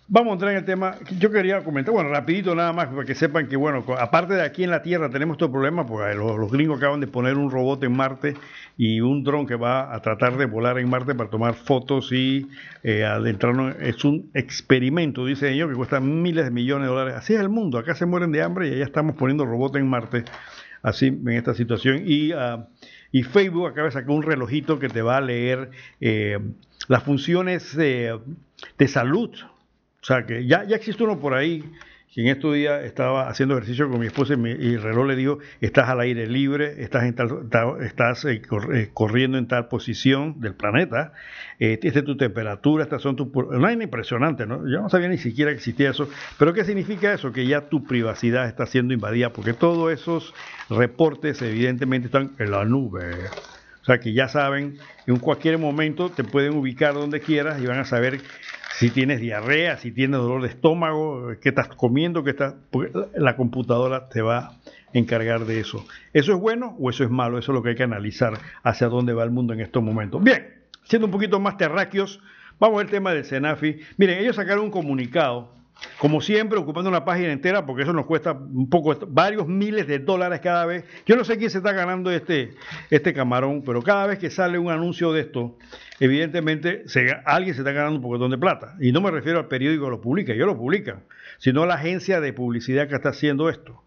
Vamos 0.07 0.29
a 0.29 0.33
entrar 0.33 0.51
en 0.51 0.57
el 0.57 0.65
tema. 0.65 0.97
Yo 1.17 1.31
quería 1.31 1.63
comentar, 1.63 1.91
bueno, 1.91 2.11
rapidito 2.11 2.53
nada 2.53 2.71
más, 2.73 2.89
para 2.89 3.05
que 3.05 3.15
sepan 3.15 3.47
que, 3.47 3.55
bueno, 3.55 3.83
aparte 3.97 4.35
de 4.35 4.43
aquí 4.43 4.63
en 4.63 4.69
la 4.69 4.83
Tierra 4.83 5.09
tenemos 5.09 5.33
estos 5.33 5.49
problemas, 5.49 5.87
porque 5.87 6.13
los, 6.13 6.51
gringos 6.51 6.77
acaban 6.77 6.99
de 6.99 7.07
poner 7.07 7.37
un 7.37 7.49
robot 7.49 7.83
en 7.83 7.93
Marte 7.93 8.35
y 8.77 9.01
un 9.01 9.23
dron 9.23 9.47
que 9.47 9.55
va 9.55 9.95
a 9.95 9.99
tratar 10.03 10.37
de 10.37 10.45
volar 10.45 10.77
en 10.77 10.91
Marte 10.91 11.15
para 11.15 11.31
tomar 11.31 11.55
fotos 11.55 12.11
y 12.11 12.47
eh, 12.83 13.03
adentrarnos. 13.03 13.77
Es 13.79 14.05
un 14.05 14.29
experimento, 14.35 15.25
dice 15.25 15.51
ellos, 15.51 15.69
que 15.69 15.75
cuesta 15.75 15.99
miles 15.99 16.45
de 16.45 16.51
millones 16.51 16.87
de 16.87 16.93
dólares. 16.93 17.15
Así 17.17 17.33
es 17.33 17.39
el 17.39 17.49
mundo, 17.49 17.79
acá 17.79 17.95
se 17.95 18.05
mueren 18.05 18.31
de 18.31 18.43
hambre 18.43 18.69
y 18.69 18.73
allá 18.73 18.85
estamos 18.85 19.15
poniendo 19.15 19.43
robots 19.43 19.75
en 19.77 19.89
Marte, 19.89 20.23
así 20.83 21.07
en 21.07 21.29
esta 21.29 21.55
situación. 21.55 22.03
Y, 22.05 22.31
uh, 22.31 22.63
y 23.11 23.23
Facebook 23.23 23.69
acaba 23.69 23.87
de 23.87 23.91
sacar 23.91 24.11
un 24.11 24.21
relojito 24.21 24.77
que 24.77 24.87
te 24.87 25.01
va 25.01 25.17
a 25.17 25.21
leer 25.21 25.71
eh, 25.99 26.37
las 26.87 27.01
funciones 27.01 27.75
de 27.75 28.19
salud 28.87 29.31
o 30.05 30.07
sea 30.07 30.23
que 30.27 30.45
ya, 30.45 30.63
ya 30.65 30.75
existe 30.75 31.03
uno 31.03 31.19
por 31.19 31.33
ahí 31.33 31.63
que 32.13 32.21
en 32.21 32.27
estos 32.27 32.53
días 32.53 32.83
estaba 32.83 33.27
haciendo 33.27 33.55
ejercicio 33.55 33.89
con 33.89 33.99
mi 33.99 34.05
esposa 34.05 34.35
y, 34.35 34.47
y 34.47 34.73
el 34.75 34.83
reloj 34.83 35.07
le 35.07 35.15
dijo, 35.15 35.39
estás 35.61 35.89
al 35.89 35.99
aire 35.99 36.27
libre, 36.27 36.75
estás, 36.77 37.03
tal, 37.15 37.81
estás 37.81 38.23
eh, 38.25 38.39
eh, 38.71 38.89
corriendo 38.93 39.39
en 39.39 39.47
tal 39.47 39.67
posición 39.67 40.39
del 40.41 40.53
planeta, 40.53 41.13
eh, 41.59 41.79
esta 41.81 41.99
es 41.99 42.05
tu 42.05 42.15
temperatura, 42.17 42.83
estas 42.83 43.01
son 43.01 43.15
tus... 43.15 43.29
Una 43.33 43.73
impresionante, 43.73 44.45
¿no? 44.45 44.59
Yo 44.69 44.79
no 44.79 44.89
sabía 44.89 45.07
ni 45.09 45.17
siquiera 45.17 45.49
que 45.49 45.57
existía 45.57 45.89
eso, 45.89 46.07
pero 46.37 46.53
¿qué 46.53 46.65
significa 46.65 47.11
eso? 47.11 47.31
Que 47.33 47.47
ya 47.47 47.67
tu 47.67 47.83
privacidad 47.83 48.47
está 48.47 48.67
siendo 48.67 48.93
invadida, 48.93 49.33
porque 49.33 49.53
todos 49.53 49.91
esos 49.91 50.35
reportes 50.69 51.41
evidentemente 51.41 52.05
están 52.05 52.35
en 52.37 52.51
la 52.51 52.63
nube. 52.63 53.11
O 53.81 53.85
sea 53.85 53.99
que 53.99 54.13
ya 54.13 54.27
saben, 54.27 54.77
en 55.05 55.17
cualquier 55.17 55.57
momento 55.57 56.09
te 56.09 56.23
pueden 56.23 56.53
ubicar 56.53 56.93
donde 56.93 57.21
quieras 57.21 57.59
y 57.59 57.65
van 57.65 57.79
a 57.79 57.85
saber 57.85 58.19
si 58.77 58.89
tienes 58.89 59.21
diarrea, 59.21 59.77
si 59.77 59.91
tienes 59.91 60.19
dolor 60.19 60.41
de 60.41 60.49
estómago, 60.49 61.33
qué 61.41 61.49
estás 61.49 61.69
comiendo, 61.69 62.23
qué 62.23 62.31
estás, 62.31 62.55
la 63.15 63.35
computadora 63.37 64.09
te 64.09 64.21
va 64.21 64.37
a 64.37 64.51
encargar 64.93 65.45
de 65.45 65.59
eso. 65.59 65.85
¿Eso 66.13 66.33
es 66.33 66.39
bueno 66.39 66.75
o 66.79 66.89
eso 66.89 67.03
es 67.03 67.09
malo? 67.09 67.37
Eso 67.37 67.51
es 67.51 67.55
lo 67.55 67.63
que 67.63 67.69
hay 67.69 67.75
que 67.75 67.83
analizar 67.83 68.33
hacia 68.63 68.87
dónde 68.87 69.13
va 69.13 69.23
el 69.23 69.31
mundo 69.31 69.53
en 69.53 69.61
estos 69.61 69.81
momentos. 69.81 70.21
Bien, 70.21 70.53
siendo 70.83 71.05
un 71.05 71.11
poquito 71.11 71.39
más 71.39 71.57
terráqueos, 71.57 72.21
vamos 72.59 72.81
al 72.81 72.89
tema 72.89 73.13
del 73.13 73.23
Senafi. 73.23 73.79
Miren, 73.97 74.19
ellos 74.19 74.35
sacaron 74.35 74.65
un 74.65 74.71
comunicado 74.71 75.53
como 75.97 76.21
siempre, 76.21 76.57
ocupando 76.57 76.89
una 76.89 77.05
página 77.05 77.31
entera, 77.31 77.65
porque 77.65 77.83
eso 77.83 77.93
nos 77.93 78.05
cuesta 78.05 78.31
un 78.33 78.69
poco, 78.69 78.97
varios 79.07 79.47
miles 79.47 79.87
de 79.87 79.99
dólares 79.99 80.39
cada 80.41 80.65
vez. 80.65 80.85
Yo 81.05 81.15
no 81.15 81.23
sé 81.23 81.37
quién 81.37 81.49
se 81.49 81.59
está 81.59 81.71
ganando 81.73 82.11
este, 82.11 82.53
este 82.89 83.13
camarón, 83.13 83.63
pero 83.65 83.81
cada 83.81 84.07
vez 84.07 84.19
que 84.19 84.29
sale 84.29 84.57
un 84.57 84.71
anuncio 84.71 85.13
de 85.13 85.21
esto, 85.21 85.57
evidentemente 85.99 86.83
alguien 87.25 87.55
se 87.55 87.61
está 87.61 87.71
ganando 87.71 87.97
un 87.97 88.01
poquitón 88.01 88.31
de 88.31 88.37
plata. 88.37 88.75
Y 88.79 88.91
no 88.91 89.01
me 89.01 89.11
refiero 89.11 89.39
al 89.39 89.47
periódico 89.47 89.85
que 89.85 89.91
lo 89.91 90.01
publica, 90.01 90.33
yo 90.33 90.45
lo 90.45 90.57
publican, 90.57 91.03
sino 91.37 91.63
a 91.63 91.67
la 91.67 91.75
agencia 91.75 92.21
de 92.21 92.33
publicidad 92.33 92.87
que 92.87 92.95
está 92.95 93.09
haciendo 93.09 93.49
esto. 93.49 93.81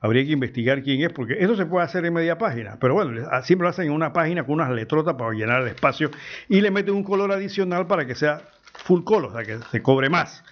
Habría 0.00 0.24
que 0.24 0.32
investigar 0.32 0.82
quién 0.82 1.02
es, 1.02 1.12
porque 1.12 1.36
eso 1.38 1.54
se 1.54 1.64
puede 1.64 1.84
hacer 1.84 2.04
en 2.04 2.14
media 2.14 2.36
página. 2.36 2.76
Pero 2.80 2.94
bueno, 2.94 3.24
siempre 3.44 3.66
lo 3.66 3.68
hacen 3.70 3.86
en 3.86 3.92
una 3.92 4.12
página 4.12 4.44
con 4.44 4.54
unas 4.54 4.70
letrotas 4.70 5.14
para 5.14 5.30
llenar 5.30 5.62
el 5.62 5.68
espacio 5.68 6.10
y 6.48 6.60
le 6.60 6.72
meten 6.72 6.94
un 6.94 7.04
color 7.04 7.30
adicional 7.30 7.86
para 7.86 8.04
que 8.04 8.16
sea 8.16 8.42
full 8.84 9.04
color, 9.04 9.30
o 9.30 9.34
sea, 9.36 9.44
que 9.44 9.64
se 9.70 9.80
cobre 9.80 10.08
más. 10.08 10.42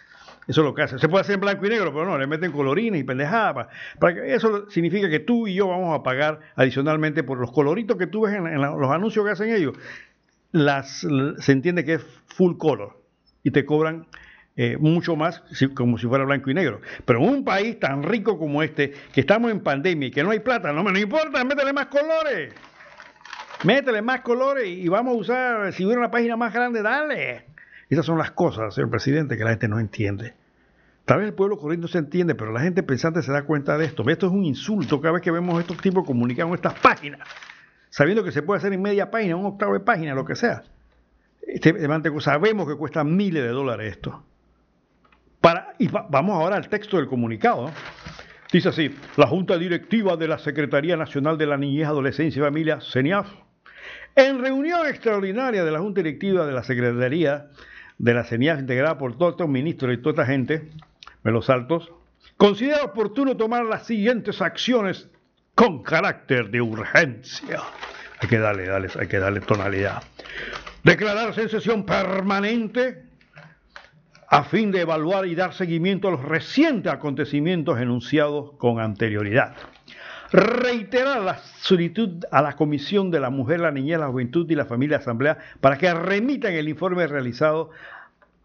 Eso 0.51 0.63
es 0.63 0.65
lo 0.65 0.75
que 0.75 0.83
hace. 0.83 0.99
Se 0.99 1.09
puede 1.09 1.21
hacer 1.21 1.37
en 1.37 1.43
blanco 1.43 1.65
y 1.65 1.69
negro, 1.69 1.93
pero 1.93 2.05
no, 2.07 2.19
le 2.19 2.27
meten 2.27 2.51
colorines 2.51 3.01
y 3.01 3.05
pendejadas. 3.05 3.69
Para, 4.01 4.15
que, 4.15 4.35
eso 4.35 4.69
significa 4.69 5.09
que 5.09 5.21
tú 5.21 5.47
y 5.47 5.55
yo 5.55 5.69
vamos 5.69 5.97
a 5.97 6.03
pagar 6.03 6.41
adicionalmente 6.57 7.23
por 7.23 7.39
los 7.39 7.53
coloritos 7.53 7.97
que 7.97 8.09
tú 8.09 8.23
ves 8.23 8.35
en, 8.35 8.61
los 8.61 8.91
anuncios 8.91 9.25
que 9.25 9.31
hacen 9.31 9.55
ellos. 9.55 9.77
Las, 10.51 11.07
se 11.39 11.53
entiende 11.53 11.85
que 11.85 11.95
es 11.95 12.03
full 12.27 12.57
color 12.57 13.01
y 13.45 13.53
te 13.53 13.65
cobran 13.65 14.09
eh, 14.57 14.77
mucho 14.77 15.15
más 15.15 15.45
como 15.77 15.99
si 15.99 16.09
fuera 16.09 16.25
blanco 16.25 16.51
y 16.51 16.55
negro. 16.55 16.81
Pero 17.05 17.21
un 17.21 17.45
país 17.45 17.79
tan 17.79 18.03
rico 18.03 18.37
como 18.37 18.65
este, 18.65 18.93
que 19.13 19.21
estamos 19.21 19.53
en 19.53 19.61
pandemia 19.61 20.09
y 20.09 20.11
que 20.11 20.25
no 20.25 20.33
hay 20.33 20.41
plata, 20.41 20.73
no 20.73 20.83
me 20.83 20.91
no 20.91 20.99
importa, 20.99 21.45
métele 21.45 21.73
más 21.73 21.87
colores. 21.87 22.53
Métele 23.63 24.03
más 24.03 24.23
colores 24.23 24.67
y 24.67 24.89
vamos 24.89 25.15
a 25.15 25.17
usar, 25.17 25.73
si 25.75 25.85
hubiera 25.85 26.01
una 26.01 26.11
página 26.11 26.37
más 26.37 26.53
grande, 26.53 26.83
dale. 26.83 27.45
Esas 27.89 28.05
son 28.05 28.19
las 28.19 28.33
cosas, 28.33 28.75
señor 28.75 28.91
presidente, 28.91 29.37
que 29.37 29.45
la 29.45 29.51
gente 29.51 29.69
no 29.69 29.79
entiende. 29.79 30.40
Tal 31.11 31.19
vez 31.19 31.27
el 31.27 31.35
pueblo 31.35 31.59
corriendo 31.59 31.89
se 31.89 31.99
entiende, 31.99 32.37
pero 32.37 32.53
la 32.53 32.61
gente 32.61 32.85
pensante 32.85 33.21
se 33.21 33.33
da 33.33 33.43
cuenta 33.43 33.77
de 33.77 33.85
esto. 33.85 34.09
Esto 34.09 34.27
es 34.29 34.33
un 34.33 34.45
insulto 34.45 35.01
cada 35.01 35.15
vez 35.15 35.23
que 35.23 35.33
vemos 35.33 35.59
estos 35.59 35.77
tipos 35.79 36.07
comunicando 36.07 36.55
estas 36.55 36.75
páginas, 36.79 37.29
sabiendo 37.89 38.23
que 38.23 38.31
se 38.31 38.43
puede 38.43 38.59
hacer 38.59 38.73
en 38.73 38.81
media 38.81 39.11
página, 39.11 39.35
un 39.35 39.45
octavo 39.45 39.73
de 39.73 39.81
página, 39.81 40.15
lo 40.15 40.25
que 40.25 40.37
sea. 40.37 40.63
Este, 41.43 41.75
sabemos 42.21 42.69
que 42.69 42.77
cuesta 42.77 43.03
miles 43.03 43.43
de 43.43 43.49
dólares 43.49 43.97
esto. 43.97 44.23
Y 45.81 45.89
vamos 45.89 46.37
ahora 46.37 46.55
al 46.55 46.69
texto 46.69 46.97
del 46.97 47.09
comunicado. 47.09 47.73
Dice 48.53 48.69
así, 48.69 48.95
la 49.17 49.27
Junta 49.27 49.59
Directiva 49.59 50.17
de 50.17 50.29
la 50.29 50.39
Secretaría 50.39 50.97
Nacional 50.97 51.37
de 51.37 51.47
la 51.47 51.57
Niñez, 51.57 51.89
Adolescencia 51.89 52.39
y 52.39 52.45
Familia, 52.45 52.79
CENIAF, 52.81 53.27
en 54.15 54.41
reunión 54.41 54.87
extraordinaria 54.87 55.65
de 55.65 55.73
la 55.73 55.81
Junta 55.81 56.03
Directiva 56.03 56.47
de 56.47 56.53
la 56.53 56.63
Secretaría 56.63 57.49
de 57.99 58.15
la 58.15 58.23
CENIAF, 58.23 58.61
integrada 58.61 58.97
por 58.97 59.19
todos 59.19 59.33
estos 59.33 59.49
ministros 59.49 59.93
y 59.93 59.97
toda 59.97 60.23
esta 60.23 60.27
gente, 60.27 60.71
los 61.25 61.51
Altos, 61.51 61.93
considera 62.37 62.85
oportuno 62.85 63.37
tomar 63.37 63.65
las 63.65 63.87
siguientes 63.87 64.41
acciones 64.41 65.09
con 65.55 65.83
carácter 65.83 66.51
de 66.51 66.61
urgencia. 66.61 67.61
Hay 68.21 68.29
que 68.29 68.39
darle, 68.39 68.67
darle, 68.67 68.89
hay 68.99 69.09
que 69.09 69.19
darle 69.19 69.41
tonalidad. 69.41 70.03
Declararse 70.83 71.43
en 71.43 71.49
sesión 71.49 71.85
permanente 71.85 73.11
a 74.29 74.45
fin 74.45 74.71
de 74.71 74.83
evaluar 74.83 75.27
y 75.27 75.35
dar 75.35 75.53
seguimiento 75.53 76.09
a 76.09 76.13
los 76.13 76.23
recientes 76.23 76.93
acontecimientos 76.93 77.81
enunciados 77.81 78.53
con 78.59 78.79
anterioridad. 78.79 79.57
Reiterar 80.33 81.23
la 81.23 81.39
solicitud 81.39 82.25
a 82.31 82.41
la 82.41 82.55
Comisión 82.55 83.11
de 83.11 83.19
la 83.19 83.31
Mujer, 83.31 83.61
la 83.61 83.73
Niñez, 83.73 83.99
la 83.99 84.07
Juventud 84.07 84.49
y 84.49 84.55
la 84.55 84.67
Familia 84.67 84.99
Asamblea 84.99 85.39
para 85.61 85.77
que 85.77 85.93
remitan 85.93 86.53
el 86.53 86.69
informe 86.69 87.09
realizado 87.09 87.71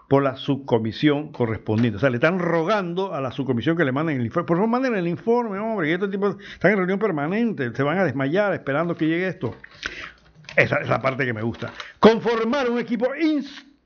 por 0.08 0.24
la 0.24 0.36
subcomisión 0.36 1.32
correspondiente. 1.32 1.98
O 1.98 2.00
sea, 2.00 2.10
le 2.10 2.18
están 2.18 2.40
rogando 2.40 3.14
a 3.14 3.22
la 3.22 3.32
subcomisión 3.32 3.76
que 3.76 3.86
le 3.86 3.92
manden 3.92 4.20
el 4.20 4.26
informe. 4.26 4.48
Por 4.48 4.58
favor, 4.58 4.70
manden 4.70 4.96
el 4.96 5.08
informe, 5.08 5.60
hombre, 5.60 5.94
estos 5.94 6.12
tipos 6.12 6.38
están 6.54 6.72
en 6.72 6.78
reunión 6.78 7.00
permanente, 7.00 7.74
se 7.74 7.84
van 7.84 7.98
a 7.98 8.04
desmayar 8.04 8.54
esperando 8.54 8.96
que 8.96 9.08
llegue 9.08 9.28
esto. 9.28 9.56
Esa 10.56 10.78
es 10.78 10.90
la 10.90 11.02
parte 11.02 11.26
que 11.26 11.34
me 11.34 11.42
gusta. 11.42 11.74
Conformar 12.00 12.70
un 12.70 12.80
equipo 12.80 13.08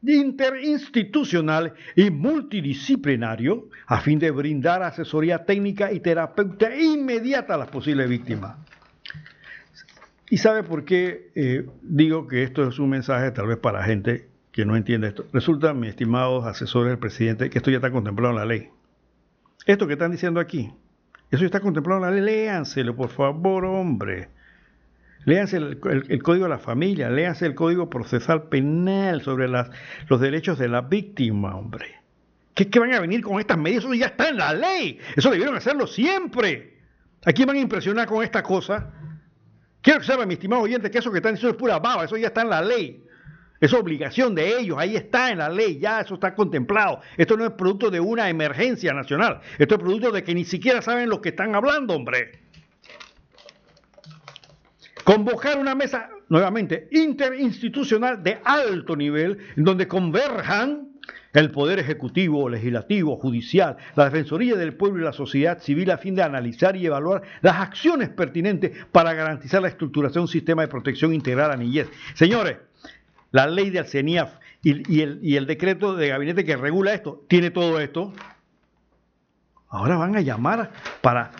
interinstitucional 0.03 1.73
y 1.95 2.11
multidisciplinario 2.11 3.69
a 3.87 4.01
fin 4.01 4.19
de 4.19 4.31
brindar 4.31 4.83
asesoría 4.83 5.45
técnica 5.45 5.91
y 5.91 5.99
terapéutica 5.99 6.75
inmediata 6.75 7.55
a 7.55 7.57
las 7.57 7.69
posibles 7.69 8.07
víctimas. 8.07 8.57
¿Y 10.29 10.37
sabe 10.37 10.61
por 10.61 10.85
qué 10.85 11.31
eh, 11.33 11.65
digo 11.81 12.27
que 12.27 12.43
esto 12.43 12.67
es 12.67 12.77
un 12.77 12.89
mensaje 12.89 13.31
tal 13.31 13.47
vez 13.47 13.57
para 13.57 13.83
gente 13.83 14.28
que 14.51 14.65
no 14.65 14.75
entiende 14.75 15.07
esto. 15.07 15.25
Resulta, 15.33 15.73
mis 15.73 15.91
estimados 15.91 16.45
asesores 16.45 16.89
del 16.89 16.99
presidente, 16.99 17.49
que 17.49 17.59
esto 17.59 17.71
ya 17.71 17.77
está 17.77 17.91
contemplado 17.91 18.33
en 18.33 18.39
la 18.39 18.45
ley. 18.45 18.69
Esto 19.65 19.87
que 19.87 19.93
están 19.93 20.11
diciendo 20.11 20.39
aquí, 20.39 20.71
eso 21.31 21.41
ya 21.41 21.47
está 21.47 21.59
contemplado 21.59 22.03
en 22.03 22.09
la 22.09 22.11
ley. 22.11 22.21
Léanselo, 22.21 22.95
por 22.95 23.09
favor, 23.09 23.65
hombre. 23.65 24.29
Léanse 25.25 25.57
el, 25.57 25.79
Código 25.79 26.45
de 26.45 26.49
la 26.49 26.59
Familia, 26.59 27.09
léanse 27.09 27.45
el 27.45 27.53
Código 27.53 27.89
Procesal 27.89 28.43
Penal 28.43 29.21
sobre 29.21 29.47
las, 29.47 29.69
los 30.07 30.19
derechos 30.21 30.57
de 30.57 30.69
la 30.69 30.81
víctima, 30.81 31.55
hombre. 31.55 31.99
¿Qué, 32.55 32.69
¿Qué 32.69 32.79
van 32.79 32.93
a 32.93 32.99
venir 32.99 33.21
con 33.21 33.39
estas 33.39 33.57
medidas? 33.57 33.83
Eso 33.83 33.93
ya 33.93 34.07
está 34.07 34.29
en 34.29 34.37
la 34.37 34.53
ley. 34.53 34.97
Eso 35.15 35.29
debieron 35.29 35.55
hacerlo 35.55 35.87
siempre. 35.87 36.77
Aquí 37.25 37.45
van 37.45 37.57
a 37.57 37.59
impresionar 37.59 38.07
con 38.07 38.23
esta 38.23 38.41
cosa. 38.41 38.91
Quiero 39.81 39.99
que 39.99 40.05
sepan, 40.05 40.27
mi 40.27 40.33
estimado 40.33 40.63
oyente, 40.63 40.89
que 40.89 40.97
eso 40.97 41.11
que 41.11 41.17
están 41.17 41.33
diciendo 41.33 41.55
es 41.55 41.59
pura 41.59 41.79
baba. 41.79 42.05
Eso 42.05 42.17
ya 42.17 42.27
está 42.27 42.41
en 42.41 42.49
la 42.49 42.61
ley. 42.61 43.03
Es 43.59 43.73
obligación 43.73 44.35
de 44.35 44.57
ellos, 44.57 44.77
ahí 44.79 44.95
está 44.95 45.31
en 45.31 45.39
la 45.39 45.49
ley, 45.49 45.79
ya 45.79 45.99
eso 46.01 46.13
está 46.13 46.33
contemplado. 46.33 47.01
Esto 47.17 47.35
no 47.35 47.45
es 47.45 47.51
producto 47.51 47.91
de 47.91 47.99
una 47.99 48.29
emergencia 48.29 48.93
nacional, 48.93 49.41
esto 49.57 49.75
es 49.75 49.81
producto 49.81 50.11
de 50.11 50.23
que 50.23 50.33
ni 50.33 50.45
siquiera 50.45 50.81
saben 50.81 51.09
lo 51.09 51.21
que 51.21 51.29
están 51.29 51.55
hablando, 51.55 51.93
hombre. 51.93 52.39
Convocar 55.03 55.57
una 55.57 55.75
mesa, 55.75 56.09
nuevamente, 56.29 56.87
interinstitucional 56.91 58.21
de 58.21 58.39
alto 58.43 58.95
nivel, 58.95 59.39
en 59.57 59.63
donde 59.63 59.87
converjan 59.87 60.89
el 61.33 61.51
Poder 61.51 61.79
Ejecutivo, 61.79 62.49
Legislativo, 62.49 63.17
Judicial, 63.17 63.77
la 63.95 64.05
Defensoría 64.05 64.55
del 64.55 64.75
Pueblo 64.75 65.01
y 65.01 65.05
la 65.05 65.13
sociedad 65.13 65.59
civil 65.59 65.91
a 65.91 65.97
fin 65.97 66.15
de 66.15 66.23
analizar 66.23 66.75
y 66.75 66.85
evaluar 66.85 67.23
las 67.41 67.57
acciones 67.57 68.09
pertinentes 68.09 68.71
para 68.91 69.13
garantizar 69.13 69.61
la 69.61 69.67
estructuración 69.67 70.21
de 70.21 70.25
un 70.25 70.27
sistema 70.27 70.61
de 70.61 70.67
protección 70.67 71.13
integral 71.13 71.51
a 71.51 71.57
niñez. 71.57 71.89
Señores, 72.13 72.57
la 73.31 73.47
ley 73.47 73.69
del 73.69 73.85
CENIAF 73.85 74.33
y, 74.61 75.01
el, 75.01 75.19
el 75.23 75.45
decreto 75.45 75.95
de 75.95 76.09
gabinete 76.09 76.43
que 76.43 76.57
regula 76.57 76.93
esto, 76.93 77.25
tiene 77.27 77.51
todo 77.51 77.79
esto. 77.79 78.13
Ahora 79.69 79.97
van 79.97 80.15
a 80.15 80.21
llamar 80.21 80.71
para 81.01 81.31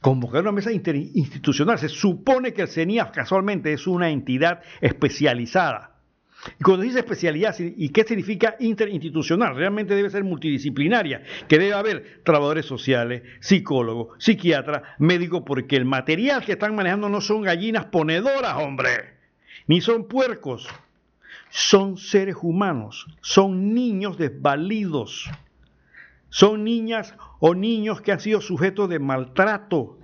convocar 0.00 0.42
una 0.42 0.52
mesa 0.52 0.72
interinstitucional. 0.72 1.78
Se 1.78 1.88
supone 1.88 2.52
que 2.52 2.62
el 2.62 2.68
CENIAF 2.68 3.10
casualmente 3.10 3.72
es 3.72 3.86
una 3.86 4.10
entidad 4.10 4.62
especializada. 4.80 5.94
Y 6.60 6.62
cuando 6.62 6.82
dice 6.82 6.98
especialidad, 6.98 7.56
¿y 7.58 7.88
qué 7.88 8.04
significa 8.04 8.56
interinstitucional? 8.58 9.56
Realmente 9.56 9.94
debe 9.94 10.10
ser 10.10 10.24
multidisciplinaria, 10.24 11.22
que 11.48 11.58
debe 11.58 11.72
haber 11.72 12.20
trabajadores 12.22 12.66
sociales, 12.66 13.22
psicólogos, 13.40 14.22
psiquiatras, 14.22 14.82
médicos, 14.98 15.42
porque 15.46 15.76
el 15.76 15.86
material 15.86 16.44
que 16.44 16.52
están 16.52 16.74
manejando 16.74 17.08
no 17.08 17.20
son 17.20 17.42
gallinas 17.42 17.86
ponedoras, 17.86 18.56
hombre, 18.58 19.14
ni 19.66 19.80
son 19.80 20.06
puercos, 20.06 20.68
son 21.56 21.98
seres 21.98 22.34
humanos, 22.42 23.06
son 23.20 23.74
niños 23.74 24.18
desvalidos, 24.18 25.30
son 26.28 26.64
niñas 26.64 27.14
o 27.38 27.54
niños 27.54 28.00
que 28.00 28.10
han 28.10 28.18
sido 28.18 28.40
sujetos 28.40 28.88
de 28.88 28.98
maltrato, 28.98 29.96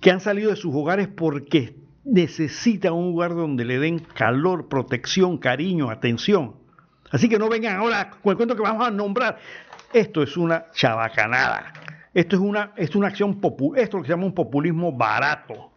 que 0.00 0.10
han 0.10 0.18
salido 0.18 0.50
de 0.50 0.56
sus 0.56 0.74
hogares 0.74 1.06
porque 1.06 1.76
necesitan 2.04 2.94
un 2.94 3.12
lugar 3.12 3.36
donde 3.36 3.64
le 3.64 3.78
den 3.78 4.00
calor, 4.00 4.66
protección, 4.66 5.38
cariño, 5.38 5.88
atención. 5.88 6.56
Así 7.12 7.28
que 7.28 7.38
no 7.38 7.48
vengan 7.48 7.76
ahora 7.76 8.10
con 8.10 8.32
el 8.32 8.36
cuento 8.36 8.56
que 8.56 8.62
vamos 8.62 8.88
a 8.88 8.90
nombrar. 8.90 9.38
Esto 9.92 10.20
es 10.20 10.36
una 10.36 10.72
chabacanada. 10.72 11.74
Esto 12.12 12.34
es 12.34 12.42
una, 12.42 12.72
es 12.74 12.96
una 12.96 13.06
acción 13.06 13.40
popular. 13.40 13.84
Esto 13.84 13.98
es 13.98 14.00
lo 14.00 14.02
que 14.02 14.06
se 14.08 14.12
llama 14.14 14.26
un 14.26 14.34
populismo 14.34 14.90
barato. 14.90 15.75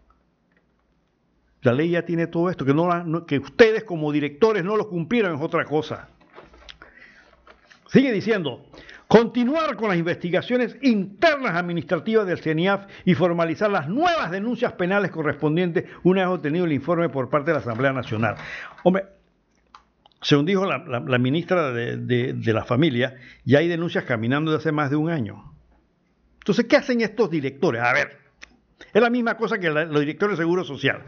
La 1.62 1.74
ley 1.74 1.92
ya 1.92 2.04
tiene 2.04 2.28
todo 2.28 2.50
esto. 2.50 2.66
Que, 2.66 2.74
no, 2.74 3.26
que 3.26 3.40
ustedes 3.40 3.84
como 3.84 4.12
directores 4.12 4.64
no 4.64 4.78
lo 4.78 4.88
cumplieron 4.88 5.36
es 5.36 5.42
otra 5.42 5.66
cosa. 5.66 6.10
Sigue 7.88 8.12
diciendo, 8.12 8.66
continuar 9.08 9.76
con 9.76 9.90
las 9.90 9.98
investigaciones 9.98 10.78
internas 10.82 11.56
administrativas 11.56 12.28
del 12.28 12.38
CENIAF 12.38 12.86
y 13.04 13.16
formalizar 13.16 13.72
las 13.72 13.90
nuevas 13.90 14.30
denuncias 14.30 14.74
penales 14.74 15.10
correspondientes 15.10 15.86
una 16.04 16.22
vez 16.22 16.38
obtenido 16.38 16.66
el 16.66 16.74
informe 16.74 17.10
por 17.10 17.30
parte 17.30 17.48
de 17.48 17.54
la 17.54 17.60
Asamblea 17.60 17.92
Nacional. 17.92 18.36
Hombre, 18.84 19.06
según 20.22 20.46
dijo 20.46 20.66
la, 20.66 21.18
ministra 21.18 21.72
de, 21.72 22.36
la 22.46 22.64
Familia, 22.64 23.16
ya 23.46 23.60
hay 23.60 23.68
denuncias 23.68 24.04
caminando 24.04 24.52
desde 24.52 24.62
hace 24.62 24.72
más 24.72 24.90
de 24.90 24.96
un 24.96 25.10
año. 25.10 25.54
Entonces, 26.40 26.66
¿qué 26.66 26.76
hacen 26.76 27.02
estos 27.02 27.32
directores? 27.32 27.82
A 27.82 27.94
ver, 27.94 28.18
es 28.94 29.02
la 29.02 29.10
misma 29.10 29.38
cosa 29.38 29.60
que 29.60 29.70
los 29.70 30.00
directores 30.00 30.38
de 30.38 30.44
Seguro 30.44 30.64
Social. 30.64 31.04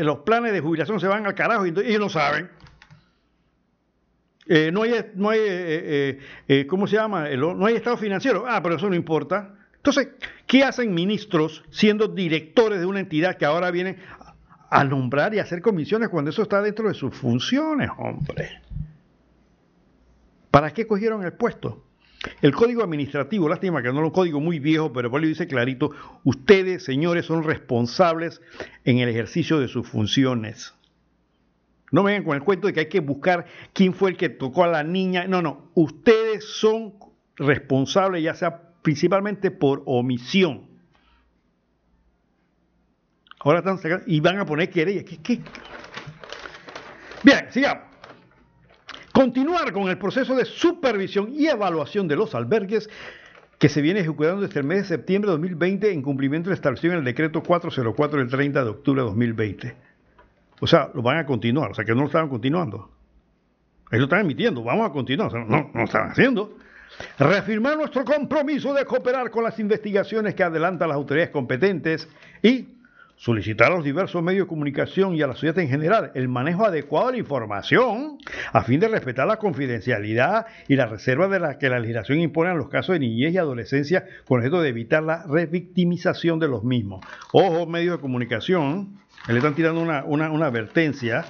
los 0.00 0.18
planes 0.20 0.52
de 0.52 0.60
jubilación 0.60 1.00
se 1.00 1.08
van 1.08 1.26
al 1.26 1.34
carajo 1.34 1.66
y 1.66 1.70
ellos 1.70 2.00
no 2.00 2.08
saben. 2.08 2.50
Eh, 4.46 4.70
no 4.72 4.82
hay, 4.82 4.92
no 5.14 5.30
hay 5.30 5.38
eh, 5.42 6.18
eh, 6.48 6.66
¿cómo 6.66 6.86
se 6.86 6.96
llama? 6.96 7.28
No 7.28 7.66
hay 7.66 7.74
estado 7.74 7.96
financiero. 7.96 8.44
Ah, 8.48 8.60
pero 8.62 8.76
eso 8.76 8.88
no 8.88 8.96
importa. 8.96 9.54
Entonces, 9.76 10.08
¿qué 10.46 10.64
hacen 10.64 10.92
ministros 10.92 11.64
siendo 11.70 12.08
directores 12.08 12.80
de 12.80 12.86
una 12.86 13.00
entidad 13.00 13.36
que 13.36 13.44
ahora 13.44 13.70
vienen 13.70 13.96
a 14.70 14.84
nombrar 14.84 15.34
y 15.34 15.38
hacer 15.38 15.62
comisiones 15.62 16.08
cuando 16.08 16.30
eso 16.30 16.42
está 16.42 16.60
dentro 16.62 16.88
de 16.88 16.94
sus 16.94 17.14
funciones, 17.14 17.90
hombre? 17.96 18.60
¿Para 20.50 20.72
qué 20.72 20.86
cogieron 20.86 21.24
el 21.24 21.32
puesto? 21.32 21.84
El 22.42 22.54
código 22.54 22.82
administrativo, 22.82 23.48
lástima 23.48 23.82
que 23.82 23.88
no 23.88 24.00
es 24.00 24.04
un 24.04 24.10
código 24.10 24.40
muy 24.40 24.58
viejo, 24.58 24.92
pero 24.92 25.10
por 25.10 25.22
dice 25.22 25.46
clarito, 25.46 25.90
ustedes, 26.24 26.84
señores, 26.84 27.26
son 27.26 27.44
responsables 27.44 28.42
en 28.84 28.98
el 28.98 29.08
ejercicio 29.08 29.58
de 29.58 29.68
sus 29.68 29.88
funciones. 29.88 30.74
No 31.92 32.02
vengan 32.02 32.24
con 32.24 32.36
el 32.36 32.42
cuento 32.42 32.66
de 32.66 32.72
que 32.72 32.80
hay 32.80 32.88
que 32.88 33.00
buscar 33.00 33.46
quién 33.72 33.94
fue 33.94 34.10
el 34.10 34.16
que 34.16 34.28
tocó 34.28 34.64
a 34.64 34.68
la 34.68 34.84
niña. 34.84 35.26
No, 35.26 35.42
no. 35.42 35.70
Ustedes 35.74 36.44
son 36.44 36.94
responsables, 37.36 38.22
ya 38.22 38.34
sea 38.34 38.74
principalmente 38.82 39.50
por 39.50 39.82
omisión. 39.86 40.68
Ahora 43.40 43.60
están 43.60 43.78
sacando 43.78 44.04
y 44.06 44.20
van 44.20 44.38
a 44.38 44.46
poner 44.46 44.70
querella. 44.70 45.04
¿Qué, 45.04 45.16
qué? 45.18 45.40
Bien, 47.24 47.46
sigamos. 47.50 47.89
Continuar 49.20 49.70
con 49.74 49.86
el 49.90 49.98
proceso 49.98 50.34
de 50.34 50.46
supervisión 50.46 51.28
y 51.34 51.46
evaluación 51.46 52.08
de 52.08 52.16
los 52.16 52.34
albergues 52.34 52.88
que 53.58 53.68
se 53.68 53.82
viene 53.82 54.00
ejecutando 54.00 54.40
desde 54.40 54.60
el 54.60 54.66
mes 54.66 54.78
de 54.78 54.96
septiembre 54.96 55.30
de 55.30 55.32
2020 55.32 55.92
en 55.92 56.00
cumplimiento 56.00 56.48
de 56.48 56.54
establecido 56.54 56.94
en 56.94 57.00
el 57.00 57.04
decreto 57.04 57.42
404 57.42 58.18
del 58.18 58.30
30 58.30 58.64
de 58.64 58.70
octubre 58.70 59.02
de 59.02 59.06
2020. 59.08 59.76
O 60.60 60.66
sea, 60.66 60.90
lo 60.94 61.02
van 61.02 61.18
a 61.18 61.26
continuar, 61.26 61.70
o 61.70 61.74
sea 61.74 61.84
que 61.84 61.94
no 61.94 62.00
lo 62.00 62.06
estaban 62.06 62.30
continuando. 62.30 62.90
Ellos 63.90 64.00
lo 64.00 64.04
están 64.04 64.20
emitiendo, 64.20 64.64
vamos 64.64 64.88
a 64.88 64.90
continuar, 64.90 65.28
o 65.28 65.30
sea, 65.32 65.40
no, 65.40 65.70
no 65.70 65.80
lo 65.80 65.84
están 65.84 66.12
haciendo. 66.12 66.56
Reafirmar 67.18 67.76
nuestro 67.76 68.06
compromiso 68.06 68.72
de 68.72 68.86
cooperar 68.86 69.30
con 69.30 69.44
las 69.44 69.58
investigaciones 69.58 70.34
que 70.34 70.44
adelantan 70.44 70.88
las 70.88 70.96
autoridades 70.96 71.30
competentes 71.30 72.08
y 72.42 72.79
solicitar 73.20 73.70
a 73.70 73.74
los 73.74 73.84
diversos 73.84 74.22
medios 74.22 74.46
de 74.46 74.48
comunicación 74.48 75.14
y 75.14 75.20
a 75.20 75.26
la 75.26 75.34
sociedad 75.34 75.58
en 75.58 75.68
general 75.68 76.10
el 76.14 76.26
manejo 76.26 76.64
adecuado 76.64 77.08
de 77.08 77.12
la 77.12 77.18
información 77.18 78.16
a 78.50 78.62
fin 78.62 78.80
de 78.80 78.88
respetar 78.88 79.26
la 79.26 79.36
confidencialidad 79.36 80.46
y 80.68 80.76
la 80.76 80.86
reserva 80.86 81.28
de 81.28 81.38
la 81.38 81.58
que 81.58 81.68
la 81.68 81.78
legislación 81.78 82.18
impone 82.18 82.52
en 82.52 82.56
los 82.56 82.70
casos 82.70 82.94
de 82.94 83.00
niñez 83.00 83.34
y 83.34 83.36
adolescencia 83.36 84.06
con 84.26 84.40
el 84.40 84.46
objeto 84.46 84.62
de 84.62 84.70
evitar 84.70 85.02
la 85.02 85.22
revictimización 85.24 86.38
de 86.38 86.48
los 86.48 86.64
mismos. 86.64 87.04
Ojo, 87.32 87.66
medios 87.66 87.98
de 87.98 88.00
comunicación, 88.00 88.98
le 89.28 89.36
están 89.36 89.54
tirando 89.54 89.82
una, 89.82 90.02
una, 90.04 90.46
advertencia. 90.46 91.26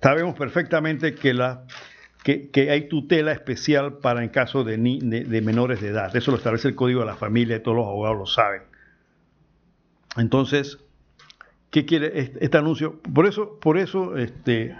Sabemos 0.00 0.38
perfectamente 0.38 1.14
que, 1.14 1.34
la, 1.34 1.64
que, 2.24 2.70
hay 2.70 2.88
tutela 2.88 3.32
especial 3.32 3.98
para 3.98 4.24
en 4.24 4.30
caso 4.30 4.64
de, 4.64 4.78
de, 4.78 5.40
menores 5.42 5.82
de 5.82 5.88
edad. 5.88 6.16
Eso 6.16 6.30
lo 6.30 6.38
establece 6.38 6.68
el 6.68 6.74
Código 6.74 7.00
de 7.00 7.06
la 7.06 7.16
Familia 7.16 7.56
y 7.56 7.60
todos 7.60 7.76
los 7.76 7.86
abogados 7.86 8.16
lo 8.16 8.26
saben. 8.26 8.67
Entonces, 10.16 10.78
¿qué 11.70 11.84
quiere 11.84 12.34
este, 12.40 12.56
anuncio? 12.56 13.00
Por 13.14 13.26
eso, 13.26 13.58
por 13.60 13.78
eso, 13.78 14.16
este, 14.16 14.76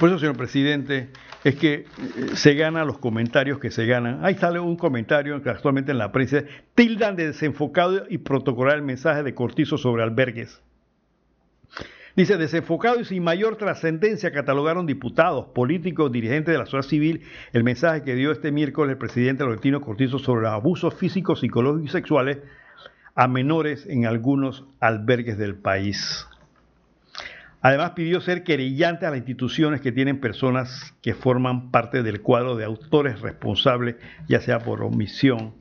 por 0.00 0.08
eso, 0.08 0.18
señor 0.18 0.36
presidente, 0.36 1.10
es 1.44 1.56
que 1.56 1.74
eh, 1.74 1.86
se 2.34 2.54
ganan 2.54 2.86
los 2.86 2.98
comentarios 2.98 3.58
que 3.58 3.70
se 3.70 3.86
ganan. 3.86 4.24
Ahí 4.24 4.34
sale 4.34 4.60
un 4.60 4.76
comentario 4.76 5.42
que 5.42 5.50
actualmente 5.50 5.92
en 5.92 5.98
la 5.98 6.12
prensa 6.12 6.44
tildan 6.74 7.16
de 7.16 7.26
desenfocado 7.26 8.04
y 8.08 8.18
protocolar 8.18 8.76
el 8.76 8.82
mensaje 8.82 9.22
de 9.22 9.34
Cortizo 9.34 9.78
sobre 9.78 10.02
albergues. 10.02 10.62
Dice, 12.16 12.36
desenfocado 12.36 12.98
y 12.98 13.04
sin 13.04 13.22
mayor 13.22 13.56
trascendencia 13.56 14.32
catalogaron 14.32 14.86
diputados, 14.86 15.46
políticos, 15.54 16.10
dirigentes 16.10 16.52
de 16.52 16.58
la 16.58 16.66
sociedad 16.66 16.82
civil 16.82 17.22
el 17.52 17.62
mensaje 17.62 18.02
que 18.02 18.16
dio 18.16 18.32
este 18.32 18.50
miércoles 18.50 18.94
el 18.94 18.98
presidente 18.98 19.44
Laurentino 19.44 19.80
Cortizo 19.80 20.18
sobre 20.18 20.42
los 20.42 20.50
abusos 20.50 20.94
físicos, 20.94 21.38
psicológicos 21.38 21.90
y 21.90 21.92
sexuales 21.92 22.38
a 23.18 23.26
menores 23.26 23.84
en 23.88 24.06
algunos 24.06 24.64
albergues 24.78 25.36
del 25.38 25.56
país. 25.56 26.24
Además 27.60 27.90
pidió 27.96 28.20
ser 28.20 28.44
querellante 28.44 29.06
a 29.06 29.10
las 29.10 29.18
instituciones 29.18 29.80
que 29.80 29.90
tienen 29.90 30.20
personas 30.20 30.94
que 31.02 31.14
forman 31.14 31.72
parte 31.72 32.04
del 32.04 32.22
cuadro 32.22 32.54
de 32.54 32.64
autores 32.64 33.20
responsables, 33.20 33.96
ya 34.28 34.40
sea 34.40 34.60
por 34.60 34.84
omisión 34.84 35.56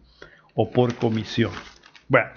o 0.54 0.70
por 0.70 0.94
comisión. 0.98 1.50
Bueno, 2.08 2.28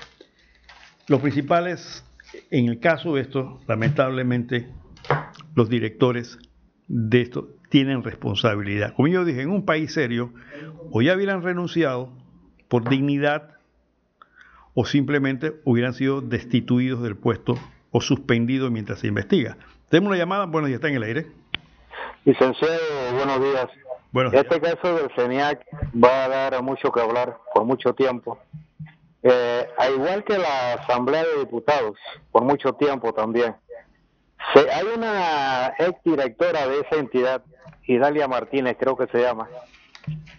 los 1.06 1.20
principales, 1.20 2.02
en 2.50 2.68
el 2.68 2.80
caso 2.80 3.16
de 3.16 3.20
esto, 3.20 3.60
lamentablemente, 3.68 4.70
los 5.54 5.68
directores 5.68 6.38
de 6.88 7.20
esto 7.20 7.50
tienen 7.68 8.02
responsabilidad. 8.02 8.94
Como 8.94 9.08
yo 9.08 9.26
dije, 9.26 9.42
en 9.42 9.50
un 9.50 9.66
país 9.66 9.92
serio, 9.92 10.32
o 10.90 11.02
ya 11.02 11.14
hubieran 11.14 11.42
renunciado 11.42 12.10
por 12.68 12.88
dignidad, 12.88 13.59
o 14.74 14.84
simplemente 14.84 15.54
hubieran 15.64 15.94
sido 15.94 16.20
destituidos 16.20 17.02
del 17.02 17.16
puesto 17.16 17.54
o 17.90 18.00
suspendido 18.00 18.70
mientras 18.70 19.00
se 19.00 19.08
investiga. 19.08 19.56
Tenemos 19.88 20.10
una 20.10 20.18
llamada, 20.18 20.46
bueno, 20.46 20.68
ya 20.68 20.76
está 20.76 20.88
en 20.88 20.94
el 20.94 21.02
aire. 21.02 21.26
Licenciado, 22.24 22.78
buenos 23.14 23.40
días. 23.42 23.66
Buenos 24.12 24.34
Este 24.34 24.60
caso 24.60 24.94
del 24.94 25.10
CENIAC 25.16 25.64
va 25.94 26.24
a 26.24 26.28
dar 26.28 26.62
mucho 26.62 26.90
que 26.92 27.00
hablar 27.00 27.38
por 27.54 27.64
mucho 27.64 27.94
tiempo. 27.94 28.38
Eh, 29.22 29.68
al 29.78 29.94
igual 29.94 30.24
que 30.24 30.38
la 30.38 30.74
Asamblea 30.74 31.22
de 31.24 31.40
Diputados, 31.40 31.98
por 32.32 32.44
mucho 32.44 32.72
tiempo 32.74 33.12
también. 33.12 33.54
hay 34.54 34.86
una 34.96 35.74
ex 35.78 36.02
directora 36.04 36.66
de 36.66 36.80
esa 36.80 36.96
entidad, 36.96 37.42
Idalia 37.84 38.28
Martínez, 38.28 38.76
creo 38.78 38.96
que 38.96 39.06
se 39.08 39.20
llama, 39.20 39.48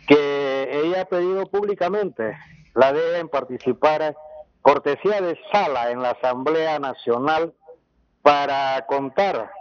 que 0.08 0.82
ella 0.84 1.02
ha 1.02 1.06
pedido 1.06 1.46
públicamente 1.46 2.38
la 2.74 2.94
deben 2.94 3.30
participar 3.30 4.16
cortesía 4.62 5.22
de 5.22 5.40
sala 5.52 5.92
en 5.92 6.02
la 6.02 6.12
Asamblea 6.12 6.80
Nacional 6.80 7.54
para 8.22 8.86
contar 8.88 9.52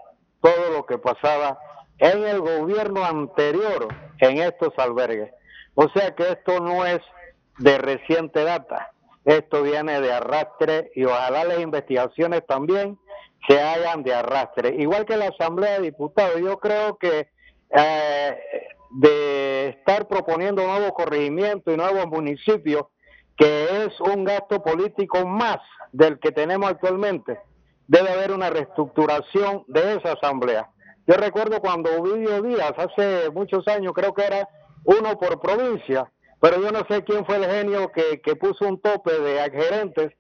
todo 0.40 0.70
lo 0.72 0.86
que 0.86 0.98
pasaba 0.98 1.58
en 1.98 2.24
el 2.26 2.40
gobierno 2.40 3.04
anterior 3.04 3.88
en 4.18 4.38
estos 4.38 4.72
albergues. 4.78 5.32
O 5.74 5.88
sea 5.90 6.14
que 6.14 6.30
esto 6.30 6.60
no 6.60 6.84
es 6.84 7.00
de 7.58 7.78
reciente 7.78 8.42
data, 8.44 8.92
esto 9.24 9.62
viene 9.62 10.00
de 10.00 10.12
arrastre 10.12 10.90
y 10.94 11.04
ojalá 11.04 11.44
las 11.44 11.60
investigaciones 11.60 12.46
también 12.46 12.98
se 13.48 13.60
hagan 13.60 14.02
de 14.02 14.14
arrastre. 14.14 14.74
Igual 14.78 15.04
que 15.06 15.16
la 15.16 15.28
Asamblea 15.28 15.74
de 15.74 15.82
Diputados, 15.82 16.40
yo 16.40 16.58
creo 16.58 16.98
que 16.98 17.28
eh, 17.70 18.38
de 18.90 19.68
estar 19.68 20.08
proponiendo 20.08 20.66
nuevos 20.66 20.92
corregimientos 20.92 21.72
y 21.72 21.76
nuevos 21.76 22.06
municipios, 22.06 22.86
que 23.40 23.86
es 23.86 23.98
un 24.00 24.24
gasto 24.24 24.62
político 24.62 25.26
más 25.26 25.56
del 25.92 26.18
que 26.18 26.30
tenemos 26.30 26.72
actualmente, 26.72 27.40
debe 27.88 28.10
haber 28.10 28.32
una 28.32 28.50
reestructuración 28.50 29.64
de 29.66 29.94
esa 29.94 30.12
asamblea. 30.12 30.68
Yo 31.06 31.14
recuerdo 31.14 31.58
cuando 31.60 31.90
Ovidio 31.98 32.42
Díaz, 32.42 32.74
hace 32.76 33.30
muchos 33.30 33.66
años, 33.66 33.94
creo 33.94 34.12
que 34.12 34.26
era 34.26 34.46
uno 34.84 35.18
por 35.18 35.40
provincia, 35.40 36.12
pero 36.38 36.60
yo 36.60 36.70
no 36.70 36.80
sé 36.90 37.02
quién 37.02 37.24
fue 37.24 37.36
el 37.36 37.46
genio 37.46 37.90
que, 37.92 38.20
que 38.20 38.36
puso 38.36 38.68
un 38.68 38.78
tope 38.78 39.18
de 39.18 39.50
gerentes 39.50 40.12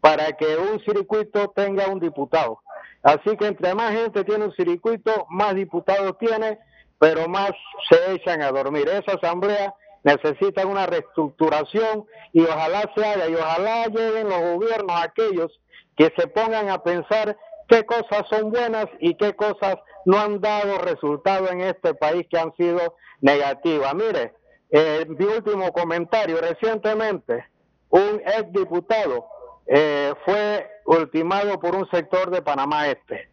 para 0.00 0.30
que 0.34 0.56
un 0.56 0.78
circuito 0.84 1.48
tenga 1.56 1.88
un 1.88 1.98
diputado. 1.98 2.60
Así 3.02 3.36
que 3.36 3.48
entre 3.48 3.74
más 3.74 3.92
gente 3.92 4.22
tiene 4.22 4.44
un 4.44 4.54
circuito, 4.54 5.26
más 5.30 5.56
diputados 5.56 6.16
tiene, 6.18 6.60
pero 7.00 7.28
más 7.28 7.50
se 7.90 8.12
echan 8.12 8.40
a 8.40 8.52
dormir. 8.52 8.88
Esa 8.88 9.16
asamblea 9.16 9.74
necesita 10.04 10.66
una 10.66 10.86
reestructuración 10.86 12.06
y 12.32 12.42
ojalá 12.42 12.90
se 12.94 13.04
haga 13.04 13.28
y 13.28 13.34
ojalá 13.34 13.86
lleguen 13.86 14.28
los 14.28 14.40
gobiernos 14.40 15.02
aquellos 15.02 15.60
que 15.96 16.12
se 16.16 16.28
pongan 16.28 16.70
a 16.70 16.82
pensar 16.82 17.36
qué 17.68 17.84
cosas 17.84 18.22
son 18.30 18.50
buenas 18.50 18.86
y 19.00 19.14
qué 19.16 19.34
cosas 19.34 19.76
no 20.04 20.18
han 20.18 20.40
dado 20.40 20.78
resultado 20.78 21.50
en 21.50 21.60
este 21.60 21.94
país 21.94 22.26
que 22.30 22.38
han 22.38 22.54
sido 22.56 22.96
negativas. 23.20 23.94
Mire, 23.94 24.34
eh, 24.70 25.06
mi 25.08 25.24
último 25.24 25.72
comentario, 25.72 26.40
recientemente 26.40 27.46
un 27.90 28.22
ex 28.24 28.52
diputado 28.52 29.26
eh, 29.66 30.14
fue 30.24 30.70
ultimado 30.86 31.58
por 31.60 31.74
un 31.74 31.88
sector 31.90 32.30
de 32.30 32.42
Panamá 32.42 32.88
Este. 32.88 33.28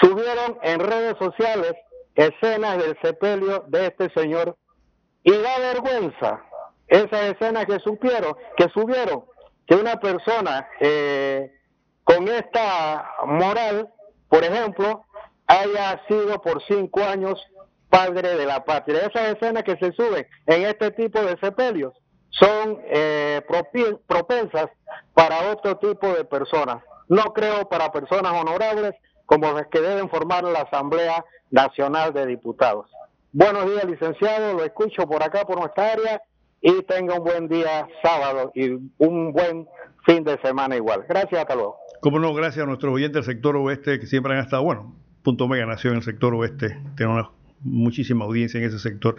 Subieron 0.00 0.58
en 0.62 0.80
redes 0.80 1.16
sociales 1.18 1.74
escenas 2.14 2.78
del 2.78 2.98
sepelio 3.02 3.64
de 3.68 3.86
este 3.86 4.10
señor 4.10 4.56
y 5.24 5.32
da 5.32 5.58
vergüenza 5.58 6.42
esas 6.88 7.22
escenas 7.32 7.66
que 7.66 7.78
supieron, 7.80 8.36
que 8.56 8.68
subieron, 8.68 9.24
que 9.66 9.74
una 9.74 9.98
persona 9.98 10.68
eh, 10.80 11.52
con 12.04 12.28
esta 12.28 13.14
moral, 13.26 13.88
por 14.28 14.44
ejemplo, 14.44 15.04
haya 15.46 16.02
sido 16.08 16.40
por 16.40 16.62
cinco 16.64 17.02
años 17.02 17.40
padre 17.88 18.36
de 18.36 18.46
la 18.46 18.64
patria. 18.64 19.06
Esas 19.06 19.36
escenas 19.36 19.62
que 19.64 19.76
se 19.76 19.92
suben 19.92 20.26
en 20.46 20.62
este 20.66 20.90
tipo 20.92 21.20
de 21.20 21.36
sepelios 21.38 21.92
son 22.30 22.80
eh, 22.86 23.42
propensas 24.06 24.68
para 25.14 25.52
otro 25.52 25.76
tipo 25.76 26.08
de 26.08 26.24
personas. 26.24 26.82
No 27.08 27.32
creo 27.34 27.68
para 27.68 27.92
personas 27.92 28.32
honorables 28.32 28.94
como 29.26 29.52
las 29.52 29.66
que 29.68 29.80
deben 29.80 30.08
formar 30.08 30.44
la 30.44 30.62
Asamblea 30.62 31.24
Nacional 31.50 32.12
de 32.12 32.26
Diputados. 32.26 32.90
Buenos 33.34 33.64
días, 33.64 33.84
licenciado. 33.86 34.52
Lo 34.52 34.62
escucho 34.62 35.06
por 35.06 35.22
acá, 35.22 35.46
por 35.46 35.58
nuestra 35.58 35.92
área. 35.92 36.20
Y 36.60 36.82
tenga 36.82 37.18
un 37.18 37.24
buen 37.24 37.48
día 37.48 37.88
sábado 38.02 38.52
y 38.54 38.72
un 38.98 39.32
buen 39.32 39.66
fin 40.04 40.22
de 40.22 40.38
semana 40.42 40.76
igual. 40.76 41.06
Gracias, 41.08 41.40
hasta 41.40 41.54
luego. 41.54 41.76
Como 42.00 42.18
no, 42.18 42.34
gracias 42.34 42.62
a 42.62 42.66
nuestros 42.66 42.94
oyentes 42.94 43.24
del 43.26 43.34
sector 43.34 43.56
oeste 43.56 43.98
que 43.98 44.06
siempre 44.06 44.34
han 44.34 44.40
estado, 44.40 44.62
bueno, 44.62 44.94
Punto 45.22 45.48
Mega 45.48 45.64
nació 45.64 45.90
en 45.90 45.96
el 45.96 46.02
sector 46.02 46.34
oeste, 46.34 46.78
tiene 46.96 47.12
una 47.12 47.30
muchísima 47.60 48.26
audiencia 48.26 48.60
en 48.60 48.66
ese 48.66 48.78
sector. 48.78 49.16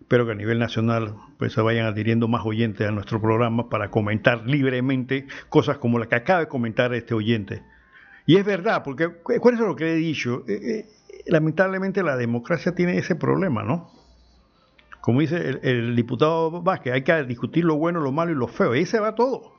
Espero 0.00 0.26
que 0.26 0.32
a 0.32 0.34
nivel 0.34 0.58
nacional 0.58 1.14
pues 1.38 1.52
se 1.52 1.60
vayan 1.60 1.86
adhiriendo 1.86 2.26
más 2.26 2.44
oyentes 2.44 2.86
a 2.86 2.90
nuestro 2.90 3.20
programa 3.20 3.68
para 3.68 3.90
comentar 3.90 4.44
libremente 4.46 5.26
cosas 5.48 5.78
como 5.78 5.98
la 5.98 6.06
que 6.06 6.16
acaba 6.16 6.40
de 6.40 6.48
comentar 6.48 6.92
este 6.94 7.14
oyente. 7.14 7.62
Y 8.26 8.36
es 8.36 8.44
verdad, 8.44 8.82
porque 8.84 9.08
¿cuál 9.22 9.54
es 9.54 9.60
lo 9.60 9.76
que 9.76 9.92
he 9.92 9.94
dicho? 9.94 10.44
Eh, 10.48 10.54
eh, 10.54 10.86
lamentablemente 11.26 12.02
la 12.02 12.16
democracia 12.16 12.74
tiene 12.74 12.98
ese 12.98 13.16
problema, 13.16 13.62
¿no? 13.62 13.90
Como 15.00 15.20
dice 15.20 15.60
el, 15.62 15.94
diputado 15.94 16.62
Vázquez, 16.62 16.92
hay 16.92 17.02
que 17.02 17.22
discutir 17.24 17.64
lo 17.64 17.76
bueno, 17.76 18.00
lo 18.00 18.10
malo 18.10 18.32
y 18.32 18.34
lo 18.34 18.48
feo. 18.48 18.74
Y 18.74 18.78
ahí 18.78 18.86
se 18.86 18.98
va 18.98 19.14
todo. 19.14 19.54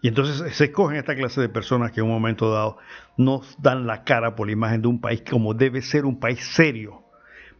Y 0.00 0.08
entonces 0.08 0.56
se 0.56 0.64
escogen 0.66 0.96
esta 0.96 1.14
clase 1.14 1.40
de 1.40 1.48
personas 1.48 1.92
que 1.92 2.00
en 2.00 2.06
un 2.06 2.12
momento 2.12 2.50
dado 2.50 2.78
nos 3.16 3.60
dan 3.60 3.86
la 3.86 4.04
cara 4.04 4.36
por 4.36 4.46
la 4.46 4.52
imagen 4.52 4.80
de 4.80 4.88
un 4.88 5.00
país 5.00 5.22
como 5.28 5.52
debe 5.52 5.82
ser 5.82 6.06
un 6.06 6.18
país 6.18 6.40
serio. 6.54 7.02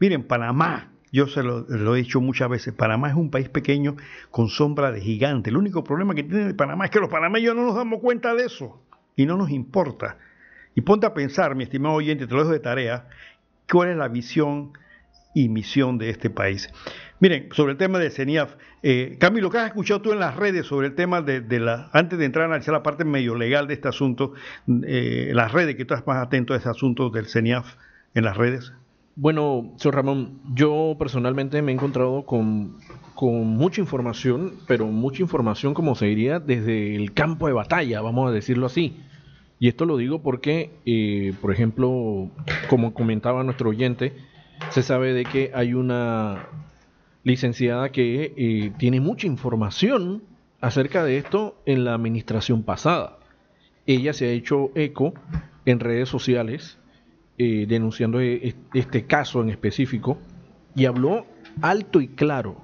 Miren, 0.01 0.27
Panamá, 0.27 0.93
yo 1.13 1.27
se 1.27 1.43
lo, 1.43 1.67
lo, 1.69 1.95
he 1.95 1.99
dicho 1.99 2.21
muchas 2.21 2.49
veces, 2.49 2.73
Panamá 2.73 3.09
es 3.09 3.17
un 3.17 3.31
país 3.31 3.49
pequeño 3.49 3.97
con 4.31 4.49
sombra 4.49 4.93
de 4.93 5.01
gigante. 5.01 5.51
El 5.51 5.57
único 5.57 5.85
problema 5.85 6.15
que 6.15 6.23
tiene 6.23 6.55
Panamá 6.55 6.87
es 6.87 6.91
que 6.91 7.01
los 7.01 7.11
panameños 7.11 7.55
no 7.55 7.65
nos 7.65 7.75
damos 7.75 8.01
cuenta 8.01 8.35
de 8.35 8.45
eso 8.45 8.81
y 9.17 9.27
no 9.27 9.37
nos 9.37 9.51
importa. 9.51 10.17
Y 10.79 10.83
ponte 10.83 11.09
a 11.09 11.13
pensar, 11.13 11.57
mi 11.57 11.65
estimado 11.65 11.97
oyente, 11.97 12.29
te 12.29 12.35
lo 12.35 12.43
dejo 12.43 12.53
de 12.53 12.61
tarea, 12.61 13.09
cuál 13.69 13.89
es 13.89 13.97
la 13.97 14.07
visión 14.07 14.75
y 15.35 15.49
misión 15.49 15.99
de 15.99 16.09
este 16.09 16.31
país. 16.31 16.73
Miren, 17.19 17.49
sobre 17.51 17.73
el 17.73 17.79
tema 17.79 17.99
de 17.99 18.11
CENIAF, 18.11 18.55
eh, 18.85 19.17
Camilo, 19.19 19.51
¿qué 19.51 19.59
has 19.59 19.67
escuchado 19.67 20.01
tú 20.03 20.13
en 20.13 20.21
las 20.21 20.37
redes 20.37 20.67
sobre 20.67 20.87
el 20.87 20.95
tema 20.95 21.21
de, 21.21 21.43
la, 21.59 21.91
antes 21.93 22.17
de 22.17 22.27
entrar 22.27 22.45
a 22.45 22.47
analizar 22.47 22.75
la 22.75 22.85
parte 22.85 23.05
medio 23.05 23.35
legal 23.35 23.67
de 23.67 23.75
este 23.75 23.89
asunto, 23.89 24.35
eh, 24.87 25.33
las 25.35 25.51
redes, 25.51 25.75
que 25.75 25.85
tú 25.85 25.95
estás 25.95 26.07
más 26.07 26.25
atento 26.25 26.55
a 26.55 26.59
ese 26.59 26.69
asunto 26.69 27.11
del 27.11 27.27
CENIAF 27.27 27.75
en 28.15 28.25
las 28.25 28.37
redes? 28.37 28.73
Bueno, 29.17 29.73
señor 29.79 29.97
Ramón, 29.97 30.39
yo 30.55 30.95
personalmente 30.97 31.61
me 31.61 31.73
he 31.73 31.75
encontrado 31.75 32.25
con, 32.25 32.77
con 33.17 33.49
mucha 33.49 33.81
información, 33.81 34.53
pero 34.69 34.87
mucha 34.87 35.23
información, 35.23 35.75
como 35.75 35.97
se 35.97 36.07
diría, 36.07 36.39
desde 36.39 36.95
el 36.95 37.15
campo 37.15 37.49
de 37.49 37.53
batalla, 37.55 38.01
vamos 38.01 38.29
a 38.29 38.33
decirlo 38.33 38.67
así. 38.67 38.97
Y 39.61 39.69
esto 39.69 39.85
lo 39.85 39.97
digo 39.97 40.23
porque, 40.23 40.71
eh, 40.87 41.33
por 41.41 41.53
ejemplo, 41.53 42.31
como 42.69 42.95
comentaba 42.95 43.43
nuestro 43.43 43.71
oyente, 43.71 44.15
se 44.71 44.83
sabe 44.83 45.13
de 45.13 45.25
que 45.25 45.51
hay 45.55 45.75
una 45.75 46.49
licenciada 47.25 47.91
que 47.91 48.35
eh, 48.37 48.73
tiene 48.79 49.01
mucha 49.01 49.27
información 49.27 50.23
acerca 50.61 51.05
de 51.05 51.19
esto 51.19 51.61
en 51.67 51.85
la 51.85 51.95
administración 51.95 52.63
pasada. 52.63 53.19
Ella 53.87 54.13
se 54.13 54.27
ha 54.27 54.31
hecho 54.31 54.71
eco 54.75 55.15
en 55.65 55.81
redes 55.81 56.09
sociales 56.09 56.79
eh, 57.37 57.67
denunciando 57.69 58.21
este 58.21 59.07
caso 59.07 59.43
en 59.43 59.51
específico 59.51 60.19
y 60.75 60.87
habló 60.87 61.27
alto 61.63 62.01
y 62.01 62.09
claro. 62.09 62.63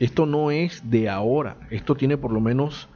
Esto 0.00 0.26
no 0.26 0.50
es 0.50 0.90
de 0.90 1.08
ahora, 1.08 1.56
esto 1.70 1.94
tiene 1.94 2.16
por 2.16 2.32
lo 2.32 2.40
menos 2.40 2.88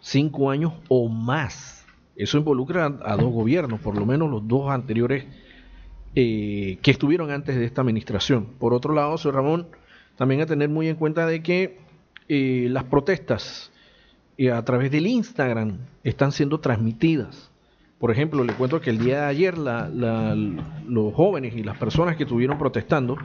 cinco 0.00 0.50
años 0.50 0.74
o 0.88 1.08
más. 1.08 1.73
Eso 2.16 2.38
involucra 2.38 2.86
a, 2.86 3.16
dos 3.16 3.32
gobiernos, 3.32 3.80
por 3.80 3.98
lo 3.98 4.06
menos 4.06 4.30
los 4.30 4.46
dos 4.46 4.70
anteriores 4.70 5.24
eh, 6.14 6.78
que 6.80 6.92
estuvieron 6.92 7.30
antes 7.30 7.56
de 7.56 7.64
esta 7.64 7.80
administración. 7.80 8.46
Por 8.58 8.72
otro 8.72 8.94
lado, 8.94 9.18
señor 9.18 9.36
Ramón, 9.36 9.66
también 10.16 10.40
a 10.40 10.46
tener 10.46 10.68
muy 10.68 10.88
en 10.88 10.94
cuenta 10.94 11.26
de 11.26 11.42
que 11.42 11.80
eh, 12.28 12.68
las 12.70 12.84
protestas 12.84 13.72
eh, 14.38 14.52
a 14.52 14.64
través 14.64 14.92
del 14.92 15.08
Instagram 15.08 15.78
están 16.04 16.30
siendo 16.30 16.60
transmitidas. 16.60 17.50
Por 17.98 18.12
ejemplo, 18.12 18.44
le 18.44 18.52
cuento 18.52 18.80
que 18.80 18.90
el 18.90 18.98
día 18.98 19.22
de 19.22 19.26
ayer 19.26 19.56
los 19.56 21.14
jóvenes 21.14 21.56
y 21.56 21.62
las 21.62 21.78
personas 21.78 22.16
que 22.16 22.24
estuvieron 22.24 22.58
protestando, 22.58 23.16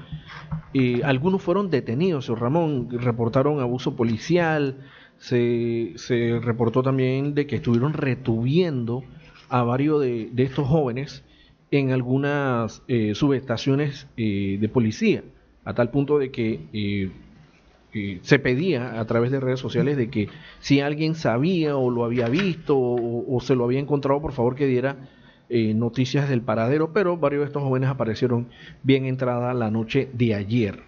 algunos 1.03 1.41
fueron 1.41 1.69
detenidos, 1.69 2.25
señor 2.25 2.41
Ramón, 2.41 2.87
reportaron 2.89 3.59
abuso 3.59 3.95
policial, 3.97 4.77
se, 5.19 6.39
reportó 6.41 6.81
también 6.81 7.35
de 7.35 7.45
que 7.45 7.57
estuvieron 7.57 7.93
retuviendo 7.93 9.03
a 9.49 9.63
varios 9.63 10.01
de 10.01 10.43
estos 10.43 10.67
jóvenes 10.67 11.23
en 11.71 11.91
algunas 11.91 12.81
eh, 12.87 13.13
subestaciones 13.15 14.07
eh, 14.17 14.57
de 14.59 14.69
policía, 14.69 15.23
a 15.65 15.73
tal 15.73 15.91
punto 15.91 16.17
de 16.17 16.31
que 16.31 16.61
eh, 16.73 18.19
se 18.21 18.39
pedía 18.39 18.99
a 18.99 19.05
través 19.05 19.31
de 19.31 19.39
redes 19.39 19.59
sociales 19.59 19.97
de 19.97 20.09
que 20.09 20.29
si 20.59 20.79
alguien 20.79 21.15
sabía 21.15 21.75
o 21.75 21.89
lo 21.89 22.05
había 22.05 22.27
visto 22.29 22.77
o, 22.77 23.39
se 23.41 23.55
lo 23.55 23.63
había 23.63 23.79
encontrado, 23.79 24.21
por 24.21 24.31
favor 24.31 24.55
que 24.55 24.67
diera 24.67 25.09
noticias 25.49 26.29
del 26.29 26.41
paradero, 26.41 26.93
pero 26.93 27.17
varios 27.17 27.41
de 27.41 27.47
estos 27.47 27.63
jóvenes 27.63 27.89
aparecieron 27.89 28.47
bien 28.83 29.05
entrada 29.05 29.55
la 29.55 29.71
noche 29.71 30.07
de 30.13 30.35
ayer. 30.35 30.83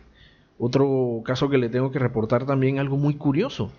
Otro 0.60 1.24
caso 1.26 1.50
que 1.50 1.58
le 1.58 1.70
tengo 1.70 1.90
que 1.92 1.98
reportar 1.98 2.46
también, 2.46 2.78
algo 2.78 2.98
muy 2.98 3.16
curioso. 3.16 3.72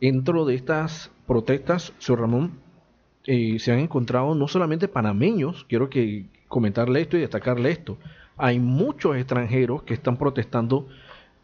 Dentro 0.00 0.44
de 0.44 0.54
estas 0.54 1.10
protestas, 1.26 1.92
señor 1.98 2.20
Ramón, 2.20 2.52
se 3.24 3.72
han 3.72 3.80
encontrado 3.80 4.34
no 4.34 4.48
solamente 4.48 4.88
panameños, 4.88 5.64
quiero 5.68 5.90
que, 5.90 6.26
comentarle 6.48 7.02
esto 7.02 7.16
y 7.16 7.20
destacarle 7.20 7.70
esto. 7.70 7.98
Hay 8.36 8.58
muchos 8.58 9.16
extranjeros 9.16 9.82
que 9.82 9.94
están 9.94 10.16
protestando 10.16 10.88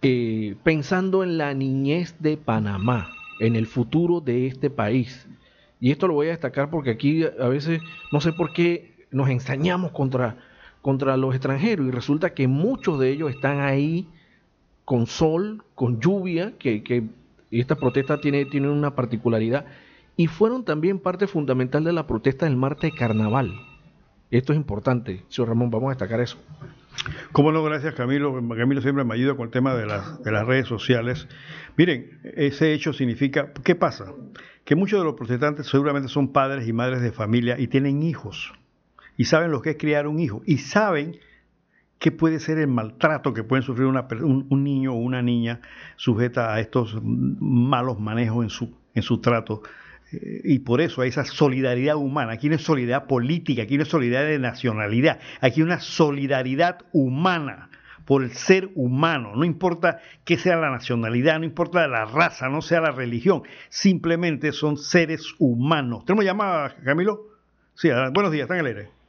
eh, 0.03 0.57
pensando 0.63 1.23
en 1.23 1.39
la 1.39 1.55
niñez 1.55 2.17
de 2.19 2.37
Panamá, 2.37 3.11
en 3.41 3.57
el 3.57 3.67
futuro 3.67 4.21
de 4.21 4.47
este 4.47 4.69
país. 4.71 5.27
Y 5.81 5.91
esto 5.91 6.09
lo 6.09 6.15
voy 6.15 6.27
a 6.27 6.31
destacar 6.31 6.71
porque 6.71 6.91
aquí 6.91 7.25
a 7.25 7.49
veces 7.49 7.81
no 8.13 8.21
sé 8.21 8.33
por 8.33 8.53
qué 8.53 9.07
nos 9.11 9.31
ensañamos 9.31 9.93
contra, 9.93 10.37
contra 10.83 11.17
los 11.17 11.35
extranjeros 11.35 11.87
y 11.87 11.91
resulta 11.91 12.35
que 12.35 12.49
muchos 12.49 12.99
de 12.99 13.11
ellos 13.11 13.31
están 13.31 13.61
ahí 13.61 14.07
con 14.85 15.07
sol, 15.07 15.65
con 15.75 16.01
lluvia, 16.01 16.53
que 16.59 16.83
esta 17.61 17.77
protesta 17.77 18.21
tiene, 18.21 18.45
tiene 18.47 18.69
una 18.69 18.95
particularidad 18.95 19.67
y 20.17 20.27
fueron 20.29 20.65
también 20.65 20.99
parte 20.99 21.27
fundamental 21.27 21.85
de 21.85 21.93
la 21.93 22.07
protesta 22.07 22.47
del 22.47 22.57
martes 22.57 22.93
de 22.93 22.97
carnaval. 22.97 23.55
Esto 24.31 24.53
es 24.53 24.57
importante, 24.57 25.25
señor 25.29 25.51
Ramón, 25.51 25.71
vamos 25.71 25.89
a 25.89 25.91
destacar 25.91 26.21
eso. 26.21 26.39
Cómo 27.33 27.53
no, 27.53 27.63
gracias 27.63 27.95
Camilo. 27.95 28.35
Camilo 28.57 28.81
siempre 28.81 29.05
me 29.05 29.15
ayuda 29.15 29.35
con 29.35 29.47
el 29.47 29.51
tema 29.51 29.75
de 29.75 29.87
las, 29.87 30.23
de 30.23 30.31
las 30.31 30.47
redes 30.47 30.67
sociales. 30.67 31.29
Miren, 31.77 32.21
ese 32.23 32.73
hecho 32.73 32.93
significa, 32.93 33.53
¿qué 33.65 33.75
pasa? 33.75 34.13
Que 34.65 34.77
muchos 34.77 35.01
de 35.01 35.05
los 35.05 35.15
protestantes 35.15 35.67
seguramente 35.67 36.09
son 36.09 36.33
padres 36.33 36.67
y 36.67 36.73
madres 36.73 37.03
de 37.03 37.13
familia 37.13 37.59
y 37.59 37.67
tienen 37.67 38.03
hijos. 38.03 38.53
Y 39.17 39.27
saben 39.27 39.51
lo 39.51 39.63
que 39.63 39.71
es 39.71 39.77
criar 39.77 40.07
un 40.07 40.19
hijo. 40.19 40.43
Y 40.47 40.59
saben 40.59 41.19
qué 42.05 42.13
puede 42.13 42.39
ser 42.39 42.59
el 42.59 42.69
maltrato 42.69 43.33
que 43.33 43.45
puede 43.45 43.63
sufrir 43.63 43.87
una, 43.87 44.07
un, 44.21 44.47
un, 44.51 44.63
niño 44.63 44.93
o 44.93 44.97
una 44.97 45.23
niña 45.23 45.63
sujeta 45.97 46.53
a 46.53 46.61
estos 46.61 46.99
malos 47.03 47.99
manejos 47.99 48.45
en 48.93 49.03
su, 49.03 49.21
trato 49.23 49.63
y 50.13 50.59
por 50.59 50.83
eso 50.83 51.01
hay 51.01 51.09
esa 51.09 51.25
solidaridad 51.25 51.97
humana. 51.97 52.33
Aquí 52.33 52.51
no 52.51 52.57
es 52.57 52.63
solidaridad 52.63 53.07
política, 53.07 53.63
aquí 53.63 53.79
no 53.79 53.85
es 53.85 53.89
solidaridad 53.89 54.29
de 54.29 54.39
nacionalidad, 54.39 55.19
aquí 55.41 55.63
hay 55.63 55.65
una 55.65 55.81
solidaridad 55.81 56.81
humana 56.93 57.71
por 58.05 58.23
el 58.23 58.33
ser 58.33 58.69
humano, 58.75 59.35
no 59.35 59.47
importa 59.47 60.03
que 60.27 60.37
sea 60.37 60.57
la 60.57 60.69
nacionalidad, 60.69 61.39
no 61.39 61.47
importa 61.47 61.89
la 61.89 62.05
raza, 62.05 62.51
no 62.51 62.61
sea 62.61 62.83
la 62.83 62.91
religión, 62.91 63.45
simplemente 63.71 64.53
son 64.53 64.77
seres 64.77 65.35
humanos. 65.39 66.05
¿Tenemos 66.05 66.27
llamada, 66.27 66.77
Camilo? 66.85 67.29
Sí, 67.73 67.89
buenos 68.13 68.31
días, 68.31 68.43
están 68.43 68.59
en 68.59 68.67
el 68.67 68.77
aire. 68.77 69.04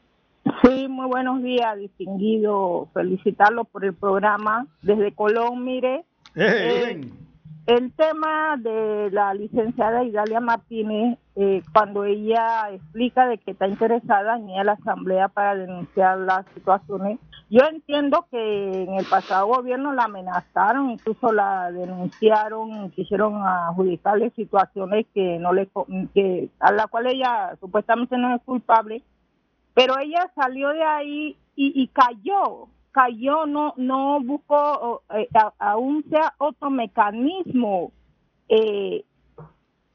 Sí, 0.64 0.88
muy 0.88 1.08
buenos 1.08 1.42
días, 1.42 1.78
distinguido. 1.78 2.88
Felicitarlo 2.94 3.66
por 3.66 3.84
el 3.84 3.94
programa. 3.94 4.68
Desde 4.82 5.12
Colón, 5.14 5.64
mire. 5.64 6.06
Eh, 6.36 7.02
el 7.66 7.92
tema 7.94 8.56
de 8.58 9.10
la 9.12 9.34
licenciada 9.34 10.04
Idalia 10.04 10.40
Martínez, 10.40 11.18
eh, 11.36 11.64
cuando 11.74 12.06
ella 12.06 12.70
explica 12.72 13.28
de 13.28 13.40
que 13.40 13.52
está 13.52 13.68
interesada 13.68 14.36
en 14.36 14.50
ir 14.50 14.60
a 14.60 14.64
la 14.66 14.74
asamblea 14.74 15.30
para 15.30 15.56
denunciar 15.56 16.20
las 16.20 16.46
situaciones, 16.54 17.18
yo 17.50 17.62
entiendo 17.68 18.28
que 18.30 18.84
en 18.84 18.94
el 18.94 19.06
pasado 19.06 19.48
gobierno 19.48 19.94
la 19.94 20.04
amenazaron, 20.04 20.92
incluso 20.92 21.32
la 21.32 21.72
denunciaron, 21.72 22.92
quisieron 22.92 23.42
adjudicarle 23.44 24.30
situaciones 24.36 25.08
que 25.14 25.40
no 25.40 25.52
le, 25.52 25.68
que 26.14 26.50
a 26.60 26.72
la 26.72 26.86
cual 26.86 27.08
ella 27.08 27.56
supuestamente 27.60 28.16
no 28.18 28.36
es 28.36 28.42
culpable, 28.44 29.02
pero 29.76 30.00
ella 30.00 30.32
salió 30.34 30.70
de 30.70 30.84
ahí 30.84 31.38
y, 31.56 31.84
y 31.84 31.88
cayó, 31.88 32.70
cayó, 32.92 33.46
no, 33.46 33.74
no 33.76 34.22
buscó 34.22 35.04
eh, 35.14 35.28
aún 35.60 36.04
sea 36.10 36.34
otro 36.38 36.70
mecanismo 36.70 37.92
eh, 38.48 39.04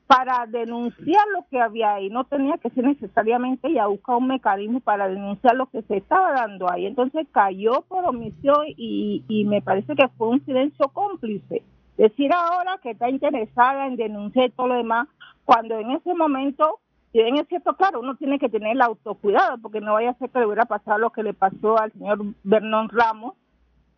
para 0.06 0.44
denunciar 0.46 1.24
lo 1.32 1.46
que 1.50 1.58
había 1.58 1.94
ahí. 1.94 2.10
No 2.10 2.24
tenía 2.24 2.58
que 2.58 2.68
ser 2.70 2.84
necesariamente 2.84 3.72
ya 3.72 3.86
buscar 3.86 4.16
un 4.16 4.26
mecanismo 4.26 4.80
para 4.80 5.08
denunciar 5.08 5.56
lo 5.56 5.66
que 5.66 5.80
se 5.82 5.96
estaba 5.96 6.32
dando 6.32 6.70
ahí. 6.70 6.84
Entonces 6.84 7.26
cayó 7.32 7.80
por 7.88 8.04
omisión 8.04 8.66
y, 8.76 9.24
y 9.28 9.44
me 9.46 9.62
parece 9.62 9.94
que 9.94 10.08
fue 10.08 10.28
un 10.28 10.44
silencio 10.44 10.88
cómplice. 10.88 11.62
Decir 11.96 12.30
ahora 12.34 12.78
que 12.82 12.90
está 12.90 13.08
interesada 13.08 13.86
en 13.86 13.96
denunciar 13.96 14.50
todo 14.50 14.66
lo 14.68 14.74
demás, 14.74 15.08
cuando 15.46 15.78
en 15.78 15.92
ese 15.92 16.12
momento 16.14 16.80
si 17.12 17.18
bien 17.18 17.36
es 17.36 17.48
cierto, 17.48 17.74
claro, 17.74 18.00
uno 18.00 18.14
tiene 18.16 18.38
que 18.38 18.48
tener 18.48 18.72
el 18.72 18.82
autocuidado, 18.82 19.58
porque 19.58 19.80
no 19.80 19.94
vaya 19.94 20.10
a 20.10 20.18
ser 20.18 20.30
que 20.30 20.38
le 20.38 20.46
hubiera 20.46 20.66
pasado 20.66 20.98
lo 20.98 21.10
que 21.10 21.24
le 21.24 21.34
pasó 21.34 21.78
al 21.78 21.92
señor 21.92 22.20
Bernón 22.44 22.88
Ramos. 22.88 23.34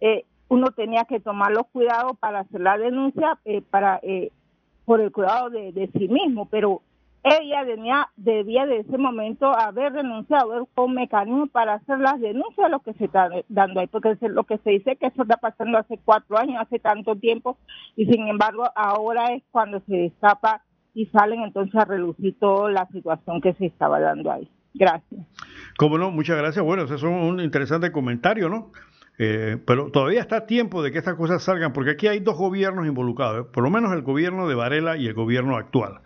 Eh, 0.00 0.24
uno 0.48 0.70
tenía 0.70 1.04
que 1.04 1.20
tomar 1.20 1.52
los 1.52 1.66
cuidados 1.66 2.16
para 2.18 2.40
hacer 2.40 2.60
la 2.60 2.78
denuncia, 2.78 3.38
eh, 3.44 3.62
para 3.62 4.00
eh, 4.02 4.32
por 4.84 5.00
el 5.00 5.12
cuidado 5.12 5.50
de, 5.50 5.90
sí 5.96 6.08
mismo, 6.08 6.46
pero 6.46 6.82
ella 7.22 7.64
debía 8.16 8.66
de 8.66 8.78
ese 8.78 8.98
momento 8.98 9.46
haber 9.56 9.92
renunciado, 9.92 10.50
haber 10.50 10.68
un 10.74 10.94
mecanismo 10.94 11.46
para 11.46 11.74
hacer 11.74 12.00
las 12.00 12.20
denuncias 12.20 12.66
de 12.66 12.70
lo 12.70 12.80
que 12.80 12.94
se 12.94 13.04
está 13.04 13.30
dando 13.48 13.80
ahí, 13.80 13.86
porque 13.86 14.16
lo 14.22 14.44
que 14.44 14.58
se 14.58 14.70
dice 14.70 14.96
que 14.96 15.06
eso 15.06 15.22
está 15.22 15.36
pasando 15.36 15.78
hace 15.78 15.98
cuatro 16.04 16.36
años, 16.36 16.60
hace 16.60 16.80
tanto 16.80 17.14
tiempo, 17.14 17.56
y 17.94 18.06
sin 18.06 18.26
embargo 18.26 18.64
ahora 18.74 19.34
es 19.34 19.42
cuando 19.52 19.80
se 19.86 19.96
destapa 19.96 20.62
y 20.94 21.06
salen 21.06 21.42
entonces 21.42 21.74
a 21.74 21.84
relucir 21.84 22.38
toda 22.38 22.70
la 22.70 22.86
situación 22.88 23.40
que 23.40 23.54
se 23.54 23.66
estaba 23.66 24.00
dando 24.00 24.30
ahí. 24.30 24.48
Gracias. 24.74 25.26
Cómo 25.76 25.98
no, 25.98 26.10
muchas 26.10 26.36
gracias. 26.36 26.64
Bueno, 26.64 26.84
eso 26.84 26.94
es 26.94 27.02
un 27.02 27.40
interesante 27.40 27.92
comentario, 27.92 28.48
¿no? 28.48 28.72
Eh, 29.18 29.58
pero 29.66 29.90
todavía 29.90 30.20
está 30.20 30.46
tiempo 30.46 30.82
de 30.82 30.90
que 30.90 30.98
estas 30.98 31.14
cosas 31.14 31.42
salgan, 31.42 31.72
porque 31.72 31.90
aquí 31.90 32.08
hay 32.08 32.20
dos 32.20 32.36
gobiernos 32.36 32.86
involucrados, 32.86 33.46
¿eh? 33.46 33.48
por 33.52 33.62
lo 33.62 33.70
menos 33.70 33.92
el 33.92 34.02
gobierno 34.02 34.48
de 34.48 34.54
Varela 34.54 34.96
y 34.96 35.06
el 35.06 35.14
gobierno 35.14 35.56
actual. 35.56 36.00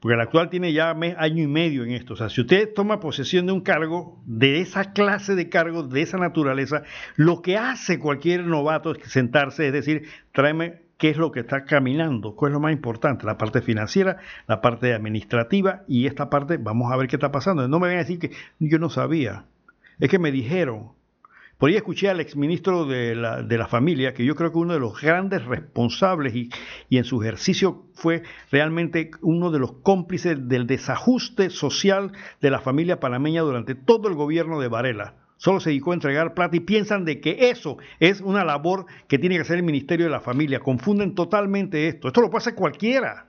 Porque 0.00 0.14
el 0.14 0.20
actual 0.20 0.50
tiene 0.50 0.72
ya 0.72 0.90
año 0.90 1.42
y 1.42 1.46
medio 1.46 1.82
en 1.82 1.92
esto. 1.92 2.12
O 2.12 2.16
sea, 2.16 2.28
si 2.28 2.42
usted 2.42 2.74
toma 2.74 3.00
posesión 3.00 3.46
de 3.46 3.52
un 3.52 3.62
cargo, 3.62 4.20
de 4.26 4.60
esa 4.60 4.92
clase 4.92 5.34
de 5.34 5.48
cargo, 5.48 5.82
de 5.82 6.02
esa 6.02 6.18
naturaleza, 6.18 6.82
lo 7.16 7.40
que 7.40 7.56
hace 7.56 7.98
cualquier 7.98 8.44
novato 8.44 8.92
es 8.92 8.98
sentarse, 9.10 9.66
es 9.66 9.72
decir, 9.72 10.06
tráeme 10.32 10.83
qué 11.04 11.10
es 11.10 11.18
lo 11.18 11.32
que 11.32 11.40
está 11.40 11.66
caminando, 11.66 12.34
cuál 12.34 12.52
es 12.52 12.54
lo 12.54 12.60
más 12.60 12.72
importante, 12.72 13.26
la 13.26 13.36
parte 13.36 13.60
financiera, 13.60 14.16
la 14.48 14.62
parte 14.62 14.94
administrativa 14.94 15.82
y 15.86 16.06
esta 16.06 16.30
parte, 16.30 16.56
vamos 16.56 16.90
a 16.90 16.96
ver 16.96 17.08
qué 17.08 17.16
está 17.16 17.30
pasando. 17.30 17.68
No 17.68 17.78
me 17.78 17.88
vayan 17.88 17.98
a 17.98 18.04
decir 18.04 18.18
que 18.18 18.30
yo 18.58 18.78
no 18.78 18.88
sabía, 18.88 19.44
es 20.00 20.08
que 20.08 20.18
me 20.18 20.32
dijeron. 20.32 20.92
Por 21.58 21.68
ahí 21.68 21.76
escuché 21.76 22.08
al 22.08 22.20
exministro 22.20 22.86
de 22.86 23.14
la, 23.16 23.42
de 23.42 23.58
la 23.58 23.66
familia, 23.66 24.14
que 24.14 24.24
yo 24.24 24.34
creo 24.34 24.50
que 24.50 24.56
uno 24.56 24.72
de 24.72 24.80
los 24.80 24.98
grandes 24.98 25.44
responsables 25.44 26.34
y, 26.34 26.48
y 26.88 26.96
en 26.96 27.04
su 27.04 27.20
ejercicio 27.20 27.84
fue 27.92 28.22
realmente 28.50 29.10
uno 29.20 29.50
de 29.50 29.58
los 29.58 29.72
cómplices 29.82 30.48
del 30.48 30.66
desajuste 30.66 31.50
social 31.50 32.12
de 32.40 32.50
la 32.50 32.60
familia 32.60 32.98
panameña 32.98 33.42
durante 33.42 33.74
todo 33.74 34.08
el 34.08 34.14
gobierno 34.14 34.58
de 34.58 34.68
Varela 34.68 35.23
solo 35.36 35.60
se 35.60 35.70
dedicó 35.70 35.92
a 35.92 35.94
entregar 35.94 36.34
plata 36.34 36.56
y 36.56 36.60
piensan 36.60 37.04
de 37.04 37.20
que 37.20 37.50
eso 37.50 37.78
es 38.00 38.20
una 38.20 38.44
labor 38.44 38.86
que 39.08 39.18
tiene 39.18 39.36
que 39.36 39.42
hacer 39.42 39.56
el 39.56 39.62
Ministerio 39.62 40.06
de 40.06 40.10
la 40.10 40.20
Familia. 40.20 40.60
Confunden 40.60 41.14
totalmente 41.14 41.88
esto. 41.88 42.08
Esto 42.08 42.20
lo 42.20 42.30
puede 42.30 42.42
hacer 42.42 42.54
cualquiera. 42.54 43.26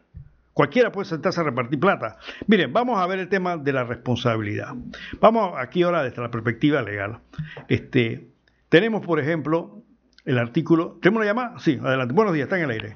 Cualquiera 0.53 0.89
puede 0.91 1.09
sentarse 1.09 1.41
a 1.41 1.43
repartir 1.43 1.79
plata. 1.79 2.17
Miren, 2.47 2.71
vamos 2.71 2.97
a 2.97 3.05
ver 3.07 3.19
el 3.19 3.27
tema 3.27 3.57
de 3.57 3.73
la 3.73 3.83
responsabilidad. 3.83 4.73
Vamos 5.19 5.53
aquí 5.57 5.83
ahora 5.83 6.01
desde 6.01 6.21
la 6.21 6.31
perspectiva 6.31 6.81
legal. 6.81 7.19
Este, 7.67 8.29
tenemos, 8.69 9.05
por 9.05 9.19
ejemplo, 9.19 9.83
el 10.23 10.37
artículo. 10.37 10.97
¿Tenemos 11.01 11.19
una 11.19 11.25
llamada? 11.25 11.59
Sí, 11.59 11.77
adelante. 11.83 12.13
Buenos 12.13 12.33
días, 12.33 12.45
está 12.45 12.57
en 12.57 12.63
el 12.63 12.71
aire. 12.71 12.95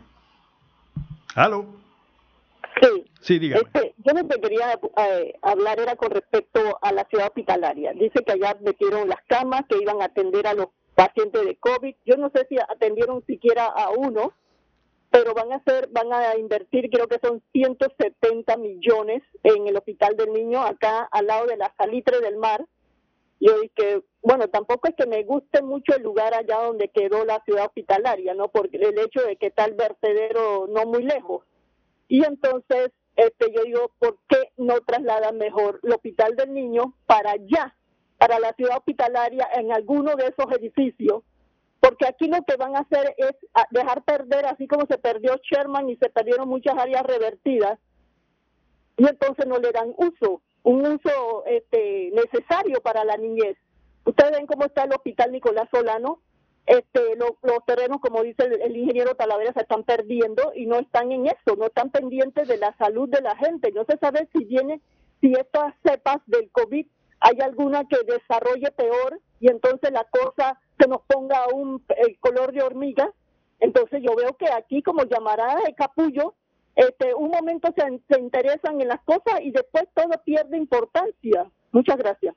¿Aló? 1.35 1.65
Sí. 2.81 3.08
Este, 3.57 3.93
yo 3.97 4.13
lo 4.13 4.27
que 4.27 4.39
quería 4.39 4.79
eh, 4.97 5.33
hablar 5.41 5.79
era 5.79 5.95
con 5.95 6.11
respecto 6.11 6.79
a 6.81 6.91
la 6.93 7.05
ciudad 7.05 7.27
hospitalaria. 7.27 7.93
Dice 7.93 8.23
que 8.25 8.31
allá 8.31 8.57
metieron 8.61 9.09
las 9.09 9.21
camas 9.27 9.63
que 9.67 9.77
iban 9.77 10.01
a 10.01 10.05
atender 10.05 10.47
a 10.47 10.53
los 10.53 10.67
pacientes 10.95 11.45
de 11.45 11.55
COVID. 11.57 11.95
Yo 12.05 12.17
no 12.17 12.31
sé 12.33 12.45
si 12.49 12.57
atendieron 12.57 13.23
siquiera 13.25 13.65
a 13.65 13.89
uno, 13.89 14.33
pero 15.11 15.33
van 15.33 15.51
a 15.51 15.57
hacer, 15.57 15.89
van 15.91 16.13
a 16.13 16.37
invertir, 16.37 16.89
creo 16.89 17.07
que 17.07 17.19
son 17.21 17.41
170 17.51 18.57
millones 18.57 19.23
en 19.43 19.67
el 19.67 19.75
Hospital 19.75 20.15
del 20.15 20.33
Niño, 20.33 20.61
acá 20.61 21.07
al 21.11 21.27
lado 21.27 21.47
de 21.47 21.57
la 21.57 21.73
Salitre 21.77 22.19
del 22.21 22.37
Mar. 22.37 22.65
Yo 23.41 23.59
dije, 23.61 24.01
bueno, 24.21 24.49
tampoco 24.49 24.89
es 24.89 24.95
que 24.95 25.07
me 25.07 25.23
guste 25.23 25.61
mucho 25.61 25.95
el 25.95 26.03
lugar 26.03 26.33
allá 26.33 26.57
donde 26.63 26.89
quedó 26.89 27.25
la 27.25 27.41
ciudad 27.45 27.65
hospitalaria, 27.65 28.33
¿no? 28.33 28.49
Porque 28.49 28.77
el 28.77 28.99
hecho 28.99 29.21
de 29.23 29.37
que 29.37 29.47
está 29.47 29.65
el 29.65 29.73
vertedero 29.73 30.67
no 30.67 30.85
muy 30.85 31.03
lejos. 31.03 31.43
Y 32.09 32.25
entonces 32.25 32.91
este, 33.19 33.51
yo 33.53 33.63
digo, 33.63 33.91
¿por 33.99 34.17
qué 34.29 34.51
no 34.55 34.79
trasladan 34.81 35.37
mejor 35.37 35.81
el 35.83 35.91
hospital 35.91 36.37
del 36.37 36.53
niño 36.53 36.93
para 37.05 37.31
allá, 37.31 37.75
para 38.17 38.39
la 38.39 38.53
ciudad 38.53 38.77
hospitalaria, 38.77 39.45
en 39.55 39.73
alguno 39.73 40.15
de 40.15 40.27
esos 40.27 40.49
edificios? 40.57 41.23
Porque 41.81 42.07
aquí 42.07 42.27
lo 42.27 42.41
que 42.43 42.55
van 42.55 42.77
a 42.77 42.79
hacer 42.79 43.15
es 43.17 43.33
dejar 43.71 44.03
perder, 44.03 44.45
así 44.45 44.67
como 44.67 44.85
se 44.85 44.97
perdió 44.97 45.35
Sherman 45.43 45.89
y 45.89 45.97
se 45.97 46.09
perdieron 46.09 46.47
muchas 46.47 46.77
áreas 46.77 47.03
revertidas, 47.03 47.77
y 48.95 49.05
entonces 49.05 49.45
no 49.47 49.59
le 49.59 49.71
dan 49.71 49.93
uso, 49.97 50.41
un 50.63 50.85
uso 50.85 51.43
este, 51.45 52.11
necesario 52.13 52.81
para 52.81 53.03
la 53.03 53.17
niñez. 53.17 53.57
Ustedes 54.05 54.31
ven 54.31 54.47
cómo 54.47 54.65
está 54.65 54.83
el 54.83 54.91
hospital 54.91 55.31
Nicolás 55.31 55.67
Solano, 55.71 56.21
este, 56.69 57.15
los 57.15 57.65
terrenos, 57.65 57.99
como 57.99 58.21
dice 58.21 58.43
el, 58.43 58.77
ingeniero 58.77 59.15
Talavera, 59.15 59.53
se 59.53 59.61
están 59.61 59.83
perdiendo 59.83 60.51
y 60.53 60.67
no 60.67 60.77
están 60.77 61.11
en 61.11 61.25
eso, 61.25 61.55
no 61.57 61.65
están 61.65 61.89
pendientes 61.89 62.47
de 62.47 62.57
la 62.57 62.77
salud 62.77 63.09
de 63.09 63.21
la 63.21 63.35
gente. 63.37 63.71
No 63.71 63.85
se 63.85 63.97
sabe 63.97 64.29
si 64.31 64.45
viene, 64.45 64.79
si 65.19 65.33
estas 65.33 65.73
cepas 65.83 66.17
del 66.27 66.51
COVID 66.51 66.85
hay 67.21 67.37
alguna 67.41 67.85
que 67.85 67.97
desarrolle 68.05 68.69
peor 68.71 69.19
y 69.39 69.49
entonces 69.49 69.91
la 69.91 70.03
cosa 70.03 70.61
se 70.79 70.87
nos 70.87 71.01
ponga 71.07 71.47
un 71.51 71.83
el 71.97 72.19
color 72.19 72.53
de 72.53 72.61
hormiga. 72.61 73.11
Entonces 73.59 74.03
yo 74.03 74.15
veo 74.15 74.37
que 74.37 74.51
aquí 74.51 74.83
como 74.83 75.05
llamará 75.05 75.55
de 75.65 75.73
capullo, 75.73 76.35
este, 76.75 77.15
un 77.15 77.31
momento 77.31 77.73
se, 77.75 77.99
se 78.07 78.19
interesan 78.19 78.79
en 78.79 78.89
las 78.89 79.01
cosas 79.05 79.41
y 79.41 79.49
después 79.49 79.85
todo 79.95 80.11
pierde 80.23 80.55
importancia. 80.55 81.49
Muchas 81.71 81.97
gracias. 81.97 82.35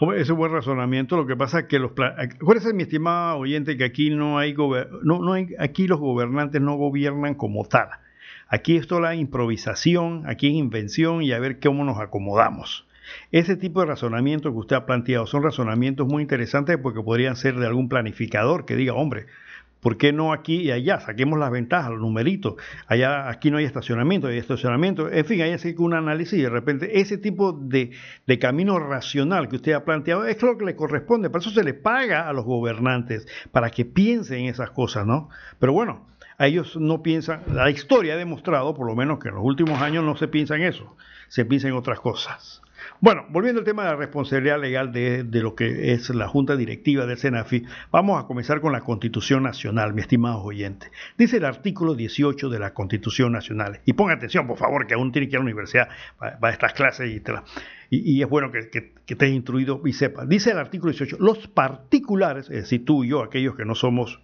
Ese 0.00 0.20
es 0.20 0.30
un 0.30 0.36
buen 0.36 0.52
razonamiento. 0.52 1.16
Lo 1.16 1.26
que 1.26 1.36
pasa 1.36 1.60
es 1.60 1.64
que 1.66 1.78
los 1.78 1.92
acuérdese, 1.92 2.74
mi 2.74 2.82
estimado 2.82 3.38
oyente, 3.38 3.76
que 3.76 3.84
aquí 3.84 4.10
no 4.10 4.38
hay, 4.38 4.54
no, 4.54 5.20
no 5.20 5.32
hay 5.32 5.48
aquí 5.58 5.86
los 5.86 5.98
gobernantes 5.98 6.60
no 6.60 6.76
gobiernan 6.76 7.34
como 7.34 7.64
tal. 7.64 7.88
Aquí 8.48 8.76
es 8.76 8.86
toda 8.86 9.00
la 9.00 9.14
improvisación, 9.14 10.22
aquí 10.26 10.48
es 10.48 10.54
invención 10.54 11.22
y 11.22 11.32
a 11.32 11.38
ver 11.38 11.58
cómo 11.60 11.84
nos 11.84 11.98
acomodamos. 11.98 12.86
Ese 13.32 13.56
tipo 13.56 13.80
de 13.80 13.86
razonamientos 13.86 14.52
que 14.52 14.58
usted 14.58 14.76
ha 14.76 14.86
planteado 14.86 15.26
son 15.26 15.42
razonamientos 15.42 16.06
muy 16.06 16.22
interesantes 16.22 16.76
porque 16.76 17.02
podrían 17.02 17.36
ser 17.36 17.56
de 17.56 17.66
algún 17.66 17.88
planificador 17.88 18.66
que 18.66 18.76
diga, 18.76 18.94
hombre, 18.94 19.26
¿Por 19.86 19.98
qué 19.98 20.12
no 20.12 20.32
aquí 20.32 20.62
y 20.62 20.72
allá? 20.72 20.98
Saquemos 20.98 21.38
las 21.38 21.52
ventajas, 21.52 21.92
los 21.92 22.00
numeritos. 22.00 22.54
Allá, 22.88 23.30
aquí 23.30 23.52
no 23.52 23.58
hay 23.58 23.66
estacionamiento, 23.66 24.26
hay 24.26 24.36
estacionamiento. 24.36 25.08
En 25.08 25.24
fin, 25.24 25.40
hay 25.42 25.56
que 25.56 25.76
un 25.80 25.94
análisis 25.94 26.40
y 26.40 26.42
de 26.42 26.50
repente 26.50 26.98
ese 26.98 27.18
tipo 27.18 27.52
de, 27.52 27.92
de, 28.26 28.38
camino 28.40 28.80
racional 28.80 29.48
que 29.48 29.54
usted 29.54 29.74
ha 29.74 29.84
planteado 29.84 30.24
es 30.24 30.42
lo 30.42 30.58
que 30.58 30.64
le 30.64 30.74
corresponde. 30.74 31.30
Por 31.30 31.40
eso 31.40 31.50
se 31.50 31.62
le 31.62 31.72
paga 31.72 32.28
a 32.28 32.32
los 32.32 32.44
gobernantes 32.44 33.28
para 33.52 33.70
que 33.70 33.84
piensen 33.84 34.40
en 34.40 34.46
esas 34.46 34.72
cosas, 34.72 35.06
¿no? 35.06 35.28
Pero 35.60 35.72
bueno, 35.72 36.04
a 36.36 36.48
ellos 36.48 36.76
no 36.76 37.04
piensan. 37.04 37.42
La 37.46 37.70
historia 37.70 38.14
ha 38.14 38.16
demostrado, 38.16 38.74
por 38.74 38.88
lo 38.88 38.96
menos, 38.96 39.20
que 39.20 39.28
en 39.28 39.36
los 39.36 39.44
últimos 39.44 39.80
años 39.80 40.02
no 40.02 40.16
se 40.16 40.26
piensa 40.26 40.56
en 40.56 40.62
eso, 40.62 40.96
se 41.28 41.44
piensa 41.44 41.68
en 41.68 41.74
otras 41.74 42.00
cosas. 42.00 42.60
Bueno, 43.00 43.26
volviendo 43.28 43.58
al 43.58 43.66
tema 43.66 43.82
de 43.82 43.90
la 43.90 43.96
responsabilidad 43.96 44.58
legal 44.58 44.90
de, 44.90 45.24
lo 45.42 45.54
que 45.54 45.92
es 45.92 46.08
la 46.10 46.28
Junta 46.28 46.56
Directiva 46.56 47.04
del 47.04 47.18
SENAFI, 47.18 47.64
vamos 47.90 48.22
a 48.22 48.26
comenzar 48.26 48.62
con 48.62 48.72
la 48.72 48.80
Constitución 48.80 49.42
Nacional, 49.42 49.92
mi 49.92 50.00
estimado 50.00 50.42
oyente. 50.42 50.90
Dice 51.18 51.36
el 51.36 51.44
artículo 51.44 51.94
18 51.94 52.48
de 52.48 52.58
la 52.58 52.72
Constitución 52.72 53.32
Nacional, 53.32 53.80
y 53.84 53.92
ponga 53.92 54.14
atención, 54.14 54.46
por 54.46 54.56
favor, 54.56 54.86
que 54.86 54.94
aún 54.94 55.12
tiene 55.12 55.28
que 55.28 55.32
ir 55.32 55.36
a 55.36 55.40
la 55.40 55.44
universidad 55.44 55.88
va 56.22 56.48
a 56.48 56.50
estas 56.50 56.72
clases 56.72 57.10
y, 57.10 57.22
y, 57.90 58.22
es 58.22 58.28
bueno 58.28 58.50
que, 58.50 58.70
que, 58.70 58.94
que 59.04 59.14
te 59.14 59.28
instruido 59.28 59.82
y 59.84 59.92
sepas. 59.92 60.26
Dice 60.26 60.52
el 60.52 60.58
artículo 60.58 60.90
18, 60.92 61.18
los 61.20 61.46
particulares, 61.48 62.46
es 62.46 62.62
decir, 62.62 62.84
tú 62.86 63.04
y 63.04 63.08
yo, 63.08 63.22
aquellos 63.22 63.56
que 63.56 63.66
no 63.66 63.74
somos 63.74 64.20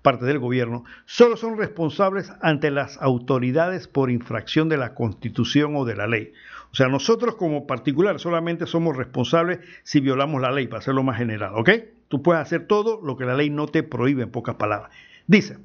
parte 0.00 0.24
del 0.24 0.38
gobierno, 0.38 0.84
solo 1.04 1.36
son 1.36 1.58
responsables 1.58 2.32
ante 2.40 2.70
las 2.70 2.96
autoridades 3.02 3.88
por 3.88 4.10
infracción 4.10 4.68
de 4.68 4.78
la 4.78 4.94
Constitución 4.94 5.76
o 5.76 5.84
de 5.84 5.96
la 5.96 6.06
ley. 6.06 6.32
O 6.76 6.78
sea, 6.78 6.88
nosotros 6.88 7.36
como 7.36 7.66
particular 7.66 8.20
solamente 8.20 8.66
somos 8.66 8.98
responsables 8.98 9.60
si 9.82 10.00
violamos 10.00 10.42
la 10.42 10.50
ley, 10.50 10.66
para 10.66 10.80
hacerlo 10.80 11.02
más 11.02 11.16
general, 11.16 11.52
¿ok? 11.54 11.70
Tú 12.08 12.22
puedes 12.22 12.42
hacer 12.42 12.66
todo 12.66 13.00
lo 13.02 13.16
que 13.16 13.24
la 13.24 13.34
ley 13.34 13.48
no 13.48 13.66
te 13.66 13.82
prohíbe, 13.82 14.24
en 14.24 14.30
pocas 14.30 14.56
palabras. 14.56 14.90
Dice, 15.26 15.56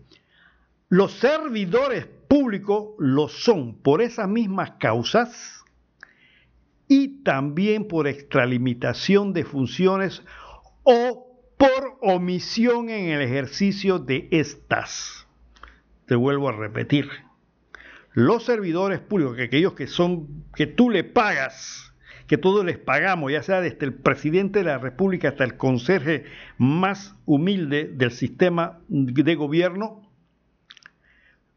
los 0.88 1.12
servidores 1.12 2.08
públicos 2.30 2.92
lo 2.98 3.28
son 3.28 3.76
por 3.76 4.02
esas 4.02 4.30
mismas 4.30 4.72
causas 4.80 5.66
y 6.88 7.22
también 7.24 7.90
por 7.90 8.08
extralimitación 8.08 9.34
de 9.34 9.44
funciones 9.44 10.24
o 10.84 11.28
por 11.58 11.98
omisión 12.00 12.90
en 12.90 13.10
el 13.10 13.22
ejercicio 13.22 14.00
de 14.00 14.30
estas. 14.32 15.28
Te 16.06 16.16
vuelvo 16.16 16.48
a 16.48 16.54
repetir 16.54 17.10
los 18.14 18.44
servidores 18.44 19.00
públicos, 19.00 19.36
que 19.36 19.44
aquellos 19.44 19.74
que 19.74 19.88
son, 19.88 20.46
que 20.56 20.68
tú 20.68 20.90
le 20.90 21.04
pagas, 21.04 21.94
que 22.28 22.38
todos 22.38 22.64
les 22.66 22.78
pagamos, 22.78 23.32
ya 23.32 23.44
sea 23.44 23.62
desde 23.62 23.86
el 23.86 23.94
presidente 23.94 24.60
de 24.60 24.66
la 24.66 24.78
República 24.78 25.30
hasta 25.30 25.44
el 25.44 25.58
conserje 25.58 26.26
más 26.58 27.16
humilde 27.26 27.92
del 27.94 28.12
sistema 28.12 28.80
de 28.88 29.36
gobierno, 29.36 30.10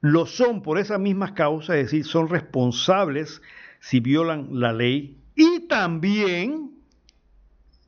lo 0.00 0.26
son 0.26 0.62
por 0.62 0.78
esas 0.78 1.00
mismas 1.00 1.32
causas, 1.32 1.76
es 1.76 1.84
decir, 1.86 2.04
son 2.04 2.28
responsables 2.28 3.40
si 3.80 4.00
violan 4.00 4.48
la 4.50 4.72
ley 4.72 5.18
y 5.36 5.60
también, 5.68 6.72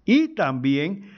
y 0.04 0.28
también 0.28 1.10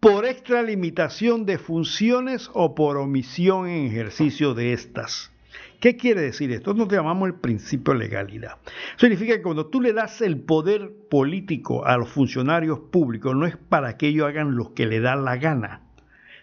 por 0.00 0.24
extralimitación 0.24 1.46
de 1.46 1.58
funciones 1.58 2.48
o 2.54 2.74
por 2.74 2.96
omisión 2.96 3.68
en 3.68 3.86
ejercicio 3.86 4.54
de 4.54 4.72
estas. 4.72 5.31
¿Qué 5.80 5.96
quiere 5.96 6.20
decir 6.20 6.52
esto? 6.52 6.70
Esto 6.70 6.88
llamamos 6.88 7.28
el 7.28 7.34
principio 7.34 7.92
de 7.92 8.00
legalidad. 8.00 8.58
Significa 8.96 9.34
que 9.34 9.42
cuando 9.42 9.66
tú 9.66 9.80
le 9.80 9.92
das 9.92 10.20
el 10.20 10.40
poder 10.40 10.92
político 11.10 11.84
a 11.84 11.96
los 11.96 12.08
funcionarios 12.08 12.78
públicos, 12.90 13.34
no 13.34 13.46
es 13.46 13.56
para 13.56 13.96
que 13.96 14.08
ellos 14.08 14.28
hagan 14.28 14.56
lo 14.56 14.74
que 14.74 14.86
le 14.86 15.00
da 15.00 15.16
la 15.16 15.36
gana. 15.36 15.82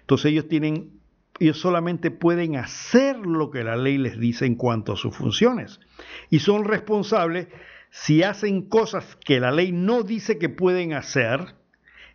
Entonces 0.01 0.31
ellos 0.31 0.47
tienen, 0.47 0.91
ellos 1.39 1.59
solamente 1.59 2.11
pueden 2.11 2.55
hacer 2.55 3.17
lo 3.17 3.49
que 3.51 3.63
la 3.63 3.77
ley 3.77 3.97
les 3.97 4.19
dice 4.19 4.45
en 4.45 4.55
cuanto 4.55 4.93
a 4.93 4.97
sus 4.97 5.15
funciones. 5.15 5.79
Y 6.29 6.39
son 6.39 6.65
responsables 6.65 7.47
si 7.91 8.23
hacen 8.23 8.63
cosas 8.63 9.17
que 9.23 9.39
la 9.39 9.51
ley 9.51 9.71
no 9.71 10.03
dice 10.03 10.37
que 10.37 10.49
pueden 10.49 10.93
hacer, 10.93 11.55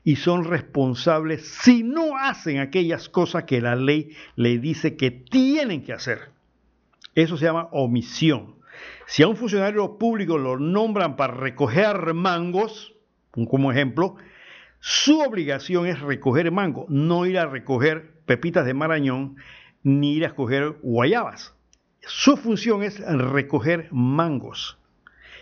y 0.04 0.16
son 0.16 0.44
responsables 0.44 1.48
si 1.62 1.82
no 1.82 2.18
hacen 2.18 2.58
aquellas 2.58 3.08
cosas 3.08 3.44
que 3.44 3.62
la 3.62 3.74
ley 3.74 4.14
le 4.36 4.58
dice 4.58 4.96
que 4.96 5.10
tienen 5.10 5.82
que 5.82 5.94
hacer. 5.94 6.33
Eso 7.14 7.36
se 7.36 7.44
llama 7.44 7.68
omisión. 7.72 8.56
Si 9.06 9.22
a 9.22 9.28
un 9.28 9.36
funcionario 9.36 9.98
público 9.98 10.38
lo 10.38 10.58
nombran 10.58 11.16
para 11.16 11.34
recoger 11.34 12.14
mangos, 12.14 12.94
como 13.30 13.72
ejemplo, 13.72 14.16
su 14.80 15.20
obligación 15.20 15.86
es 15.86 16.00
recoger 16.00 16.50
mango, 16.50 16.86
no 16.88 17.26
ir 17.26 17.38
a 17.38 17.46
recoger 17.46 18.14
pepitas 18.26 18.66
de 18.66 18.74
marañón 18.74 19.36
ni 19.82 20.14
ir 20.14 20.26
a 20.26 20.34
coger 20.34 20.76
guayabas. 20.82 21.54
Su 22.00 22.36
función 22.36 22.82
es 22.82 22.98
recoger 23.00 23.88
mangos 23.92 24.78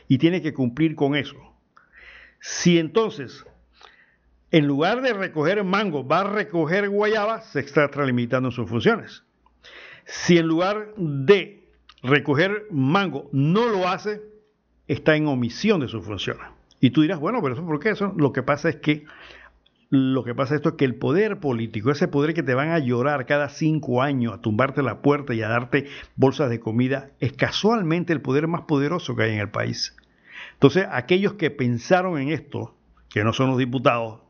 y 0.09 0.19
tiene 0.19 0.43
que 0.43 0.55
cumplir 0.55 0.95
con 0.95 1.17
eso. 1.17 1.37
Si 2.41 2.79
entonces, 2.79 3.45
en 4.51 4.67
lugar 4.67 5.01
de 5.01 5.13
recoger 5.13 5.65
mango, 5.65 6.07
va 6.07 6.21
a 6.21 6.25
recoger 6.25 6.89
guayabas, 6.89 7.47
se 7.47 7.61
está 7.61 7.85
extralimitando 7.85 8.51
sus 8.51 8.69
funciones. 8.69 9.25
Si 10.05 10.39
en 10.39 10.47
lugar 10.47 10.95
de 10.97 11.62
recoger 12.03 12.67
mango 12.71 13.29
no 13.33 13.69
lo 13.69 13.89
hace, 13.89 14.23
está 14.89 15.17
en 15.17 15.27
omisión 15.27 15.81
de 15.81 15.89
su 15.89 16.03
función. 16.03 16.39
Y 16.81 16.91
tú 16.91 17.03
dirás, 17.03 17.21
bueno, 17.21 17.41
pero 17.43 17.55
eso 17.55 17.65
por 17.65 17.79
qué 17.79 17.91
eso? 17.91 18.13
Lo 18.17 18.33
que 18.33 18.43
pasa 18.43 18.69
es 18.69 18.77
que 18.77 19.05
lo 19.95 20.25
que 20.25 20.35
pasa 20.35 20.55
esto 20.55 20.71
es 20.71 20.75
que 20.77 20.87
el 20.87 20.95
poder 20.95 21.39
político, 21.39 21.91
ese 21.91 22.09
poder 22.09 22.33
que 22.33 22.43
te 22.43 22.55
van 22.55 22.71
a 22.71 22.79
llorar 22.79 23.27
cada 23.27 23.51
cinco 23.51 24.01
años, 24.01 24.33
a 24.33 24.41
tumbarte 24.41 24.83
la 24.83 25.03
puerta 25.03 25.35
y 25.35 25.43
a 25.43 25.49
darte 25.49 25.87
bolsas 26.17 26.49
de 26.49 26.61
comida, 26.61 27.11
es 27.21 27.35
casualmente 27.35 28.15
el 28.15 28.23
poder 28.23 28.49
más 28.49 28.63
poderoso 28.63 29.15
que 29.15 29.25
hay 29.25 29.35
en 29.35 29.41
el 29.41 29.51
país. 29.51 29.95
Entonces, 30.55 30.87
aquellos 30.91 31.35
que 31.35 31.51
pensaron 31.51 32.19
en 32.19 32.31
esto, 32.31 32.75
que 33.11 33.23
no 33.23 33.35
son 33.35 33.51
los 33.51 33.59
diputados, 33.59 34.21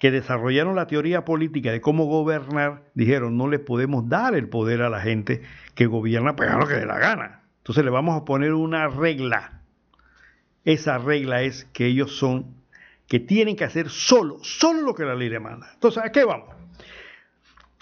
que 0.00 0.10
desarrollaron 0.10 0.74
la 0.74 0.86
teoría 0.86 1.26
política 1.26 1.70
de 1.70 1.82
cómo 1.82 2.06
gobernar, 2.06 2.84
dijeron, 2.94 3.36
no 3.36 3.48
le 3.48 3.58
podemos 3.58 4.08
dar 4.08 4.34
el 4.34 4.48
poder 4.48 4.80
a 4.80 4.88
la 4.88 5.00
gente 5.00 5.42
que 5.74 5.84
gobierna, 5.84 6.34
pues 6.34 6.50
a 6.50 6.56
lo 6.56 6.66
que 6.66 6.76
le 6.76 6.86
la 6.86 6.98
gana. 6.98 7.42
Entonces 7.58 7.84
le 7.84 7.90
vamos 7.90 8.18
a 8.18 8.24
poner 8.24 8.54
una 8.54 8.88
regla. 8.88 9.60
Esa 10.64 10.96
regla 10.96 11.42
es 11.42 11.66
que 11.74 11.84
ellos 11.84 12.16
son, 12.16 12.46
que 13.08 13.20
tienen 13.20 13.56
que 13.56 13.64
hacer 13.64 13.90
solo, 13.90 14.38
solo 14.42 14.80
lo 14.80 14.94
que 14.94 15.04
la 15.04 15.14
ley 15.14 15.28
demanda. 15.28 15.68
Entonces, 15.74 16.02
¿a 16.02 16.10
qué 16.10 16.24
vamos? 16.24 16.48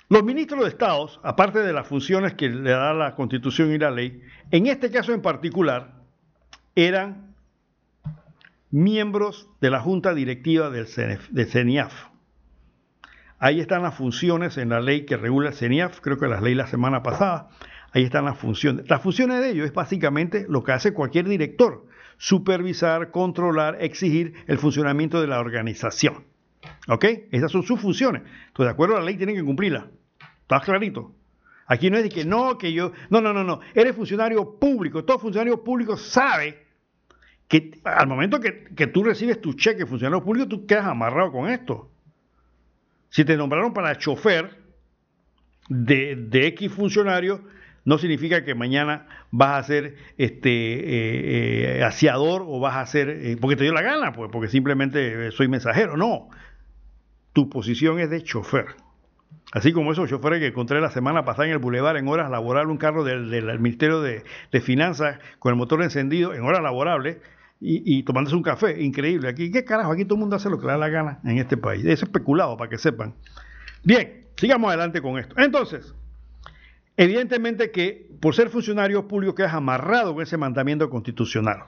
Los 0.08 0.24
ministros 0.24 0.62
de 0.62 0.70
Estados, 0.70 1.20
aparte 1.22 1.60
de 1.60 1.72
las 1.72 1.86
funciones 1.86 2.34
que 2.34 2.48
le 2.48 2.70
da 2.70 2.94
la 2.94 3.14
Constitución 3.14 3.72
y 3.72 3.78
la 3.78 3.92
ley, 3.92 4.24
en 4.50 4.66
este 4.66 4.90
caso 4.90 5.14
en 5.14 5.22
particular, 5.22 5.92
eran 6.74 7.27
miembros 8.70 9.48
de 9.60 9.70
la 9.70 9.80
Junta 9.80 10.14
Directiva 10.14 10.70
del 10.70 10.86
CENIAF. 10.86 12.08
Ahí 13.38 13.60
están 13.60 13.82
las 13.82 13.94
funciones 13.94 14.58
en 14.58 14.70
la 14.70 14.80
ley 14.80 15.06
que 15.06 15.16
regula 15.16 15.50
el 15.50 15.54
CENIAF, 15.54 16.00
creo 16.00 16.18
que 16.18 16.26
la 16.26 16.40
ley 16.40 16.54
la 16.54 16.66
semana 16.66 17.02
pasada. 17.02 17.50
Ahí 17.92 18.02
están 18.04 18.24
las 18.26 18.36
funciones. 18.36 18.88
Las 18.88 19.02
funciones 19.02 19.40
de 19.40 19.50
ellos 19.50 19.66
es 19.66 19.72
básicamente 19.72 20.44
lo 20.48 20.62
que 20.62 20.72
hace 20.72 20.92
cualquier 20.92 21.26
director, 21.28 21.86
supervisar, 22.18 23.10
controlar, 23.10 23.78
exigir 23.80 24.34
el 24.46 24.58
funcionamiento 24.58 25.20
de 25.20 25.28
la 25.28 25.40
organización. 25.40 26.24
¿Ok? 26.88 27.04
Esas 27.30 27.50
son 27.50 27.62
sus 27.62 27.80
funciones. 27.80 28.22
Entonces, 28.48 28.66
de 28.66 28.70
acuerdo 28.70 28.98
la 28.98 29.04
ley, 29.04 29.16
tienen 29.16 29.36
que 29.36 29.44
cumplirla. 29.44 29.88
¿Está 30.42 30.60
clarito? 30.60 31.14
Aquí 31.66 31.90
no 31.90 31.96
es 31.96 32.02
de 32.02 32.08
que 32.08 32.24
no, 32.24 32.58
que 32.58 32.72
yo... 32.72 32.92
No, 33.10 33.20
no, 33.20 33.32
no, 33.32 33.44
no. 33.44 33.60
Eres 33.74 33.94
funcionario 33.94 34.58
público. 34.58 35.04
Todo 35.04 35.18
funcionario 35.18 35.62
público 35.62 35.96
sabe 35.96 36.66
que 37.48 37.80
al 37.82 38.06
momento 38.06 38.40
que, 38.40 38.86
tú 38.86 39.02
recibes 39.02 39.40
tu 39.40 39.54
cheque 39.54 39.86
funcionario 39.86 40.22
público, 40.22 40.48
tú 40.48 40.66
quedas 40.66 40.86
amarrado 40.86 41.32
con 41.32 41.48
esto. 41.48 41.90
Si 43.08 43.24
te 43.24 43.36
nombraron 43.36 43.72
para 43.72 43.96
chofer 43.96 44.58
de, 45.68 46.14
de 46.14 46.46
X 46.48 46.70
funcionario, 46.70 47.42
no 47.88 47.96
significa 47.96 48.44
que 48.44 48.54
mañana 48.54 49.06
vas 49.30 49.58
a 49.58 49.66
ser 49.66 49.96
este 50.18 50.50
eh, 50.50 51.80
eh, 51.80 52.10
o 52.14 52.60
vas 52.60 52.76
a 52.76 52.84
ser, 52.84 53.08
eh, 53.08 53.38
porque 53.40 53.56
te 53.56 53.64
dio 53.64 53.72
la 53.72 53.80
gana, 53.80 54.12
pues, 54.12 54.30
porque 54.30 54.48
simplemente 54.48 55.30
soy 55.30 55.48
mensajero. 55.48 55.96
No, 55.96 56.28
tu 57.32 57.48
posición 57.48 57.98
es 57.98 58.10
de 58.10 58.22
chofer. 58.22 58.66
Así 59.52 59.72
como 59.72 59.92
esos 59.92 60.10
choferes 60.10 60.40
que 60.40 60.48
encontré 60.48 60.82
la 60.82 60.90
semana 60.90 61.24
pasada 61.24 61.46
en 61.46 61.52
el 61.52 61.58
Boulevard 61.58 61.96
en 61.96 62.08
horas 62.08 62.30
laborables, 62.30 62.70
un 62.70 62.76
carro 62.76 63.04
del, 63.04 63.30
del 63.30 63.58
Ministerio 63.58 64.02
de, 64.02 64.22
de, 64.52 64.60
Finanzas 64.60 65.18
con 65.38 65.52
el 65.52 65.56
motor 65.56 65.82
encendido 65.82 66.34
en 66.34 66.42
horas 66.42 66.60
laborables, 66.60 67.16
y, 67.60 68.02
tomándose 68.04 68.36
un 68.36 68.42
café. 68.42 68.82
Increíble. 68.82 69.28
Aquí, 69.28 69.50
¿qué 69.50 69.64
carajo? 69.64 69.92
Aquí 69.92 70.04
todo 70.04 70.14
el 70.14 70.20
mundo 70.20 70.36
hace 70.36 70.48
lo 70.48 70.58
que 70.58 70.66
le 70.66 70.72
da 70.72 70.78
la 70.78 70.88
gana 70.88 71.20
en 71.24 71.38
este 71.38 71.56
país. 71.56 71.84
Es 71.84 72.02
especulado, 72.02 72.56
para 72.56 72.70
que 72.70 72.78
sepan. 72.78 73.14
Bien, 73.82 74.26
sigamos 74.36 74.68
adelante 74.68 75.02
con 75.02 75.18
esto. 75.18 75.34
Entonces, 75.38 75.94
evidentemente 76.96 77.70
que 77.70 78.08
por 78.20 78.34
ser 78.34 78.50
funcionario 78.50 79.08
público 79.08 79.34
quedas 79.34 79.54
amarrado 79.54 80.14
con 80.14 80.22
ese 80.22 80.36
mandamiento 80.36 80.88
constitucional. 80.90 81.64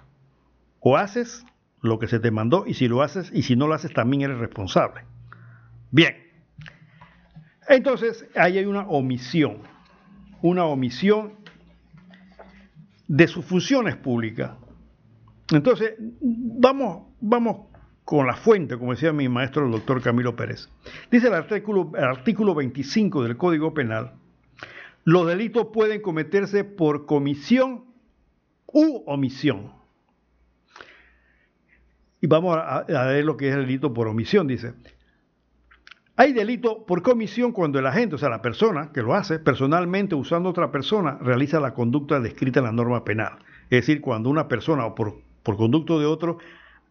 O 0.80 0.96
haces 0.96 1.44
lo 1.82 1.98
que 1.98 2.06
se 2.06 2.20
te 2.20 2.30
mandó 2.30 2.64
y 2.66 2.74
si 2.74 2.88
lo 2.88 3.02
haces 3.02 3.30
y 3.32 3.42
si 3.42 3.56
no 3.56 3.66
lo 3.66 3.74
haces 3.74 3.92
también 3.92 4.22
eres 4.22 4.38
responsable. 4.38 5.02
Bien. 5.90 6.16
Entonces, 7.68 8.26
ahí 8.34 8.58
hay 8.58 8.64
una 8.64 8.82
omisión, 8.82 9.58
una 10.42 10.64
omisión 10.64 11.34
de 13.06 13.28
sus 13.28 13.44
funciones 13.44 13.96
públicas. 13.96 14.52
Entonces, 15.50 15.94
vamos, 16.20 17.08
vamos 17.20 17.66
con 18.04 18.26
la 18.26 18.34
fuente, 18.34 18.76
como 18.76 18.92
decía 18.92 19.12
mi 19.12 19.28
maestro 19.28 19.66
el 19.66 19.72
doctor 19.72 20.02
Camilo 20.02 20.36
Pérez. 20.36 20.68
Dice 21.10 21.28
el 21.28 21.34
artículo, 21.34 21.92
el 21.96 22.04
artículo 22.04 22.54
25 22.54 23.22
del 23.22 23.36
Código 23.36 23.74
Penal, 23.74 24.14
los 25.04 25.26
delitos 25.26 25.68
pueden 25.72 26.02
cometerse 26.02 26.64
por 26.64 27.06
comisión 27.06 27.84
u 28.66 29.02
omisión. 29.06 29.72
Y 32.20 32.26
vamos 32.26 32.58
a, 32.58 32.84
ver 32.86 33.24
lo 33.24 33.36
que 33.36 33.48
es 33.48 33.54
el 33.54 33.62
delito 33.62 33.94
por 33.94 34.06
omisión, 34.06 34.46
dice. 34.46 34.74
Hay 36.16 36.34
delito 36.34 36.84
por 36.84 37.02
comisión 37.02 37.52
cuando 37.52 37.78
el 37.78 37.86
agente, 37.86 38.16
o 38.16 38.18
sea, 38.18 38.28
la 38.28 38.42
persona 38.42 38.92
que 38.92 39.00
lo 39.00 39.14
hace 39.14 39.38
personalmente 39.38 40.14
usando 40.14 40.50
otra 40.50 40.70
persona, 40.70 41.16
realiza 41.22 41.60
la 41.60 41.72
conducta 41.72 42.20
descrita 42.20 42.58
en 42.58 42.66
la 42.66 42.72
norma 42.72 43.04
penal. 43.04 43.38
Es 43.70 43.86
decir, 43.86 44.02
cuando 44.02 44.28
una 44.28 44.46
persona 44.46 44.84
o 44.84 44.94
por, 44.94 45.14
por 45.42 45.56
conducto 45.56 45.98
de 45.98 46.06
otro 46.06 46.38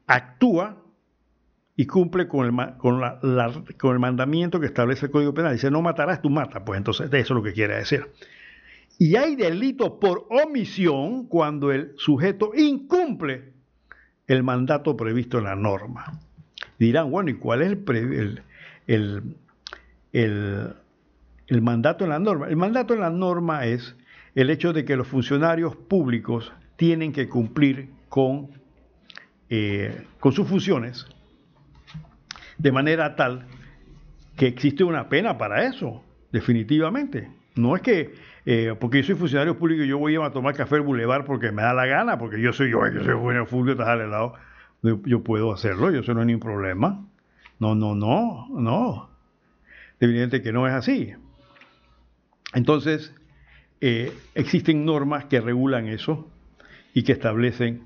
actúa 0.08 0.78
y 1.76 1.86
cumple 1.86 2.28
con 2.28 2.46
el, 2.46 2.78
con, 2.78 3.94
el 3.94 4.00
mandamiento 4.00 4.60
que 4.60 4.66
establece 4.66 5.06
el 5.06 5.12
Código 5.12 5.34
Penal. 5.34 5.54
Dice, 5.54 5.72
no 5.72 5.82
matarás, 5.82 6.22
tú 6.22 6.30
matas. 6.30 6.64
Pues 6.66 6.78
entonces, 6.78 7.08
eso 7.08 7.18
es 7.18 7.30
lo 7.30 7.42
que 7.42 7.54
quiere 7.54 7.78
decir. 7.78 8.06
Y 8.98 9.16
hay 9.16 9.38
delito 9.38 9.98
por 9.98 10.28
omisión 10.30 11.28
cuando 11.28 11.72
el 11.72 11.94
sujeto 11.96 12.52
incumple 12.54 13.54
el 14.28 14.44
mandato 14.44 14.98
previsto 14.98 15.38
en 15.38 15.46
la 15.46 15.56
norma. 15.56 16.20
Dirán, 16.78 17.12
bueno, 17.12 17.30
¿y 17.30 17.36
cuál 17.36 17.62
es 17.62 17.72
el, 17.72 18.42
el, 18.88 19.36
el, 20.12 20.76
el, 21.48 21.62
mandato 21.62 22.04
en 22.04 22.10
la 22.10 22.20
norma? 22.20 22.50
El 22.50 22.58
mandato 22.58 22.94
en 22.94 23.00
la 23.00 23.10
norma 23.10 23.66
es 23.66 23.96
el 24.36 24.50
hecho 24.50 24.74
de 24.74 24.84
que 24.84 24.98
los 24.98 25.08
funcionarios 25.08 25.78
públicos 25.78 26.52
tienen 26.76 27.14
que 27.14 27.30
cumplir 27.30 27.90
con, 28.10 28.50
eh, 29.50 30.06
con 30.20 30.34
sus 30.34 30.48
funciones 30.48 31.08
de 32.58 32.72
manera 32.72 33.16
tal 33.16 33.46
que 34.36 34.48
existe 34.48 34.84
una 34.84 35.10
pena 35.10 35.38
para 35.38 35.66
eso, 35.68 36.04
definitivamente. 36.32 37.30
No 37.56 37.76
es 37.76 37.82
que 37.82 38.14
eh, 38.46 38.76
porque 38.80 39.02
yo 39.02 39.08
soy 39.08 39.16
funcionario 39.16 39.58
público 39.58 39.84
y 39.84 39.88
yo 39.88 39.98
voy 39.98 40.16
a 40.16 40.32
tomar 40.32 40.56
café 40.56 40.76
al 40.76 40.82
bulevar 40.82 41.26
porque 41.26 41.52
me 41.52 41.62
da 41.62 41.74
la 41.74 41.86
gana, 41.86 42.18
porque 42.18 42.42
yo 42.42 42.54
soy 42.54 42.72
yo, 42.72 42.80
yo 42.88 43.04
soy 43.04 43.14
funcionario 43.14 43.46
Fulvio, 43.46 43.74
estás 43.74 43.90
al 43.90 44.10
lado, 44.10 44.34
yo, 44.82 45.24
puedo 45.24 45.54
hacerlo, 45.54 45.92
yo 45.92 46.00
eso 46.00 46.14
no 46.14 46.22
hay 46.22 46.28
ningún 46.28 46.42
problema. 46.42 47.06
No, 47.60 47.76
no, 47.76 47.94
no, 47.94 48.48
no. 48.50 49.10
Evidente 50.00 50.42
que 50.42 50.54
no 50.54 50.68
es 50.68 50.74
así. 50.74 51.14
Entonces, 52.54 53.14
eh, 53.82 54.14
existen 54.34 54.86
normas 54.86 55.26
que 55.26 55.42
regulan 55.42 55.88
eso 55.88 56.28
y 56.94 57.04
que 57.04 57.12
establecen. 57.12 57.84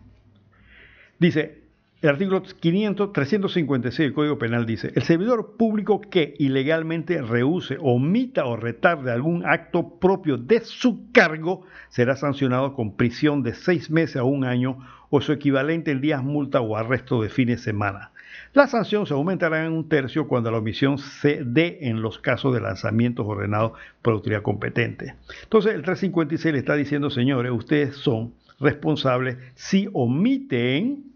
Dice, 1.24 1.62
el 2.02 2.10
artículo 2.10 2.44
500, 2.44 3.14
356 3.14 4.08
del 4.08 4.14
Código 4.14 4.38
Penal 4.38 4.66
dice, 4.66 4.92
el 4.94 5.04
servidor 5.04 5.56
público 5.56 6.02
que 6.02 6.34
ilegalmente 6.38 7.22
rehúse, 7.22 7.78
omita 7.80 8.44
o 8.44 8.58
retarde 8.58 9.10
algún 9.10 9.46
acto 9.46 10.02
propio 10.02 10.36
de 10.36 10.60
su 10.60 11.14
cargo 11.14 11.66
será 11.88 12.18
sancionado 12.18 12.74
con 12.74 12.98
prisión 12.98 13.42
de 13.42 13.54
seis 13.54 13.90
meses 13.90 14.18
a 14.18 14.26
un 14.26 14.44
año 14.44 14.80
o 15.10 15.22
su 15.22 15.32
equivalente 15.32 15.92
en 15.92 16.02
días 16.02 16.22
multa 16.22 16.60
o 16.60 16.76
arresto 16.76 17.22
de 17.22 17.30
fines 17.30 17.60
de 17.60 17.64
semana. 17.64 18.12
La 18.52 18.68
sanción 18.68 19.06
se 19.06 19.14
aumentará 19.14 19.66
en 19.66 19.72
un 19.72 19.88
tercio 19.88 20.28
cuando 20.28 20.52
la 20.52 20.58
omisión 20.58 20.98
se 20.98 21.42
dé 21.46 21.78
en 21.84 22.02
los 22.02 22.20
casos 22.20 22.54
de 22.54 22.60
lanzamientos 22.60 23.26
ordenados 23.26 23.80
por 24.02 24.12
autoridad 24.12 24.42
competente. 24.42 25.16
Entonces 25.44 25.74
el 25.74 25.84
356 25.84 26.52
le 26.52 26.60
está 26.60 26.76
diciendo, 26.76 27.10
señores, 27.10 27.54
ustedes 27.54 27.96
son 27.96 28.34
responsables 28.60 29.38
si 29.56 29.88
omiten 29.94 31.13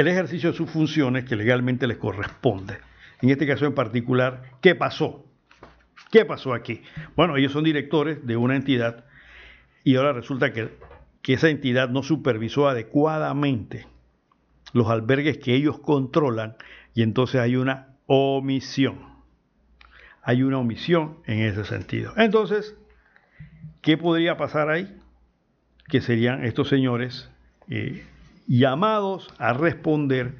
el 0.00 0.08
ejercicio 0.08 0.50
de 0.50 0.56
sus 0.56 0.70
funciones 0.70 1.24
que 1.24 1.36
legalmente 1.36 1.86
les 1.86 1.98
corresponde. 1.98 2.78
En 3.22 3.30
este 3.30 3.46
caso 3.46 3.66
en 3.66 3.74
particular, 3.74 4.42
¿qué 4.60 4.74
pasó? 4.74 5.24
¿Qué 6.10 6.24
pasó 6.24 6.54
aquí? 6.54 6.82
Bueno, 7.16 7.36
ellos 7.36 7.52
son 7.52 7.64
directores 7.64 8.26
de 8.26 8.36
una 8.36 8.56
entidad 8.56 9.04
y 9.84 9.96
ahora 9.96 10.12
resulta 10.12 10.52
que, 10.52 10.70
que 11.22 11.34
esa 11.34 11.48
entidad 11.48 11.88
no 11.88 12.02
supervisó 12.02 12.68
adecuadamente 12.68 13.86
los 14.72 14.88
albergues 14.88 15.38
que 15.38 15.54
ellos 15.54 15.78
controlan 15.78 16.56
y 16.94 17.02
entonces 17.02 17.40
hay 17.40 17.56
una 17.56 17.88
omisión. 18.06 18.98
Hay 20.22 20.42
una 20.42 20.58
omisión 20.58 21.18
en 21.26 21.40
ese 21.40 21.64
sentido. 21.64 22.12
Entonces, 22.16 22.76
¿qué 23.82 23.96
podría 23.96 24.36
pasar 24.36 24.70
ahí? 24.70 24.96
Que 25.88 26.00
serían 26.00 26.44
estos 26.44 26.68
señores 26.68 27.30
eh, 27.68 28.04
llamados 28.50 29.32
a 29.38 29.52
responder 29.52 30.34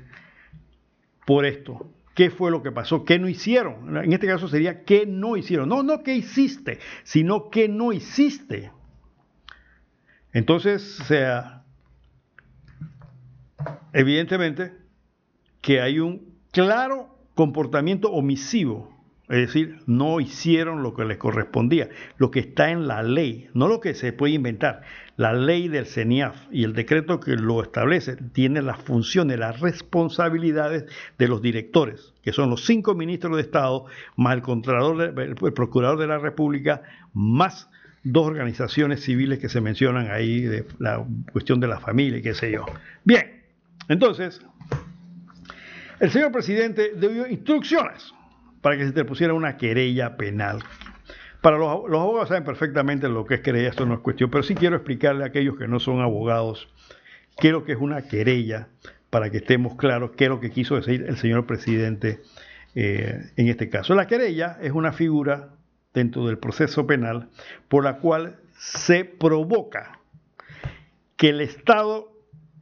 por 1.25 1.47
esto. 1.47 1.93
¿Qué 2.17 2.29
fue 2.29 2.51
lo 2.51 2.61
que 2.61 2.73
pasó? 2.73 3.05
¿Qué 3.05 3.21
no 3.21 3.29
hicieron? 3.29 3.97
En 3.97 4.13
este 4.13 4.27
caso 4.27 4.49
sería 4.49 4.85
¿qué 4.85 5.07
no 5.07 5.37
hicieron? 5.37 5.69
No, 5.69 5.85
no 5.85 6.03
qué 6.03 6.17
hiciste, 6.17 6.81
sino 7.05 7.51
qué 7.51 7.69
no 7.69 7.93
hiciste. 7.93 8.73
Entonces, 10.33 10.83
sea, 11.07 11.63
evidentemente 13.93 14.73
que 15.61 15.81
hay 15.81 16.01
un 16.01 16.35
claro 16.51 17.17
comportamiento 17.35 18.11
omisivo 18.11 19.01
es 19.31 19.47
decir, 19.47 19.79
no 19.87 20.19
hicieron 20.19 20.83
lo 20.83 20.93
que 20.93 21.05
les 21.05 21.17
correspondía, 21.17 21.89
lo 22.19 22.33
que 22.33 22.41
está 22.41 22.73
en 22.73 22.89
la 22.89 23.05
ley, 23.05 23.49
no 23.55 23.69
lo 23.69 23.81
que 23.81 23.95
se 23.95 24.13
puede 24.13 24.33
inventar. 24.33 24.83
La 25.21 25.35
ley 25.35 25.69
del 25.69 25.85
CENIAF 25.85 26.35
y 26.51 26.65
el 26.65 26.73
decreto 26.73 27.21
que 27.21 27.37
lo 27.37 27.63
establece 27.63 28.17
tiene 28.17 28.63
las 28.63 28.81
funciones, 28.81 29.39
las 29.39 29.61
responsabilidades 29.61 30.87
de 31.19 31.29
los 31.29 31.43
directores, 31.43 32.15
que 32.23 32.33
son 32.33 32.49
los 32.49 32.65
cinco 32.65 32.95
ministros 32.95 33.37
de 33.37 33.43
Estado, 33.43 33.85
más 34.17 34.35
el, 34.35 35.37
el 35.43 35.53
procurador 35.53 35.99
de 35.99 36.07
la 36.07 36.17
República, 36.17 36.81
más 37.13 37.69
dos 38.03 38.29
organizaciones 38.29 39.03
civiles 39.03 39.39
que 39.41 39.51
se 39.51 39.61
mencionan 39.61 40.11
ahí, 40.11 40.41
de 40.41 40.65
la 40.79 41.05
cuestión 41.33 41.61
de 41.61 41.67
la 41.67 41.81
familia 41.81 42.21
y 42.21 42.23
qué 42.23 42.33
sé 42.33 42.53
yo. 42.53 42.65
Bien, 43.05 43.43
entonces, 43.89 44.41
el 45.99 46.11
señor 46.11 46.33
presidente 46.33 46.93
dio 46.97 47.27
instrucciones 47.27 48.15
para 48.63 48.79
que 48.79 48.87
se 48.87 48.93
te 48.93 49.05
pusiera 49.05 49.35
una 49.35 49.59
querella 49.59 50.17
penal. 50.17 50.61
Para 51.41 51.57
los, 51.57 51.69
abogados 51.69 52.29
saben 52.29 52.45
perfectamente 52.45 53.09
lo 53.09 53.25
que 53.25 53.37
es 53.37 53.41
querella, 53.41 53.69
esto 53.69 53.87
no 53.87 53.95
es 53.95 54.01
cuestión, 54.01 54.31
pero 54.31 54.43
sí 54.43 54.55
quiero 54.55 54.77
explicarle 54.77 55.25
a 55.25 55.29
aquellos 55.29 55.57
que 55.57 55.69
no 55.69 55.81
son 55.81 56.01
abogados 56.01 56.69
qué 57.39 57.49
es 57.49 57.53
lo 57.53 57.65
que 57.65 57.73
es 57.73 57.79
una 57.79 58.03
querella, 58.03 58.69
para 59.09 59.31
que 59.31 59.39
estemos 59.39 59.75
claros 59.77 60.13
qué 60.17 60.25
es 60.25 60.31
lo 60.31 60.41
que 60.41 60.51
quiso 60.51 60.77
decir 60.77 61.05
el 61.09 61.17
señor 61.17 61.47
presidente 61.47 62.21
eh, 62.75 63.33
en 63.37 63.49
este 63.49 63.69
caso. 63.69 63.95
La 63.95 64.07
querella 64.07 64.59
es 64.61 64.73
una 64.73 64.93
figura 64.93 65.55
dentro 65.93 66.27
del 66.27 66.39
proceso 66.39 66.87
penal 66.87 67.29
por 67.69 67.85
la 67.85 67.99
cual 67.99 68.39
se 68.57 69.05
provoca 69.05 69.99
que 71.17 71.31
el 71.31 71.41
Estado 71.41 72.13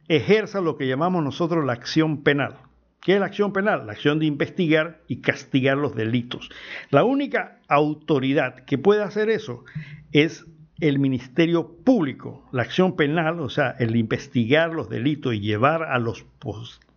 ejerza 0.07 0.61
lo 0.61 0.77
que 0.77 0.87
llamamos 0.87 1.23
nosotros 1.23 1.65
la 1.65 1.73
acción 1.73 2.23
penal. 2.23 2.57
¿Qué 3.01 3.13
es 3.13 3.19
la 3.19 3.27
acción 3.27 3.53
penal? 3.53 3.85
La 3.85 3.93
acción 3.93 4.19
de 4.19 4.25
investigar 4.25 5.01
y 5.07 5.21
castigar 5.21 5.77
los 5.77 5.95
delitos. 5.95 6.49
La 6.89 7.03
única 7.03 7.59
autoridad 7.67 8.65
que 8.65 8.77
puede 8.77 9.03
hacer 9.03 9.29
eso 9.29 9.63
es 10.11 10.45
el 10.79 10.99
Ministerio 10.99 11.75
Público. 11.83 12.47
La 12.51 12.63
acción 12.63 12.95
penal, 12.95 13.39
o 13.39 13.49
sea, 13.49 13.75
el 13.79 13.95
investigar 13.95 14.73
los 14.73 14.89
delitos 14.89 15.33
y 15.33 15.39
llevar 15.39 15.83
a 15.83 15.97
los 15.99 16.25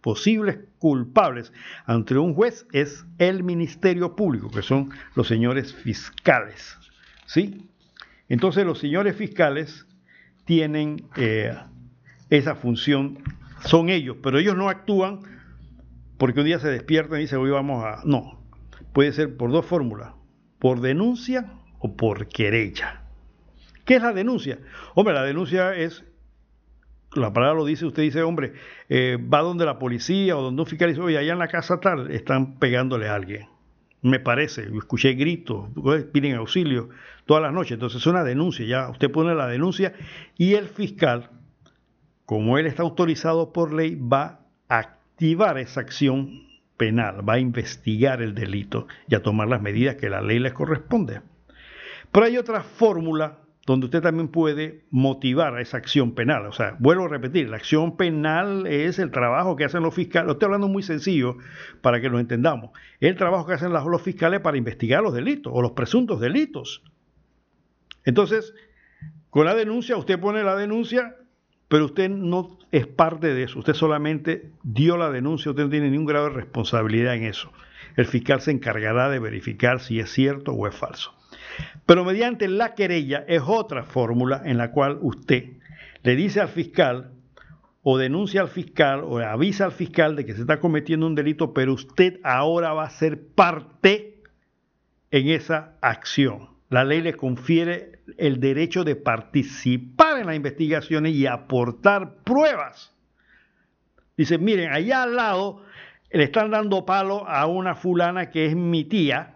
posibles 0.01 0.59
culpables 0.79 1.53
ante 1.87 2.17
un 2.19 2.35
juez 2.35 2.67
es 2.73 3.05
el 3.19 3.43
Ministerio 3.43 4.17
Público, 4.17 4.51
que 4.51 4.63
son 4.63 4.91
los 5.15 5.29
señores 5.29 5.75
fiscales. 5.75 6.79
¿Sí? 7.27 7.69
Entonces 8.29 8.67
los 8.67 8.79
señores 8.79 9.17
fiscales 9.17 9.87
tienen 10.45 11.05
eh, 11.17 11.55
esa 12.31 12.55
función, 12.55 13.19
son 13.65 13.89
ellos, 13.89 14.17
pero 14.23 14.39
ellos 14.39 14.57
no 14.57 14.69
actúan 14.69 15.21
porque 16.23 16.39
un 16.39 16.47
día 16.47 16.61
se 16.61 16.69
despierta 16.69 17.19
y 17.19 17.23
dice, 17.23 17.35
hoy 17.35 17.51
vamos 17.51 17.85
a... 17.85 18.03
No, 18.05 18.39
puede 18.93 19.11
ser 19.11 19.37
por 19.37 19.51
dos 19.51 19.67
fórmulas, 19.67 20.13
por 20.61 20.81
denuncia 20.81 21.55
o 21.81 21.97
por 21.97 22.29
querella. 22.29 23.03
¿Qué 23.85 23.97
es 23.97 24.03
la 24.03 24.13
denuncia? 24.13 24.61
Hombre, 24.95 25.15
la 25.15 25.25
denuncia 25.25 25.75
es, 25.75 26.05
la 27.13 27.33
palabra 27.33 27.57
lo 27.57 27.65
dice, 27.65 27.87
usted 27.87 28.05
dice, 28.05 28.23
hombre, 28.23 28.53
eh, 28.89 29.19
va 29.21 29.41
donde 29.41 29.65
la 29.65 29.81
policía 29.81 30.37
o 30.37 30.43
donde 30.43 30.63
un 30.63 30.69
fiscal 30.69 30.91
dice, 30.91 31.01
oye, 31.01 31.19
allá 31.19 31.33
en 31.33 31.41
la 31.41 31.49
casa 31.49 31.81
tal 31.81 32.13
están 32.13 32.61
pegándole 32.61 33.09
a 33.09 33.17
alguien. 33.17 33.49
Me 34.01 34.21
parece, 34.21 34.69
escuché 34.79 35.15
gritos, 35.15 35.71
piden 36.13 36.37
auxilio 36.37 36.91
todas 37.27 37.43
las 37.43 37.53
noches. 37.53 37.73
Entonces 37.73 38.01
es 38.01 38.07
una 38.07 38.23
denuncia, 38.23 38.65
ya 38.65 38.89
usted 38.91 39.11
pone 39.11 39.35
la 39.35 39.49
denuncia 39.49 39.93
y 40.39 40.55
el 40.55 40.69
fiscal 40.69 41.31
como 42.27 42.59
él 42.59 42.67
está 42.67 42.85
autorizado 42.85 43.53
por 43.53 43.73
ley, 43.73 43.97
va 43.97 44.47
a 44.69 45.02
activar 45.23 45.57
esa 45.57 45.83
acción 45.83 46.49
penal, 46.77 47.27
va 47.29 47.35
a 47.35 47.39
investigar 47.39 48.23
el 48.23 48.35
delito 48.35 48.89
y 49.07 49.15
a 49.15 49.23
tomar 49.23 49.47
las 49.47 49.63
medidas 49.63 49.95
que 49.95 50.11
la 50.11 50.21
ley 50.21 50.41
le 50.41 50.53
corresponde. 50.53 51.21
Pero 52.11 52.27
hay 52.27 52.37
otra 52.39 52.63
fórmula 52.63 53.39
donde 53.65 53.87
usted 53.87 54.03
también 54.03 54.27
puede 54.27 54.85
motivar 54.91 55.55
a 55.55 55.61
esa 55.61 55.77
acción 55.77 56.17
penal. 56.17 56.47
O 56.47 56.53
sea, 56.53 56.75
vuelvo 56.81 57.05
a 57.05 57.09
repetir, 57.09 57.49
la 57.49 57.59
acción 57.59 57.97
penal 57.97 58.67
es 58.67 58.99
el 58.99 59.13
trabajo 59.13 59.55
que 59.55 59.65
hacen 59.65 59.85
los 59.85 59.95
fiscales, 59.95 60.27
lo 60.27 60.33
estoy 60.33 60.47
hablando 60.47 60.67
muy 60.67 60.83
sencillo 60.83 61.37
para 61.83 62.01
que 62.01 62.09
lo 62.09 62.19
entendamos, 62.19 62.73
el 62.99 63.15
trabajo 63.15 63.47
que 63.47 63.55
hacen 63.55 63.73
los 63.73 64.03
fiscales 64.03 64.41
para 64.41 64.57
investigar 64.57 65.05
los 65.05 65.15
delitos 65.15 65.53
o 65.55 65.63
los 65.63 65.71
presuntos 65.71 66.19
delitos. 66.19 66.83
Entonces, 68.05 68.53
con 69.31 69.45
la 69.45 69.55
denuncia, 69.55 69.97
usted 69.97 70.19
pone 70.19 70.43
la 70.43 70.57
denuncia, 70.57 71.15
pero 71.73 71.87
usted 71.87 72.11
no 72.11 72.59
es 72.71 72.87
parte 72.87 73.33
de 73.33 73.45
eso, 73.45 73.59
usted 73.59 73.73
solamente 73.73 74.51
dio 74.63 74.99
la 74.99 75.11
denuncia, 75.11 75.53
usted 75.53 75.63
no 75.63 75.71
tiene 75.71 75.89
ningún 75.89 76.05
grado 76.05 76.27
de 76.27 76.35
responsabilidad 76.35 77.15
en 77.15 77.25
eso. 77.25 77.51
El 77.97 78.05
fiscal 78.05 78.43
se 78.43 78.51
encargará 78.51 79.09
de 79.09 79.19
verificar 79.19 79.81
si 79.81 79.99
es 79.99 80.13
cierto 80.13 80.53
o 80.53 80.69
es 80.69 80.75
falso. 80.75 81.15
Pero 81.87 82.05
mediante 82.05 82.47
la 82.47 82.75
querella 82.75 83.25
es 83.27 83.41
otra 83.47 83.85
fórmula 83.85 84.43
en 84.45 84.59
la 84.59 84.71
cual 84.71 84.99
usted 85.01 85.45
le 86.03 86.15
dice 86.15 86.43
al 86.43 86.49
fiscal 86.49 87.13
o 87.83 87.97
denuncia 87.97 88.43
al 88.43 88.49
fiscal 88.49 89.01
o 89.05 89.21
avisa 89.21 89.65
al 89.65 89.73
fiscal 89.73 90.15
de 90.15 90.27
que 90.27 90.35
se 90.35 90.43
está 90.43 90.61
cometiendo 90.61 91.07
un 91.07 91.15
delito, 91.15 91.55
pero 91.55 91.73
usted 91.73 92.21
ahora 92.23 92.75
va 92.75 92.85
a 92.85 92.91
ser 92.91 93.29
parte 93.35 94.21
en 95.11 95.31
esa 95.31 95.79
acción. 95.81 96.52
La 96.73 96.85
ley 96.85 97.03
le 97.03 97.13
confiere 97.13 98.01
el 98.17 98.41
derecho 98.41 98.83
de 98.83 98.97
participar 98.97 100.19
en 100.19 100.27
las 100.29 100.37
investigaciones 100.37 101.13
y 101.13 101.27
aportar 101.27 102.15
pruebas. 102.25 102.95
Dice, 104.17 104.39
miren, 104.39 104.73
allá 104.73 105.03
al 105.03 105.15
lado 105.15 105.63
le 106.11 106.25
están 106.25 106.51
dando 106.51 106.87
palo 106.87 107.29
a 107.29 107.45
una 107.45 107.75
fulana 107.75 108.31
que 108.31 108.47
es 108.47 108.57
mi 108.57 108.85
tía 108.85 109.35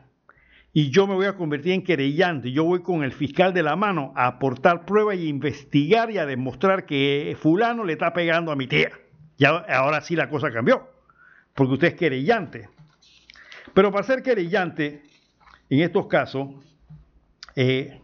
y 0.72 0.88
yo 0.88 1.06
me 1.06 1.12
voy 1.12 1.26
a 1.26 1.34
convertir 1.34 1.72
en 1.72 1.84
querellante. 1.84 2.52
Yo 2.52 2.64
voy 2.64 2.80
con 2.80 3.04
el 3.04 3.12
fiscal 3.12 3.52
de 3.52 3.62
la 3.62 3.76
mano 3.76 4.14
a 4.16 4.28
aportar 4.28 4.86
pruebas 4.86 5.18
y 5.18 5.28
investigar 5.28 6.10
y 6.10 6.16
a 6.16 6.24
demostrar 6.24 6.86
que 6.86 7.36
fulano 7.38 7.84
le 7.84 7.92
está 7.92 8.14
pegando 8.14 8.50
a 8.50 8.56
mi 8.56 8.66
tía. 8.66 8.92
Ya 9.36 9.50
ahora 9.50 10.00
sí 10.00 10.16
la 10.16 10.30
cosa 10.30 10.50
cambió, 10.50 10.88
porque 11.52 11.74
usted 11.74 11.88
es 11.88 11.94
querellante. 11.96 12.70
Pero 13.74 13.92
para 13.92 14.04
ser 14.04 14.22
querellante, 14.22 15.02
en 15.68 15.80
estos 15.80 16.06
casos, 16.06 16.48
eh, 17.56 18.00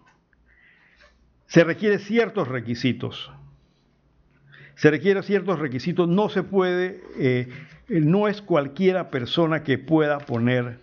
se 1.47 1.65
requieren 1.65 2.01
ciertos 2.01 2.49
requisitos. 2.49 3.31
Se 4.75 4.91
requieren 4.91 5.23
ciertos 5.23 5.59
requisitos. 5.59 6.09
No 6.09 6.29
se 6.29 6.43
puede, 6.43 7.01
eh, 7.19 7.49
no 7.89 8.27
es 8.27 8.43
cualquiera 8.43 9.11
persona 9.11 9.63
que 9.63 9.79
pueda 9.79 10.19
poner 10.19 10.81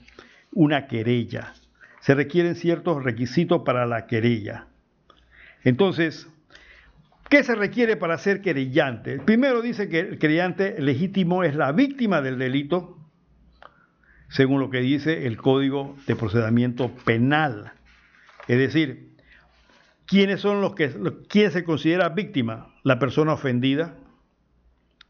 una 0.51 0.87
querella 0.87 1.53
se 1.99 2.15
requieren 2.15 2.55
ciertos 2.55 3.03
requisitos 3.03 3.61
para 3.63 3.85
la 3.85 4.07
querella. 4.07 4.67
Entonces, 5.63 6.27
¿qué 7.29 7.43
se 7.43 7.55
requiere 7.55 7.97
para 7.97 8.17
ser 8.17 8.41
querellante? 8.41 9.13
El 9.13 9.21
primero 9.21 9.61
dice 9.61 9.89
que 9.89 9.99
el 9.99 10.19
querellante 10.19 10.81
legítimo 10.81 11.43
es 11.43 11.55
la 11.55 11.71
víctima 11.71 12.21
del 12.21 12.37
delito, 12.37 12.97
según 14.29 14.59
lo 14.59 14.69
que 14.69 14.79
dice 14.79 15.27
el 15.27 15.37
Código 15.37 15.97
de 16.07 16.15
Procedimiento 16.15 16.91
Penal. 17.05 17.73
Es 18.49 18.57
decir, 18.57 19.11
¿quiénes 20.07 20.41
son 20.41 20.59
los 20.59 20.73
que 20.73 20.91
quién 21.29 21.51
se 21.51 21.63
considera 21.63 22.09
víctima? 22.09 22.73
La 22.83 22.97
persona 22.97 23.33
ofendida, 23.33 23.95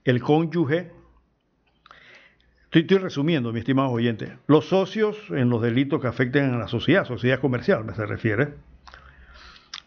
el 0.03 0.22
cónyuge, 0.22 0.91
Estoy, 2.72 2.99
resumiendo, 2.99 3.52
mi 3.52 3.60
estimado 3.60 3.90
oyente. 3.90 4.38
Los 4.45 4.66
socios 4.66 5.18
en 5.30 5.49
los 5.49 5.61
delitos 5.61 5.99
que 5.99 6.07
afecten 6.07 6.53
a 6.53 6.57
la 6.57 6.68
sociedad, 6.68 7.06
sociedad 7.06 7.40
comercial, 7.40 7.84
me 7.84 7.95
se 7.95 8.06
refiere. 8.06 8.53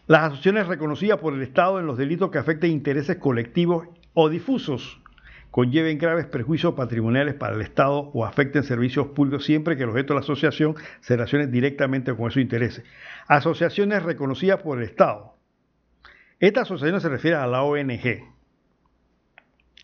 Las 0.07 0.23
asociaciones 0.23 0.67
reconocidas 0.67 1.19
por 1.19 1.33
el 1.33 1.43
Estado 1.43 1.79
en 1.79 1.85
los 1.85 1.97
delitos 1.97 2.29
que 2.29 2.39
afecten 2.39 2.71
intereses 2.71 3.17
colectivos 3.17 3.87
o 4.13 4.27
difusos 4.27 4.99
conlleven 5.53 5.99
graves 5.99 6.25
perjuicios 6.25 6.73
patrimoniales 6.73 7.35
para 7.35 7.53
el 7.53 7.61
Estado 7.61 8.09
o 8.11 8.25
afecten 8.25 8.63
servicios 8.63 9.09
públicos 9.09 9.45
siempre 9.45 9.77
que 9.77 9.83
el 9.83 9.89
objeto 9.89 10.13
de 10.13 10.19
la 10.19 10.23
asociación 10.23 10.73
se 10.99 11.15
relacione 11.15 11.45
directamente 11.45 12.11
con 12.15 12.31
esos 12.31 12.41
intereses. 12.41 12.83
Asociaciones 13.27 14.01
reconocidas 14.01 14.63
por 14.63 14.79
el 14.79 14.85
Estado. 14.85 15.35
Esta 16.39 16.61
asociación 16.61 16.99
se 17.01 17.09
refiere 17.09 17.37
a 17.37 17.45
la 17.45 17.61
ONG, 17.61 18.33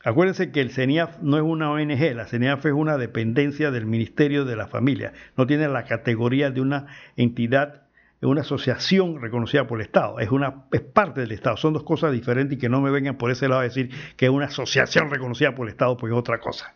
Acuérdense 0.04 0.52
que 0.52 0.62
el 0.62 0.72
CENIAF 0.72 1.20
no 1.22 1.38
es 1.38 1.44
una 1.44 1.72
ONG, 1.72 2.16
la 2.16 2.26
CENIAF 2.26 2.66
es 2.66 2.72
una 2.72 2.98
dependencia 2.98 3.70
del 3.70 3.86
Ministerio 3.86 4.46
de 4.46 4.56
la 4.56 4.68
Familia, 4.68 5.12
no 5.36 5.46
tiene 5.46 5.68
la 5.68 5.84
categoría 5.84 6.52
de 6.52 6.62
una 6.62 6.88
entidad, 7.18 7.89
una 8.28 8.42
asociación 8.42 9.22
reconocida 9.22 9.66
por 9.66 9.80
el 9.80 9.86
Estado, 9.86 10.20
es, 10.20 10.30
una, 10.30 10.66
es 10.72 10.82
parte 10.82 11.22
del 11.22 11.32
Estado, 11.32 11.56
son 11.56 11.74
dos 11.74 11.84
cosas 11.84 12.12
diferentes 12.12 12.58
y 12.58 12.60
que 12.60 12.68
no 12.68 12.82
me 12.82 12.92
vengan 12.92 13.18
por 13.18 13.32
ese 13.32 13.48
lado 13.48 13.62
a 13.62 13.64
decir 13.64 13.90
que 14.18 14.26
es 14.26 14.32
una 14.32 14.48
asociación 14.48 15.10
reconocida 15.10 15.56
por 15.56 15.68
el 15.68 15.72
Estado, 15.72 15.96
porque 15.96 16.14
es 16.14 16.20
otra 16.20 16.40
cosa. 16.40 16.74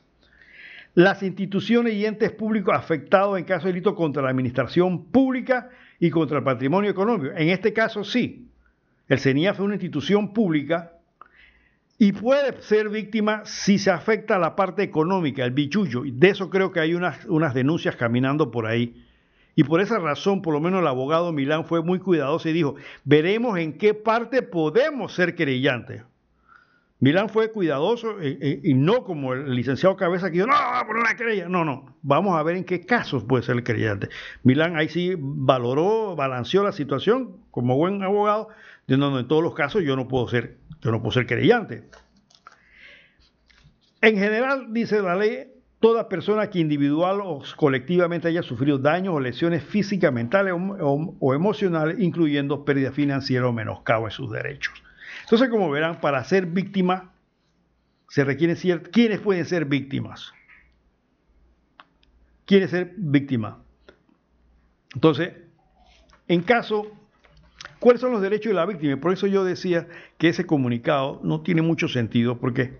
Las 0.95 1.23
instituciones 1.23 1.95
y 1.95 2.05
entes 2.05 2.31
públicos 2.31 2.73
afectados 2.75 3.37
en 3.37 3.45
caso 3.45 3.65
de 3.65 3.73
delito 3.73 3.95
contra 3.95 4.21
la 4.21 4.29
administración 4.29 5.05
pública 5.05 5.69
y 5.99 6.09
contra 6.09 6.37
el 6.37 6.43
patrimonio 6.43 6.91
económico. 6.91 7.33
En 7.35 7.49
este 7.49 7.73
caso 7.73 8.03
sí, 8.03 8.47
el 9.07 9.19
CENIAF 9.19 9.55
es 9.55 9.59
una 9.59 9.73
institución 9.73 10.33
pública 10.33 10.93
y 11.97 12.11
puede 12.11 12.61
ser 12.61 12.89
víctima 12.89 13.41
si 13.45 13.79
se 13.79 13.91
afecta 13.91 14.35
a 14.35 14.39
la 14.39 14.55
parte 14.55 14.83
económica, 14.83 15.43
el 15.43 15.51
bichullo. 15.51 16.03
De 16.05 16.29
eso 16.29 16.49
creo 16.49 16.71
que 16.71 16.79
hay 16.79 16.93
unas, 16.93 17.25
unas 17.25 17.53
denuncias 17.53 17.95
caminando 17.95 18.51
por 18.51 18.65
ahí. 18.65 19.02
Y 19.55 19.63
por 19.63 19.81
esa 19.81 19.99
razón, 19.99 20.41
por 20.41 20.53
lo 20.53 20.59
menos 20.59 20.81
el 20.81 20.87
abogado 20.87 21.31
Milán 21.31 21.65
fue 21.65 21.83
muy 21.83 21.99
cuidadoso 21.99 22.49
y 22.49 22.53
dijo, 22.53 22.75
veremos 23.03 23.57
en 23.59 23.77
qué 23.77 23.93
parte 23.93 24.41
podemos 24.41 25.13
ser 25.13 25.35
querellantes. 25.35 26.03
Milán 26.99 27.27
fue 27.27 27.51
cuidadoso 27.51 28.21
eh, 28.21 28.37
eh, 28.41 28.61
y 28.63 28.73
no 28.73 29.03
como 29.03 29.33
el 29.33 29.53
licenciado 29.53 29.97
Cabeza 29.97 30.27
que 30.27 30.37
dijo, 30.37 30.47
no, 30.47 30.55
por 30.87 30.95
una 30.95 31.15
querella. 31.15 31.49
No, 31.49 31.65
no, 31.65 31.97
vamos 32.01 32.37
a 32.37 32.43
ver 32.43 32.55
en 32.55 32.63
qué 32.63 32.85
casos 32.85 33.25
puede 33.25 33.43
ser 33.43 33.57
el 33.57 33.63
querellante. 33.63 34.07
Milán 34.43 34.77
ahí 34.77 34.87
sí 34.87 35.13
valoró, 35.17 36.15
balanceó 36.15 36.63
la 36.63 36.71
situación 36.71 37.43
como 37.51 37.75
buen 37.75 38.01
abogado, 38.01 38.47
diciendo, 38.87 39.11
no, 39.11 39.19
en 39.19 39.27
todos 39.27 39.43
los 39.43 39.53
casos 39.53 39.83
yo 39.83 39.95
no 39.95 40.07
puedo 40.07 40.27
ser 40.29 40.57
yo 40.83 40.91
no 40.91 41.01
puedo 41.01 41.11
ser 41.11 41.25
querellante. 41.25 41.83
En 44.01 44.17
general, 44.17 44.73
dice 44.73 45.01
la 45.01 45.15
ley, 45.15 45.52
toda 45.83 46.07
persona 46.07 46.49
que 46.49 46.59
individual 46.59 47.19
o 47.21 47.41
colectivamente 47.57 48.29
haya 48.29 48.41
sufrido 48.41 48.77
daños 48.77 49.15
o 49.15 49.19
lesiones 49.19 49.65
físicas, 49.65 50.13
mentales 50.13 50.53
o, 50.55 51.33
emocionales, 51.33 51.99
incluyendo 51.99 52.63
pérdida 52.63 52.93
financiera 52.93 53.49
o 53.49 53.51
menoscabo 53.51 54.05
de 54.05 54.11
sus 54.11 54.31
derechos. 54.31 54.81
Entonces, 55.23 55.49
como 55.49 55.69
verán, 55.69 55.99
para 55.99 56.23
ser 56.23 56.45
víctima 56.45 57.11
se 58.07 58.23
requieren 58.23 58.55
ciertos... 58.55 58.93
¿Quiénes 58.93 59.19
pueden 59.19 59.43
ser 59.43 59.65
víctimas? 59.65 60.31
¿Quiénes 62.45 62.69
ser 62.69 62.93
víctima? 62.95 63.61
Entonces, 64.93 65.33
en 66.29 66.43
caso 66.43 66.93
¿Cuáles 67.79 67.99
son 67.99 68.13
los 68.13 68.21
derechos 68.21 68.51
de 68.51 68.53
la 68.53 68.65
víctima? 68.65 68.95
Por 68.95 69.11
eso 69.11 69.27
yo 69.27 69.43
decía 69.43 69.89
que 70.17 70.29
ese 70.29 70.45
comunicado 70.45 71.19
no 71.21 71.41
tiene 71.41 71.61
mucho 71.61 71.89
sentido, 71.89 72.39
porque 72.39 72.79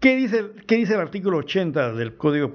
¿qué 0.00 0.16
dice, 0.16 0.94
el 0.94 1.00
artículo 1.00 1.38
80 1.38 1.92
del 1.94 2.16
Código 2.16 2.52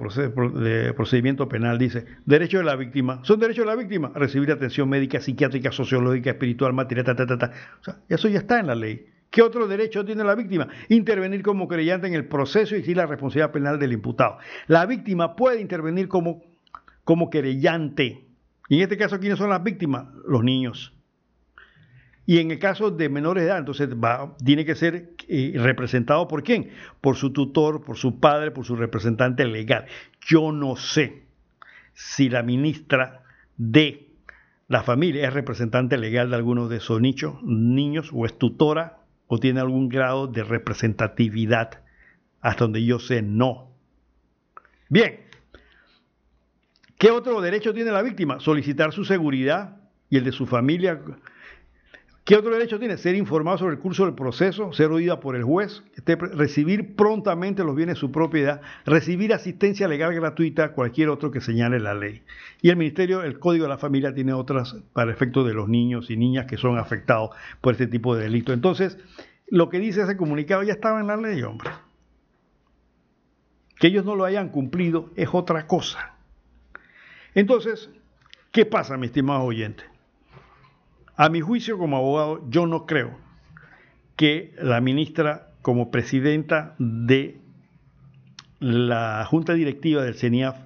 de 0.60 0.94
Procedimiento 0.94 1.48
Penal? 1.48 1.78
Dice, 1.78 2.04
derechos 2.24 2.60
de 2.60 2.64
la 2.64 2.76
víctima. 2.76 3.20
¿Son 3.22 3.38
derechos 3.38 3.64
de 3.64 3.70
la 3.70 3.76
víctima? 3.76 4.12
Recibir 4.14 4.50
atención 4.50 4.88
médica, 4.88 5.20
psiquiátrica, 5.20 5.72
sociológica, 5.72 6.30
espiritual, 6.30 6.72
material, 6.72 7.06
ta, 7.06 7.16
ta, 7.16 7.26
ta, 7.26 7.38
ta. 7.38 7.52
O 7.80 7.84
sea, 7.84 7.96
eso 8.08 8.28
ya 8.28 8.38
está 8.38 8.60
en 8.60 8.68
la 8.68 8.74
ley. 8.74 9.06
¿Qué 9.30 9.42
otro 9.42 9.66
derecho 9.66 10.04
tiene 10.04 10.22
la 10.22 10.36
víctima? 10.36 10.68
Intervenir 10.88 11.42
como 11.42 11.66
creyente 11.66 12.06
en 12.06 12.14
el 12.14 12.26
proceso 12.26 12.74
y 12.74 12.78
exigir 12.78 12.96
la 12.96 13.06
responsabilidad 13.06 13.50
penal 13.50 13.78
del 13.80 13.92
imputado. 13.92 14.38
La 14.68 14.86
víctima 14.86 15.34
puede 15.34 15.60
intervenir 15.60 16.06
como, 16.06 16.44
como 17.02 17.30
querellante. 17.30 18.26
Y 18.68 18.76
en 18.76 18.82
este 18.82 18.96
caso, 18.96 19.18
¿quiénes 19.18 19.38
son 19.38 19.50
las 19.50 19.62
víctimas? 19.62 20.06
Los 20.26 20.44
niños. 20.44 20.94
Y 22.26 22.38
en 22.38 22.50
el 22.52 22.58
caso 22.58 22.90
de 22.90 23.08
menores 23.08 23.42
de 23.42 23.48
edad, 23.50 23.58
entonces 23.58 23.88
va, 23.88 24.36
tiene 24.44 24.64
que 24.64 24.74
ser 24.74 25.13
representado 25.54 26.28
por 26.28 26.42
quién? 26.42 26.70
Por 27.00 27.16
su 27.16 27.32
tutor, 27.32 27.84
por 27.84 27.96
su 27.96 28.20
padre, 28.20 28.50
por 28.50 28.64
su 28.64 28.76
representante 28.76 29.44
legal. 29.44 29.86
Yo 30.20 30.52
no 30.52 30.76
sé 30.76 31.24
si 31.94 32.28
la 32.28 32.42
ministra 32.42 33.22
de 33.56 34.08
la 34.68 34.82
familia 34.82 35.28
es 35.28 35.34
representante 35.34 35.96
legal 35.98 36.30
de 36.30 36.36
alguno 36.36 36.68
de 36.68 36.78
esos 36.78 37.00
nichos, 37.00 37.42
niños 37.42 38.10
o 38.12 38.26
es 38.26 38.38
tutora 38.38 38.98
o 39.26 39.38
tiene 39.38 39.60
algún 39.60 39.88
grado 39.88 40.26
de 40.26 40.42
representatividad. 40.42 41.82
Hasta 42.40 42.64
donde 42.64 42.84
yo 42.84 42.98
sé, 42.98 43.22
no. 43.22 43.70
Bien. 44.88 45.20
¿Qué 46.98 47.10
otro 47.10 47.40
derecho 47.40 47.74
tiene 47.74 47.90
la 47.90 48.02
víctima? 48.02 48.40
Solicitar 48.40 48.92
su 48.92 49.04
seguridad 49.04 49.76
y 50.08 50.16
el 50.16 50.24
de 50.24 50.32
su 50.32 50.46
familia 50.46 51.00
¿Qué 52.24 52.36
otro 52.36 52.52
derecho 52.52 52.78
tiene? 52.78 52.96
Ser 52.96 53.16
informado 53.16 53.58
sobre 53.58 53.74
el 53.74 53.80
curso 53.80 54.06
del 54.06 54.14
proceso, 54.14 54.72
ser 54.72 54.90
oída 54.90 55.20
por 55.20 55.36
el 55.36 55.44
juez, 55.44 55.82
este, 55.94 56.16
recibir 56.16 56.96
prontamente 56.96 57.64
los 57.64 57.76
bienes 57.76 57.96
de 57.96 58.00
su 58.00 58.10
propiedad, 58.10 58.62
recibir 58.86 59.34
asistencia 59.34 59.88
legal 59.88 60.14
gratuita, 60.14 60.72
cualquier 60.72 61.10
otro 61.10 61.30
que 61.30 61.42
señale 61.42 61.80
la 61.80 61.92
ley. 61.92 62.22
Y 62.62 62.70
el 62.70 62.76
Ministerio, 62.76 63.22
el 63.22 63.38
Código 63.38 63.64
de 63.64 63.68
la 63.68 63.76
Familia 63.76 64.14
tiene 64.14 64.32
otras 64.32 64.74
para 64.94 65.12
efecto 65.12 65.44
de 65.44 65.52
los 65.52 65.68
niños 65.68 66.10
y 66.10 66.16
niñas 66.16 66.46
que 66.46 66.56
son 66.56 66.78
afectados 66.78 67.28
por 67.60 67.72
este 67.72 67.88
tipo 67.88 68.16
de 68.16 68.22
delito. 68.22 68.54
Entonces, 68.54 68.96
lo 69.48 69.68
que 69.68 69.78
dice 69.78 70.00
ese 70.00 70.16
comunicado 70.16 70.62
ya 70.62 70.72
estaba 70.72 71.00
en 71.00 71.08
la 71.08 71.18
ley, 71.18 71.42
hombre. 71.42 71.68
Que 73.78 73.88
ellos 73.88 74.06
no 74.06 74.16
lo 74.16 74.24
hayan 74.24 74.48
cumplido 74.48 75.10
es 75.16 75.28
otra 75.30 75.66
cosa. 75.66 76.14
Entonces, 77.34 77.90
¿qué 78.50 78.64
pasa, 78.64 78.96
mi 78.96 79.08
estimado 79.08 79.42
oyente? 79.42 79.93
A 81.16 81.28
mi 81.28 81.40
juicio 81.40 81.78
como 81.78 81.96
abogado, 81.96 82.44
yo 82.50 82.66
no 82.66 82.86
creo 82.86 83.16
que 84.16 84.52
la 84.58 84.80
ministra 84.80 85.52
como 85.62 85.92
presidenta 85.92 86.74
de 86.78 87.40
la 88.58 89.24
junta 89.24 89.54
directiva 89.54 90.02
del 90.02 90.16
CENIAF 90.16 90.56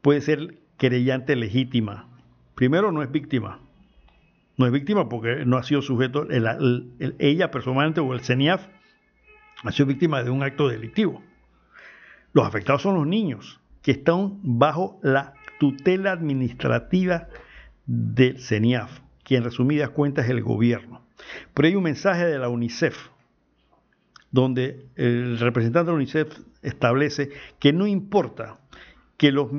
puede 0.00 0.22
ser 0.22 0.58
querellante 0.78 1.36
legítima. 1.36 2.08
Primero, 2.54 2.92
no 2.92 3.02
es 3.02 3.12
víctima. 3.12 3.60
No 4.56 4.64
es 4.64 4.72
víctima 4.72 5.10
porque 5.10 5.44
no 5.44 5.58
ha 5.58 5.62
sido 5.62 5.82
sujeto, 5.82 6.26
ella 7.18 7.50
personalmente 7.50 8.00
o 8.00 8.14
el 8.14 8.20
CENIAF 8.20 8.66
ha 9.64 9.72
sido 9.72 9.86
víctima 9.86 10.22
de 10.22 10.30
un 10.30 10.42
acto 10.42 10.68
delictivo. 10.68 11.22
Los 12.32 12.46
afectados 12.46 12.80
son 12.80 12.94
los 12.94 13.06
niños 13.06 13.60
que 13.82 13.90
están 13.90 14.38
bajo 14.42 14.98
la 15.02 15.34
tutela 15.58 16.12
administrativa 16.12 17.28
del 17.84 18.38
CENIAF 18.38 19.00
quien 19.28 19.42
en 19.42 19.44
resumidas 19.44 19.90
cuentas 19.90 20.24
es 20.24 20.30
el 20.30 20.42
gobierno. 20.42 21.02
Pero 21.52 21.68
hay 21.68 21.76
un 21.76 21.84
mensaje 21.84 22.24
de 22.24 22.38
la 22.38 22.48
UNICEF, 22.48 22.96
donde 24.30 24.86
el 24.96 25.38
representante 25.38 25.86
de 25.86 25.92
la 25.92 25.96
UNICEF 25.96 26.38
establece 26.62 27.28
que 27.58 27.74
no 27.74 27.86
importa 27.86 28.58
que 29.18 29.30
los 29.30 29.50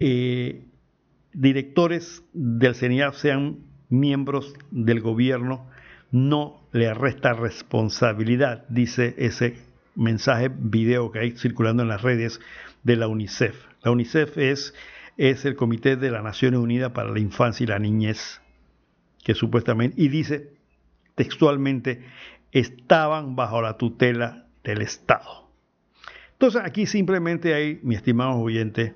eh, 0.00 0.64
directores 1.32 2.24
del 2.32 2.74
CENIAF 2.74 3.16
sean 3.16 3.58
miembros 3.88 4.52
del 4.72 5.00
gobierno, 5.00 5.68
no 6.10 6.60
le 6.72 6.92
resta 6.92 7.34
responsabilidad, 7.34 8.64
dice 8.68 9.14
ese 9.18 9.58
mensaje 9.94 10.50
video 10.52 11.12
que 11.12 11.20
hay 11.20 11.30
circulando 11.36 11.84
en 11.84 11.88
las 11.88 12.02
redes 12.02 12.40
de 12.82 12.96
la 12.96 13.06
UNICEF. 13.06 13.54
La 13.82 13.92
UNICEF 13.92 14.38
es, 14.38 14.74
es 15.16 15.44
el 15.44 15.54
Comité 15.54 15.96
de 15.96 16.10
las 16.10 16.24
Naciones 16.24 16.58
Unidas 16.58 16.90
para 16.90 17.10
la 17.10 17.20
Infancia 17.20 17.62
y 17.62 17.68
la 17.68 17.78
Niñez 17.78 18.40
que 19.26 19.34
supuestamente, 19.34 20.00
y 20.00 20.06
dice 20.06 20.52
textualmente, 21.16 22.04
estaban 22.52 23.34
bajo 23.34 23.60
la 23.60 23.76
tutela 23.76 24.46
del 24.62 24.82
Estado. 24.82 25.50
Entonces 26.34 26.62
aquí 26.64 26.86
simplemente 26.86 27.52
hay, 27.52 27.80
mi 27.82 27.96
estimado 27.96 28.38
oyente, 28.38 28.94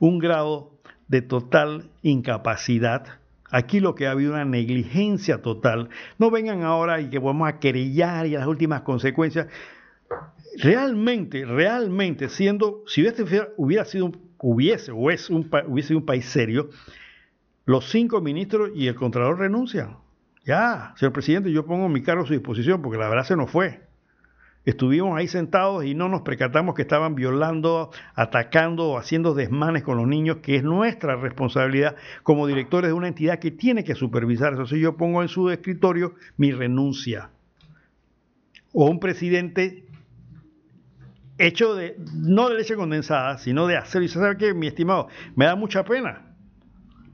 un 0.00 0.18
grado 0.18 0.72
de 1.06 1.22
total 1.22 1.88
incapacidad. 2.02 3.20
Aquí 3.48 3.78
lo 3.78 3.94
que 3.94 4.08
ha 4.08 4.10
habido 4.10 4.32
una 4.32 4.44
negligencia 4.44 5.40
total. 5.40 5.88
No 6.18 6.32
vengan 6.32 6.64
ahora 6.64 7.00
y 7.00 7.08
que 7.08 7.20
vamos 7.20 7.48
a 7.48 7.60
querellar 7.60 8.26
y 8.26 8.30
las 8.30 8.48
últimas 8.48 8.80
consecuencias. 8.80 9.46
Realmente, 10.60 11.44
realmente, 11.44 12.28
siendo, 12.28 12.82
si 12.88 13.06
este 13.06 13.24
hubiera 13.56 13.84
sido, 13.84 14.10
hubiese 14.38 14.90
o 14.90 15.12
es 15.12 15.30
hubiese 15.30 15.94
un 15.94 16.04
país 16.04 16.24
serio, 16.24 16.70
los 17.70 17.88
cinco 17.88 18.20
ministros 18.20 18.72
y 18.74 18.88
el 18.88 18.96
Contralor 18.96 19.38
renuncian. 19.38 19.98
Ya, 20.44 20.92
señor 20.96 21.12
presidente, 21.12 21.52
yo 21.52 21.66
pongo 21.66 21.88
mi 21.88 22.02
cargo 22.02 22.24
a 22.24 22.26
su 22.26 22.32
disposición 22.32 22.82
porque 22.82 22.98
la 22.98 23.08
verdad 23.08 23.22
se 23.22 23.36
nos 23.36 23.48
fue. 23.48 23.82
Estuvimos 24.64 25.16
ahí 25.16 25.28
sentados 25.28 25.84
y 25.84 25.94
no 25.94 26.08
nos 26.08 26.22
percatamos 26.22 26.74
que 26.74 26.82
estaban 26.82 27.14
violando, 27.14 27.92
atacando 28.16 28.88
o 28.88 28.98
haciendo 28.98 29.34
desmanes 29.34 29.84
con 29.84 29.98
los 29.98 30.08
niños, 30.08 30.38
que 30.38 30.56
es 30.56 30.64
nuestra 30.64 31.14
responsabilidad 31.14 31.94
como 32.24 32.48
directores 32.48 32.88
de 32.90 32.94
una 32.94 33.06
entidad 33.06 33.38
que 33.38 33.52
tiene 33.52 33.84
que 33.84 33.94
supervisar. 33.94 34.66
Si 34.66 34.80
yo 34.80 34.96
pongo 34.96 35.22
en 35.22 35.28
su 35.28 35.48
escritorio 35.48 36.16
mi 36.36 36.50
renuncia. 36.50 37.30
O 38.72 38.90
un 38.90 38.98
presidente 38.98 39.84
hecho 41.38 41.76
de, 41.76 41.96
no 42.16 42.48
de 42.48 42.56
leche 42.56 42.74
condensada, 42.74 43.38
sino 43.38 43.68
de 43.68 43.76
acero. 43.76 44.04
Y 44.04 44.08
se 44.08 44.18
sabe 44.18 44.36
que, 44.36 44.54
mi 44.54 44.66
estimado, 44.66 45.06
me 45.36 45.44
da 45.44 45.54
mucha 45.54 45.84
pena 45.84 46.29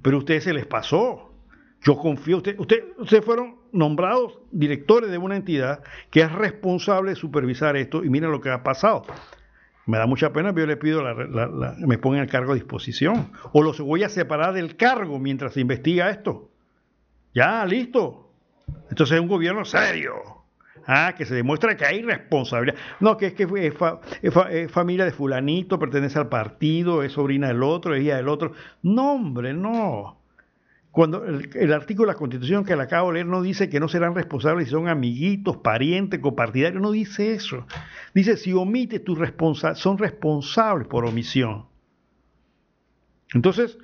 pero 0.07 0.19
a 0.19 0.21
ustedes 0.21 0.45
se 0.45 0.53
les 0.53 0.67
pasó. 0.67 1.33
Yo 1.83 1.97
confío, 1.97 2.37
usted, 2.37 2.57
usted, 2.61 2.85
ustedes 2.97 3.25
fueron 3.25 3.57
nombrados 3.73 4.39
directores 4.53 5.11
de 5.11 5.19
una 5.19 5.35
entidad 5.35 5.83
que 6.13 6.21
es 6.21 6.31
responsable 6.31 7.11
de 7.11 7.17
supervisar 7.17 7.77
esto 7.77 8.05
y 8.05 8.09
miren 8.09 8.31
lo 8.31 8.41
que 8.41 8.51
ha 8.51 8.63
pasado. 8.63 9.03
Me 9.85 9.99
da 9.99 10.07
mucha 10.07 10.33
pena, 10.33 10.53
pero 10.55 10.67
yo 10.67 10.67
le 10.69 10.77
pido 10.77 11.03
la, 11.03 11.75
me 11.81 11.99
pongan 11.99 12.21
el 12.21 12.29
cargo 12.29 12.53
a 12.53 12.55
disposición. 12.55 13.33
O 13.53 13.65
los 13.65 13.81
voy 13.81 14.05
a 14.05 14.09
separar 14.09 14.55
del 14.55 14.77
cargo 14.77 15.19
mientras 15.19 15.55
se 15.55 15.61
investiga 15.61 16.09
esto. 16.09 16.53
Ya, 17.35 17.67
listo. 17.67 18.31
Entonces 18.89 19.17
es 19.17 19.21
un 19.21 19.29
gobierno 19.29 19.65
serio. 19.65 20.36
Ah, 20.87 21.15
que 21.17 21.25
se 21.25 21.35
demuestra 21.35 21.77
que 21.77 21.85
hay 21.85 22.03
responsabilidad. 22.03 22.79
No, 23.01 23.17
que 23.17 23.27
es 23.27 23.35
que 23.35 23.47
es, 24.23 24.71
familia 24.71 25.05
de 25.05 25.11
fulanito, 25.11 25.79
pertenece 25.79 26.19
al 26.19 26.29
partido, 26.29 27.03
es 27.03 27.13
sobrina 27.13 27.49
del 27.49 27.63
otro, 27.63 27.95
es 27.95 28.05
hija 28.05 28.17
del 28.17 28.29
otro. 28.29 28.53
No, 28.83 29.15
hombre, 29.15 29.53
no. 29.53 30.21
Cuando 30.93 31.25
el, 31.27 31.73
artículo 31.75 32.07
de 32.07 32.15
la 32.15 32.19
Constitución 32.19 32.65
que 32.65 32.75
le 32.75 32.83
acabo 32.83 33.09
de 33.09 33.15
leer 33.15 33.27
no 33.27 33.43
dice 33.43 33.69
que 33.69 33.81
no 33.81 33.89
serán 33.89 34.15
responsables 34.15 34.67
si 34.67 34.71
son 34.71 34.89
amiguitos, 34.89 35.59
parientes, 35.59 36.21
copartidarios, 36.21 36.81
no 36.81 36.91
dice 36.91 37.35
eso. 37.35 37.67
Dice 38.15 38.39
si 38.39 38.55
omite 38.55 38.99
tu 39.01 39.15
responsabilidad, 39.15 39.79
son 39.79 39.99
responsables 39.99 40.89
por 40.89 41.05
omisión. 41.05 41.67
Entonces, 43.35 43.77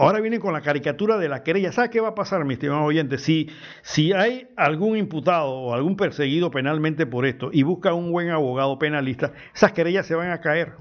Ahora 0.00 0.20
vienen 0.20 0.38
con 0.38 0.52
la 0.52 0.60
caricatura 0.60 1.18
de 1.18 1.28
la 1.28 1.42
querella. 1.42 1.72
¿Sabe 1.72 1.90
qué 1.90 2.00
va 2.00 2.10
a 2.10 2.14
pasar, 2.14 2.44
mi 2.44 2.54
estimado 2.54 2.84
oyente? 2.84 3.18
Si, 3.18 3.50
si 3.82 4.12
hay 4.12 4.48
algún 4.56 4.96
imputado 4.96 5.50
o 5.50 5.74
algún 5.74 5.96
perseguido 5.96 6.52
penalmente 6.52 7.04
por 7.04 7.26
esto 7.26 7.50
y 7.52 7.64
busca 7.64 7.92
un 7.94 8.12
buen 8.12 8.30
abogado 8.30 8.78
penalista, 8.78 9.32
esas 9.52 9.72
querellas 9.72 10.06
se 10.06 10.14
van 10.14 10.30
a 10.30 10.40
caer. 10.40 10.74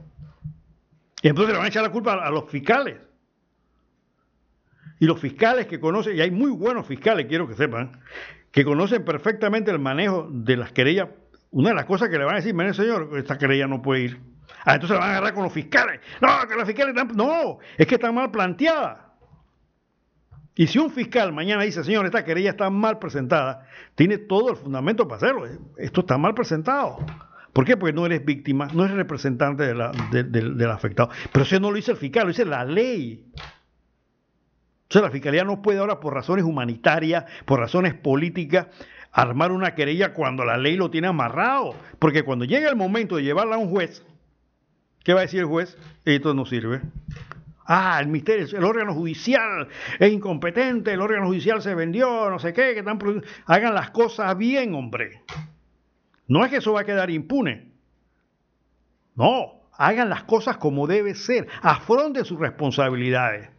Y 1.24 1.30
entonces 1.30 1.52
le 1.52 1.58
van 1.58 1.66
a 1.66 1.70
echar 1.70 1.82
la 1.82 1.90
culpa 1.90 2.14
a, 2.14 2.30
los 2.30 2.48
fiscales. 2.48 2.98
Y 5.00 5.08
los 5.08 5.20
fiscales 5.20 5.66
que 5.66 5.80
conocen, 5.80 6.16
y 6.16 6.22
hay 6.22 6.30
muy 6.30 6.52
buenos 6.52 6.86
fiscales, 6.86 7.26
quiero 7.26 7.48
que 7.48 7.56
sepan, 7.56 8.00
que 8.52 8.64
conocen 8.64 9.04
perfectamente 9.04 9.72
el 9.72 9.80
manejo 9.80 10.28
de 10.30 10.58
las 10.58 10.72
querellas. 10.74 11.10
Una 11.50 11.70
de 11.70 11.76
las 11.76 11.86
cosas 11.86 12.10
que 12.10 12.20
le 12.20 12.24
van 12.24 12.36
a 12.36 12.38
decir, 12.38 12.54
mire 12.54 12.72
señor, 12.76 13.10
esta 13.18 13.40
querella 13.40 13.66
no 13.66 13.82
puede 13.82 14.02
ir. 14.02 14.22
Ah, 14.64 14.76
entonces 14.76 14.94
la 14.96 15.00
van 15.00 15.10
a 15.10 15.12
agarrar 15.14 15.34
con 15.34 15.44
los 15.44 15.54
fiscales. 15.54 16.02
No, 16.22 16.48
que 16.48 16.56
los 16.56 16.68
fiscales 16.68 16.96
están... 16.96 17.18
No, 17.18 17.58
es 17.76 17.88
que 17.88 17.96
están 17.96 18.14
mal 18.14 18.30
planteadas. 18.30 19.07
Y 20.58 20.66
si 20.66 20.80
un 20.80 20.90
fiscal 20.90 21.32
mañana 21.32 21.64
dice, 21.64 21.84
señor, 21.84 22.08
esta 22.08 22.26
querella 22.26 22.50
está 22.50 22.72
mal 22.72 22.98
presentada, 22.98 23.68
tiene 23.94 24.18
todo 24.18 24.50
el 24.50 24.56
fundamento 24.56 25.08
para 25.08 25.18
hacerlo. 25.18 25.46
Esto 25.78 26.02
está 26.02 26.18
mal 26.18 26.34
presentado. 26.34 26.98
¿Por 27.54 27.64
qué? 27.64 27.78
Porque 27.78 27.94
no 27.94 28.08
eres 28.08 28.26
víctima, 28.26 28.68
no 28.74 28.84
eres 28.84 28.98
representante 28.98 29.72
del 29.72 30.72
afectado. 30.72 31.12
Pero 31.32 31.44
eso 31.44 31.60
no 31.60 31.70
lo 31.70 31.76
dice 31.76 31.92
el 31.92 31.98
fiscal, 31.98 32.24
lo 32.24 32.30
dice 32.30 32.44
la 32.44 32.66
ley. 32.66 33.24
O 34.90 34.94
sea, 34.94 35.04
la 35.04 35.12
fiscalía 35.12 35.44
no 35.44 35.62
puede 35.62 35.78
ahora, 35.78 36.00
por 36.00 36.16
razones 36.16 36.44
humanitarias, 36.44 37.26
por 37.46 37.60
razones 37.60 37.94
políticas, 37.94 38.68
armar 39.12 39.52
una 39.52 39.76
querella 39.76 40.14
cuando 40.14 40.44
la 40.44 40.58
ley 40.58 40.76
lo 40.76 40.90
tiene 40.90 41.08
amarrado. 41.08 41.76
Porque 42.00 42.24
cuando 42.24 42.46
llega 42.46 42.68
el 42.68 42.76
momento 42.76 43.18
de 43.18 43.24
llevarla 43.24 43.58
a 43.58 43.60
un 43.60 43.70
juez, 43.70 44.04
¿qué 45.04 45.14
va 45.14 45.20
a 45.20 45.24
decir 45.24 45.42
el 45.42 45.46
juez? 45.46 45.78
Esto 46.04 46.34
no 46.34 46.46
sirve. 46.48 46.82
Ah, 47.70 48.00
el 48.00 48.08
misterio, 48.08 48.48
el 48.58 48.64
órgano 48.64 48.94
judicial 48.94 49.68
es 50.00 50.12
incompetente, 50.12 50.94
el 50.94 51.02
órgano 51.02 51.28
judicial 51.28 51.62
se 51.62 51.76
vendió, 51.76 52.30
no 52.30 52.40
sé 52.40 52.54
qué, 52.54 52.74
que 52.74 52.80
están 52.80 52.98
hagan 53.46 53.74
las 53.74 53.92
cosas 53.92 54.38
bien, 54.38 54.74
hombre. 54.74 55.22
No 56.28 56.46
es 56.46 56.52
que 56.52 56.58
eso 56.58 56.72
va 56.72 56.82
a 56.82 56.86
quedar 56.86 57.10
impune. 57.10 57.72
No, 59.16 59.68
hagan 59.74 60.10
las 60.10 60.24
cosas 60.24 60.56
como 60.58 60.88
debe 60.88 61.14
ser, 61.14 61.48
afronten 61.62 62.24
sus 62.24 62.40
responsabilidades. 62.40 63.50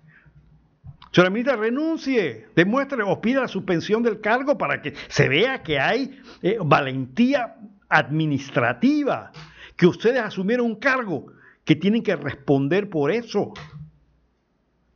Señora 1.12 1.30
ministra, 1.30 1.56
renuncie, 1.56 2.46
demuestre 2.54 3.02
o 3.02 3.20
pida 3.20 3.42
la 3.42 3.48
suspensión 3.48 4.02
del 4.02 4.20
cargo 4.20 4.56
para 4.56 4.80
que 4.80 4.94
se 5.08 5.28
vea 5.28 5.62
que 5.62 5.78
hay 5.78 6.20
eh, 6.42 6.58
valentía 6.62 7.56
administrativa, 7.88 9.32
que 9.76 9.86
ustedes 9.86 10.22
asumieron 10.22 10.66
un 10.66 10.76
cargo, 10.76 11.32
que 11.64 11.76
tienen 11.76 12.02
que 12.02 12.16
responder 12.16 12.88
por 12.88 13.10
eso. 13.10 13.52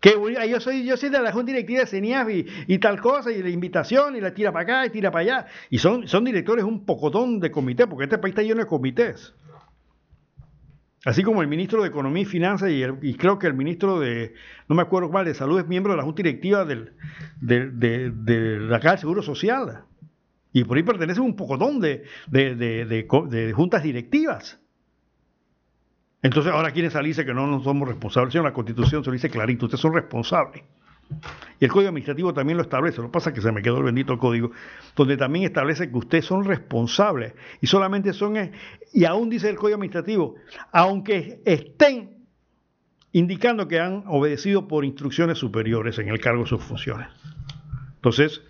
Que 0.03 0.17
yo 0.51 0.59
soy, 0.59 0.85
yo 0.85 0.97
soy 0.97 1.11
de 1.11 1.23
la 1.23 1.31
Junta 1.31 1.53
Directiva 1.53 1.81
de 1.81 1.87
CENIAF 1.87 2.29
y, 2.67 2.79
tal 2.79 3.01
cosa, 3.01 3.31
y 3.31 3.41
la 3.41 3.51
invitación, 3.51 4.17
y 4.17 4.21
la 4.21 4.35
tira 4.35 4.51
para 4.51 4.63
acá, 4.65 4.87
y 4.87 4.91
tira 4.91 5.13
para 5.13 5.23
allá. 5.23 5.47
Y 5.71 5.79
son, 5.79 6.09
son 6.09 6.25
directores 6.25 6.65
un 6.65 6.85
pocotón 6.85 7.39
de 7.39 7.53
comité, 7.53 7.87
porque 7.87 8.05
este 8.05 8.19
país 8.19 8.33
está 8.33 8.43
lleno 8.43 8.61
de 8.61 8.67
comités. 8.67 9.33
Así 11.05 11.23
como 11.23 11.41
el 11.41 11.47
ministro 11.47 11.83
de 11.83 11.89
Economía 11.89 12.25
y 12.25 12.27
Finanzas 12.27 12.71
y, 12.71 13.15
creo 13.15 13.39
que 13.39 13.47
el 13.47 13.55
ministro 13.55 14.01
de, 14.01 14.35
no 14.69 14.75
me 14.75 14.83
acuerdo 14.83 15.09
cuál, 15.09 15.25
de 15.25 15.35
Salud 15.35 15.61
es 15.61 15.69
miembro 15.69 15.93
de 15.93 15.99
la 15.99 16.03
Junta 16.03 16.23
Directiva 16.23 16.65
del, 16.65 16.95
de, 17.41 17.71
de, 17.71 18.11
de 18.11 18.69
Caja 18.71 18.91
del 18.91 18.99
Seguro 18.99 19.23
Social. 19.23 19.85
Y 20.53 20.65
por 20.65 20.77
ahí 20.77 20.83
pertenece 20.83 21.21
un 21.21 21.37
pocotón 21.37 21.79
de, 21.79 22.05
de, 22.29 22.57
de, 22.57 23.53
juntas 23.55 23.85
directivas. 23.85 24.61
Entonces 26.23 26.53
ahora 26.53 26.71
quieren 26.71 26.91
salirse 26.91 27.25
que 27.25 27.35
no, 27.35 27.47
no 27.47 27.63
somos 27.63 27.89
responsables. 27.89 28.35
En 28.37 28.45
la 28.45 28.53
Constitución 28.53 29.03
se 29.03 29.11
lo 29.11 29.15
dice 29.15 29.29
clarito, 29.29 29.67
ustedes 29.67 29.81
son 29.81 29.93
responsables. 29.93 30.63
Y 31.61 31.65
el 31.65 31.71
Código 31.71 31.89
Administrativo 31.89 32.33
también 32.33 32.57
lo 32.57 32.63
establece. 32.63 32.99
Lo 32.99 33.09
que 33.09 33.13
pasa 33.13 33.31
es 33.31 33.35
que 33.35 33.43
se 33.43 33.53
me 33.53 33.61
quedó 33.61 33.79
el 33.79 33.85
bendito 33.85 34.19
código, 34.19 34.53
donde 34.97 35.17
también 35.17 35.45
establece 35.45 35.91
que 35.91 35.97
ustedes 35.99 36.25
son 36.25 36.45
responsables. 36.45 37.35
Y 37.61 37.67
solamente 37.67 38.13
son, 38.13 38.37
eh, 38.37 38.53
y 38.93 39.05
aún 39.05 39.29
dice 39.29 39.51
el 39.51 39.57
Código 39.57 39.77
Administrativo, 39.77 40.37
aunque 40.73 41.43
estén 41.45 42.27
indicando 43.13 43.69
que 43.69 43.79
han 43.79 44.05
obedecido 44.07 44.67
por 44.69 44.85
instrucciones 44.85 45.39
superiores 45.39 45.99
en 45.99 46.09
el 46.09 46.21
cargo 46.21 46.43
de 46.43 46.49
sus 46.49 46.63
funciones. 46.63 47.09
Entonces, 47.97 48.43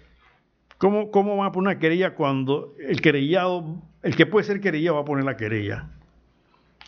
¿cómo, 0.78 1.10
cómo 1.10 1.36
van 1.36 1.48
a 1.48 1.52
poner 1.52 1.72
una 1.72 1.78
querella 1.80 2.14
cuando 2.14 2.74
el 2.78 3.00
querellado, 3.00 3.82
el 4.02 4.14
que 4.14 4.26
puede 4.26 4.44
ser 4.44 4.60
querellado 4.60 4.96
va 4.96 5.02
a 5.02 5.06
poner 5.06 5.24
la 5.24 5.36
querella? 5.36 5.88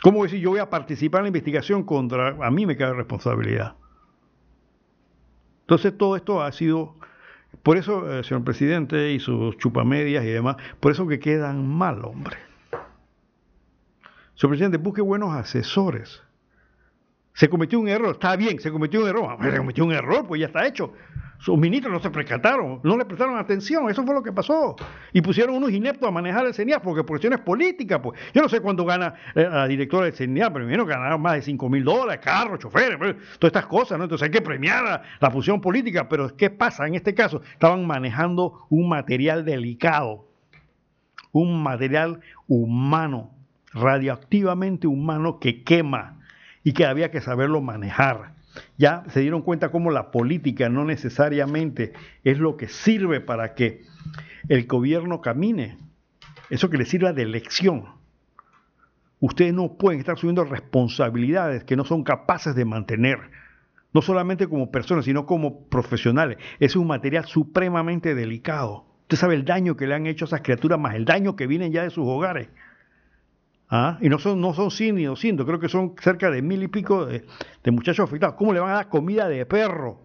¿Cómo 0.05 0.23
decir 0.23 0.39
yo 0.39 0.51
voy 0.51 0.59
a 0.59 0.69
participar 0.69 1.21
en 1.21 1.25
la 1.25 1.29
investigación 1.29 1.83
contra, 1.83 2.37
a 2.45 2.51
mí 2.51 2.67
me 2.67 2.77
cae 2.77 2.93
responsabilidad? 2.93 3.75
Entonces 5.63 5.97
todo 5.97 6.15
esto 6.15 6.43
ha 6.43 6.53
sido, 6.53 6.95
por 7.63 7.79
eso, 7.79 8.13
eh, 8.13 8.23
señor 8.23 8.45
presidente, 8.45 9.13
y 9.13 9.19
sus 9.19 9.57
chupamedias 9.57 10.23
y 10.27 10.29
demás, 10.29 10.57
por 10.79 10.93
eso 10.93 11.07
que 11.07 11.19
quedan 11.19 11.67
mal, 11.67 12.05
hombre. 12.05 12.37
Señor 14.35 14.51
presidente, 14.51 14.77
busque 14.77 15.01
buenos 15.01 15.35
asesores. 15.35 16.23
Se 17.33 17.49
cometió 17.49 17.81
un 17.81 17.89
error, 17.89 18.17
está 18.17 18.37
bien, 18.37 18.61
se 18.61 18.71
cometió 18.71 19.01
un 19.01 19.09
error, 19.09 19.39
se 19.41 19.57
cometió 19.57 19.87
un 19.87 19.93
error, 19.93 20.27
pues 20.27 20.39
ya 20.39 20.49
está 20.49 20.67
hecho. 20.67 20.93
Sus 21.45 21.59
ministros 21.59 21.93
no 21.93 22.01
se 22.01 22.09
percataron, 22.09 22.81
no 22.85 22.97
le 22.97 23.05
prestaron 23.05 23.37
atención, 23.37 23.91
eso 23.91 24.03
fue 24.03 24.15
lo 24.15 24.23
que 24.23 24.33
pasó. 24.33 24.77
Y 25.13 25.21
pusieron 25.21 25.55
unos 25.55 25.73
ineptos 25.73 26.09
a 26.09 26.11
manejar 26.11 26.47
el 26.47 26.55
CENIAF 26.55 26.83
porque 26.83 27.03
por 27.03 27.09
cuestiones 27.09 27.41
políticas, 27.41 28.01
pues. 28.03 28.19
Yo 28.33 28.41
no 28.41 28.49
sé 28.49 28.61
cuánto 28.61 28.87
gana 28.87 29.13
eh, 29.35 29.47
la 29.47 29.69
directora 29.69 30.07
del 30.07 30.15
CENIAF, 30.15 30.55
pero 30.55 30.65
menos 30.65 30.87
ganaron 30.87 31.21
más 31.21 31.35
de 31.35 31.43
5 31.43 31.69
mil 31.69 31.85
dólares, 31.85 32.25
carros, 32.25 32.61
choferes, 32.61 32.97
pues, 32.97 33.17
todas 33.39 33.51
estas 33.51 33.67
cosas, 33.67 33.99
¿no? 33.99 34.05
Entonces 34.05 34.25
hay 34.25 34.31
que 34.31 34.41
premiar 34.41 34.85
la, 34.85 35.03
la 35.21 35.31
función 35.31 35.61
política, 35.61 36.09
pero 36.09 36.35
¿qué 36.35 36.49
pasa? 36.49 36.87
En 36.87 36.95
este 36.95 37.13
caso, 37.15 37.43
estaban 37.53 37.87
manejando 37.87 38.67
un 38.71 38.89
material 38.89 39.45
delicado, 39.45 40.27
un 41.31 41.63
material 41.63 42.21
humano, 42.49 43.35
radioactivamente 43.75 44.87
humano 44.87 45.41
que 45.41 45.63
quema 45.63 46.21
y 46.63 46.73
que 46.73 46.87
había 46.87 47.11
que 47.11 47.21
saberlo 47.21 47.61
manejar. 47.61 48.34
Ya 48.77 49.05
se 49.09 49.21
dieron 49.21 49.43
cuenta 49.43 49.71
cómo 49.71 49.91
la 49.91 50.11
política 50.11 50.69
no 50.69 50.85
necesariamente 50.85 51.93
es 52.23 52.39
lo 52.39 52.57
que 52.57 52.69
sirve 52.69 53.21
para 53.21 53.55
que 53.55 53.83
el 54.49 54.67
gobierno 54.67 55.21
camine. 55.21 55.79
Eso 56.51 56.71
que 56.71 56.79
le 56.79 56.85
sirva 56.85 57.13
de 57.13 57.23
elección. 57.23 57.87
Ustedes 59.21 59.55
no 59.55 59.79
pueden 59.79 60.01
estar 60.01 60.19
subiendo 60.19 60.45
responsabilidades 60.45 61.65
que 61.65 61.77
no 61.77 61.85
son 61.85 62.05
capaces 62.05 62.55
de 62.55 62.65
mantener. 62.65 63.19
No 63.93 64.03
solamente 64.03 64.49
como 64.49 64.71
personas, 64.71 65.05
sino 65.05 65.25
como 65.25 65.67
profesionales. 65.69 66.39
Es 66.59 66.77
un 66.77 66.87
material 66.87 67.25
supremamente 67.25 68.15
delicado. 68.15 68.87
Usted 69.03 69.17
sabe 69.17 69.35
el 69.35 69.45
daño 69.45 69.77
que 69.77 69.87
le 69.87 69.95
han 69.95 70.07
hecho 70.07 70.25
a 70.25 70.29
esas 70.29 70.43
criaturas, 70.43 70.79
más 70.79 70.95
el 70.95 71.05
daño 71.05 71.37
que 71.37 71.47
vienen 71.47 71.73
ya 71.73 71.85
de 71.85 71.91
sus 71.91 72.07
hogares. 72.07 72.49
¿Ah? 73.77 73.99
Y 74.01 74.09
no 74.09 74.21
son, 74.21 74.41
no 74.41 74.55
son 74.55 74.71
100 74.71 74.95
ni 74.95 75.03
200, 75.03 75.45
creo 75.45 75.59
que 75.59 75.69
son 75.69 75.97
cerca 76.01 76.31
de 76.31 76.43
mil 76.43 76.63
y 76.63 76.69
pico 76.69 77.07
de, 77.07 77.25
muchachos 77.73 78.09
afectados. 78.09 78.37
¿Cómo 78.37 78.53
le 78.53 78.61
van 78.61 78.71
a 78.71 78.75
dar 78.75 78.89
comida 78.89 79.29
de 79.29 79.45
perro 79.47 79.99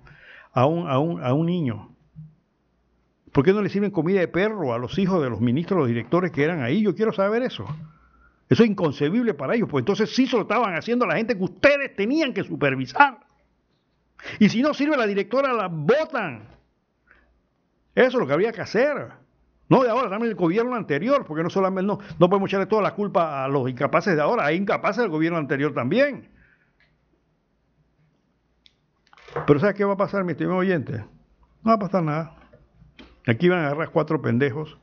a 0.53 0.65
un, 0.65 0.89
a 0.89 0.97
un, 0.97 1.23
a 1.23 1.33
un 1.35 1.45
niño? 1.45 1.95
¿Por 3.31 3.45
qué 3.45 3.53
no 3.53 3.61
le 3.61 3.69
sirven 3.69 3.91
comida 3.91 4.21
de 4.21 4.27
perro 4.27 4.73
a 4.73 4.79
los 4.79 4.97
hijos 4.97 5.21
de 5.21 5.29
los 5.29 5.39
ministros, 5.39 5.81
los 5.81 5.87
directores 5.87 6.31
que 6.31 6.43
eran 6.43 6.63
ahí? 6.63 6.81
Yo 6.81 6.95
quiero 6.95 7.13
saber 7.13 7.43
eso. 7.43 7.63
Eso 8.49 8.63
es 8.63 8.69
inconcebible 8.71 9.35
para 9.35 9.53
ellos, 9.53 9.69
pues 9.69 9.83
entonces 9.83 10.15
sí 10.15 10.25
se 10.25 10.35
lo 10.35 10.41
estaban 10.41 10.73
haciendo 10.73 11.05
a 11.05 11.09
la 11.09 11.17
gente 11.17 11.37
que 11.37 11.43
ustedes 11.43 11.95
tenían 11.95 12.33
que 12.33 12.43
supervisar. 12.43 13.19
Y 14.39 14.49
si 14.49 14.63
no 14.63 14.73
sirve 14.73 14.97
la 14.97 15.05
directora, 15.05 15.53
la 15.53 15.67
votan. 15.67 16.41
Eso 17.93 18.07
es 18.07 18.13
lo 18.15 18.25
que 18.25 18.33
había 18.33 18.51
que 18.51 18.61
hacer. 18.61 19.09
No 19.69 19.83
de 19.83 19.89
ahora, 19.89 20.09
también 20.09 20.31
el 20.31 20.35
gobierno 20.35 20.75
anterior, 20.75 21.25
porque 21.25 21.43
no 21.43 21.49
solamente 21.49 21.85
no, 21.85 21.99
no 22.19 22.29
podemos 22.29 22.49
echarle 22.49 22.65
toda 22.65 22.81
la 22.81 22.95
culpa 22.95 23.45
a 23.45 23.47
los 23.47 23.69
incapaces 23.69 24.15
de 24.15 24.21
ahora, 24.21 24.45
hay 24.45 24.57
incapaces 24.57 25.03
del 25.03 25.11
gobierno 25.11 25.37
anterior 25.37 25.73
también. 25.73 26.27
Pero 29.45 29.59
¿sabes 29.59 29.75
qué 29.75 29.85
va 29.85 29.93
a 29.93 29.97
pasar, 29.97 30.23
mi 30.23 30.31
estimado 30.31 30.57
oyente? 30.57 31.05
No 31.63 31.69
va 31.69 31.73
a 31.73 31.79
pasar 31.79 32.03
nada. 32.03 32.35
Aquí 33.27 33.47
van 33.47 33.59
a 33.59 33.67
agarrar 33.67 33.91
cuatro 33.91 34.21
pendejos 34.21 34.79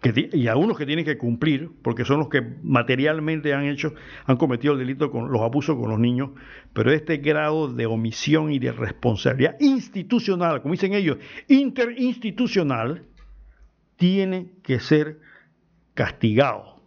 que, 0.00 0.30
y 0.32 0.48
a 0.48 0.56
unos 0.56 0.78
que 0.78 0.86
tienen 0.86 1.04
que 1.04 1.18
cumplir, 1.18 1.70
porque 1.82 2.06
son 2.06 2.20
los 2.20 2.28
que 2.30 2.40
materialmente 2.62 3.52
han 3.52 3.66
hecho, 3.66 3.92
han 4.24 4.38
cometido 4.38 4.72
el 4.72 4.78
delito 4.78 5.10
con 5.10 5.30
los 5.30 5.42
abusos 5.42 5.76
con 5.76 5.90
los 5.90 5.98
niños, 5.98 6.30
pero 6.72 6.90
este 6.90 7.18
grado 7.18 7.68
de 7.68 7.84
omisión 7.84 8.50
y 8.50 8.58
de 8.58 8.72
responsabilidad 8.72 9.56
institucional, 9.60 10.62
como 10.62 10.72
dicen 10.72 10.94
ellos, 10.94 11.18
interinstitucional, 11.48 13.04
tiene 14.00 14.50
que 14.62 14.80
ser 14.80 15.20
castigado. 15.92 16.80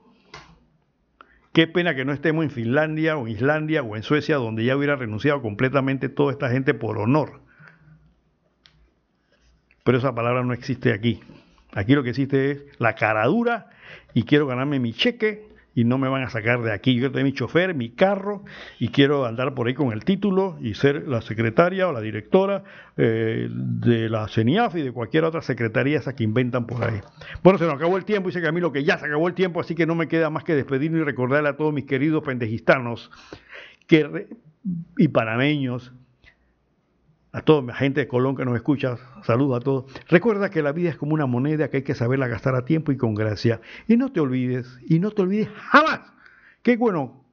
Qué 1.53 1.67
pena 1.67 1.93
que 1.93 2.05
no 2.05 2.11
estemos 2.11 2.43
en 2.43 2.49
Finlandia 2.49 3.17
o 3.17 3.27
Islandia 3.27 3.83
o 3.83 3.95
en 3.95 4.01
Suecia, 4.01 4.37
donde 4.37 4.65
ya 4.65 4.75
hubiera 4.75 4.95
renunciado 4.95 5.39
completamente 5.43 6.09
toda 6.09 6.31
esta 6.31 6.49
gente 6.49 6.73
por 6.73 6.97
honor. 6.97 7.41
Pero 9.83 9.99
esa 9.99 10.15
palabra 10.15 10.43
no 10.43 10.53
existe 10.53 10.91
aquí. 10.91 11.19
Aquí 11.73 11.93
lo 11.93 12.01
que 12.01 12.09
existe 12.09 12.49
es 12.49 12.63
la 12.79 12.95
caradura 12.95 13.69
y 14.15 14.23
quiero 14.23 14.47
ganarme 14.47 14.79
mi 14.79 14.91
cheque 14.91 15.52
y 15.75 15.83
no 15.83 15.97
me 15.97 16.07
van 16.07 16.23
a 16.23 16.29
sacar 16.29 16.61
de 16.61 16.71
aquí. 16.71 16.95
Yo 16.99 17.11
tengo 17.11 17.25
mi 17.25 17.33
chofer, 17.33 17.73
mi 17.73 17.89
carro 17.89 18.43
y 18.79 18.89
quiero 18.89 19.25
andar 19.25 19.53
por 19.53 19.67
ahí 19.67 19.73
con 19.73 19.91
el 19.91 20.03
título 20.05 20.57
y 20.61 20.73
ser 20.75 21.07
la 21.07 21.21
secretaria 21.21 21.87
o 21.87 21.91
la 21.91 22.01
directora 22.01 22.63
eh, 22.97 23.47
de 23.49 24.09
la 24.09 24.27
CENIAF 24.27 24.75
y 24.75 24.81
de 24.81 24.91
cualquier 24.91 25.23
otra 25.23 25.41
secretaría 25.41 25.97
esa 25.97 26.15
que 26.15 26.23
inventan 26.23 26.67
por 26.67 26.83
ahí. 26.83 26.99
Bueno, 27.43 27.57
se 27.57 27.65
nos 27.65 27.75
acabó 27.75 27.97
el 27.97 28.05
tiempo, 28.05 28.29
dice 28.29 28.41
Camilo 28.41 28.71
que 28.71 28.83
ya 28.83 28.97
se 28.97 29.05
acabó 29.05 29.27
el 29.27 29.33
tiempo, 29.33 29.59
así 29.59 29.75
que 29.75 29.85
no 29.85 29.95
me 29.95 30.07
queda 30.07 30.29
más 30.29 30.43
que 30.43 30.55
despedirme 30.55 30.99
y 30.99 31.03
recordarle 31.03 31.49
a 31.49 31.57
todos 31.57 31.73
mis 31.73 31.85
queridos 31.85 32.23
pendejistanos 32.23 33.09
que, 33.87 34.27
y 34.97 35.07
panameños 35.07 35.91
a 37.33 37.41
toda 37.41 37.63
la 37.63 37.75
gente 37.75 37.99
de 37.99 38.07
Colón 38.07 38.35
que 38.35 38.45
nos 38.45 38.55
escucha, 38.55 38.95
saludo 39.23 39.55
a 39.55 39.59
todos. 39.59 39.91
Recuerda 40.07 40.51
que 40.51 40.61
la 40.61 40.71
vida 40.71 40.91
es 40.91 40.97
como 40.97 41.15
una 41.15 41.25
moneda 41.25 41.69
que 41.69 41.77
hay 41.77 41.83
que 41.83 41.95
saberla 41.95 42.27
gastar 42.27 42.55
a 42.55 42.63
tiempo 42.63 42.91
y 42.91 42.97
con 42.97 43.15
gracia. 43.15 43.59
Y 43.87 43.97
no 43.97 44.11
te 44.11 44.19
olvides, 44.19 44.79
y 44.87 44.99
no 44.99 45.11
te 45.11 45.23
olvides 45.23 45.49
jamás, 45.49 46.01
que 46.61 46.77
bueno 46.77 47.25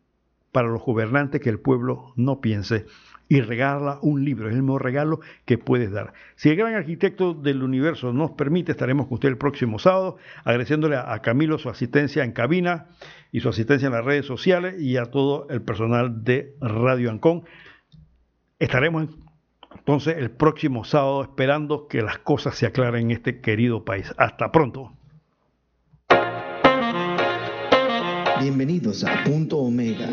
para 0.53 0.69
los 0.69 0.83
gobernantes 0.83 1.41
que 1.41 1.51
el 1.51 1.61
pueblo 1.61 2.13
no 2.17 2.41
piense 2.41 2.87
y 3.29 3.43
regala 3.43 4.01
un 4.03 4.25
libro, 4.25 4.49
es 4.49 4.57
el 4.57 4.63
mejor 4.63 4.83
regalo 4.83 5.21
que 5.45 5.57
puedes 5.57 5.93
dar. 5.93 6.15
Si 6.35 6.49
el 6.49 6.57
gran 6.57 6.75
arquitecto 6.75 7.33
del 7.33 7.63
universo 7.63 8.13
nos 8.13 8.33
permite, 8.33 8.73
estaremos 8.73 9.07
con 9.07 9.15
usted 9.15 9.29
el 9.29 9.39
próximo 9.39 9.79
sábado, 9.79 10.17
agradeciéndole 10.43 10.97
a 10.97 11.17
Camilo 11.23 11.59
su 11.59 11.69
asistencia 11.69 12.25
en 12.25 12.33
cabina 12.33 12.89
y 13.31 13.39
su 13.39 13.49
asistencia 13.49 13.87
en 13.87 13.93
las 13.93 14.05
redes 14.05 14.27
sociales 14.27 14.81
y 14.81 14.97
a 14.97 15.07
todo 15.07 15.47
el 15.49 15.63
personal 15.63 16.25
de 16.25 16.57
Radio 16.61 17.11
Ancón. 17.11 17.45
Estaremos 18.59 19.05
en 19.05 19.30
entonces 19.77 20.17
el 20.19 20.31
próximo 20.31 20.85
sábado 20.85 21.23
esperando 21.23 21.89
que 21.89 22.03
las 22.03 22.19
cosas 22.19 22.57
se 22.57 22.67
aclaren 22.67 23.07
en 23.07 23.11
este 23.13 23.41
querido 23.41 23.85
país. 23.85 24.13
Hasta 24.17 24.53
pronto. 24.53 24.93
Bienvenidos 28.41 29.05
a 29.05 29.23
Punto 29.25 29.59
Omega, 29.59 30.09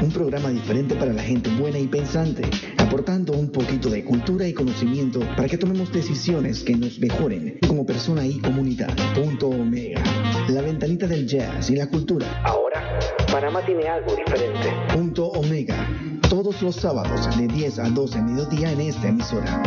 un 0.00 0.12
programa 0.12 0.50
diferente 0.50 0.94
para 0.94 1.12
la 1.12 1.22
gente 1.22 1.50
buena 1.58 1.80
y 1.80 1.88
pensante, 1.88 2.42
aportando 2.92 3.32
un 3.32 3.50
poquito 3.50 3.88
de 3.88 4.04
cultura 4.04 4.46
y 4.46 4.52
conocimiento 4.52 5.20
para 5.34 5.48
que 5.48 5.56
tomemos 5.56 5.90
decisiones 5.90 6.62
que 6.62 6.76
nos 6.76 6.98
mejoren 6.98 7.58
como 7.66 7.86
persona 7.86 8.26
y 8.26 8.38
comunidad. 8.38 8.94
Punto 9.14 9.48
Omega, 9.48 10.02
la 10.50 10.60
ventanita 10.60 11.06
del 11.06 11.26
jazz 11.26 11.70
y 11.70 11.76
la 11.76 11.88
cultura. 11.88 12.42
Ahora, 12.44 12.98
Panamá 13.32 13.64
tiene 13.64 13.88
algo 13.88 14.14
diferente. 14.14 14.74
Punto 14.94 15.28
Omega 15.28 15.88
todos 16.28 16.60
los 16.60 16.76
sábados 16.76 17.34
de 17.38 17.48
10 17.48 17.78
a 17.78 17.88
12 17.88 18.20
mediodía 18.20 18.70
en 18.72 18.82
esta 18.82 19.08
emisora. 19.08 19.62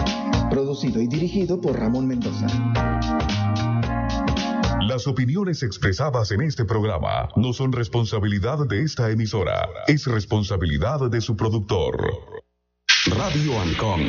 Producido 0.52 1.02
y 1.02 1.08
dirigido 1.08 1.60
por 1.60 1.80
Ramón 1.80 2.06
Mendoza. 2.06 2.46
Las 4.88 5.08
opiniones 5.08 5.64
expresadas 5.64 6.30
en 6.30 6.42
este 6.42 6.64
programa 6.64 7.30
no 7.36 7.54
son 7.54 7.72
responsabilidad 7.72 8.68
de 8.68 8.84
esta 8.84 9.10
emisora, 9.10 9.68
es 9.88 10.06
responsabilidad 10.06 11.10
de 11.10 11.22
su 11.22 11.36
productor. 11.36 12.45
Radio 13.12 13.60
Ancon 13.60 14.02